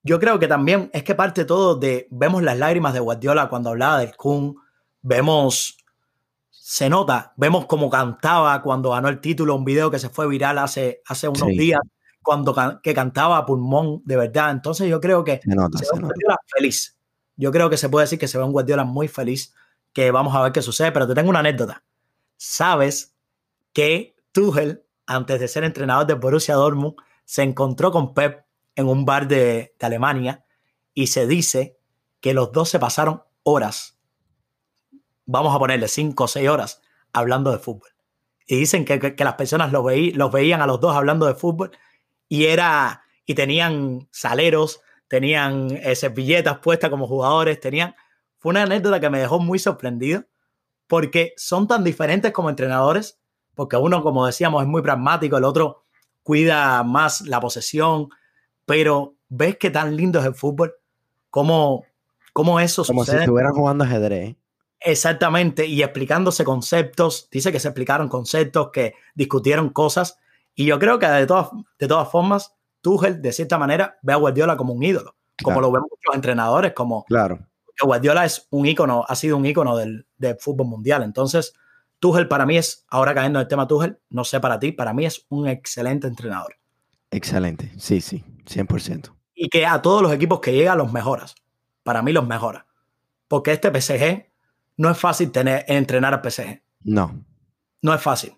Yo 0.03 0.19
creo 0.19 0.39
que 0.39 0.47
también 0.47 0.89
es 0.93 1.03
que 1.03 1.15
parte 1.15 1.45
todo 1.45 1.75
de. 1.75 2.07
Vemos 2.11 2.43
las 2.43 2.57
lágrimas 2.57 2.93
de 2.93 2.99
Guardiola 2.99 3.49
cuando 3.49 3.69
hablaba 3.69 3.99
del 3.99 4.15
Kun. 4.15 4.55
Vemos. 5.01 5.77
Se 6.69 6.89
nota, 6.89 7.31
vemos 7.37 7.65
cómo 7.65 7.89
cantaba 7.89 8.61
cuando 8.61 8.89
ganó 8.89 9.07
el 9.07 9.21
título, 9.21 9.55
un 9.55 9.63
video 9.63 9.89
que 9.89 9.99
se 9.99 10.09
fue 10.09 10.27
viral 10.27 10.57
hace, 10.57 11.01
hace 11.05 11.29
unos 11.29 11.47
días 11.47 11.79
cuando 12.21 12.53
que 12.83 12.93
cantaba 12.93 13.45
pulmón 13.45 14.01
de 14.03 14.17
verdad. 14.17 14.51
Entonces 14.51 14.89
yo 14.89 14.99
creo 14.99 15.23
que 15.23 15.39
se, 15.41 15.55
nota, 15.55 15.79
ve 15.79 15.87
un 15.93 16.01
Guardiola 16.01 16.37
feliz. 16.45 16.99
Yo 17.37 17.53
creo 17.53 17.69
que 17.69 17.77
se 17.77 17.87
puede 17.87 18.03
decir 18.03 18.19
que 18.19 18.27
se 18.27 18.37
ve 18.37 18.43
un 18.43 18.51
Guardiola 18.51 18.83
muy 18.83 19.07
feliz, 19.07 19.55
que 19.93 20.11
vamos 20.11 20.35
a 20.35 20.41
ver 20.41 20.51
qué 20.51 20.61
sucede, 20.61 20.91
pero 20.91 21.07
te 21.07 21.15
tengo 21.15 21.29
una 21.29 21.39
anécdota. 21.39 21.85
Sabes 22.35 23.15
que 23.71 24.17
Tuchel, 24.33 24.83
antes 25.05 25.39
de 25.39 25.47
ser 25.47 25.63
entrenador 25.63 26.05
de 26.05 26.15
Borussia 26.15 26.55
Dortmund, 26.55 26.95
se 27.23 27.43
encontró 27.43 27.93
con 27.93 28.13
Pep 28.13 28.43
en 28.75 28.89
un 28.89 29.05
bar 29.05 29.29
de, 29.29 29.73
de 29.79 29.85
Alemania 29.85 30.43
y 30.93 31.07
se 31.07 31.27
dice 31.27 31.79
que 32.19 32.33
los 32.33 32.51
dos 32.51 32.67
se 32.67 32.77
pasaron 32.77 33.23
horas, 33.43 33.96
vamos 35.27 35.55
a 35.55 35.59
ponerle 35.59 35.87
cinco 35.87 36.23
o 36.23 36.27
seis 36.27 36.49
horas, 36.49 36.81
hablando 37.13 37.51
de 37.51 37.59
fútbol. 37.59 37.89
Y 38.47 38.55
dicen 38.55 38.85
que, 38.85 38.97
que, 38.97 39.15
que 39.15 39.23
las 39.23 39.35
personas 39.35 39.71
los, 39.71 39.85
veí, 39.85 40.11
los 40.11 40.31
veían 40.31 40.61
a 40.61 40.65
los 40.65 40.79
dos 40.79 40.95
hablando 40.95 41.27
de 41.27 41.35
fútbol 41.35 41.71
y 42.27 42.45
era 42.45 43.03
y 43.25 43.35
tenían 43.35 44.07
saleros, 44.09 44.81
tenían 45.07 45.69
eh, 45.71 45.95
servilletas 45.95 46.59
puestas 46.59 46.89
como 46.89 47.07
jugadores, 47.07 47.59
tenían 47.59 47.93
fue 48.39 48.51
una 48.51 48.63
anécdota 48.63 48.99
que 48.99 49.09
me 49.09 49.19
dejó 49.19 49.39
muy 49.39 49.59
sorprendido 49.59 50.23
porque 50.87 51.33
son 51.35 51.67
tan 51.67 51.83
diferentes 51.83 52.31
como 52.31 52.49
entrenadores, 52.49 53.19
porque 53.53 53.75
uno 53.75 54.01
como 54.01 54.25
decíamos 54.25 54.63
es 54.63 54.69
muy 54.69 54.81
pragmático, 54.81 55.37
el 55.37 55.43
otro 55.43 55.83
cuida 56.23 56.83
más 56.83 57.21
la 57.21 57.41
posesión, 57.41 58.09
pero 58.65 59.15
ves 59.27 59.57
que 59.57 59.69
tan 59.69 59.95
lindo 59.97 60.19
es 60.19 60.25
el 60.25 60.35
fútbol, 60.35 60.73
cómo, 61.29 61.85
cómo 62.31 62.59
eso 62.61 62.85
como 62.85 63.03
si 63.03 63.15
estuvieran 63.15 63.53
jugando 63.53 63.83
ajedrez. 63.83 64.37
Exactamente, 64.79 65.65
y 65.65 65.81
explicándose 65.81 66.43
conceptos, 66.43 67.29
dice 67.31 67.51
que 67.51 67.59
se 67.59 67.67
explicaron 67.67 68.09
conceptos, 68.09 68.69
que 68.71 68.93
discutieron 69.15 69.69
cosas, 69.69 70.19
y 70.53 70.65
yo 70.65 70.79
creo 70.79 70.99
que 70.99 71.07
de 71.07 71.25
todas, 71.25 71.49
de 71.79 71.87
todas 71.87 72.09
formas, 72.09 72.55
Tuchel, 72.81 73.21
de 73.21 73.31
cierta 73.31 73.57
manera, 73.57 73.97
ve 74.01 74.13
a 74.13 74.17
Guardiola 74.17 74.55
como 74.57 74.73
un 74.73 74.83
ídolo, 74.83 75.15
como 75.43 75.61
lo 75.61 75.71
ven 75.71 75.81
muchos 75.81 76.15
entrenadores, 76.15 76.73
como 76.73 77.05
claro. 77.05 77.39
Guardiola 77.81 78.25
es 78.25 78.47
un 78.49 78.65
ícono, 78.65 79.05
ha 79.07 79.15
sido 79.15 79.37
un 79.37 79.45
ícono 79.45 79.77
del, 79.77 80.07
del, 80.17 80.37
fútbol 80.39 80.67
mundial. 80.67 81.03
Entonces, 81.03 81.53
Tuchel 81.99 82.27
para 82.27 82.45
mí 82.45 82.57
es, 82.57 82.85
ahora 82.89 83.13
cayendo 83.13 83.39
en 83.39 83.43
el 83.43 83.47
tema 83.47 83.67
Tuchel, 83.67 83.99
no 84.09 84.23
sé 84.23 84.39
para 84.39 84.59
ti, 84.59 84.71
para 84.71 84.93
mí 84.93 85.05
es 85.05 85.25
un 85.29 85.47
excelente 85.47 86.07
entrenador. 86.07 86.55
Excelente, 87.11 87.71
sí, 87.77 88.01
sí, 88.01 88.23
100%. 88.45 89.13
Y 89.35 89.49
que 89.49 89.65
a 89.65 89.81
todos 89.81 90.01
los 90.01 90.11
equipos 90.11 90.39
que 90.39 90.53
llega 90.53 90.75
los 90.75 90.91
mejoras. 90.91 91.35
Para 91.83 92.01
mí 92.01 92.11
los 92.11 92.27
mejora. 92.27 92.65
Porque 93.27 93.51
este 93.51 93.69
PSG 93.69 94.26
no 94.77 94.91
es 94.91 94.97
fácil 94.97 95.31
tener, 95.31 95.65
entrenar 95.67 96.13
al 96.13 96.31
PSG. 96.31 96.61
No. 96.83 97.25
No 97.81 97.93
es 97.93 98.01
fácil. 98.01 98.33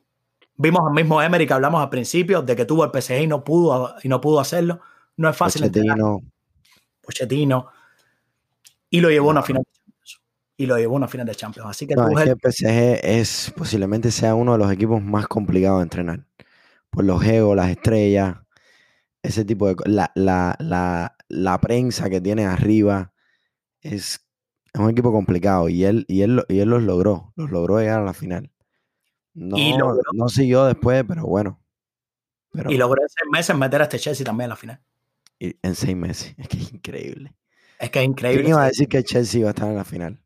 Vimos 0.55 0.81
al 0.85 0.93
mismo 0.93 1.21
Emery 1.21 1.45
que 1.45 1.53
hablamos 1.53 1.81
al 1.81 1.89
principio, 1.89 2.41
de 2.41 2.55
que 2.55 2.65
tuvo 2.65 2.83
el 2.83 2.91
PSG 2.91 3.21
y 3.21 3.27
no 3.27 3.43
pudo, 3.43 3.95
y 4.03 4.09
no 4.09 4.19
pudo 4.19 4.39
hacerlo. 4.39 4.79
No 5.17 5.29
es 5.29 5.35
fácil. 5.35 5.61
Pochettino. 5.61 6.21
Pochettino. 7.01 7.67
Y 8.89 9.01
lo 9.01 9.09
llevó 9.09 9.27
a 9.27 9.31
una 9.31 9.43
final 9.43 9.63
de 9.63 9.71
Champions. 9.71 10.21
Y 10.57 10.65
lo 10.65 10.77
llevó 10.77 10.95
a 10.95 10.97
una 10.97 11.07
final 11.07 11.27
de 11.27 11.35
Champions. 11.35 11.69
Así 11.69 11.87
que, 11.87 11.95
no, 11.95 12.09
es 12.09 12.25
que 12.25 12.31
el 12.31 12.51
PSG 12.51 12.99
es 13.03 13.53
posiblemente 13.55 14.11
sea 14.11 14.35
uno 14.35 14.53
de 14.53 14.57
los 14.57 14.71
equipos 14.71 15.01
más 15.01 15.27
complicados 15.27 15.79
de 15.79 15.83
entrenar. 15.83 16.25
Por 16.89 17.05
los 17.05 17.23
egos, 17.23 17.55
las 17.55 17.69
estrellas, 17.69 18.37
ese 19.21 19.45
tipo 19.45 19.67
de 19.67 19.75
la, 19.85 20.11
la, 20.15 20.55
la, 20.59 21.15
la 21.27 21.61
prensa 21.61 22.09
que 22.09 22.19
tiene 22.19 22.45
arriba. 22.45 23.13
Es, 23.81 24.28
es 24.73 24.79
un 24.79 24.89
equipo 24.89 25.11
complicado. 25.11 25.69
Y 25.69 25.83
él, 25.83 26.05
y, 26.07 26.21
él, 26.21 26.43
y 26.47 26.59
él 26.59 26.69
los 26.69 26.83
logró. 26.83 27.33
Los 27.35 27.51
logró 27.51 27.79
llegar 27.79 27.99
a 27.99 28.05
la 28.05 28.13
final. 28.13 28.51
No, 29.33 29.57
y 29.57 29.77
logró, 29.77 30.01
no 30.13 30.29
siguió 30.29 30.65
después, 30.65 31.03
pero 31.07 31.25
bueno. 31.25 31.61
Pero, 32.51 32.71
y 32.71 32.77
logró 32.77 33.01
en 33.01 33.09
seis 33.09 33.29
meses 33.31 33.55
meter 33.55 33.81
a 33.81 33.83
este 33.83 33.99
Chelsea 33.99 34.25
también 34.25 34.45
en 34.45 34.49
la 34.49 34.55
final. 34.55 34.81
y 35.39 35.55
en 35.61 35.75
seis 35.75 35.95
meses. 35.95 36.35
Es 36.37 36.47
que 36.47 36.57
es 36.57 36.73
increíble. 36.73 37.35
Es 37.79 37.89
que 37.91 37.99
es 37.99 38.05
increíble. 38.05 38.43
¿Quién 38.43 38.53
iba 38.55 38.63
a 38.63 38.67
decir 38.67 38.87
que 38.89 39.03
Chelsea 39.03 39.39
iba 39.39 39.49
a 39.49 39.51
estar 39.51 39.67
en 39.67 39.75
la 39.75 39.85
final? 39.85 40.19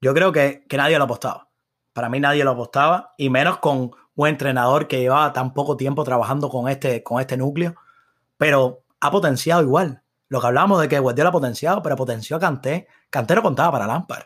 Yo 0.00 0.14
creo 0.14 0.32
que, 0.32 0.64
que 0.68 0.76
nadie 0.76 0.96
lo 0.96 1.04
apostaba. 1.04 1.50
Para 1.92 2.08
mí 2.08 2.20
nadie 2.20 2.44
lo 2.44 2.52
apostaba. 2.52 3.14
Y 3.18 3.28
menos 3.28 3.58
con 3.58 3.90
un 4.14 4.28
entrenador 4.28 4.88
que 4.88 5.00
llevaba 5.00 5.32
tan 5.32 5.52
poco 5.52 5.76
tiempo 5.76 6.04
trabajando 6.04 6.48
con 6.48 6.68
este, 6.68 7.02
con 7.02 7.20
este 7.20 7.36
núcleo. 7.36 7.74
Pero 8.36 8.84
ha 9.00 9.10
potenciado 9.10 9.62
igual. 9.62 10.02
Lo 10.28 10.40
que 10.40 10.46
hablábamos 10.46 10.80
de 10.80 10.88
que 10.88 10.98
Guardiola 10.98 11.30
ha 11.30 11.32
potenciado, 11.32 11.82
pero 11.82 11.96
potenció 11.96 12.36
a 12.36 12.40
Kanté. 12.40 12.86
Kanté 13.10 13.34
no 13.34 13.42
contaba 13.42 13.72
para 13.72 13.86
Lampard. 13.86 14.24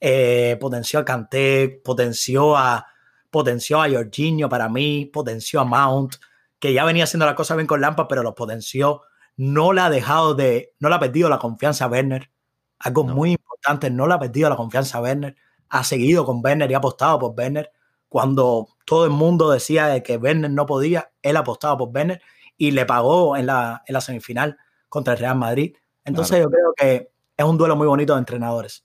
Eh, 0.00 0.56
potenció 0.60 1.00
a 1.00 1.04
Kanté, 1.04 1.80
potenció 1.84 2.56
a, 2.56 2.86
potenció 3.30 3.80
a 3.80 3.88
Jorginho 3.88 4.48
para 4.48 4.68
mí, 4.68 5.06
potenció 5.06 5.60
a 5.60 5.64
Mount, 5.64 6.16
que 6.58 6.72
ya 6.72 6.84
venía 6.84 7.04
haciendo 7.04 7.26
las 7.26 7.34
cosas 7.34 7.56
bien 7.56 7.66
con 7.66 7.80
Lampard, 7.80 8.08
pero 8.08 8.22
los 8.22 8.34
potenció. 8.34 9.02
No 9.36 9.72
le 9.72 9.80
ha 9.80 9.90
dejado 9.90 10.34
de, 10.34 10.74
no 10.78 10.88
le 10.88 10.94
ha 10.96 11.00
perdido 11.00 11.28
la 11.28 11.38
confianza 11.38 11.84
a 11.84 11.88
Werner. 11.88 12.30
Algo 12.78 13.04
no. 13.04 13.14
muy 13.14 13.32
importante, 13.32 13.90
no 13.90 14.06
le 14.06 14.14
ha 14.14 14.18
perdido 14.18 14.50
la 14.50 14.56
confianza 14.56 14.98
a 14.98 15.02
Werner. 15.02 15.36
Ha 15.68 15.84
seguido 15.84 16.24
con 16.26 16.40
Werner 16.44 16.70
y 16.70 16.74
ha 16.74 16.78
apostado 16.78 17.18
por 17.18 17.34
Werner. 17.36 17.70
Cuando 18.08 18.68
todo 18.84 19.04
el 19.04 19.10
mundo 19.10 19.50
decía 19.50 20.02
que 20.02 20.16
Werner 20.16 20.50
no 20.50 20.66
podía, 20.66 21.12
él 21.22 21.36
apostaba 21.36 21.78
por 21.78 21.88
Werner 21.88 22.20
y 22.56 22.72
le 22.72 22.84
pagó 22.84 23.36
en 23.36 23.46
la, 23.46 23.82
en 23.86 23.92
la 23.94 24.00
semifinal 24.00 24.58
contra 24.88 25.14
el 25.14 25.20
Real 25.20 25.36
Madrid. 25.36 25.74
Entonces 26.04 26.38
claro. 26.38 26.44
yo 26.44 26.50
creo 26.50 26.72
que 26.76 27.11
es 27.36 27.44
un 27.44 27.58
duelo 27.58 27.76
muy 27.76 27.86
bonito 27.86 28.14
de 28.14 28.20
entrenadores. 28.20 28.84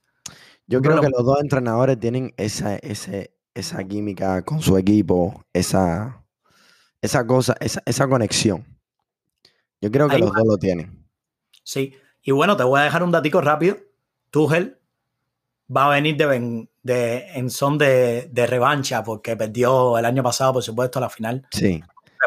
Yo 0.67 0.81
creo 0.81 0.99
que 0.99 1.09
los 1.09 1.25
dos 1.25 1.39
entrenadores 1.41 1.99
tienen 1.99 2.33
esa, 2.35 2.75
ese, 2.75 3.33
esa 3.53 3.83
química 3.85 4.43
con 4.43 4.61
su 4.61 4.77
equipo, 4.77 5.45
esa, 5.53 6.25
esa 7.01 7.25
cosa, 7.25 7.55
esa, 7.59 7.81
esa 7.85 8.07
conexión. 8.07 8.65
Yo 9.79 9.89
creo 9.91 10.09
que 10.09 10.15
Ahí 10.15 10.21
los 10.21 10.31
va. 10.31 10.35
dos 10.39 10.47
lo 10.47 10.57
tienen. 10.57 11.07
Sí, 11.63 11.95
y 12.21 12.31
bueno, 12.31 12.57
te 12.57 12.63
voy 12.63 12.81
a 12.81 12.83
dejar 12.83 13.03
un 13.03 13.11
datico 13.11 13.39
rápido. 13.39 13.77
Tuchel 14.29 14.77
va 15.75 15.85
a 15.85 15.89
venir 15.89 16.17
de, 16.17 16.67
de 16.83 17.27
en 17.33 17.49
son 17.49 17.77
de, 17.77 18.29
de, 18.31 18.47
revancha 18.47 19.03
porque 19.03 19.37
perdió 19.37 19.97
el 19.97 20.05
año 20.05 20.23
pasado, 20.23 20.53
por 20.53 20.63
supuesto, 20.63 20.99
la 20.99 21.09
final 21.09 21.45
sí. 21.51 21.81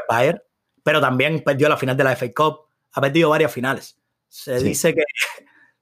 Bayern, 0.08 0.40
pero 0.82 1.00
también 1.00 1.42
perdió 1.44 1.68
la 1.68 1.76
final 1.76 1.96
de 1.96 2.04
la 2.04 2.16
FA 2.16 2.26
Cup. 2.34 2.60
Ha 2.92 3.00
perdido 3.00 3.30
varias 3.30 3.52
finales. 3.52 3.98
Se 4.28 4.58
sí. 4.58 4.64
dice 4.64 4.94
que 4.94 5.02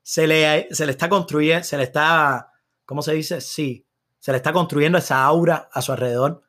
se 0.09 0.27
le, 0.27 0.69
se 0.71 0.87
le 0.87 0.93
está 0.93 1.11
construyendo, 1.11 1.63
se 1.65 1.77
le 1.77 1.83
está, 1.83 2.51
¿cómo 2.87 3.03
se 3.03 3.13
dice? 3.13 3.43
Sí, 3.43 3.85
se 4.19 4.33
le 4.33 4.39
está 4.39 4.55
construyendo 4.55 4.97
esa 4.97 5.23
aura 5.23 5.69
a 5.71 5.83
su 5.83 5.93
alrededor 5.93 6.43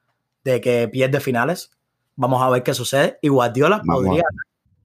de 0.45 0.61
que 0.61 0.87
pierde 0.87 1.19
finales. 1.19 1.69
Vamos 2.15 2.41
a 2.41 2.49
ver 2.49 2.63
qué 2.63 2.73
sucede. 2.73 3.19
Y 3.21 3.27
Guardiola 3.27 3.81
Vamos. 3.83 4.05
podría 4.05 4.23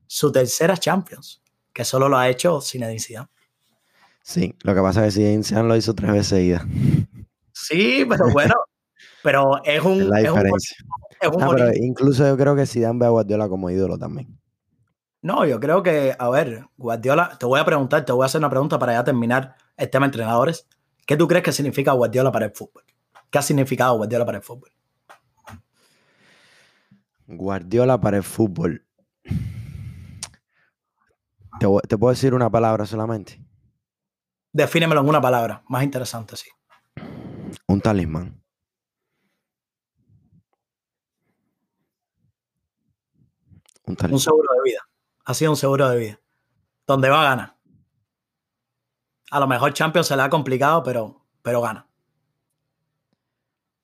su 0.09 0.33
tercera 0.33 0.77
Champions, 0.77 1.41
que 1.73 1.85
solo 1.85 2.09
lo 2.09 2.19
ha 2.19 2.29
hecho 2.29 2.61
Zinedine 2.61 2.99
Zidane. 2.99 3.29
Sí, 4.25 4.53
lo 4.65 4.75
que 4.75 4.81
pasa 4.81 5.07
es 5.07 5.15
que 5.15 5.21
Zinedine 5.21 5.45
Zidane 5.45 5.69
lo 5.69 5.77
hizo 5.77 5.95
tres 5.95 6.11
veces 6.11 6.27
seguidas. 6.27 6.65
Sí, 7.53 8.05
pero 8.09 8.29
bueno, 8.33 8.55
pero 9.23 9.63
es 9.63 9.85
un... 9.85 10.09
La 10.11 10.21
es 10.21 10.33
diferencia. 10.33 10.77
un, 10.83 11.29
es 11.29 11.29
un 11.33 11.41
no, 11.41 11.51
pero 11.51 11.73
incluso 11.77 12.27
yo 12.27 12.37
creo 12.37 12.57
que 12.57 12.67
Zidane 12.67 12.99
ve 12.99 13.07
a 13.07 13.11
Guardiola 13.11 13.49
como 13.49 13.71
ídolo 13.71 13.99
también. 13.99 14.37
No, 15.25 15.47
yo 15.47 15.59
creo 15.59 15.83
que, 15.83 16.15
a 16.19 16.29
ver, 16.29 16.67
Guardiola, 16.77 17.39
te 17.39 17.47
voy 17.47 17.59
a 17.59 17.65
preguntar, 17.65 18.05
te 18.05 18.13
voy 18.13 18.25
a 18.25 18.27
hacer 18.27 18.41
una 18.41 18.51
pregunta 18.51 18.79
para 18.79 18.93
ya 18.93 19.05
terminar 19.05 19.57
el 19.75 19.89
tema 19.89 20.05
de 20.05 20.09
entrenadores. 20.09 20.69
¿Qué 21.07 21.17
tú 21.17 21.27
crees 21.27 21.43
que 21.43 21.51
significa 21.51 21.93
Guardiola 21.93 22.31
para 22.31 22.45
el 22.45 22.53
fútbol? 22.53 22.85
¿Qué 23.31 23.39
ha 23.39 23.43
significado 23.43 23.97
Guardiola 23.97 24.27
para 24.27 24.37
el 24.37 24.45
fútbol? 24.45 24.71
Guardiola 27.27 27.99
para 27.99 28.19
el 28.19 28.23
fútbol. 28.23 28.87
¿Te, 31.59 31.67
te 31.89 31.97
puedo 31.97 32.11
decir 32.11 32.35
una 32.35 32.51
palabra 32.51 32.85
solamente? 32.85 33.43
Defínemelo 34.53 35.01
en 35.01 35.09
una 35.09 35.23
palabra, 35.23 35.65
más 35.69 35.85
interesante, 35.85 36.37
sí. 36.37 36.51
Un 37.67 37.81
talismán. 37.81 38.43
Un, 43.87 43.97
un 44.11 44.21
seguro 44.21 44.49
de 44.57 44.71
vida. 44.71 44.81
Ha 45.25 45.35
sido 45.35 45.53
un 45.53 45.57
seguro 45.57 45.89
de 45.89 45.99
vida. 45.99 46.21
Donde 46.87 47.09
va 47.09 47.23
a 47.23 47.31
ganar. 47.31 47.57
A 49.31 49.41
lo 49.41 49.47
mejor 49.47 49.73
Champions 49.73 50.07
se 50.07 50.17
le 50.17 50.23
ha 50.23 50.31
complicado, 50.31 50.83
pero, 50.83 51.25
pero 51.43 51.61
gana. 51.61 51.87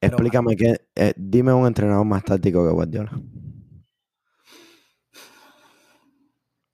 Explícame 0.00 0.56
que, 0.56 0.86
eh, 0.94 1.12
dime 1.16 1.52
un 1.52 1.66
entrenador 1.66 2.06
más 2.06 2.24
táctico 2.24 2.64
que 2.66 2.72
Guardiola. 2.72 3.12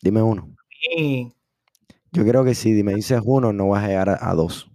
Dime 0.00 0.22
uno. 0.22 0.54
Yo 2.12 2.24
creo 2.24 2.44
que 2.44 2.54
si 2.54 2.82
me 2.84 2.94
dices 2.94 3.20
uno, 3.24 3.52
no 3.52 3.68
vas 3.68 3.84
a 3.84 3.88
llegar 3.88 4.18
a, 4.20 4.34
dos. 4.34 4.70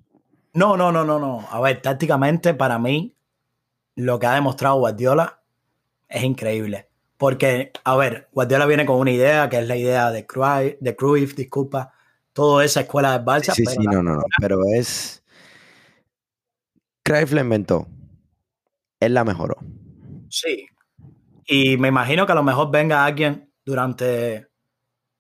No, 0.54 0.76
no, 0.76 0.92
no, 0.92 1.06
no, 1.06 1.18
no. 1.18 1.48
A 1.50 1.62
ver, 1.62 1.82
tácticamente 1.82 2.54
para 2.54 2.78
mí, 2.78 3.16
lo 3.96 4.20
que 4.20 4.28
ha 4.28 4.34
demostrado 4.34 4.80
Guardiola 4.80 5.42
es 6.10 6.24
increíble. 6.24 6.91
Porque, 7.22 7.72
a 7.84 7.96
ver, 7.98 8.30
Guardiola 8.32 8.66
viene 8.66 8.84
con 8.84 8.96
una 8.96 9.12
idea 9.12 9.48
que 9.48 9.60
es 9.60 9.68
la 9.68 9.76
idea 9.76 10.10
de 10.10 10.26
Cruyff, 10.26 10.80
de 10.80 10.96
Cruyff 10.96 11.36
disculpa, 11.36 11.94
toda 12.34 12.66
esa 12.66 12.82
escuela 12.82 13.16
de 13.16 13.24
Barça. 13.24 13.54
Sí, 13.54 13.64
sí, 13.64 13.78
no, 13.78 14.02
no, 14.02 14.16
no, 14.16 14.24
pero 14.40 14.58
es... 14.74 15.24
Cruyff 17.04 17.32
la 17.34 17.42
inventó. 17.42 17.86
Él 19.00 19.14
la 19.14 19.24
mejoró. 19.24 19.56
Sí. 20.30 20.66
Y 21.46 21.78
me 21.78 21.90
imagino 21.90 22.26
que 22.26 22.32
a 22.32 22.36
lo 22.36 22.42
mejor 22.42 22.72
venga 22.72 23.06
alguien 23.06 23.54
durante 23.64 24.48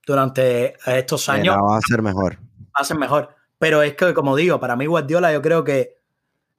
durante 0.04 0.74
estos 0.88 1.30
años. 1.30 1.56
va 1.56 1.78
a 1.78 1.82
ser 1.82 2.02
mejor. 2.02 2.40
Va 2.40 2.82
a 2.82 2.84
ser 2.84 2.98
mejor. 2.98 3.36
Pero 3.60 3.84
es 3.84 3.94
que, 3.94 4.16
como 4.16 4.36
digo, 4.36 4.60
para 4.60 4.76
mí 4.76 4.88
Guardiola 4.88 5.32
yo 5.32 5.44
creo 5.44 5.64
que, 5.64 5.98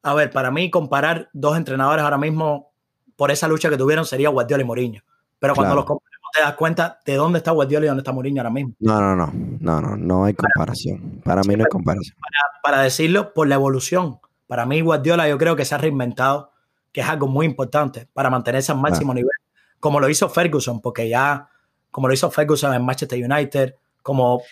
a 0.05 0.15
ver, 0.15 0.31
para 0.31 0.53
mí 0.53 0.71
comparar 0.71 1.31
dos 1.33 1.57
entrenadores 1.57 2.05
ahora 2.05 2.19
mismo 2.19 2.73
por 3.17 3.33
esa 3.33 3.49
lucha 3.49 3.69
que 3.71 3.77
tuvieron 3.77 4.07
sería 4.07 4.29
Guardiola 4.29 4.63
y 4.63 4.67
Mourinho. 4.67 5.03
Pero 5.43 5.57
cuando 5.57 5.75
los 5.75 5.85
comparamos 5.85 6.31
te 6.33 6.41
das 6.41 6.55
cuenta 6.55 7.01
de 7.05 7.17
dónde 7.17 7.39
está 7.39 7.51
Guardiola 7.51 7.87
y 7.87 7.89
dónde 7.89 8.03
está 8.03 8.13
Mourinho 8.13 8.41
ahora 8.41 8.51
mismo. 8.51 8.75
No, 8.79 9.01
no, 9.01 9.17
no, 9.17 9.33
no, 9.59 9.81
no, 9.81 9.97
no 9.97 10.25
hay 10.25 10.35
comparación. 10.35 11.21
Para, 11.25 11.43
mí 11.43 11.57
no 11.57 11.65
hay 11.65 11.69
comparación. 11.69 12.17
Para, 12.63 12.83
decirlo, 12.83 13.35
por 13.35 13.49
la 13.49 13.57
evolución. 13.57 14.21
Para 14.47 14.67
mí 14.67 14.81
Guardiola 14.83 15.29
yo 15.29 15.39
creo 15.39 15.57
que 15.57 15.65
se 15.65 15.75
ha 15.75 15.79
reinventado, 15.79 16.53
que 16.93 17.01
es 17.01 17.09
algo 17.09 17.27
muy 17.27 17.45
importante 17.45 18.07
para 18.13 18.31
mantenerse 18.31 18.71
al 18.71 18.79
máximo 18.79 19.13
nivel, 19.13 19.33
como 19.81 19.99
lo 19.99 20.09
hizo 20.09 20.29
Ferguson, 20.29 20.81
porque 20.81 21.09
ya 21.09 21.49
como 21.91 22.07
lo 22.07 22.15
hizo 22.15 22.31
Ferguson 22.31 22.73
en 22.73 22.85
Manchester 22.85 23.19
United, 23.19 23.75
como 24.01 24.43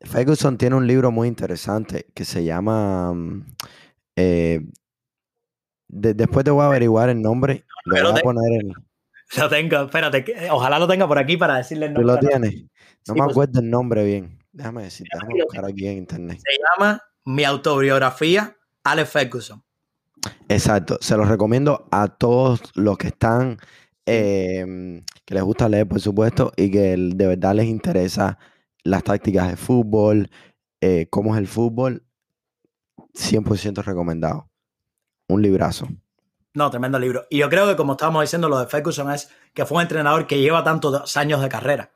Ferguson, 0.00 0.58
tiene 0.58 0.74
un 0.74 0.88
libro 0.88 1.12
muy 1.12 1.28
interesante 1.28 2.08
que 2.14 2.24
se 2.24 2.42
llama 2.42 3.14
eh, 4.16 4.60
después 5.86 6.44
te 6.44 6.50
voy 6.50 6.64
a 6.64 6.66
averiguar 6.66 7.10
el 7.10 7.22
nombre. 7.22 7.64
Lo 7.84 8.10
voy 8.10 8.18
a 8.18 8.22
poner 8.22 8.60
en. 8.60 8.72
Lo 9.38 9.48
tengo, 9.48 9.82
espérate, 9.84 10.50
ojalá 10.50 10.78
lo 10.78 10.86
tenga 10.86 11.08
por 11.08 11.18
aquí 11.18 11.38
para 11.38 11.56
decirle 11.56 11.86
el 11.86 11.94
nombre. 11.94 12.16
¿Tú 12.18 12.26
lo 12.26 12.28
tienes? 12.28 12.64
No 13.06 13.14
me 13.14 13.20
pues 13.20 13.30
acuerdo 13.30 13.60
el 13.60 13.70
nombre 13.70 14.04
bien. 14.04 14.38
Déjame 14.52 14.82
decir, 14.84 15.06
déjame 15.12 15.42
buscar 15.42 15.64
aquí 15.64 15.86
en 15.86 15.98
internet. 15.98 16.38
Se 16.38 16.58
llama 16.60 17.02
Mi 17.24 17.44
autobiografía, 17.44 18.56
Alex 18.84 19.08
Ferguson. 19.08 19.62
Exacto, 20.48 20.98
se 21.00 21.16
los 21.16 21.28
recomiendo 21.28 21.88
a 21.90 22.08
todos 22.08 22.60
los 22.74 22.98
que 22.98 23.08
están 23.08 23.58
Em, 24.04 25.04
que 25.24 25.34
les 25.34 25.42
gusta 25.44 25.68
leer, 25.68 25.86
por 25.86 26.00
supuesto, 26.00 26.52
y 26.56 26.70
que 26.70 26.96
de 26.96 27.26
verdad 27.26 27.54
les 27.54 27.66
interesa 27.66 28.38
las 28.82 29.04
tácticas 29.04 29.48
de 29.48 29.56
fútbol, 29.56 30.30
eh, 30.80 31.06
cómo 31.08 31.34
es 31.34 31.40
el 31.40 31.46
fútbol, 31.46 32.04
100% 33.14 33.82
recomendado. 33.82 34.50
Un 35.28 35.42
librazo. 35.42 35.88
No, 36.54 36.70
tremendo 36.70 36.98
libro. 36.98 37.26
Y 37.30 37.38
yo 37.38 37.48
creo 37.48 37.66
que, 37.66 37.76
como 37.76 37.92
estábamos 37.92 38.22
diciendo, 38.22 38.48
lo 38.48 38.58
de 38.58 38.66
Ferguson 38.66 39.10
es 39.10 39.30
que 39.54 39.64
fue 39.64 39.76
un 39.76 39.82
entrenador 39.82 40.26
que 40.26 40.38
lleva 40.38 40.62
tantos 40.62 41.16
años 41.16 41.40
de 41.40 41.48
carrera. 41.48 41.92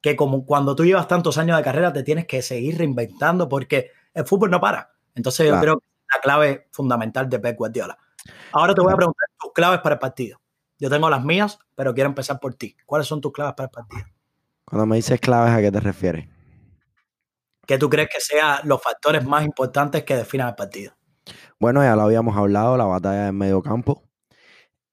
Que 0.00 0.14
como 0.14 0.46
cuando 0.46 0.76
tú 0.76 0.84
llevas 0.84 1.08
tantos 1.08 1.38
años 1.38 1.56
de 1.56 1.64
carrera, 1.64 1.92
te 1.92 2.02
tienes 2.02 2.26
que 2.26 2.40
seguir 2.42 2.78
reinventando 2.78 3.48
porque 3.48 3.90
el 4.14 4.24
fútbol 4.24 4.50
no 4.50 4.60
para. 4.60 4.92
Entonces, 5.14 5.48
yo 5.48 5.58
creo 5.58 5.78
que 5.80 5.86
es 5.86 6.14
la 6.14 6.20
clave 6.20 6.68
fundamental 6.70 7.28
de 7.28 7.38
Pep 7.40 7.56
Guardiola. 7.58 7.98
Ahora 8.52 8.74
te 8.74 8.80
voy 8.80 8.92
a 8.92 8.96
preguntar 8.96 9.28
tus 9.40 9.52
claves 9.52 9.80
para 9.80 9.94
el 9.94 9.98
partido. 9.98 10.40
Yo 10.78 10.90
tengo 10.90 11.10
las 11.10 11.24
mías, 11.24 11.58
pero 11.74 11.94
quiero 11.94 12.08
empezar 12.08 12.38
por 12.38 12.54
ti. 12.54 12.76
¿Cuáles 12.84 13.08
son 13.08 13.20
tus 13.20 13.32
claves 13.32 13.54
para 13.54 13.66
el 13.66 13.70
partido? 13.70 14.04
Cuando 14.64 14.86
me 14.86 14.96
dices 14.96 15.20
claves, 15.20 15.52
¿a 15.52 15.60
qué 15.60 15.72
te 15.72 15.80
refieres? 15.80 16.28
¿Qué 17.66 17.78
tú 17.78 17.90
crees 17.90 18.08
que 18.12 18.20
sean 18.20 18.60
los 18.64 18.80
factores 18.80 19.24
más 19.24 19.44
importantes 19.44 20.04
que 20.04 20.16
definan 20.16 20.48
el 20.48 20.54
partido? 20.54 20.95
Bueno, 21.58 21.82
ya 21.82 21.96
lo 21.96 22.02
habíamos 22.02 22.36
hablado, 22.36 22.76
la 22.76 22.84
batalla 22.84 23.24
del 23.24 23.32
medio 23.32 23.62
campo 23.62 24.02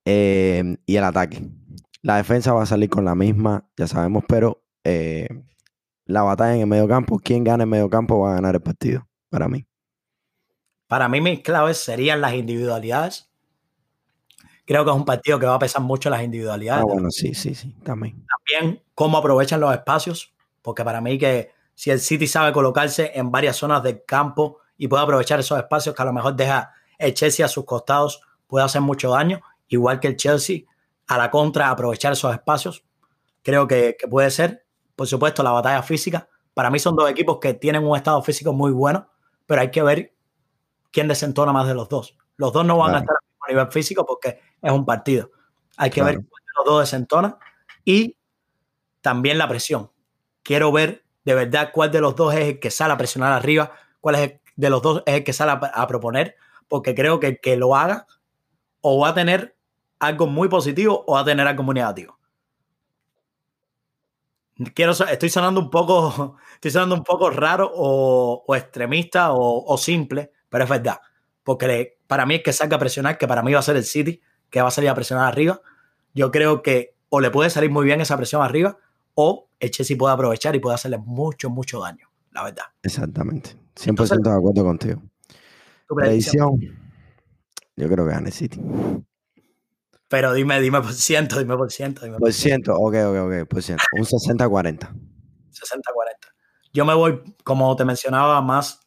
eh, 0.05 0.77
y 0.85 0.95
el 0.95 1.03
ataque. 1.03 1.41
La 2.01 2.17
defensa 2.17 2.53
va 2.53 2.63
a 2.63 2.65
salir 2.65 2.89
con 2.89 3.05
la 3.05 3.15
misma, 3.15 3.69
ya 3.77 3.87
sabemos, 3.87 4.23
pero 4.27 4.63
eh, 4.83 5.27
la 6.05 6.23
batalla 6.23 6.55
en 6.55 6.61
el 6.61 6.67
medio 6.67 6.87
campo, 6.87 7.19
quien 7.19 7.43
gane 7.43 7.63
el 7.63 7.69
medio 7.69 7.89
campo 7.89 8.19
va 8.19 8.31
a 8.31 8.35
ganar 8.35 8.55
el 8.55 8.61
partido, 8.61 9.07
para 9.29 9.47
mí. 9.47 9.65
Para 10.87 11.07
mí 11.09 11.21
mis 11.21 11.41
claves 11.41 11.77
serían 11.77 12.21
las 12.21 12.33
individualidades 12.33 13.33
Creo 14.65 14.85
que 14.85 14.91
es 14.91 14.95
un 14.95 15.05
partido 15.05 15.39
que 15.39 15.45
va 15.45 15.55
a 15.55 15.59
pesar 15.59 15.81
mucho 15.81 16.09
las 16.09 16.23
individualidades. 16.23 16.83
Ah, 16.83 16.93
bueno, 16.93 17.11
sí, 17.11 17.33
sí, 17.33 17.53
sí, 17.53 17.75
también. 17.83 18.25
También 18.47 18.81
cómo 18.95 19.17
aprovechan 19.17 19.59
los 19.59 19.73
espacios, 19.73 20.33
porque 20.61 20.85
para 20.85 21.01
mí 21.01 21.17
que 21.17 21.51
si 21.75 21.91
el 21.91 21.99
City 21.99 22.27
sabe 22.27 22.53
colocarse 22.53 23.11
en 23.15 23.29
varias 23.29 23.57
zonas 23.57 23.83
del 23.83 24.05
campo 24.05 24.59
y 24.77 24.87
puede 24.87 25.03
aprovechar 25.03 25.39
esos 25.39 25.57
espacios 25.57 25.95
que 25.95 26.01
a 26.01 26.05
lo 26.05 26.13
mejor 26.13 26.35
deja 26.35 26.73
el 26.97 27.13
Chelsea 27.13 27.45
a 27.45 27.49
sus 27.49 27.65
costados, 27.65 28.21
puede 28.47 28.65
hacer 28.65 28.81
mucho 28.81 29.11
daño, 29.11 29.41
igual 29.67 29.99
que 29.99 30.07
el 30.07 30.15
Chelsea 30.15 30.61
a 31.07 31.17
la 31.17 31.29
contra 31.29 31.69
aprovechar 31.69 32.13
esos 32.13 32.33
espacios. 32.33 32.83
Creo 33.41 33.67
que, 33.67 33.95
que 33.99 34.07
puede 34.07 34.31
ser, 34.31 34.65
por 34.95 35.07
supuesto, 35.07 35.43
la 35.43 35.51
batalla 35.51 35.83
física. 35.83 36.29
Para 36.53 36.69
mí 36.69 36.79
son 36.79 36.95
dos 36.95 37.09
equipos 37.09 37.39
que 37.39 37.53
tienen 37.53 37.83
un 37.83 37.97
estado 37.97 38.21
físico 38.21 38.53
muy 38.53 38.71
bueno, 38.71 39.09
pero 39.45 39.61
hay 39.61 39.71
que 39.71 39.81
ver 39.81 40.13
quién 40.91 41.07
desentona 41.07 41.51
más 41.51 41.67
de 41.67 41.73
los 41.73 41.89
dos. 41.89 42.17
Los 42.37 42.53
dos 42.53 42.65
no 42.65 42.77
van 42.77 42.95
a 42.95 42.99
estar 42.99 43.15
a 43.15 43.51
nivel 43.51 43.71
físico 43.71 44.05
porque 44.05 44.39
es 44.61 44.71
un 44.71 44.85
partido. 44.85 45.31
Hay 45.77 45.89
que 45.89 46.03
ver 46.03 46.15
cuál 46.15 46.43
de 46.45 46.51
los 46.57 46.65
dos 46.65 46.79
desentona 46.81 47.37
y 47.83 48.17
también 49.01 49.37
la 49.37 49.47
presión. 49.47 49.91
Quiero 50.43 50.71
ver 50.71 51.03
de 51.25 51.35
verdad 51.35 51.71
cuál 51.73 51.91
de 51.91 52.01
los 52.01 52.15
dos 52.15 52.33
es 52.33 52.47
el 52.47 52.59
que 52.59 52.71
sale 52.71 52.93
a 52.93 52.97
presionar 52.97 53.33
arriba, 53.33 53.71
cuál 53.99 54.15
es 54.15 54.41
de 54.55 54.69
los 54.69 54.81
dos 54.81 55.03
es 55.05 55.15
el 55.15 55.23
que 55.23 55.33
sale 55.33 55.51
a, 55.51 55.87
proponer, 55.87 56.35
porque 56.67 56.95
creo 56.95 57.19
que 57.19 57.37
que 57.37 57.57
lo 57.57 57.75
haga 57.75 58.07
o 58.81 58.99
va 58.99 59.09
a 59.09 59.13
tener 59.13 59.55
algo 59.99 60.27
muy 60.27 60.49
positivo 60.49 61.03
o 61.07 61.13
va 61.13 61.21
a 61.21 61.25
tener 61.25 61.47
algo 61.47 61.63
muy 61.63 61.75
negativo. 61.75 62.19
Quiero, 64.75 64.91
estoy 64.91 65.29
sonando 65.29 65.59
un 65.59 65.69
poco, 65.69 66.37
estoy 66.55 66.71
sonando 66.71 66.95
un 66.95 67.03
poco 67.03 67.29
raro 67.29 67.71
o, 67.73 68.55
extremista 68.55 69.31
o, 69.33 69.65
o, 69.65 69.77
simple, 69.77 70.31
pero 70.49 70.65
es 70.65 70.69
verdad. 70.69 70.99
Porque 71.43 71.97
para 72.07 72.25
mí 72.25 72.35
es 72.35 72.43
que 72.43 72.53
salga 72.53 72.77
a 72.77 72.79
presionar, 72.79 73.17
que 73.17 73.27
para 73.27 73.41
mí 73.41 73.53
va 73.53 73.59
a 73.59 73.63
ser 73.63 73.75
el 73.75 73.83
City, 73.83 74.21
que 74.49 74.61
va 74.61 74.67
a 74.67 74.71
salir 74.71 74.89
a 74.89 74.95
presionar 74.95 75.27
arriba. 75.27 75.61
Yo 76.13 76.31
creo 76.31 76.61
que 76.61 76.95
o 77.09 77.19
le 77.19 77.31
puede 77.31 77.49
salir 77.49 77.69
muy 77.69 77.85
bien 77.85 78.01
esa 78.01 78.17
presión 78.17 78.41
arriba 78.41 78.77
o 79.15 79.49
el 79.59 79.71
Chelsea 79.71 79.97
puede 79.97 80.13
aprovechar 80.13 80.55
y 80.55 80.59
puede 80.59 80.75
hacerle 80.75 80.97
mucho, 80.97 81.49
mucho 81.49 81.79
daño, 81.79 82.09
la 82.31 82.43
verdad. 82.43 82.65
Exactamente. 82.81 83.62
100% 83.75 84.21
de 84.21 84.37
acuerdo 84.37 84.63
contigo. 84.63 85.01
Tu 85.87 85.95
predicción. 85.95 86.59
Yo 87.75 87.89
creo 87.89 88.05
que 88.05 88.11
gane 88.11 88.31
City. 88.31 88.61
Pero 90.07 90.33
dime, 90.33 90.61
dime 90.61 90.79
por 90.79 90.93
ciento, 90.93 91.39
dime 91.39 91.57
por 91.57 91.71
ciento. 91.71 92.05
Dime 92.05 92.19
por, 92.19 92.31
ciento, 92.31 92.75
ok, 92.75 92.95
ok, 93.07 93.17
ok, 93.25 93.47
por 93.47 93.63
ciento. 93.63 93.83
Un 93.97 94.05
60-40. 94.05 94.77
60-40. 94.77 94.93
Yo 96.71 96.85
me 96.85 96.93
voy, 96.93 97.23
como 97.43 97.75
te 97.75 97.83
mencionaba, 97.83 98.39
más 98.41 98.79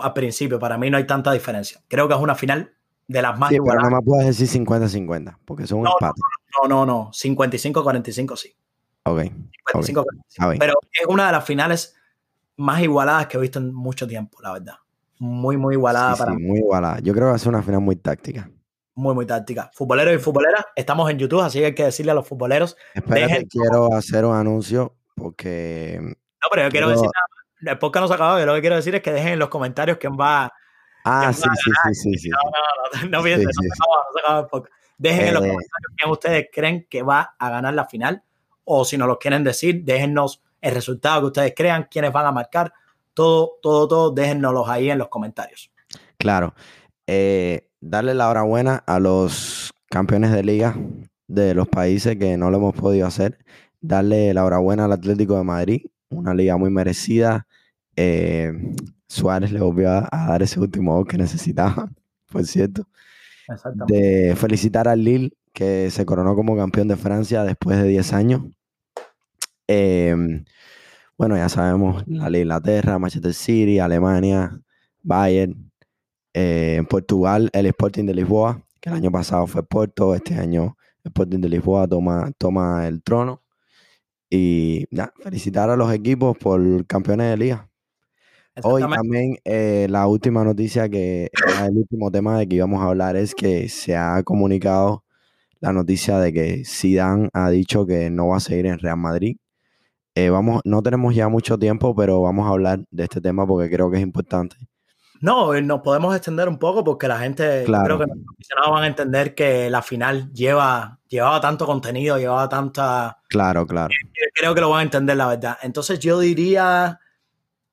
al 0.00 0.12
principio. 0.14 0.58
Para 0.58 0.78
mí 0.78 0.88
no 0.88 0.96
hay 0.96 1.06
tanta 1.06 1.32
diferencia. 1.32 1.82
Creo 1.88 2.08
que 2.08 2.14
es 2.14 2.20
una 2.20 2.34
final 2.34 2.74
de 3.06 3.22
las 3.22 3.38
más 3.38 3.50
Sí, 3.50 3.58
pero 3.62 3.80
no 3.80 3.90
me 3.90 4.02
puedes 4.02 4.38
decir 4.38 4.64
50-50, 4.64 5.38
porque 5.44 5.66
son 5.66 5.80
un 5.80 5.88
empate. 5.88 6.20
No, 6.62 6.68
no, 6.68 6.86
no, 6.86 7.10
55-45 7.10 8.36
sí. 8.36 8.56
Ok. 9.04 9.22
55, 9.82 10.06
Pero 10.58 10.74
es 10.92 11.06
una 11.06 11.26
de 11.26 11.32
las 11.32 11.44
finales 11.44 11.96
más 12.56 12.82
igualadas 12.82 13.26
que 13.26 13.36
he 13.36 13.40
visto 13.40 13.58
en 13.58 13.72
mucho 13.74 14.06
tiempo, 14.06 14.38
la 14.42 14.52
verdad. 14.52 14.74
Muy, 15.18 15.56
muy 15.56 15.74
igualada 15.74 16.16
para 16.16 16.32
sí, 16.32 16.42
Muy 16.42 16.58
igualada. 16.58 16.98
Yo 17.00 17.12
creo 17.12 17.26
que 17.26 17.30
va 17.30 17.36
a 17.36 17.38
ser 17.38 17.48
una 17.50 17.62
final 17.62 17.80
muy 17.80 17.96
táctica. 17.96 18.50
Muy, 18.94 19.14
muy 19.14 19.26
táctica. 19.26 19.70
Futboleros 19.72 20.14
y 20.14 20.18
futboleras, 20.18 20.66
estamos 20.76 21.10
en 21.10 21.18
YouTube, 21.18 21.40
así 21.40 21.60
que 21.60 21.66
hay 21.66 21.74
que 21.74 21.84
decirle 21.84 22.12
a 22.12 22.14
los 22.14 22.26
futboleros. 22.26 22.76
Espérate, 22.94 23.46
quiero 23.46 23.94
hacer 23.94 24.24
un 24.24 24.36
anuncio 24.36 24.96
porque. 25.14 25.98
No, 26.00 26.48
pero 26.50 26.64
yo 26.64 26.70
quiero 26.70 26.88
decir 26.88 27.04
nada. 27.04 27.72
El 27.72 27.78
podcast 27.78 28.02
no 28.02 28.08
se 28.08 28.14
ha 28.14 28.16
acabado. 28.16 28.40
Yo 28.40 28.46
lo 28.46 28.54
que 28.54 28.60
quiero 28.60 28.76
decir 28.76 28.94
es 28.94 29.02
que 29.02 29.12
dejen 29.12 29.34
en 29.34 29.38
los 29.38 29.48
comentarios 29.48 29.98
quién 29.98 30.14
va 30.20 30.52
Ah, 31.04 31.32
sí, 31.32 31.42
sí, 31.42 31.70
sí, 31.94 32.14
sí, 32.14 32.28
No, 32.28 32.38
no, 32.38 33.02
no, 33.02 33.18
no 33.18 33.24
piensen, 33.24 33.46
no, 33.46 33.52
se 33.52 34.20
acaba, 34.20 34.48
no 34.52 34.62
se 34.62 34.70
Dejen 34.98 35.28
en 35.28 35.34
los 35.34 35.44
eh, 35.44 35.48
comentarios 35.48 35.92
quién 35.96 36.10
ustedes 36.10 36.46
creen 36.52 36.86
que 36.88 37.02
va 37.02 37.34
a 37.38 37.50
ganar 37.50 37.74
la 37.74 37.86
final 37.86 38.22
o 38.64 38.84
si 38.84 38.96
nos 38.96 39.08
lo 39.08 39.18
quieren 39.18 39.42
decir, 39.42 39.82
déjennos 39.84 40.42
el 40.62 40.74
resultado 40.74 41.20
que 41.20 41.26
ustedes 41.26 41.52
crean, 41.54 41.86
quiénes 41.90 42.12
van 42.12 42.26
a 42.26 42.32
marcar, 42.32 42.72
todo, 43.12 43.58
todo, 43.60 43.86
todo, 43.88 44.10
déjennoslos 44.12 44.68
ahí 44.68 44.88
en 44.88 44.98
los 44.98 45.08
comentarios. 45.08 45.70
Claro. 46.16 46.54
Eh, 47.06 47.68
darle 47.80 48.14
la 48.14 48.30
hora 48.30 48.42
buena 48.42 48.82
a 48.86 48.98
los 48.98 49.70
campeones 49.90 50.32
de 50.32 50.42
liga 50.42 50.76
de 51.26 51.54
los 51.54 51.68
países 51.68 52.16
que 52.16 52.36
no 52.36 52.50
lo 52.50 52.58
hemos 52.58 52.74
podido 52.74 53.06
hacer. 53.06 53.38
Darle 53.80 54.32
la 54.32 54.42
enhorabuena 54.42 54.84
al 54.84 54.92
Atlético 54.92 55.36
de 55.36 55.44
Madrid, 55.44 55.82
una 56.10 56.32
liga 56.32 56.56
muy 56.56 56.70
merecida. 56.70 57.46
Eh, 57.96 58.52
Suárez 59.08 59.50
le 59.52 59.60
volvió 59.60 59.90
a, 59.90 60.08
dar 60.10 60.42
ese 60.42 60.60
último 60.60 60.94
gol 60.94 61.06
que 61.06 61.18
necesitaba, 61.18 61.90
por 62.30 62.46
cierto. 62.46 62.86
De 63.86 64.34
felicitar 64.36 64.88
al 64.88 65.02
Lille, 65.02 65.32
que 65.52 65.90
se 65.90 66.06
coronó 66.06 66.34
como 66.36 66.56
campeón 66.56 66.88
de 66.88 66.96
Francia 66.96 67.44
después 67.44 67.76
de 67.76 67.88
10 67.88 68.12
años. 68.12 68.42
Em, 69.74 70.44
bueno, 71.16 71.36
ya 71.36 71.48
sabemos, 71.48 72.04
la 72.06 72.28
Inglaterra, 72.36 72.98
Manchester 72.98 73.32
City, 73.32 73.78
Alemania, 73.78 74.60
Bayern, 75.02 75.72
eh, 76.34 76.76
en 76.78 76.86
Portugal, 76.86 77.48
el 77.54 77.66
Sporting 77.66 78.04
de 78.04 78.14
Lisboa, 78.14 78.62
que 78.80 78.90
el 78.90 78.96
año 78.96 79.10
pasado 79.10 79.46
fue 79.46 79.62
Porto, 79.62 80.14
este 80.14 80.34
año 80.34 80.76
el 81.04 81.08
Sporting 81.08 81.40
de 81.40 81.48
Lisboa 81.48 81.88
toma, 81.88 82.32
toma 82.36 82.86
el 82.86 83.02
trono. 83.02 83.42
Y 84.28 84.86
felicitar 85.22 85.70
a 85.70 85.76
los 85.76 85.92
equipos 85.92 86.36
por 86.38 86.86
campeones 86.86 87.30
de 87.30 87.36
liga. 87.36 87.68
Hoy 88.62 88.82
también 88.82 89.36
eh, 89.44 89.86
la 89.88 90.06
última 90.06 90.44
noticia 90.44 90.88
que 90.88 91.30
el 91.62 91.76
último 91.76 92.10
tema 92.10 92.38
de 92.38 92.46
que 92.46 92.56
íbamos 92.56 92.82
a 92.82 92.88
hablar 92.88 93.16
es 93.16 93.34
que 93.34 93.68
se 93.70 93.96
ha 93.96 94.22
comunicado 94.22 95.04
la 95.60 95.72
noticia 95.72 96.18
de 96.18 96.32
que 96.32 96.62
Zidane 96.66 97.30
ha 97.32 97.48
dicho 97.50 97.86
que 97.86 98.10
no 98.10 98.28
va 98.28 98.38
a 98.38 98.40
seguir 98.40 98.66
en 98.66 98.78
Real 98.78 98.98
Madrid. 98.98 99.36
Eh, 100.14 100.28
vamos, 100.28 100.60
no 100.64 100.82
tenemos 100.82 101.14
ya 101.14 101.28
mucho 101.28 101.58
tiempo, 101.58 101.94
pero 101.94 102.20
vamos 102.20 102.46
a 102.46 102.50
hablar 102.50 102.80
de 102.90 103.04
este 103.04 103.20
tema 103.20 103.46
porque 103.46 103.70
creo 103.70 103.90
que 103.90 103.96
es 103.96 104.02
importante. 104.02 104.56
No, 105.22 105.54
eh, 105.54 105.62
nos 105.62 105.80
podemos 105.80 106.14
extender 106.14 106.48
un 106.48 106.58
poco 106.58 106.82
porque 106.82 107.08
la 107.08 107.18
gente, 107.20 107.64
creo 107.64 107.98
que 107.98 108.06
los 108.06 108.18
aficionados 108.34 108.72
van 108.72 108.82
a 108.82 108.86
entender 108.88 109.34
que 109.34 109.70
la 109.70 109.80
final 109.80 110.32
lleva, 110.32 110.98
llevaba 111.08 111.40
tanto 111.40 111.64
contenido, 111.64 112.18
llevaba 112.18 112.48
tanta... 112.48 113.18
Claro, 113.28 113.66
claro. 113.66 113.94
Creo 114.34 114.54
que 114.54 114.60
lo 114.60 114.70
van 114.70 114.80
a 114.80 114.82
entender, 114.82 115.16
la 115.16 115.28
verdad. 115.28 115.58
Entonces 115.62 116.00
yo 116.00 116.18
diría 116.18 116.98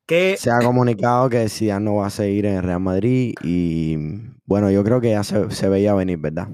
que... 0.06 0.38
Se 0.38 0.52
ha 0.52 0.60
comunicado 0.60 1.28
que 1.28 1.49
Zidane 1.49 1.86
no 1.86 1.95
va 1.95 2.07
a 2.07 2.11
seguir 2.11 2.45
en 2.45 2.61
Real 2.61 2.80
Madrid 2.80 3.34
y 3.44 3.98
bueno, 4.45 4.70
yo 4.70 4.84
creo 4.84 5.02
que 5.02 5.10
ya 5.10 5.24
se, 5.24 5.70
veía 5.70 5.95
venir, 5.95 6.20
¿verdad? 6.20 6.49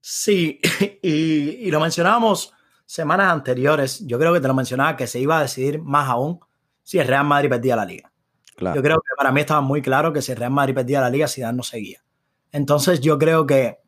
Sí, 0.00 0.60
y, 1.02 1.66
y 1.66 1.70
lo 1.70 1.78
mencionábamos 1.78 2.54
semanas 2.92 3.32
anteriores. 3.32 4.06
Yo 4.06 4.18
creo 4.18 4.34
que 4.34 4.40
te 4.40 4.48
lo 4.48 4.52
mencionaba 4.52 4.98
que 4.98 5.06
se 5.06 5.18
iba 5.18 5.38
a 5.38 5.42
decidir 5.42 5.80
más 5.80 6.10
aún 6.10 6.40
si 6.82 6.98
el 6.98 7.08
Real 7.08 7.24
Madrid 7.24 7.48
perdía 7.48 7.74
la 7.74 7.86
liga. 7.86 8.12
Yo 8.58 8.82
creo 8.82 9.00
que 9.00 9.08
para 9.16 9.32
mí 9.32 9.40
estaba 9.40 9.62
muy 9.62 9.80
claro 9.80 10.12
que 10.12 10.20
si 10.20 10.34
Real 10.34 10.50
Madrid 10.50 10.74
perdía 10.74 11.00
la 11.00 11.08
liga, 11.08 11.26
Zidane 11.26 11.56
no 11.56 11.62
seguía. 11.62 12.04
Entonces 12.50 13.00
yo 13.00 13.18
creo 13.18 13.46
que 13.46 13.78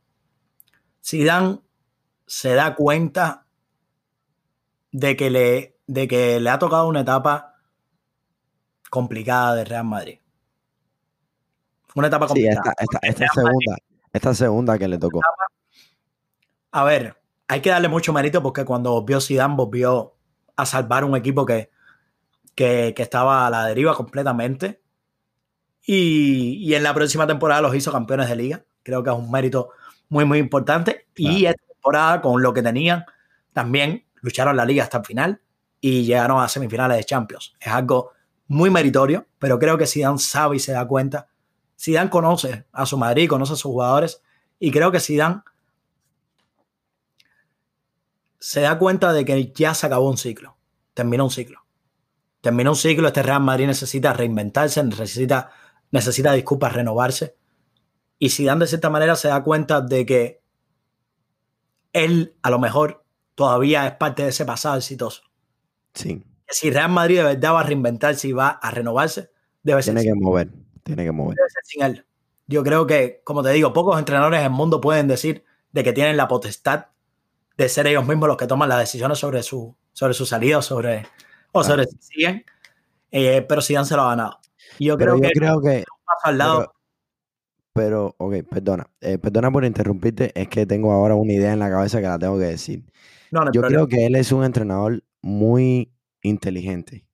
Zidane 1.04 1.60
se 2.26 2.54
da 2.54 2.74
cuenta 2.74 3.46
de 4.90 5.16
que 5.16 5.28
le, 5.28 5.76
de 5.86 6.08
que 6.08 6.40
le 6.40 6.48
ha 6.48 6.58
tocado 6.58 6.88
una 6.88 7.00
etapa 7.00 7.56
complicada 8.88 9.54
de 9.54 9.64
Real 9.66 9.84
Madrid. 9.84 10.18
Una 11.94 12.06
etapa 12.06 12.26
complicada. 12.26 12.74
esta, 13.02 13.28
segunda, 13.34 13.76
esta 14.14 14.34
segunda 14.34 14.78
que 14.78 14.88
le 14.88 14.96
tocó. 14.96 15.20
A 16.72 16.84
ver, 16.84 17.22
hay 17.48 17.60
que 17.60 17.70
darle 17.70 17.88
mucho 17.88 18.12
mérito 18.12 18.42
porque 18.42 18.64
cuando 18.64 18.92
volvió 18.92 19.20
Zidane 19.20 19.54
volvió 19.54 20.14
a 20.56 20.66
salvar 20.66 21.04
un 21.04 21.16
equipo 21.16 21.44
que 21.44 21.70
que, 22.54 22.94
estaba 22.96 23.46
a 23.46 23.50
la 23.50 23.66
deriva 23.66 23.94
completamente. 23.94 24.80
Y, 25.86 26.72
en 26.74 26.82
la 26.82 26.94
próxima 26.94 27.26
temporada 27.26 27.60
los 27.60 27.74
hizo 27.74 27.92
campeones 27.92 28.28
de 28.28 28.36
liga. 28.36 28.64
Creo 28.82 29.02
que 29.02 29.10
es 29.10 29.16
un 29.16 29.30
mérito 29.30 29.70
muy, 30.08 30.24
muy 30.24 30.38
importante. 30.38 31.06
Y 31.16 31.46
esta 31.46 31.62
temporada, 31.66 32.20
con 32.20 32.42
lo 32.42 32.52
que 32.54 32.62
tenían, 32.62 33.04
también 33.52 34.04
lucharon 34.20 34.56
la 34.56 34.64
liga 34.64 34.84
hasta 34.84 34.98
el 34.98 35.04
final 35.04 35.40
y 35.80 36.04
llegaron 36.04 36.42
a 36.42 36.48
semifinales 36.48 36.96
de 36.96 37.04
Champions. 37.04 37.54
Es 37.60 37.68
algo 37.68 38.12
muy 38.46 38.70
meritorio, 38.70 39.26
pero 39.38 39.58
creo 39.58 39.76
que 39.76 39.86
Zidane 39.86 40.18
sabe 40.18 40.56
y 40.56 40.60
se 40.60 40.72
da 40.72 40.86
cuenta. 40.86 41.28
Zidane 41.78 42.08
conoce 42.08 42.64
a 42.72 42.86
su 42.86 42.96
Madrid, 42.96 43.28
conoce 43.28 43.52
a 43.52 43.56
sus 43.56 43.64
jugadores 43.64 44.22
y 44.58 44.70
creo 44.70 44.90
que 44.90 45.00
Zidane 45.00 45.42
se 48.44 48.60
da 48.60 48.78
cuenta 48.78 49.12
de 49.12 49.24
que 49.24 49.52
ya 49.54 49.74
se 49.74 49.86
acabó 49.86 50.10
un 50.10 50.18
ciclo, 50.18 50.56
terminó 50.94 51.24
un 51.24 51.30
ciclo 51.30 51.64
terminó 52.44 52.72
un 52.72 52.76
ciclo, 52.76 53.08
este 53.08 53.22
Real 53.22 53.40
Madrid 53.40 53.66
necesita 53.66 54.12
reinventarse, 54.12 54.84
necesita, 54.84 55.50
necesita 55.90 56.34
disculpas, 56.34 56.74
renovarse. 56.74 57.38
Y 58.18 58.28
Zidane 58.28 58.60
de 58.60 58.66
cierta 58.66 58.90
manera 58.90 59.16
se 59.16 59.28
da 59.28 59.42
cuenta 59.42 59.80
de 59.80 60.04
que 60.04 60.42
él 61.94 62.36
a 62.42 62.50
lo 62.50 62.58
mejor 62.58 63.02
todavía 63.34 63.86
es 63.86 63.94
parte 63.94 64.24
de 64.24 64.28
ese 64.28 64.44
pasado 64.44 64.76
exitoso. 64.76 65.22
Sí. 65.94 66.22
Si 66.46 66.70
Real 66.70 66.90
Madrid 66.90 67.16
de 67.16 67.22
verdad 67.22 67.54
va 67.54 67.60
a 67.60 67.64
reinventarse 67.64 68.28
y 68.28 68.32
va 68.32 68.48
a 68.50 68.70
renovarse, 68.70 69.30
debe 69.62 69.82
ser. 69.82 69.94
Tiene 69.94 70.10
que 70.10 70.20
mover, 70.20 70.50
tiene 70.82 71.04
que 71.04 71.12
mover. 71.12 71.36
Debe 71.36 71.48
ser 71.48 71.62
sin 71.64 71.82
él. 71.82 72.06
Yo 72.46 72.62
creo 72.62 72.86
que, 72.86 73.22
como 73.24 73.42
te 73.42 73.52
digo, 73.52 73.72
pocos 73.72 73.98
entrenadores 73.98 74.40
en 74.40 74.46
el 74.46 74.52
mundo 74.52 74.82
pueden 74.82 75.08
decir 75.08 75.44
de 75.72 75.82
que 75.82 75.94
tienen 75.94 76.18
la 76.18 76.28
potestad 76.28 76.88
de 77.56 77.68
ser 77.68 77.86
ellos 77.86 78.06
mismos 78.06 78.28
los 78.28 78.36
que 78.36 78.46
toman 78.46 78.68
las 78.68 78.78
decisiones 78.78 79.18
sobre 79.18 79.42
su, 79.42 79.74
sobre 79.92 80.14
su 80.14 80.26
salida, 80.26 80.60
sobre, 80.62 81.06
o 81.52 81.62
sea, 81.62 81.76
siguen, 82.00 82.44
eh, 83.10 83.44
pero 83.48 83.62
Zidane 83.62 83.86
se 83.86 83.96
lo 83.96 84.02
ha 84.02 84.10
ganado. 84.10 84.40
yo 84.78 84.96
creo 84.96 85.20
que, 85.20 85.30
creo 85.30 85.60
que 85.60 85.84
al 86.22 86.38
lado. 86.38 86.74
Pero, 87.72 88.14
ok, 88.18 88.34
perdona. 88.48 88.86
Eh, 89.00 89.18
perdona 89.18 89.50
por 89.50 89.64
interrumpirte, 89.64 90.32
es 90.40 90.48
que 90.48 90.64
tengo 90.64 90.92
ahora 90.92 91.14
una 91.16 91.32
idea 91.32 91.52
en 91.52 91.58
la 91.58 91.70
cabeza 91.70 92.00
que 92.00 92.06
la 92.06 92.18
tengo 92.18 92.38
que 92.38 92.44
decir. 92.44 92.84
yo 93.52 93.62
creo 93.62 93.88
que 93.88 94.06
él 94.06 94.14
es 94.14 94.30
un 94.32 94.44
entrenador 94.44 95.02
muy 95.22 95.92
inteligente. 96.22 97.06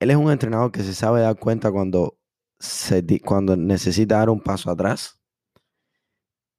Él 0.00 0.10
es 0.10 0.16
un 0.16 0.30
entrenador 0.30 0.70
que 0.70 0.82
se 0.82 0.94
sabe 0.94 1.20
dar 1.20 1.36
cuenta 1.36 1.72
cuando, 1.72 2.18
se, 2.58 3.04
cuando 3.20 3.56
necesita 3.56 4.18
dar 4.18 4.30
un 4.30 4.40
paso 4.40 4.70
atrás. 4.70 5.18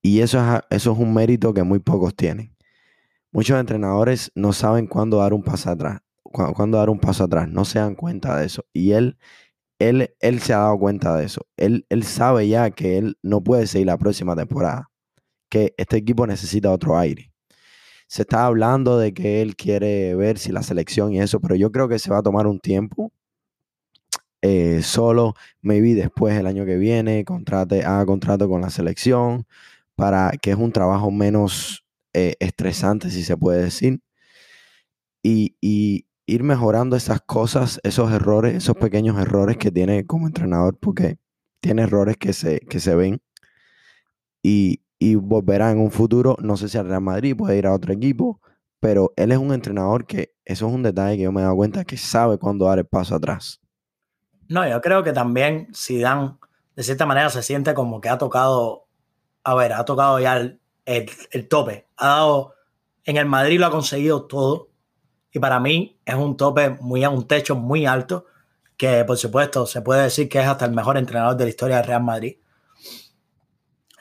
Y 0.06 0.22
eso 0.22 0.40
es, 0.40 0.62
eso 0.70 0.92
es 0.92 1.00
un 1.00 1.14
mérito 1.14 1.54
que 1.54 1.64
muy 1.64 1.80
pocos 1.80 2.16
tienen. 2.16 2.56
Muchos 3.32 3.60
entrenadores 3.60 4.32
no 4.36 4.54
saben 4.54 4.88
cuándo 4.88 5.18
dar 5.18 5.34
un 5.34 5.44
paso 5.44 5.72
atrás 5.72 6.02
cuando 6.54 6.78
dar 6.78 6.90
un 6.90 7.00
paso 7.00 7.24
atrás, 7.24 7.48
no 7.50 7.66
se 7.66 7.80
dan 7.80 7.96
cuenta 7.96 8.38
de 8.38 8.46
eso. 8.46 8.66
Y 8.74 8.92
él, 8.92 9.18
él, 9.80 10.14
él 10.20 10.40
se 10.42 10.54
ha 10.54 10.60
dado 10.60 10.78
cuenta 10.78 11.16
de 11.16 11.26
eso. 11.26 11.46
Él, 11.58 11.86
él 11.90 12.04
sabe 12.04 12.48
ya 12.48 12.72
que 12.72 12.98
él 12.98 13.18
no 13.22 13.44
puede 13.44 13.68
seguir 13.68 13.88
la 13.88 13.98
próxima 13.98 14.36
temporada, 14.36 14.90
que 15.50 15.74
este 15.78 15.98
equipo 15.98 16.28
necesita 16.28 16.72
otro 16.72 16.98
aire. 16.98 17.32
Se 18.08 18.24
está 18.24 18.46
hablando 18.46 18.98
de 19.00 19.14
que 19.14 19.42
él 19.42 19.56
quiere 19.56 20.14
ver 20.16 20.38
si 20.38 20.52
la 20.52 20.62
selección 20.64 21.14
y 21.14 21.22
eso, 21.22 21.40
pero 21.40 21.56
yo 21.56 21.72
creo 21.72 21.88
que 21.88 22.00
se 22.00 22.12
va 22.12 22.20
a 22.20 22.24
tomar 22.24 22.48
un 22.48 22.60
tiempo. 22.60 23.12
Eh, 24.42 24.84
solo, 24.84 25.34
maybe 25.62 25.96
después 25.96 26.38
el 26.38 26.46
año 26.46 26.66
que 26.66 26.78
viene, 26.78 27.26
contrate, 27.26 27.84
haga 27.84 28.06
contrato 28.06 28.48
con 28.48 28.62
la 28.62 28.70
selección 28.70 29.48
para 29.96 30.32
que 30.42 30.52
es 30.52 30.58
un 30.58 30.72
trabajo 30.72 31.12
menos 31.12 31.86
eh, 32.14 32.36
estresante, 32.40 33.10
si 33.10 33.24
se 33.24 33.38
puede 33.38 33.64
decir. 33.64 34.02
Y, 35.24 35.58
y, 35.62 36.08
ir 36.28 36.42
mejorando 36.42 36.96
esas 36.96 37.22
cosas, 37.22 37.80
esos 37.84 38.12
errores, 38.12 38.56
esos 38.56 38.76
pequeños 38.76 39.20
errores 39.20 39.58
que 39.58 39.72
tiene 39.72 40.08
como 40.08 40.26
entrenador, 40.26 40.78
porque 40.80 41.18
tiene 41.60 41.84
errores 41.84 42.18
que 42.18 42.34
se, 42.34 42.62
que 42.62 42.80
se 42.80 42.96
ven 42.96 43.22
y, 44.42 44.82
y 44.98 45.16
volverá 45.16 45.72
en 45.72 45.80
un 45.80 45.92
futuro, 45.92 46.36
no 46.40 46.58
sé 46.58 46.70
si 46.70 46.78
al 46.78 46.88
Real 46.88 47.02
Madrid 47.02 47.36
puede 47.36 47.58
ir 47.58 47.68
a 47.68 47.74
otro 47.74 47.94
equipo, 47.94 48.42
pero 48.80 49.14
él 49.16 49.32
es 49.32 49.38
un 49.38 49.54
entrenador 49.54 50.06
que 50.06 50.36
eso 50.46 50.68
es 50.68 50.74
un 50.74 50.84
detalle 50.84 51.18
que 51.18 51.24
yo 51.24 51.32
me 51.32 51.42
he 51.42 51.44
dado 51.44 51.56
cuenta 51.56 51.86
que 51.86 51.98
sabe 51.98 52.38
cuándo 52.38 52.66
dar 52.66 52.80
el 52.80 52.86
paso 52.86 53.16
atrás. 53.16 53.62
No, 54.48 54.68
yo 54.68 54.80
creo 54.82 55.04
que 55.04 55.12
también 55.12 55.70
Zidane 55.76 56.38
de 56.76 56.84
cierta 56.84 57.06
manera 57.06 57.30
se 57.30 57.42
siente 57.42 57.74
como 57.74 58.02
que 58.02 58.10
ha 58.10 58.18
tocado, 58.18 58.85
a 59.46 59.56
ver, 59.56 59.72
ha 59.72 59.86
tocado 59.86 60.20
ya 60.20 60.36
el, 60.38 60.60
el 60.86 61.48
tope, 61.48 61.88
ha 61.96 62.08
dado, 62.08 62.56
en 63.06 63.16
el 63.16 63.26
Madrid 63.26 63.60
lo 63.60 63.68
ha 63.68 63.72
conseguido 63.72 64.26
todo, 64.26 64.70
y 65.32 65.40
para 65.40 65.60
mí 65.60 66.00
es 66.04 66.16
un 66.16 66.36
tope, 66.36 66.72
muy, 66.82 67.06
un 67.06 67.28
techo 67.28 67.56
muy 67.56 67.86
alto, 67.86 68.26
que 68.78 69.06
por 69.06 69.18
supuesto 69.18 69.66
se 69.66 69.82
puede 69.82 70.04
decir 70.04 70.28
que 70.28 70.40
es 70.40 70.48
hasta 70.48 70.66
el 70.66 70.72
mejor 70.72 70.98
entrenador 70.98 71.38
de 71.38 71.46
la 71.46 71.50
historia 71.50 71.78
del 71.78 71.86
Real 71.86 72.04
Madrid. 72.04 72.38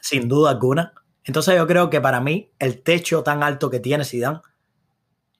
Sin 0.00 0.28
duda 0.28 0.50
alguna. 0.50 0.92
Entonces 1.24 1.56
yo 1.56 1.66
creo 1.66 1.90
que 1.90 2.00
para 2.00 2.20
mí 2.20 2.52
el 2.58 2.82
techo 2.82 3.22
tan 3.22 3.42
alto 3.42 3.70
que 3.70 3.80
tiene 3.80 4.04
Zidane 4.04 4.40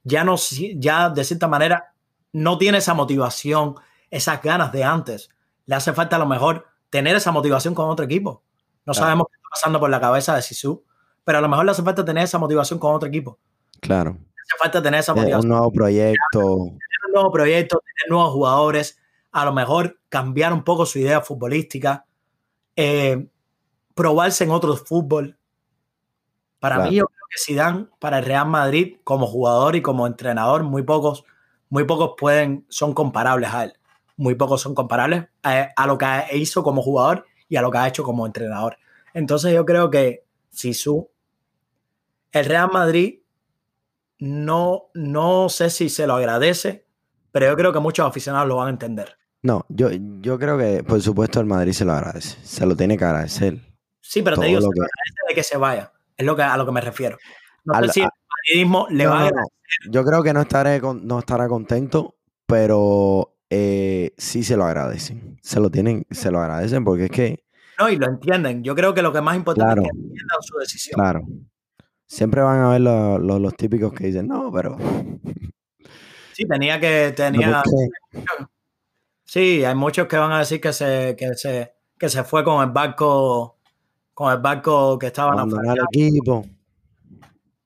ya 0.03 0.25
no 0.25 0.37
ya 0.77 1.11
de 1.11 1.25
cierta 1.25 1.49
manera 1.49 1.95
no 2.33 2.59
tiene 2.59 2.79
esa 2.79 2.95
motivación, 2.95 3.77
esas 4.11 4.43
ganas 4.43 4.73
de 4.73 4.85
antes. 4.85 5.31
Le 5.67 5.75
hace 5.75 5.93
falta 5.93 6.17
a 6.17 6.19
lo 6.19 6.27
mejor 6.27 6.67
tener 6.91 7.17
esa 7.17 7.33
motivación 7.33 7.75
con 7.75 7.89
otro 7.89 8.05
equipo. 8.05 8.43
No 8.85 8.95
sabemos 8.95 9.27
qué 9.31 9.39
pasando 9.55 9.81
por 9.81 9.91
la 9.91 10.01
cabeza 10.01 10.35
de 10.35 10.43
Sisu, 10.43 10.85
pero 11.25 11.39
a 11.39 11.41
lo 11.41 11.49
mejor 11.49 11.65
le 11.65 11.71
hace 11.71 11.83
falta 11.83 12.05
tener 12.05 12.25
esa 12.25 12.39
motivación 12.39 12.79
con 12.79 12.95
otro 12.95 13.09
equipo. 13.09 13.39
Claro 13.81 14.19
hace 14.45 14.59
falta 14.59 14.83
tener 14.83 15.01
esa 15.01 15.15
motivación. 15.15 15.41
Un 15.43 15.49
nuevo 15.49 15.73
proyecto. 15.73 16.39
Tener 16.39 17.01
un 17.07 17.13
nuevo 17.13 17.33
proyecto, 17.33 17.81
tener 17.81 18.11
nuevos 18.11 18.33
jugadores, 18.33 18.99
a 19.33 19.45
lo 19.45 19.53
mejor 19.53 19.99
cambiar 20.09 20.53
un 20.53 20.65
poco 20.65 20.87
su 20.87 20.99
idea 20.99 21.21
futbolística, 21.21 22.07
eh, 22.77 23.29
probarse 23.95 24.45
en 24.45 24.51
otro 24.51 24.77
fútbol. 24.77 25.39
Para 26.59 26.79
mí, 26.79 26.97
yo 26.97 27.07
creo 27.07 27.27
que 27.31 27.37
Zidane, 27.39 27.89
para 27.99 28.19
el 28.19 28.25
Real 28.25 28.49
Madrid, 28.49 28.97
como 29.05 29.27
jugador 29.27 29.77
y 29.77 29.83
como 29.83 30.07
entrenador, 30.07 30.63
muy 30.63 30.83
pocos, 30.83 31.25
muy 31.69 31.85
pocos 31.85 32.13
pueden, 32.17 32.65
son 32.69 32.95
comparables 32.95 33.53
a 33.53 33.65
él. 33.65 33.75
Muy 34.17 34.35
pocos 34.35 34.63
son 34.63 34.75
comparables 34.75 35.27
a, 35.43 35.87
lo 35.87 35.99
que 35.99 36.07
hizo 36.35 36.63
como 36.63 36.81
jugador 36.81 37.27
y 37.49 37.57
a 37.57 37.63
lo 37.63 37.71
que 37.71 37.79
ha 37.79 37.89
hecho 37.89 38.03
como 38.03 38.25
entrenador. 38.25 38.79
Entonces 39.15 39.55
yo 39.55 39.65
creo 39.65 39.91
que 39.91 40.27
su 40.51 41.11
el 42.33 42.45
Real 42.45 42.69
Madrid, 42.73 43.21
no, 44.19 44.91
no 44.93 45.49
sé 45.49 45.71
si 45.71 45.89
se 45.89 46.07
lo 46.07 46.17
agradece, 46.17 46.87
pero 47.33 47.47
yo 47.47 47.57
creo 47.57 47.73
que 47.73 47.79
muchos 47.79 48.07
aficionados 48.07 48.49
lo 48.49 48.57
van 48.57 48.67
a 48.67 48.71
entender. 48.71 49.17
No, 49.43 49.65
yo, 49.69 49.89
yo 49.93 50.39
creo 50.39 50.59
que 50.59 50.83
por 50.83 51.01
supuesto 51.01 51.41
el 51.41 51.47
Madrid 51.47 51.73
se 51.73 51.85
lo 51.85 51.93
agradece, 51.93 52.39
se 52.43 52.67
lo 52.67 52.77
tiene 52.77 52.99
que 52.99 53.05
agradecer. 53.05 53.61
Sí, 54.01 54.23
pero 54.23 54.37
te 54.37 54.47
digo, 54.47 54.61
se 54.61 54.67
agradece 54.67 55.29
de 55.29 55.35
que 55.35 55.43
se 55.43 55.57
vaya, 55.57 55.93
es 56.17 56.27
lo 56.27 56.35
que, 56.35 56.43
a 56.43 56.57
lo 56.57 56.67
que 56.67 56.73
me 56.73 56.81
refiero. 56.81 57.17
No 57.65 57.81
sé 57.83 57.93
si 57.93 58.01
el 58.01 58.09
madridismo 58.29 58.87
le 58.91 59.07
va 59.07 59.27
a 59.29 59.31
Yo 59.91 60.05
creo 60.05 60.23
que 60.23 60.33
no 60.33 60.43
estaré 60.43 60.81
no 60.81 61.19
estará 61.19 61.49
contento, 61.49 62.17
pero 62.47 63.35
eh, 63.51 64.13
sí 64.19 64.43
se 64.43 64.57
lo 64.57 64.65
agradecen. 64.65 65.39
Se 65.43 65.61
lo 65.61 65.71
tienen, 65.71 66.07
se 66.11 66.31
lo 66.31 66.41
agradecen 66.41 66.85
porque 66.85 67.05
es 67.05 67.11
que. 67.11 67.45
No, 67.79 67.89
y 67.89 67.97
lo 67.97 68.07
entienden. 68.07 68.63
Yo 68.63 68.75
creo 68.75 68.95
que 68.95 69.03
lo 69.03 69.13
que 69.13 69.21
más 69.21 69.37
importante 69.37 69.81
es 69.83 69.91
que 69.91 69.97
entiendan 69.97 70.43
su 70.43 70.59
decisión. 70.59 70.95
Claro. 70.95 71.23
Siempre 72.07 72.43
van 72.43 72.61
a 72.61 72.69
ver 72.71 72.81
los 72.81 73.55
típicos 73.57 73.93
que 73.93 74.07
dicen, 74.07 74.29
no, 74.29 74.53
pero. 74.53 74.77
Sí, 76.33 76.47
tenía 76.47 76.79
que. 76.79 77.13
Tenía, 77.17 77.63
Sí, 79.25 79.65
hay 79.65 79.75
muchos 79.75 80.07
que 80.07 80.17
van 80.17 80.31
a 80.33 80.39
decir 80.39 80.61
que 80.61 80.73
se, 80.73 81.17
que 81.19 81.35
se, 81.35 81.75
que 81.99 82.09
se 82.09 82.23
fue 82.23 82.45
con 82.45 82.63
el 82.63 82.71
barco, 82.71 83.59
con 84.13 84.33
el 84.33 84.39
barco 84.39 84.99
que 84.99 85.07
estaba 85.07 85.43
en 85.43 85.71
el 85.71 85.79
equipo. 85.91 86.45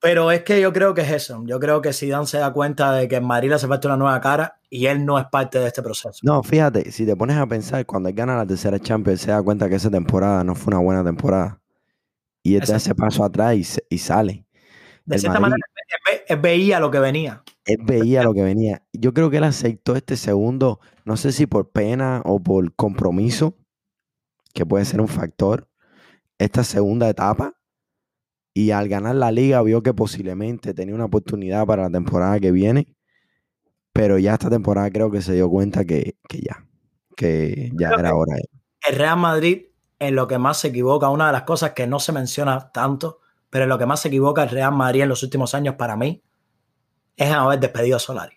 Pero 0.01 0.31
es 0.31 0.43
que 0.43 0.61
yo 0.61 0.71
creo 0.71 0.93
que 0.93 1.01
es 1.01 1.11
eso. 1.11 1.43
Yo 1.45 1.59
creo 1.59 1.81
que 1.81 1.91
Zidane 1.91 2.25
se 2.25 2.37
da 2.37 2.53
cuenta 2.53 2.93
de 2.93 3.07
que 3.07 3.17
en 3.17 3.25
Madrid 3.25 3.49
le 3.49 3.55
hace 3.55 3.67
falta 3.67 3.89
una 3.89 3.97
nueva 3.97 4.21
cara 4.21 4.59
y 4.69 4.85
él 4.85 5.05
no 5.05 5.19
es 5.19 5.25
parte 5.25 5.59
de 5.59 5.67
este 5.67 5.81
proceso. 5.81 6.19
No, 6.23 6.41
fíjate, 6.41 6.91
si 6.91 7.05
te 7.05 7.15
pones 7.15 7.35
a 7.35 7.45
pensar, 7.45 7.85
cuando 7.85 8.07
él 8.07 8.15
gana 8.15 8.37
la 8.37 8.45
tercera 8.45 8.79
Champions, 8.79 9.21
se 9.21 9.31
da 9.31 9.41
cuenta 9.43 9.67
que 9.67 9.75
esa 9.75 9.89
temporada 9.89 10.43
no 10.43 10.55
fue 10.55 10.73
una 10.73 10.81
buena 10.81 11.03
temporada. 11.03 11.59
Y 12.43 12.55
él 12.55 12.63
ese 12.63 12.95
paso 12.95 13.23
atrás 13.25 13.55
y, 13.89 13.97
sale. 13.97 14.45
De 15.05 15.19
cierta 15.19 15.39
manera, 15.39 15.61
él 16.27 16.39
veía 16.39 16.79
lo 16.79 16.89
que 16.91 16.99
venía. 16.99 17.43
Él 17.65 17.79
veía 17.83 18.23
lo 18.23 18.33
que 18.33 18.43
venía. 18.43 18.83
Yo 18.93 19.13
creo 19.13 19.29
que 19.29 19.37
él 19.37 19.43
aceptó 19.43 19.95
este 19.95 20.15
segundo, 20.15 20.79
no 21.03 21.17
sé 21.17 21.31
si 21.31 21.45
por 21.45 21.71
pena 21.71 22.21
o 22.25 22.41
por 22.41 22.73
compromiso, 22.75 23.57
que 24.53 24.65
puede 24.65 24.85
ser 24.85 25.01
un 25.01 25.07
factor, 25.07 25.67
esta 26.37 26.63
segunda 26.63 27.09
etapa. 27.09 27.58
Y 28.59 28.71
al 28.71 28.89
ganar 28.89 29.15
la 29.15 29.31
liga 29.31 29.61
vio 29.61 29.81
que 29.81 29.93
posiblemente 29.93 30.73
tenía 30.73 30.93
una 30.93 31.05
oportunidad 31.05 31.65
para 31.65 31.83
la 31.83 31.91
temporada 31.91 32.41
que 32.41 32.51
viene. 32.51 32.93
Pero 33.93 34.17
ya 34.17 34.33
esta 34.33 34.49
temporada 34.49 34.91
creo 34.91 35.09
que 35.09 35.21
se 35.21 35.33
dio 35.33 35.49
cuenta 35.49 35.85
que, 35.85 36.17
ya, 36.29 36.67
que 37.15 37.71
ya 37.79 37.91
era 37.97 38.13
hora. 38.13 38.35
El 38.85 38.95
Real 38.97 39.17
Madrid, 39.17 39.67
en 39.97 40.13
lo 40.13 40.27
que 40.27 40.37
más 40.37 40.57
se 40.57 40.67
equivoca, 40.67 41.09
una 41.09 41.27
de 41.27 41.31
las 41.31 41.43
cosas 41.43 41.71
que 41.71 41.87
no 41.87 42.01
se 42.01 42.11
menciona 42.11 42.69
tanto, 42.73 43.21
pero 43.49 43.63
en 43.63 43.69
lo 43.69 43.77
que 43.77 43.85
más 43.85 44.01
se 44.01 44.09
equivoca 44.09 44.43
el 44.43 44.49
Real 44.49 44.73
Madrid 44.73 45.03
en 45.03 45.09
los 45.09 45.23
últimos 45.23 45.55
años 45.55 45.75
para 45.75 45.95
mí, 45.95 46.21
es 47.15 47.31
haber 47.31 47.61
despedido 47.61 47.95
a 47.95 47.99
Solari. 47.99 48.35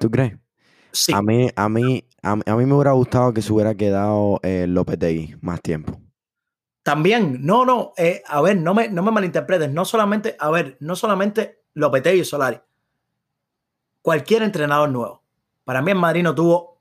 ¿Tú 0.00 0.10
crees? 0.10 0.36
Sí. 0.90 1.12
A 1.14 1.22
mí, 1.22 1.48
a 1.54 1.68
mí, 1.68 2.04
a, 2.24 2.34
mí 2.34 2.66
me 2.66 2.74
hubiera 2.74 2.90
gustado 2.90 3.32
que 3.32 3.40
se 3.40 3.52
hubiera 3.52 3.76
quedado 3.76 4.40
eh, 4.42 4.66
Lopetegui 4.66 5.36
más 5.40 5.62
tiempo. 5.62 6.00
También, 6.82 7.38
no, 7.46 7.64
no, 7.64 7.92
eh, 7.96 8.22
a 8.26 8.40
ver, 8.40 8.56
no 8.56 8.74
me, 8.74 8.88
no 8.88 9.02
me 9.02 9.12
malinterpretes, 9.12 9.70
no 9.70 9.84
solamente, 9.84 10.36
a 10.38 10.50
ver, 10.50 10.76
no 10.80 10.96
solamente 10.96 11.62
Lopetegui 11.74 12.20
y 12.20 12.24
Solari, 12.24 12.58
cualquier 14.00 14.42
entrenador 14.42 14.88
nuevo. 14.88 15.22
Para 15.64 15.80
mí 15.80 15.92
en 15.92 15.98
Madrid 15.98 16.24
no 16.24 16.34
tuvo 16.34 16.80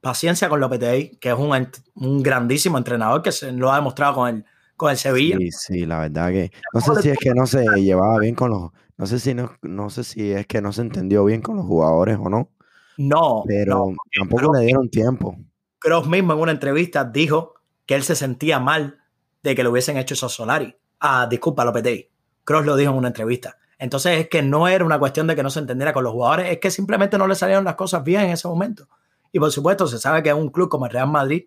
paciencia 0.00 0.48
con 0.48 0.60
Lopetegui, 0.60 1.18
que 1.18 1.28
es 1.30 1.38
un, 1.38 1.68
un 1.94 2.22
grandísimo 2.22 2.78
entrenador 2.78 3.22
que 3.22 3.30
se 3.30 3.52
lo 3.52 3.70
ha 3.70 3.76
demostrado 3.76 4.14
con 4.14 4.28
el, 4.28 4.44
con 4.76 4.90
el 4.90 4.96
Sevilla. 4.96 5.36
Sí, 5.38 5.50
sí, 5.50 5.86
la 5.86 6.00
verdad 6.00 6.30
que 6.30 6.50
no 6.72 6.80
sé 6.80 7.02
si 7.02 7.10
es 7.10 7.18
que 7.18 7.34
no 7.34 7.46
se 7.46 7.62
llevaba 7.76 8.18
bien 8.18 8.34
con 8.34 8.50
los 8.50 8.70
no 9.02 9.06
sé 9.06 9.18
si 9.18 9.34
no, 9.34 9.50
no 9.62 9.90
sé 9.90 10.04
si 10.04 10.30
es 10.30 10.46
que 10.46 10.60
no 10.60 10.72
se 10.72 10.82
entendió 10.82 11.24
bien 11.24 11.42
con 11.42 11.56
los 11.56 11.66
jugadores 11.66 12.18
o 12.20 12.28
no. 12.28 12.50
No, 12.98 13.42
pero 13.48 13.92
tampoco 14.16 14.54
le 14.54 14.66
dieron 14.66 14.88
tiempo. 14.90 15.36
Cross 15.80 16.06
mismo 16.06 16.34
en 16.34 16.38
una 16.38 16.52
entrevista 16.52 17.04
dijo 17.04 17.54
que 17.84 17.96
él 17.96 18.04
se 18.04 18.14
sentía 18.14 18.60
mal 18.60 19.01
de 19.42 19.54
que 19.54 19.62
lo 19.62 19.70
hubiesen 19.70 19.96
hecho 19.96 20.14
esos 20.14 20.32
Solari. 20.32 20.74
Ah, 21.00 21.26
disculpa, 21.28 21.64
Lopetegui. 21.64 22.08
Cross 22.44 22.64
lo 22.64 22.76
dijo 22.76 22.92
en 22.92 22.98
una 22.98 23.08
entrevista. 23.08 23.58
Entonces 23.78 24.20
es 24.20 24.28
que 24.28 24.42
no 24.42 24.68
era 24.68 24.84
una 24.84 24.98
cuestión 24.98 25.26
de 25.26 25.34
que 25.34 25.42
no 25.42 25.50
se 25.50 25.58
entendiera 25.58 25.92
con 25.92 26.04
los 26.04 26.12
jugadores, 26.12 26.50
es 26.50 26.58
que 26.58 26.70
simplemente 26.70 27.18
no 27.18 27.26
le 27.26 27.34
salieron 27.34 27.64
las 27.64 27.74
cosas 27.74 28.04
bien 28.04 28.22
en 28.22 28.30
ese 28.30 28.46
momento. 28.46 28.88
Y 29.32 29.40
por 29.40 29.50
supuesto, 29.50 29.86
se 29.88 29.98
sabe 29.98 30.22
que 30.22 30.28
en 30.28 30.36
un 30.36 30.50
club 30.50 30.68
como 30.68 30.86
el 30.86 30.92
Real 30.92 31.08
Madrid 31.08 31.44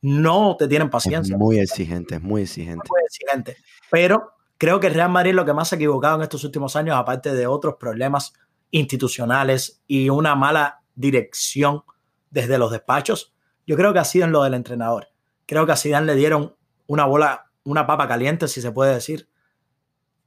no 0.00 0.56
te 0.56 0.68
tienen 0.68 0.88
paciencia. 0.88 1.34
Es 1.34 1.38
muy 1.38 1.58
exigente, 1.58 2.16
es 2.16 2.22
muy 2.22 2.42
exigente. 2.42 2.88
Muy 2.88 3.00
exigente. 3.06 3.56
Pero 3.90 4.32
creo 4.56 4.80
que 4.80 4.86
el 4.86 4.94
Real 4.94 5.10
Madrid 5.10 5.34
lo 5.34 5.44
que 5.44 5.52
más 5.52 5.68
se 5.68 5.74
ha 5.74 5.76
equivocado 5.76 6.16
en 6.16 6.22
estos 6.22 6.44
últimos 6.44 6.76
años, 6.76 6.96
aparte 6.96 7.34
de 7.34 7.46
otros 7.46 7.74
problemas 7.78 8.32
institucionales 8.70 9.82
y 9.86 10.08
una 10.08 10.34
mala 10.34 10.82
dirección 10.94 11.82
desde 12.30 12.58
los 12.58 12.70
despachos, 12.70 13.34
yo 13.66 13.76
creo 13.76 13.92
que 13.92 13.98
ha 13.98 14.04
sido 14.04 14.24
en 14.24 14.32
lo 14.32 14.42
del 14.42 14.54
entrenador. 14.54 15.08
Creo 15.46 15.66
que 15.66 15.72
a 15.72 15.76
Zidane 15.76 16.06
le 16.06 16.14
dieron 16.14 16.54
una 16.86 17.04
bola, 17.04 17.50
una 17.64 17.86
papa 17.86 18.08
caliente, 18.08 18.48
si 18.48 18.60
se 18.60 18.72
puede 18.72 18.94
decir, 18.94 19.28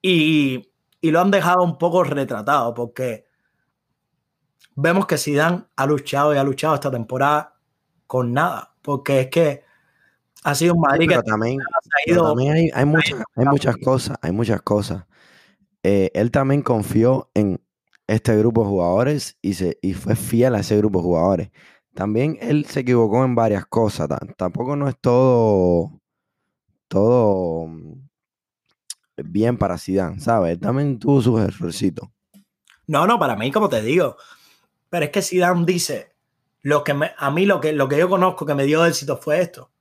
y, 0.01 0.71
y 1.01 1.11
lo 1.11 1.19
han 1.19 1.31
dejado 1.31 1.63
un 1.63 1.77
poco 1.77 2.03
retratado, 2.03 2.73
porque 2.73 3.25
vemos 4.75 5.05
que 5.07 5.17
Zidane 5.17 5.65
ha 5.75 5.85
luchado 5.85 6.33
y 6.33 6.37
ha 6.37 6.43
luchado 6.43 6.75
esta 6.75 6.91
temporada 6.91 7.55
con 8.05 8.33
nada, 8.33 8.75
porque 8.81 9.21
es 9.21 9.27
que 9.27 9.63
ha 10.43 10.55
sido 10.55 10.75
un 10.75 10.81
Madrid 10.81 11.09
que 11.09 11.21
también, 11.23 11.59
hay, 12.73 12.85
muchas, 12.85 13.21
hay 13.35 13.45
muchas 13.45 13.75
cosas, 13.77 14.17
hay 14.21 14.31
muchas 14.31 14.61
cosas. 14.61 15.05
Eh, 15.83 16.11
él 16.13 16.31
también 16.31 16.61
confió 16.61 17.29
en 17.33 17.61
este 18.07 18.37
grupo 18.37 18.63
de 18.63 18.69
jugadores 18.69 19.37
y, 19.41 19.55
se, 19.55 19.77
y 19.81 19.93
fue 19.93 20.15
fiel 20.15 20.55
a 20.55 20.59
ese 20.59 20.77
grupo 20.77 20.99
de 20.99 21.03
jugadores. 21.03 21.51
También 21.93 22.37
él 22.39 22.65
se 22.65 22.81
equivocó 22.81 23.25
en 23.25 23.35
varias 23.35 23.65
cosas. 23.65 24.07
Tampoco 24.37 24.75
no 24.75 24.87
es 24.87 24.95
todo, 24.99 25.99
todo 26.87 27.67
bien 29.15 29.57
para 29.57 29.77
Zidane, 29.77 30.19
¿sabes? 30.19 30.59
También 30.59 30.99
tuvo 30.99 31.21
sus 31.21 31.39
errorcitos. 31.41 32.09
No, 32.85 33.05
no, 33.05 33.19
para 33.19 33.35
mí, 33.35 33.51
como 33.51 33.69
te 33.69 33.81
digo. 33.81 34.17
Pero 34.89 35.05
es 35.05 35.11
que 35.11 35.21
Zidane 35.21 35.65
dice, 35.65 36.15
lo 36.61 36.83
que 36.83 36.95
a 37.17 37.31
mí 37.31 37.45
lo 37.45 37.59
que, 37.59 37.73
lo 37.73 37.87
que 37.87 37.97
yo 37.97 38.09
conozco 38.09 38.45
que 38.45 38.55
me 38.55 38.65
dio 38.65 38.85
éxito 38.85 39.17
fue 39.17 39.41
esto. 39.41 39.71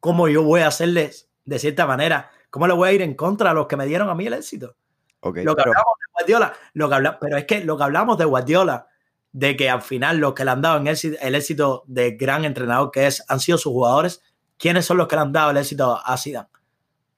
¿Cómo 0.00 0.28
yo 0.28 0.42
voy 0.42 0.60
a 0.60 0.68
hacerles, 0.68 1.30
de 1.44 1.58
cierta 1.58 1.86
manera, 1.86 2.30
cómo 2.50 2.66
le 2.66 2.74
voy 2.74 2.88
a 2.88 2.92
ir 2.92 3.02
en 3.02 3.14
contra 3.14 3.50
a 3.50 3.54
los 3.54 3.66
que 3.66 3.76
me 3.76 3.86
dieron 3.86 4.08
a 4.08 4.14
mí 4.14 4.26
el 4.26 4.34
éxito? 4.34 4.76
lo 5.22 5.32
que 5.56 5.62
hablamos 5.62 5.94
de 5.98 6.12
Guardiola, 6.12 6.52
lo 6.74 6.88
que 6.88 7.16
pero 7.20 7.36
es 7.36 7.44
que 7.46 7.64
lo 7.64 7.76
que 7.76 7.82
hablamos 7.82 8.16
de 8.16 8.24
Guardiola, 8.24 8.86
de 9.32 9.56
que 9.56 9.68
al 9.68 9.82
final 9.82 10.18
los 10.18 10.34
que 10.34 10.44
le 10.44 10.52
han 10.52 10.62
dado 10.62 10.78
el 10.78 10.86
éxito, 10.86 11.18
el 11.20 11.34
éxito 11.34 11.84
de 11.86 12.12
gran 12.12 12.44
entrenador 12.44 12.90
que 12.90 13.06
es, 13.06 13.24
han 13.28 13.40
sido 13.40 13.58
sus 13.58 13.72
jugadores, 13.72 14.22
¿quiénes 14.58 14.84
son 14.84 14.96
los 14.96 15.08
que 15.08 15.16
le 15.16 15.22
han 15.22 15.32
dado 15.32 15.50
el 15.50 15.56
éxito 15.56 16.00
a 16.04 16.16
Zidane? 16.16 16.48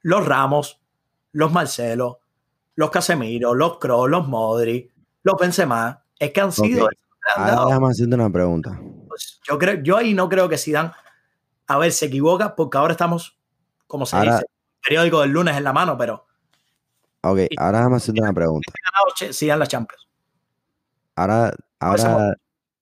Los 0.03 0.27
Ramos, 0.27 0.81
los 1.33 1.53
Marcelo, 1.53 2.21
los 2.75 2.91
Casemiro, 2.91 3.55
los 3.55 3.79
Kroos, 3.79 4.09
los 4.09 4.29
Modri, 4.29 4.91
los 5.23 5.37
Benzema, 5.39 6.03
es 6.19 6.33
que 6.33 6.41
han 6.41 6.53
sido... 6.53 6.89
Ahora 7.37 7.67
déjame 7.67 7.89
hacerte 7.89 8.15
una 8.15 8.31
pregunta. 8.31 8.81
Pues 9.09 9.41
yo, 9.47 9.59
creo, 9.59 9.83
yo 9.83 9.97
ahí 9.97 10.15
no 10.15 10.29
creo 10.29 10.49
que 10.49 10.57
Zidane 10.57 10.93
a 11.69 11.77
ver, 11.77 11.93
se 11.93 12.07
equivoca 12.07 12.57
porque 12.57 12.79
ahora 12.79 12.93
estamos, 12.93 13.39
como 13.87 14.07
se 14.07 14.19
dice, 14.21 14.43
periódico 14.83 15.21
del 15.21 15.31
lunes 15.31 15.57
en 15.57 15.65
la 15.65 15.73
mano, 15.73 15.97
pero. 15.99 16.25
Ok, 17.21 17.41
ahora 17.59 17.79
déjame 17.79 17.97
hacerte 17.97 18.23
una 18.23 18.33
pregunta. 18.33 18.73
En 19.41 19.59
la 19.59 19.67
Champions. 19.67 20.09
Ahora, 21.15 21.53
ahora 21.79 22.35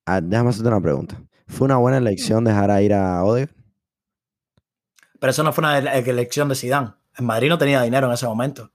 ah, 0.07 0.21
déjame 0.21 0.51
hacerte 0.51 0.69
una 0.69 0.81
pregunta. 0.81 1.21
¿Fue 1.49 1.65
una 1.65 1.79
buena 1.79 1.99
elección 1.99 2.45
dejar 2.45 2.71
a 2.71 2.81
ir 2.81 2.95
a 2.95 3.25
Odegaard? 3.25 3.51
Pero 5.27 5.33
eso 5.33 5.43
no 5.43 5.53
fue 5.53 5.63
una 5.63 5.77
elección 5.79 6.49
de 6.49 6.55
Zidane. 6.55 6.93
En 7.19 7.25
Madrid 7.25 7.49
no 7.49 7.59
tenía 7.59 7.83
dinero 7.83 8.07
en 8.07 8.13
ese 8.13 8.27
momento. 8.27 8.71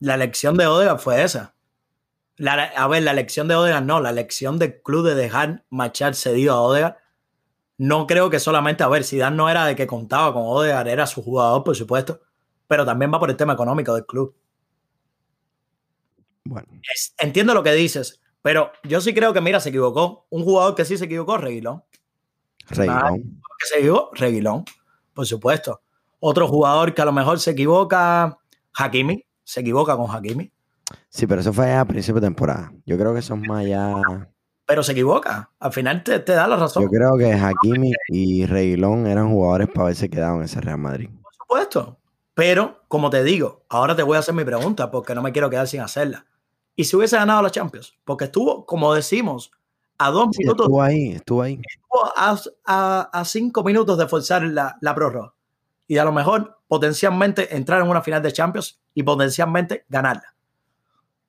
La 0.00 0.16
elección 0.16 0.56
de 0.56 0.66
Odegaard 0.66 0.98
fue 0.98 1.22
esa. 1.22 1.54
a 2.44 2.88
ver, 2.88 3.04
la 3.04 3.12
elección 3.12 3.46
de 3.46 3.54
Odegaard 3.54 3.84
no, 3.84 4.00
la 4.00 4.10
elección 4.10 4.58
del 4.58 4.82
club 4.82 5.06
de 5.06 5.14
dejar 5.14 5.64
marchar 5.70 6.16
cedido 6.16 6.54
a 6.54 6.62
Odegaard 6.62 6.96
no 7.78 8.08
creo 8.08 8.30
que 8.30 8.40
solamente, 8.40 8.82
a 8.82 8.88
ver, 8.88 9.04
Zidane 9.04 9.36
no 9.36 9.48
era 9.48 9.64
de 9.64 9.76
que 9.76 9.86
contaba 9.86 10.32
con 10.32 10.42
Odegaard, 10.42 10.88
era 10.88 11.06
su 11.06 11.22
jugador, 11.22 11.62
por 11.62 11.76
supuesto, 11.76 12.22
pero 12.66 12.84
también 12.84 13.14
va 13.14 13.20
por 13.20 13.30
el 13.30 13.36
tema 13.36 13.52
económico 13.52 13.94
del 13.94 14.06
club. 14.06 14.34
Bueno. 16.42 16.66
entiendo 17.18 17.54
lo 17.54 17.62
que 17.62 17.74
dices, 17.74 18.20
pero 18.42 18.72
yo 18.82 19.00
sí 19.00 19.14
creo 19.14 19.32
que, 19.32 19.40
mira, 19.40 19.60
se 19.60 19.68
equivocó. 19.68 20.26
Un 20.30 20.42
jugador 20.42 20.74
que 20.74 20.84
sí 20.84 20.98
se 20.98 21.04
equivocó, 21.04 21.36
Reguilón. 21.36 21.84
Reguilón. 22.70 23.40
Que 23.60 23.66
se 23.66 23.78
equivocó, 23.78 24.10
Reguilón, 24.14 24.64
por 25.20 25.26
supuesto. 25.26 25.82
Otro 26.18 26.48
jugador 26.48 26.94
que 26.94 27.02
a 27.02 27.04
lo 27.04 27.12
mejor 27.12 27.38
se 27.40 27.50
equivoca, 27.50 28.38
Hakimi, 28.72 29.22
se 29.44 29.60
equivoca 29.60 29.94
con 29.94 30.10
Hakimi. 30.10 30.50
Sí, 31.10 31.26
pero 31.26 31.42
eso 31.42 31.52
fue 31.52 31.74
a 31.74 31.84
principio 31.84 32.22
de 32.22 32.26
temporada. 32.26 32.72
Yo 32.86 32.96
creo 32.96 33.12
que 33.12 33.20
son 33.20 33.42
más 33.42 33.66
ya. 33.66 33.96
Pero 34.64 34.82
se 34.82 34.92
equivoca. 34.92 35.50
Al 35.58 35.74
final 35.74 36.02
te, 36.02 36.20
da 36.20 36.48
la 36.48 36.56
razón. 36.56 36.82
Yo 36.84 36.88
creo 36.88 37.18
que 37.18 37.34
Hakimi 37.34 37.92
y 38.08 38.46
Reguilón 38.46 39.06
eran 39.06 39.30
jugadores 39.30 39.68
para 39.68 39.82
haberse 39.82 40.08
quedado 40.08 40.36
en 40.36 40.44
ese 40.44 40.58
Real 40.62 40.78
Madrid. 40.78 41.10
Por 41.22 41.34
supuesto. 41.34 41.98
Pero, 42.32 42.82
como 42.88 43.10
te 43.10 43.22
digo, 43.22 43.66
ahora 43.68 43.94
te 43.94 44.02
voy 44.02 44.16
a 44.16 44.20
hacer 44.20 44.34
mi 44.34 44.44
pregunta 44.44 44.90
porque 44.90 45.14
no 45.14 45.20
me 45.20 45.32
quiero 45.32 45.50
quedar 45.50 45.68
sin 45.68 45.82
hacerla. 45.82 46.24
¿Y 46.74 46.84
si 46.84 46.96
hubiese 46.96 47.16
ganado 47.16 47.42
la 47.42 47.50
Champions? 47.50 47.92
Porque 48.06 48.24
estuvo, 48.24 48.64
como 48.64 48.94
decimos, 48.94 49.50
a 49.98 50.10
dos 50.10 50.28
minutos. 50.38 50.64
Estuvo 50.64 50.82
ahí, 50.82 51.10
estuvo 51.10 51.42
ahí. 51.42 51.60
A, 52.16 53.24
cinco 53.24 53.64
minutos 53.64 53.98
de 53.98 54.06
forzar 54.06 54.42
la, 54.44 54.76
la 54.80 54.94
prórroga. 54.94 55.34
Y 55.86 55.98
a 55.98 56.04
lo 56.04 56.12
mejor 56.12 56.60
potencialmente 56.68 57.56
entrar 57.56 57.82
en 57.82 57.88
una 57.88 58.00
final 58.00 58.22
de 58.22 58.32
Champions 58.32 58.80
y 58.94 59.02
potencialmente 59.02 59.84
ganarla. 59.88 60.34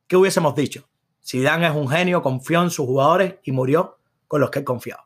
¿Qué 0.08 0.16
hubiésemos 0.16 0.54
dicho? 0.56 0.88
Zidane 1.26 1.68
es 1.68 1.76
un 1.76 1.88
genio, 1.88 2.22
confió 2.22 2.62
en 2.62 2.70
sus 2.70 2.86
jugadores 2.86 3.36
y 3.44 3.52
murió 3.52 3.98
con 4.28 4.42
los 4.42 4.50
que 4.52 4.60
él 4.60 4.66
confiaba. 4.66 5.06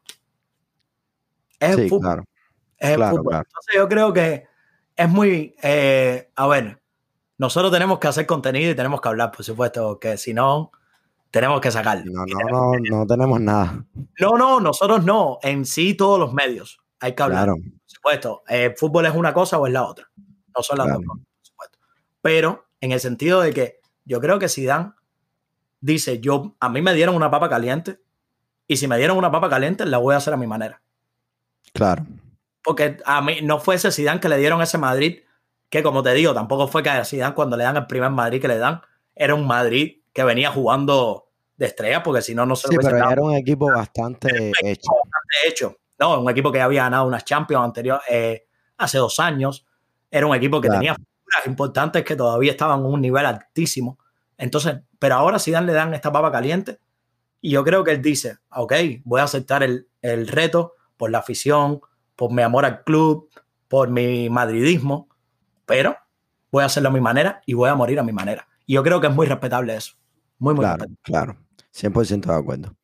Es 1.59 1.77
el 1.77 1.89
fútbol. 1.89 2.23
Es 2.77 2.91
el 2.91 3.03
fútbol. 3.03 3.35
Entonces 3.35 3.75
yo 3.75 3.87
creo 3.87 4.13
que 4.13 4.47
es 4.95 5.09
muy... 5.09 5.55
Eh, 5.61 6.31
a 6.35 6.47
ver, 6.47 6.81
nosotros 7.37 7.71
tenemos 7.71 7.99
que 7.99 8.07
hacer 8.07 8.25
contenido 8.25 8.71
y 8.71 8.75
tenemos 8.75 9.01
que 9.01 9.07
hablar, 9.07 9.31
por 9.31 9.43
supuesto, 9.43 9.99
que 9.99 10.17
si 10.17 10.33
no 10.33 10.71
tenemos 11.35 11.59
que 11.59 11.69
sacarlo. 11.69 12.05
No, 12.05 12.23
no, 12.25 12.49
no, 12.49 12.79
no 12.79 13.05
tenemos 13.05 13.41
nada. 13.41 13.83
No, 14.21 14.37
no, 14.37 14.61
nosotros 14.61 15.03
no. 15.03 15.37
En 15.41 15.65
sí, 15.65 15.93
todos 15.93 16.17
los 16.17 16.31
medios. 16.31 16.79
Hay 17.01 17.13
que 17.13 17.23
hablar. 17.23 17.49
Por 17.49 17.59
supuesto. 17.87 18.43
¿El 18.47 18.71
eh, 18.71 18.73
fútbol 18.77 19.05
es 19.05 19.13
una 19.13 19.33
cosa 19.33 19.57
o 19.57 19.67
es 19.67 19.73
la 19.73 19.83
otra? 19.83 20.09
No 20.15 20.63
son 20.63 20.77
las 20.77 20.87
dos 20.87 21.01
por 21.05 21.19
supuesto. 21.41 21.77
Pero 22.21 22.67
en 22.79 22.93
el 22.93 23.01
sentido 23.01 23.41
de 23.41 23.51
que 23.51 23.81
yo 24.05 24.21
creo 24.21 24.39
que 24.39 24.47
Zidane 24.47 24.93
dice, 25.81 26.21
yo, 26.21 26.55
a 26.61 26.69
mí 26.69 26.81
me 26.81 26.93
dieron 26.93 27.17
una 27.17 27.29
papa 27.29 27.49
caliente 27.49 27.99
y 28.65 28.77
si 28.77 28.87
me 28.87 28.97
dieron 28.97 29.17
una 29.17 29.29
papa 29.29 29.49
caliente, 29.49 29.85
la 29.85 29.97
voy 29.97 30.13
a 30.13 30.19
hacer 30.19 30.33
a 30.33 30.37
mi 30.37 30.47
manera. 30.47 30.81
Claro. 31.73 32.05
Porque 32.63 32.95
a 33.03 33.21
mí 33.21 33.39
no 33.43 33.59
fue 33.59 33.75
ese 33.75 33.91
Zidane 33.91 34.21
que 34.21 34.29
le 34.29 34.37
dieron 34.37 34.61
ese 34.61 34.77
Madrid, 34.77 35.19
que 35.69 35.83
como 35.83 36.01
te 36.01 36.13
digo, 36.13 36.33
tampoco 36.33 36.69
fue 36.69 36.81
que 36.81 36.91
a 36.91 37.03
Zidane 37.03 37.35
cuando 37.35 37.57
le 37.57 37.65
dan 37.65 37.75
el 37.75 37.87
primer 37.87 38.11
Madrid 38.11 38.39
que 38.39 38.47
le 38.47 38.57
dan, 38.57 38.79
era 39.13 39.35
un 39.35 39.45
Madrid 39.45 39.97
que 40.13 40.23
venía 40.23 40.49
jugando 40.49 41.24
de 41.57 41.65
estrellas, 41.65 42.01
porque 42.03 42.21
si 42.21 42.35
no, 42.35 42.45
no 42.45 42.55
se 42.55 42.67
lo 42.67 42.71
Sí, 42.71 42.77
pero 42.81 43.09
era 43.09 43.21
un 43.21 43.33
equipo 43.33 43.67
bastante 43.67 44.51
hecho. 44.61 44.91
hecho. 45.47 45.77
No, 45.99 46.19
un 46.19 46.29
equipo 46.29 46.51
que 46.51 46.61
había 46.61 46.83
ganado 46.83 47.05
unas 47.07 47.23
Champions 47.23 47.63
anterior, 47.63 48.01
eh, 48.09 48.45
hace 48.77 48.97
dos 48.97 49.19
años. 49.19 49.65
Era 50.11 50.27
un 50.27 50.35
equipo 50.35 50.59
que 50.59 50.69
tenía 50.69 50.95
figuras 50.95 51.47
importantes 51.47 52.03
que 52.03 52.15
todavía 52.15 52.51
estaban 52.51 52.81
en 52.81 52.85
un 52.85 53.01
nivel 53.01 53.25
altísimo. 53.25 53.97
Entonces, 54.37 54.75
pero 54.99 55.15
ahora 55.15 55.39
sí 55.39 55.51
le 55.51 55.73
dan 55.73 55.93
esta 55.93 56.11
papa 56.11 56.31
caliente. 56.31 56.79
Y 57.41 57.51
yo 57.51 57.63
creo 57.63 57.83
que 57.83 57.91
él 57.91 58.01
dice, 58.01 58.37
ok, 58.49 58.73
voy 59.03 59.21
a 59.21 59.23
aceptar 59.23 59.63
el, 59.63 59.87
el 60.01 60.27
reto 60.27 60.73
por 60.97 61.11
la 61.11 61.19
afición, 61.19 61.81
por 62.15 62.31
mi 62.31 62.41
amor 62.41 62.65
al 62.65 62.83
club, 62.83 63.29
por 63.67 63.89
mi 63.89 64.29
madridismo, 64.29 65.09
pero 65.65 65.95
voy 66.51 66.63
a 66.63 66.67
hacerlo 66.67 66.89
a 66.89 66.91
mi 66.91 67.01
manera 67.01 67.41
y 67.45 67.53
voy 67.53 67.69
a 67.69 67.75
morir 67.75 67.99
a 67.99 68.03
mi 68.03 68.13
manera. 68.13 68.47
Y 68.65 68.73
yo 68.73 68.83
creo 68.83 68.99
que 69.01 69.07
es 69.07 69.13
muy 69.13 69.27
respetable 69.27 69.75
eso. 69.75 69.93
Muy, 70.39 70.53
muy 70.53 70.63
claro, 70.63 70.85
Claro. 71.01 71.37
100% 71.75 72.25
de 72.25 72.33
acuerdo. 72.33 72.75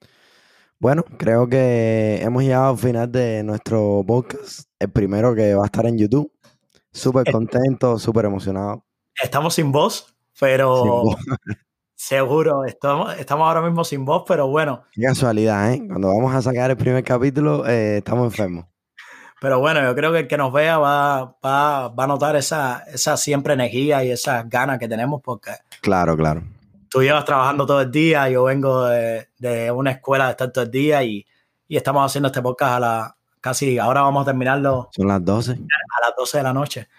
Bueno, 0.80 1.04
creo 1.18 1.48
que 1.48 2.20
hemos 2.24 2.44
llegado 2.44 2.72
al 2.72 2.78
final 2.78 3.12
de 3.12 3.44
nuestro 3.44 4.04
podcast, 4.06 4.68
el 4.80 4.90
primero 4.90 5.36
que 5.36 5.54
va 5.54 5.64
a 5.64 5.66
estar 5.68 5.86
en 5.86 5.98
YouTube. 5.98 6.32
Súper 6.92 7.30
eh. 7.30 7.32
contento, 7.32 8.00
súper 8.00 8.26
emocionado. 8.26 8.84
Estamos 9.22 9.54
sin 9.54 9.72
voz, 9.72 10.16
pero 10.40 11.04
seguro, 11.96 12.66
estamos, 12.66 13.16
estamos 13.18 13.48
ahora 13.48 13.62
mismo 13.62 13.84
sin 13.84 14.04
voz, 14.04 14.24
pero 14.28 14.48
bueno. 14.48 14.84
Qué 14.92 15.04
casualidad, 15.04 15.72
¿eh? 15.72 15.84
Cuando 15.88 16.08
vamos 16.08 16.34
a 16.34 16.42
sacar 16.42 16.72
el 16.72 16.78
primer 16.78 17.04
capítulo, 17.04 17.68
eh, 17.68 17.98
estamos 17.98 18.26
enfermos. 18.26 18.66
Pero 19.40 19.60
bueno, 19.60 19.82
yo 19.84 19.96
creo 19.96 20.12
que 20.12 20.20
el 20.20 20.28
que 20.28 20.38
nos 20.38 20.52
vea 20.52 20.78
va, 20.80 21.38
va, 21.46 21.90
va 21.90 22.04
a 22.04 22.08
notar 22.08 22.36
esa, 22.36 22.84
esa 22.92 23.18
siempre 23.18 23.54
energía 23.54 24.04
y 24.04 24.12
esas 24.12 24.50
ganas 24.50 24.80
que 24.80 24.88
tenemos 24.88 25.22
porque... 25.24 25.52
Claro, 25.82 26.18
claro 26.18 26.44
tú 26.92 27.02
llevas 27.02 27.24
trabajando 27.24 27.66
todo 27.66 27.82
el 27.82 27.90
día, 27.90 28.30
yo 28.30 28.44
vengo 28.44 28.86
de, 28.86 29.72
una 29.74 29.92
escuela 29.92 30.26
de 30.26 30.32
estar 30.32 30.52
todo 30.52 30.66
el 30.66 30.72
día 30.72 31.02
y, 31.04 31.26
estamos 31.70 32.06
haciendo 32.06 32.28
este 32.28 32.42
podcast 32.42 32.74
a 32.74 32.80
la 32.82 33.18
casi, 33.40 33.80
ahora 33.80 34.02
vamos 34.02 34.24
a 34.24 34.26
terminarlo. 34.26 34.90
Son 34.92 35.08
las 35.08 35.24
12. 35.24 35.54
A 35.54 35.56
las 36.06 36.16
12 36.18 36.38
de 36.38 36.44
la 36.44 36.52
noche. 36.52 36.90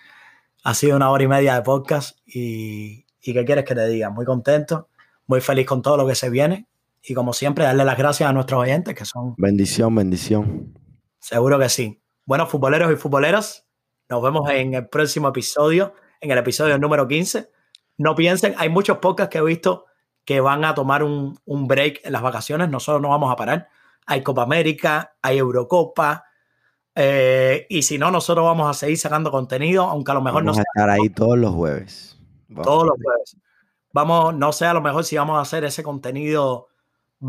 Ha 0.64 0.73
sido 0.73 0.97
una 0.97 1.10
hora 1.10 1.23
y 1.23 1.28
media 1.28 1.55
de 1.56 1.60
podcast 1.60 2.16
y, 2.24 3.05
y 3.20 3.32
¿qué 3.35 3.44
quieres 3.44 3.66
que 3.66 3.74
te 3.74 3.86
diga? 3.86 4.09
Muy 4.09 4.24
contento, 4.24 4.89
muy 5.27 5.43
feliz 5.43 5.66
con 5.66 5.82
todo 5.82 5.98
lo 5.98 6.06
que 6.06 6.14
se 6.14 6.31
viene 6.31 6.69
y 7.02 7.12
como 7.12 7.35
siempre 7.35 7.64
darle 7.64 7.85
las 7.85 7.98
gracias 7.98 8.31
a 8.31 8.32
nuestros 8.32 8.62
oyentes 8.62 8.94
que 8.94 9.05
son... 9.05 9.35
Bendición, 9.36 9.94
bendición. 9.94 10.73
Seguro 11.19 11.59
que 11.59 11.69
sí. 11.69 12.01
Bueno, 12.24 12.47
futboleros 12.47 12.90
y 12.90 12.97
futboleras, 12.97 13.66
nos 14.09 14.23
vemos 14.23 14.48
en 14.51 14.73
el 14.73 14.89
próximo 14.89 15.28
episodio, 15.28 15.93
en 16.23 16.31
el 16.31 16.39
episodio 16.39 16.78
número 16.78 17.06
15 17.06 17.51
no 17.98 18.14
piensen, 18.14 18.55
hay 18.59 18.69
muchos 18.69 18.98
podcasts 18.98 19.31
que 19.31 19.39
he 19.39 19.43
visto 19.43 19.86
que 20.24 20.40
van 20.40 20.64
a 20.64 20.74
tomar 20.74 21.02
un, 21.02 21.39
break 21.47 22.01
en 22.05 22.12
las 22.12 22.23
vacaciones, 22.23 22.69
nosotros 22.69 23.02
no 23.02 23.09
vamos 23.09 23.32
a 23.32 23.36
parar. 23.36 23.69
Hay 24.06 24.23
Copa 24.23 24.43
América, 24.43 25.14
hay 25.23 25.39
Eurocopa, 25.39 26.24
eh, 26.94 27.66
y 27.69 27.82
si 27.82 27.98
no, 27.98 28.10
nosotros 28.10 28.44
vamos 28.44 28.69
a 28.69 28.74
seguir 28.74 28.98
sacando 28.98 29.31
contenido, 29.31 29.85
aunque 29.85 30.10
a 30.10 30.14
lo 30.14 30.23
mejor 30.23 30.44
no 30.44 30.55
sea. 30.55 30.64
estar 30.74 30.90
ahí 30.90 31.09
todos 31.09 31.39
los 31.39 31.55
jueves. 31.55 32.19
todos 32.62 32.85
los 32.85 32.97
jueves. 33.02 33.36
Vamos, 33.93 34.35
no 34.35 34.52
sé 34.52 34.66
a 34.66 34.74
lo 34.74 34.81
mejor 34.81 35.05
si 35.05 35.16
vamos 35.16 35.39
a 35.39 35.43
hacer 35.43 35.64
ese 35.64 35.82
contenido 35.82 36.69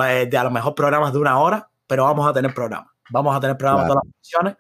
eh, 0.06 0.28
de 0.30 0.38
a 0.38 0.44
lo 0.44 0.52
mejor 0.52 0.76
programas 0.76 1.14
de 1.14 1.20
una 1.20 1.40
hora, 1.40 1.70
pero 1.88 2.04
vamos 2.04 2.28
a 2.28 2.34
tener 2.34 2.54
programas. 2.54 2.92
Vamos 3.10 3.36
a 3.36 3.40
tener 3.40 3.58
programas 3.58 3.88
todas 3.88 4.04
las 4.04 4.14
vacaciones 4.14 4.58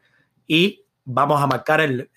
y 0.47 0.85
vamos 1.05 1.41
a 1.41 1.47
marcar 1.47 1.81
el 1.81 2.09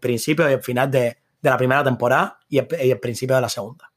principio 0.00 0.48
y 0.48 0.54
el 0.54 0.62
final 0.62 0.90
de, 0.90 1.21
de 1.42 1.50
la 1.50 1.56
primera 1.56 1.84
temporada 1.84 2.38
y 2.48 2.58
el, 2.58 3.00
principio 3.00 3.36
de 3.36 3.42
la 3.42 3.48
segunda. 3.48 3.92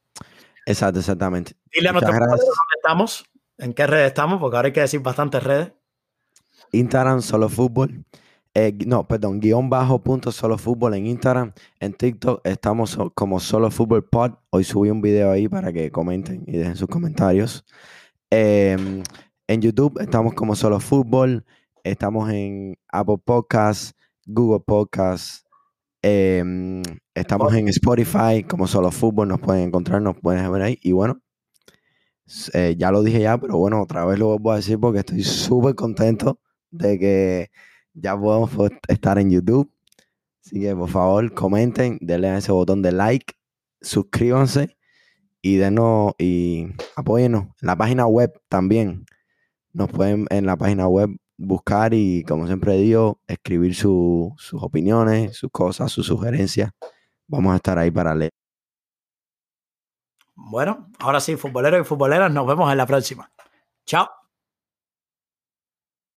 Exacto, 0.65 0.99
exactamente. 0.99 1.55
Dile 1.71 1.89
a 1.89 1.91
nuestros 1.91 2.17
dónde 2.17 2.35
estamos, 2.75 3.25
en 3.57 3.73
qué 3.73 3.87
redes 3.87 4.07
estamos, 4.07 4.39
porque 4.39 4.55
ahora 4.57 4.67
hay 4.67 4.73
que 4.73 4.81
decir 4.81 4.99
bastantes 4.99 5.43
redes. 5.43 5.71
Instagram, 6.71 7.21
solo 7.21 7.47
fútbol. 7.47 8.03
Eh, 8.53 8.75
no, 8.87 9.05
perdón, 9.07 9.39
guion 9.39 9.69
bajo 9.69 10.01
punto 10.01 10.31
solo 10.31 10.57
fútbol 10.57 10.95
en 10.95 11.05
Instagram. 11.05 11.53
En 11.79 11.93
TikTok 11.93 12.41
estamos 12.45 12.97
como 13.13 13.39
solo 13.39 13.69
fútbol 13.69 14.07
pod. 14.07 14.31
Hoy 14.49 14.63
subí 14.63 14.89
un 14.89 15.01
video 15.01 15.29
ahí 15.29 15.47
para 15.47 15.71
que 15.71 15.91
comenten 15.91 16.43
y 16.47 16.57
dejen 16.57 16.75
sus 16.75 16.87
comentarios. 16.87 17.65
Em, 18.29 19.03
en 19.47 19.61
YouTube 19.61 19.99
estamos 20.01 20.33
como 20.33 20.55
solo 20.55 20.79
fútbol. 20.79 21.45
Estamos 21.83 22.31
en 22.31 22.77
Apple 22.87 23.17
Podcasts, 23.23 23.93
Google 24.25 24.63
Podcasts, 24.65 25.45
Em, 26.07 26.83
estamos 27.15 27.53
en 27.55 27.69
Spotify, 27.69 28.43
como 28.47 28.67
solo 28.67 28.91
fútbol, 28.91 29.29
nos 29.29 29.39
pueden 29.39 29.69
encontrar, 29.69 30.01
nos 30.01 30.17
pueden 30.19 30.51
ver 30.51 30.61
ahí. 30.61 30.79
Y 30.83 30.91
bueno, 30.91 31.21
eh, 32.53 32.75
ya 32.77 32.91
lo 32.91 33.01
dije 33.03 33.21
ya, 33.21 33.37
pero 33.37 33.57
bueno, 33.57 33.81
otra 33.81 34.05
vez 34.05 34.19
lo 34.19 34.37
voy 34.37 34.53
a 34.53 34.57
decir 34.57 34.79
porque 34.79 34.99
estoy 34.99 35.23
súper 35.23 35.75
contento 35.75 36.39
de 36.69 36.99
que 36.99 37.51
ya 37.93 38.19
podemos 38.19 38.51
estar 38.87 39.17
en 39.17 39.31
YouTube. 39.31 39.71
Así 40.45 40.59
que 40.59 40.75
por 40.75 40.89
favor, 40.89 41.33
comenten, 41.33 41.97
denle 42.01 42.29
a 42.29 42.37
ese 42.37 42.51
botón 42.51 42.81
de 42.81 42.91
like, 42.91 43.33
suscríbanse 43.81 44.77
y 45.41 45.55
denos 45.55 46.13
y 46.19 46.67
apóyennos. 46.95 47.45
En 47.61 47.67
la 47.67 47.75
página 47.75 48.05
web 48.07 48.31
también. 48.49 49.05
Nos 49.73 49.89
pueden 49.89 50.25
en 50.29 50.45
la 50.45 50.55
página 50.55 50.87
web 50.87 51.09
buscar 51.37 51.93
y, 51.93 52.23
como 52.23 52.47
siempre 52.47 52.77
digo, 52.77 53.19
escribir 53.27 53.75
sus 53.75 54.53
opiniones, 54.53 55.35
sus 55.35 55.51
cosas, 55.51 55.91
sus 55.91 56.07
sugerencias. 56.07 56.71
Vamos 57.27 57.53
a 57.53 57.55
estar 57.57 57.77
ahí 57.77 57.91
para 57.91 58.13
leer. 58.13 58.31
Bueno, 60.35 60.91
ahora 60.99 61.19
sí, 61.19 61.37
futboleros 61.37 61.81
y 61.81 61.83
futboleras, 61.83 62.31
nos 62.31 62.45
vemos 62.45 62.71
en 62.71 62.77
la 62.77 62.85
próxima. 62.85 63.31
Chao. 63.85 64.09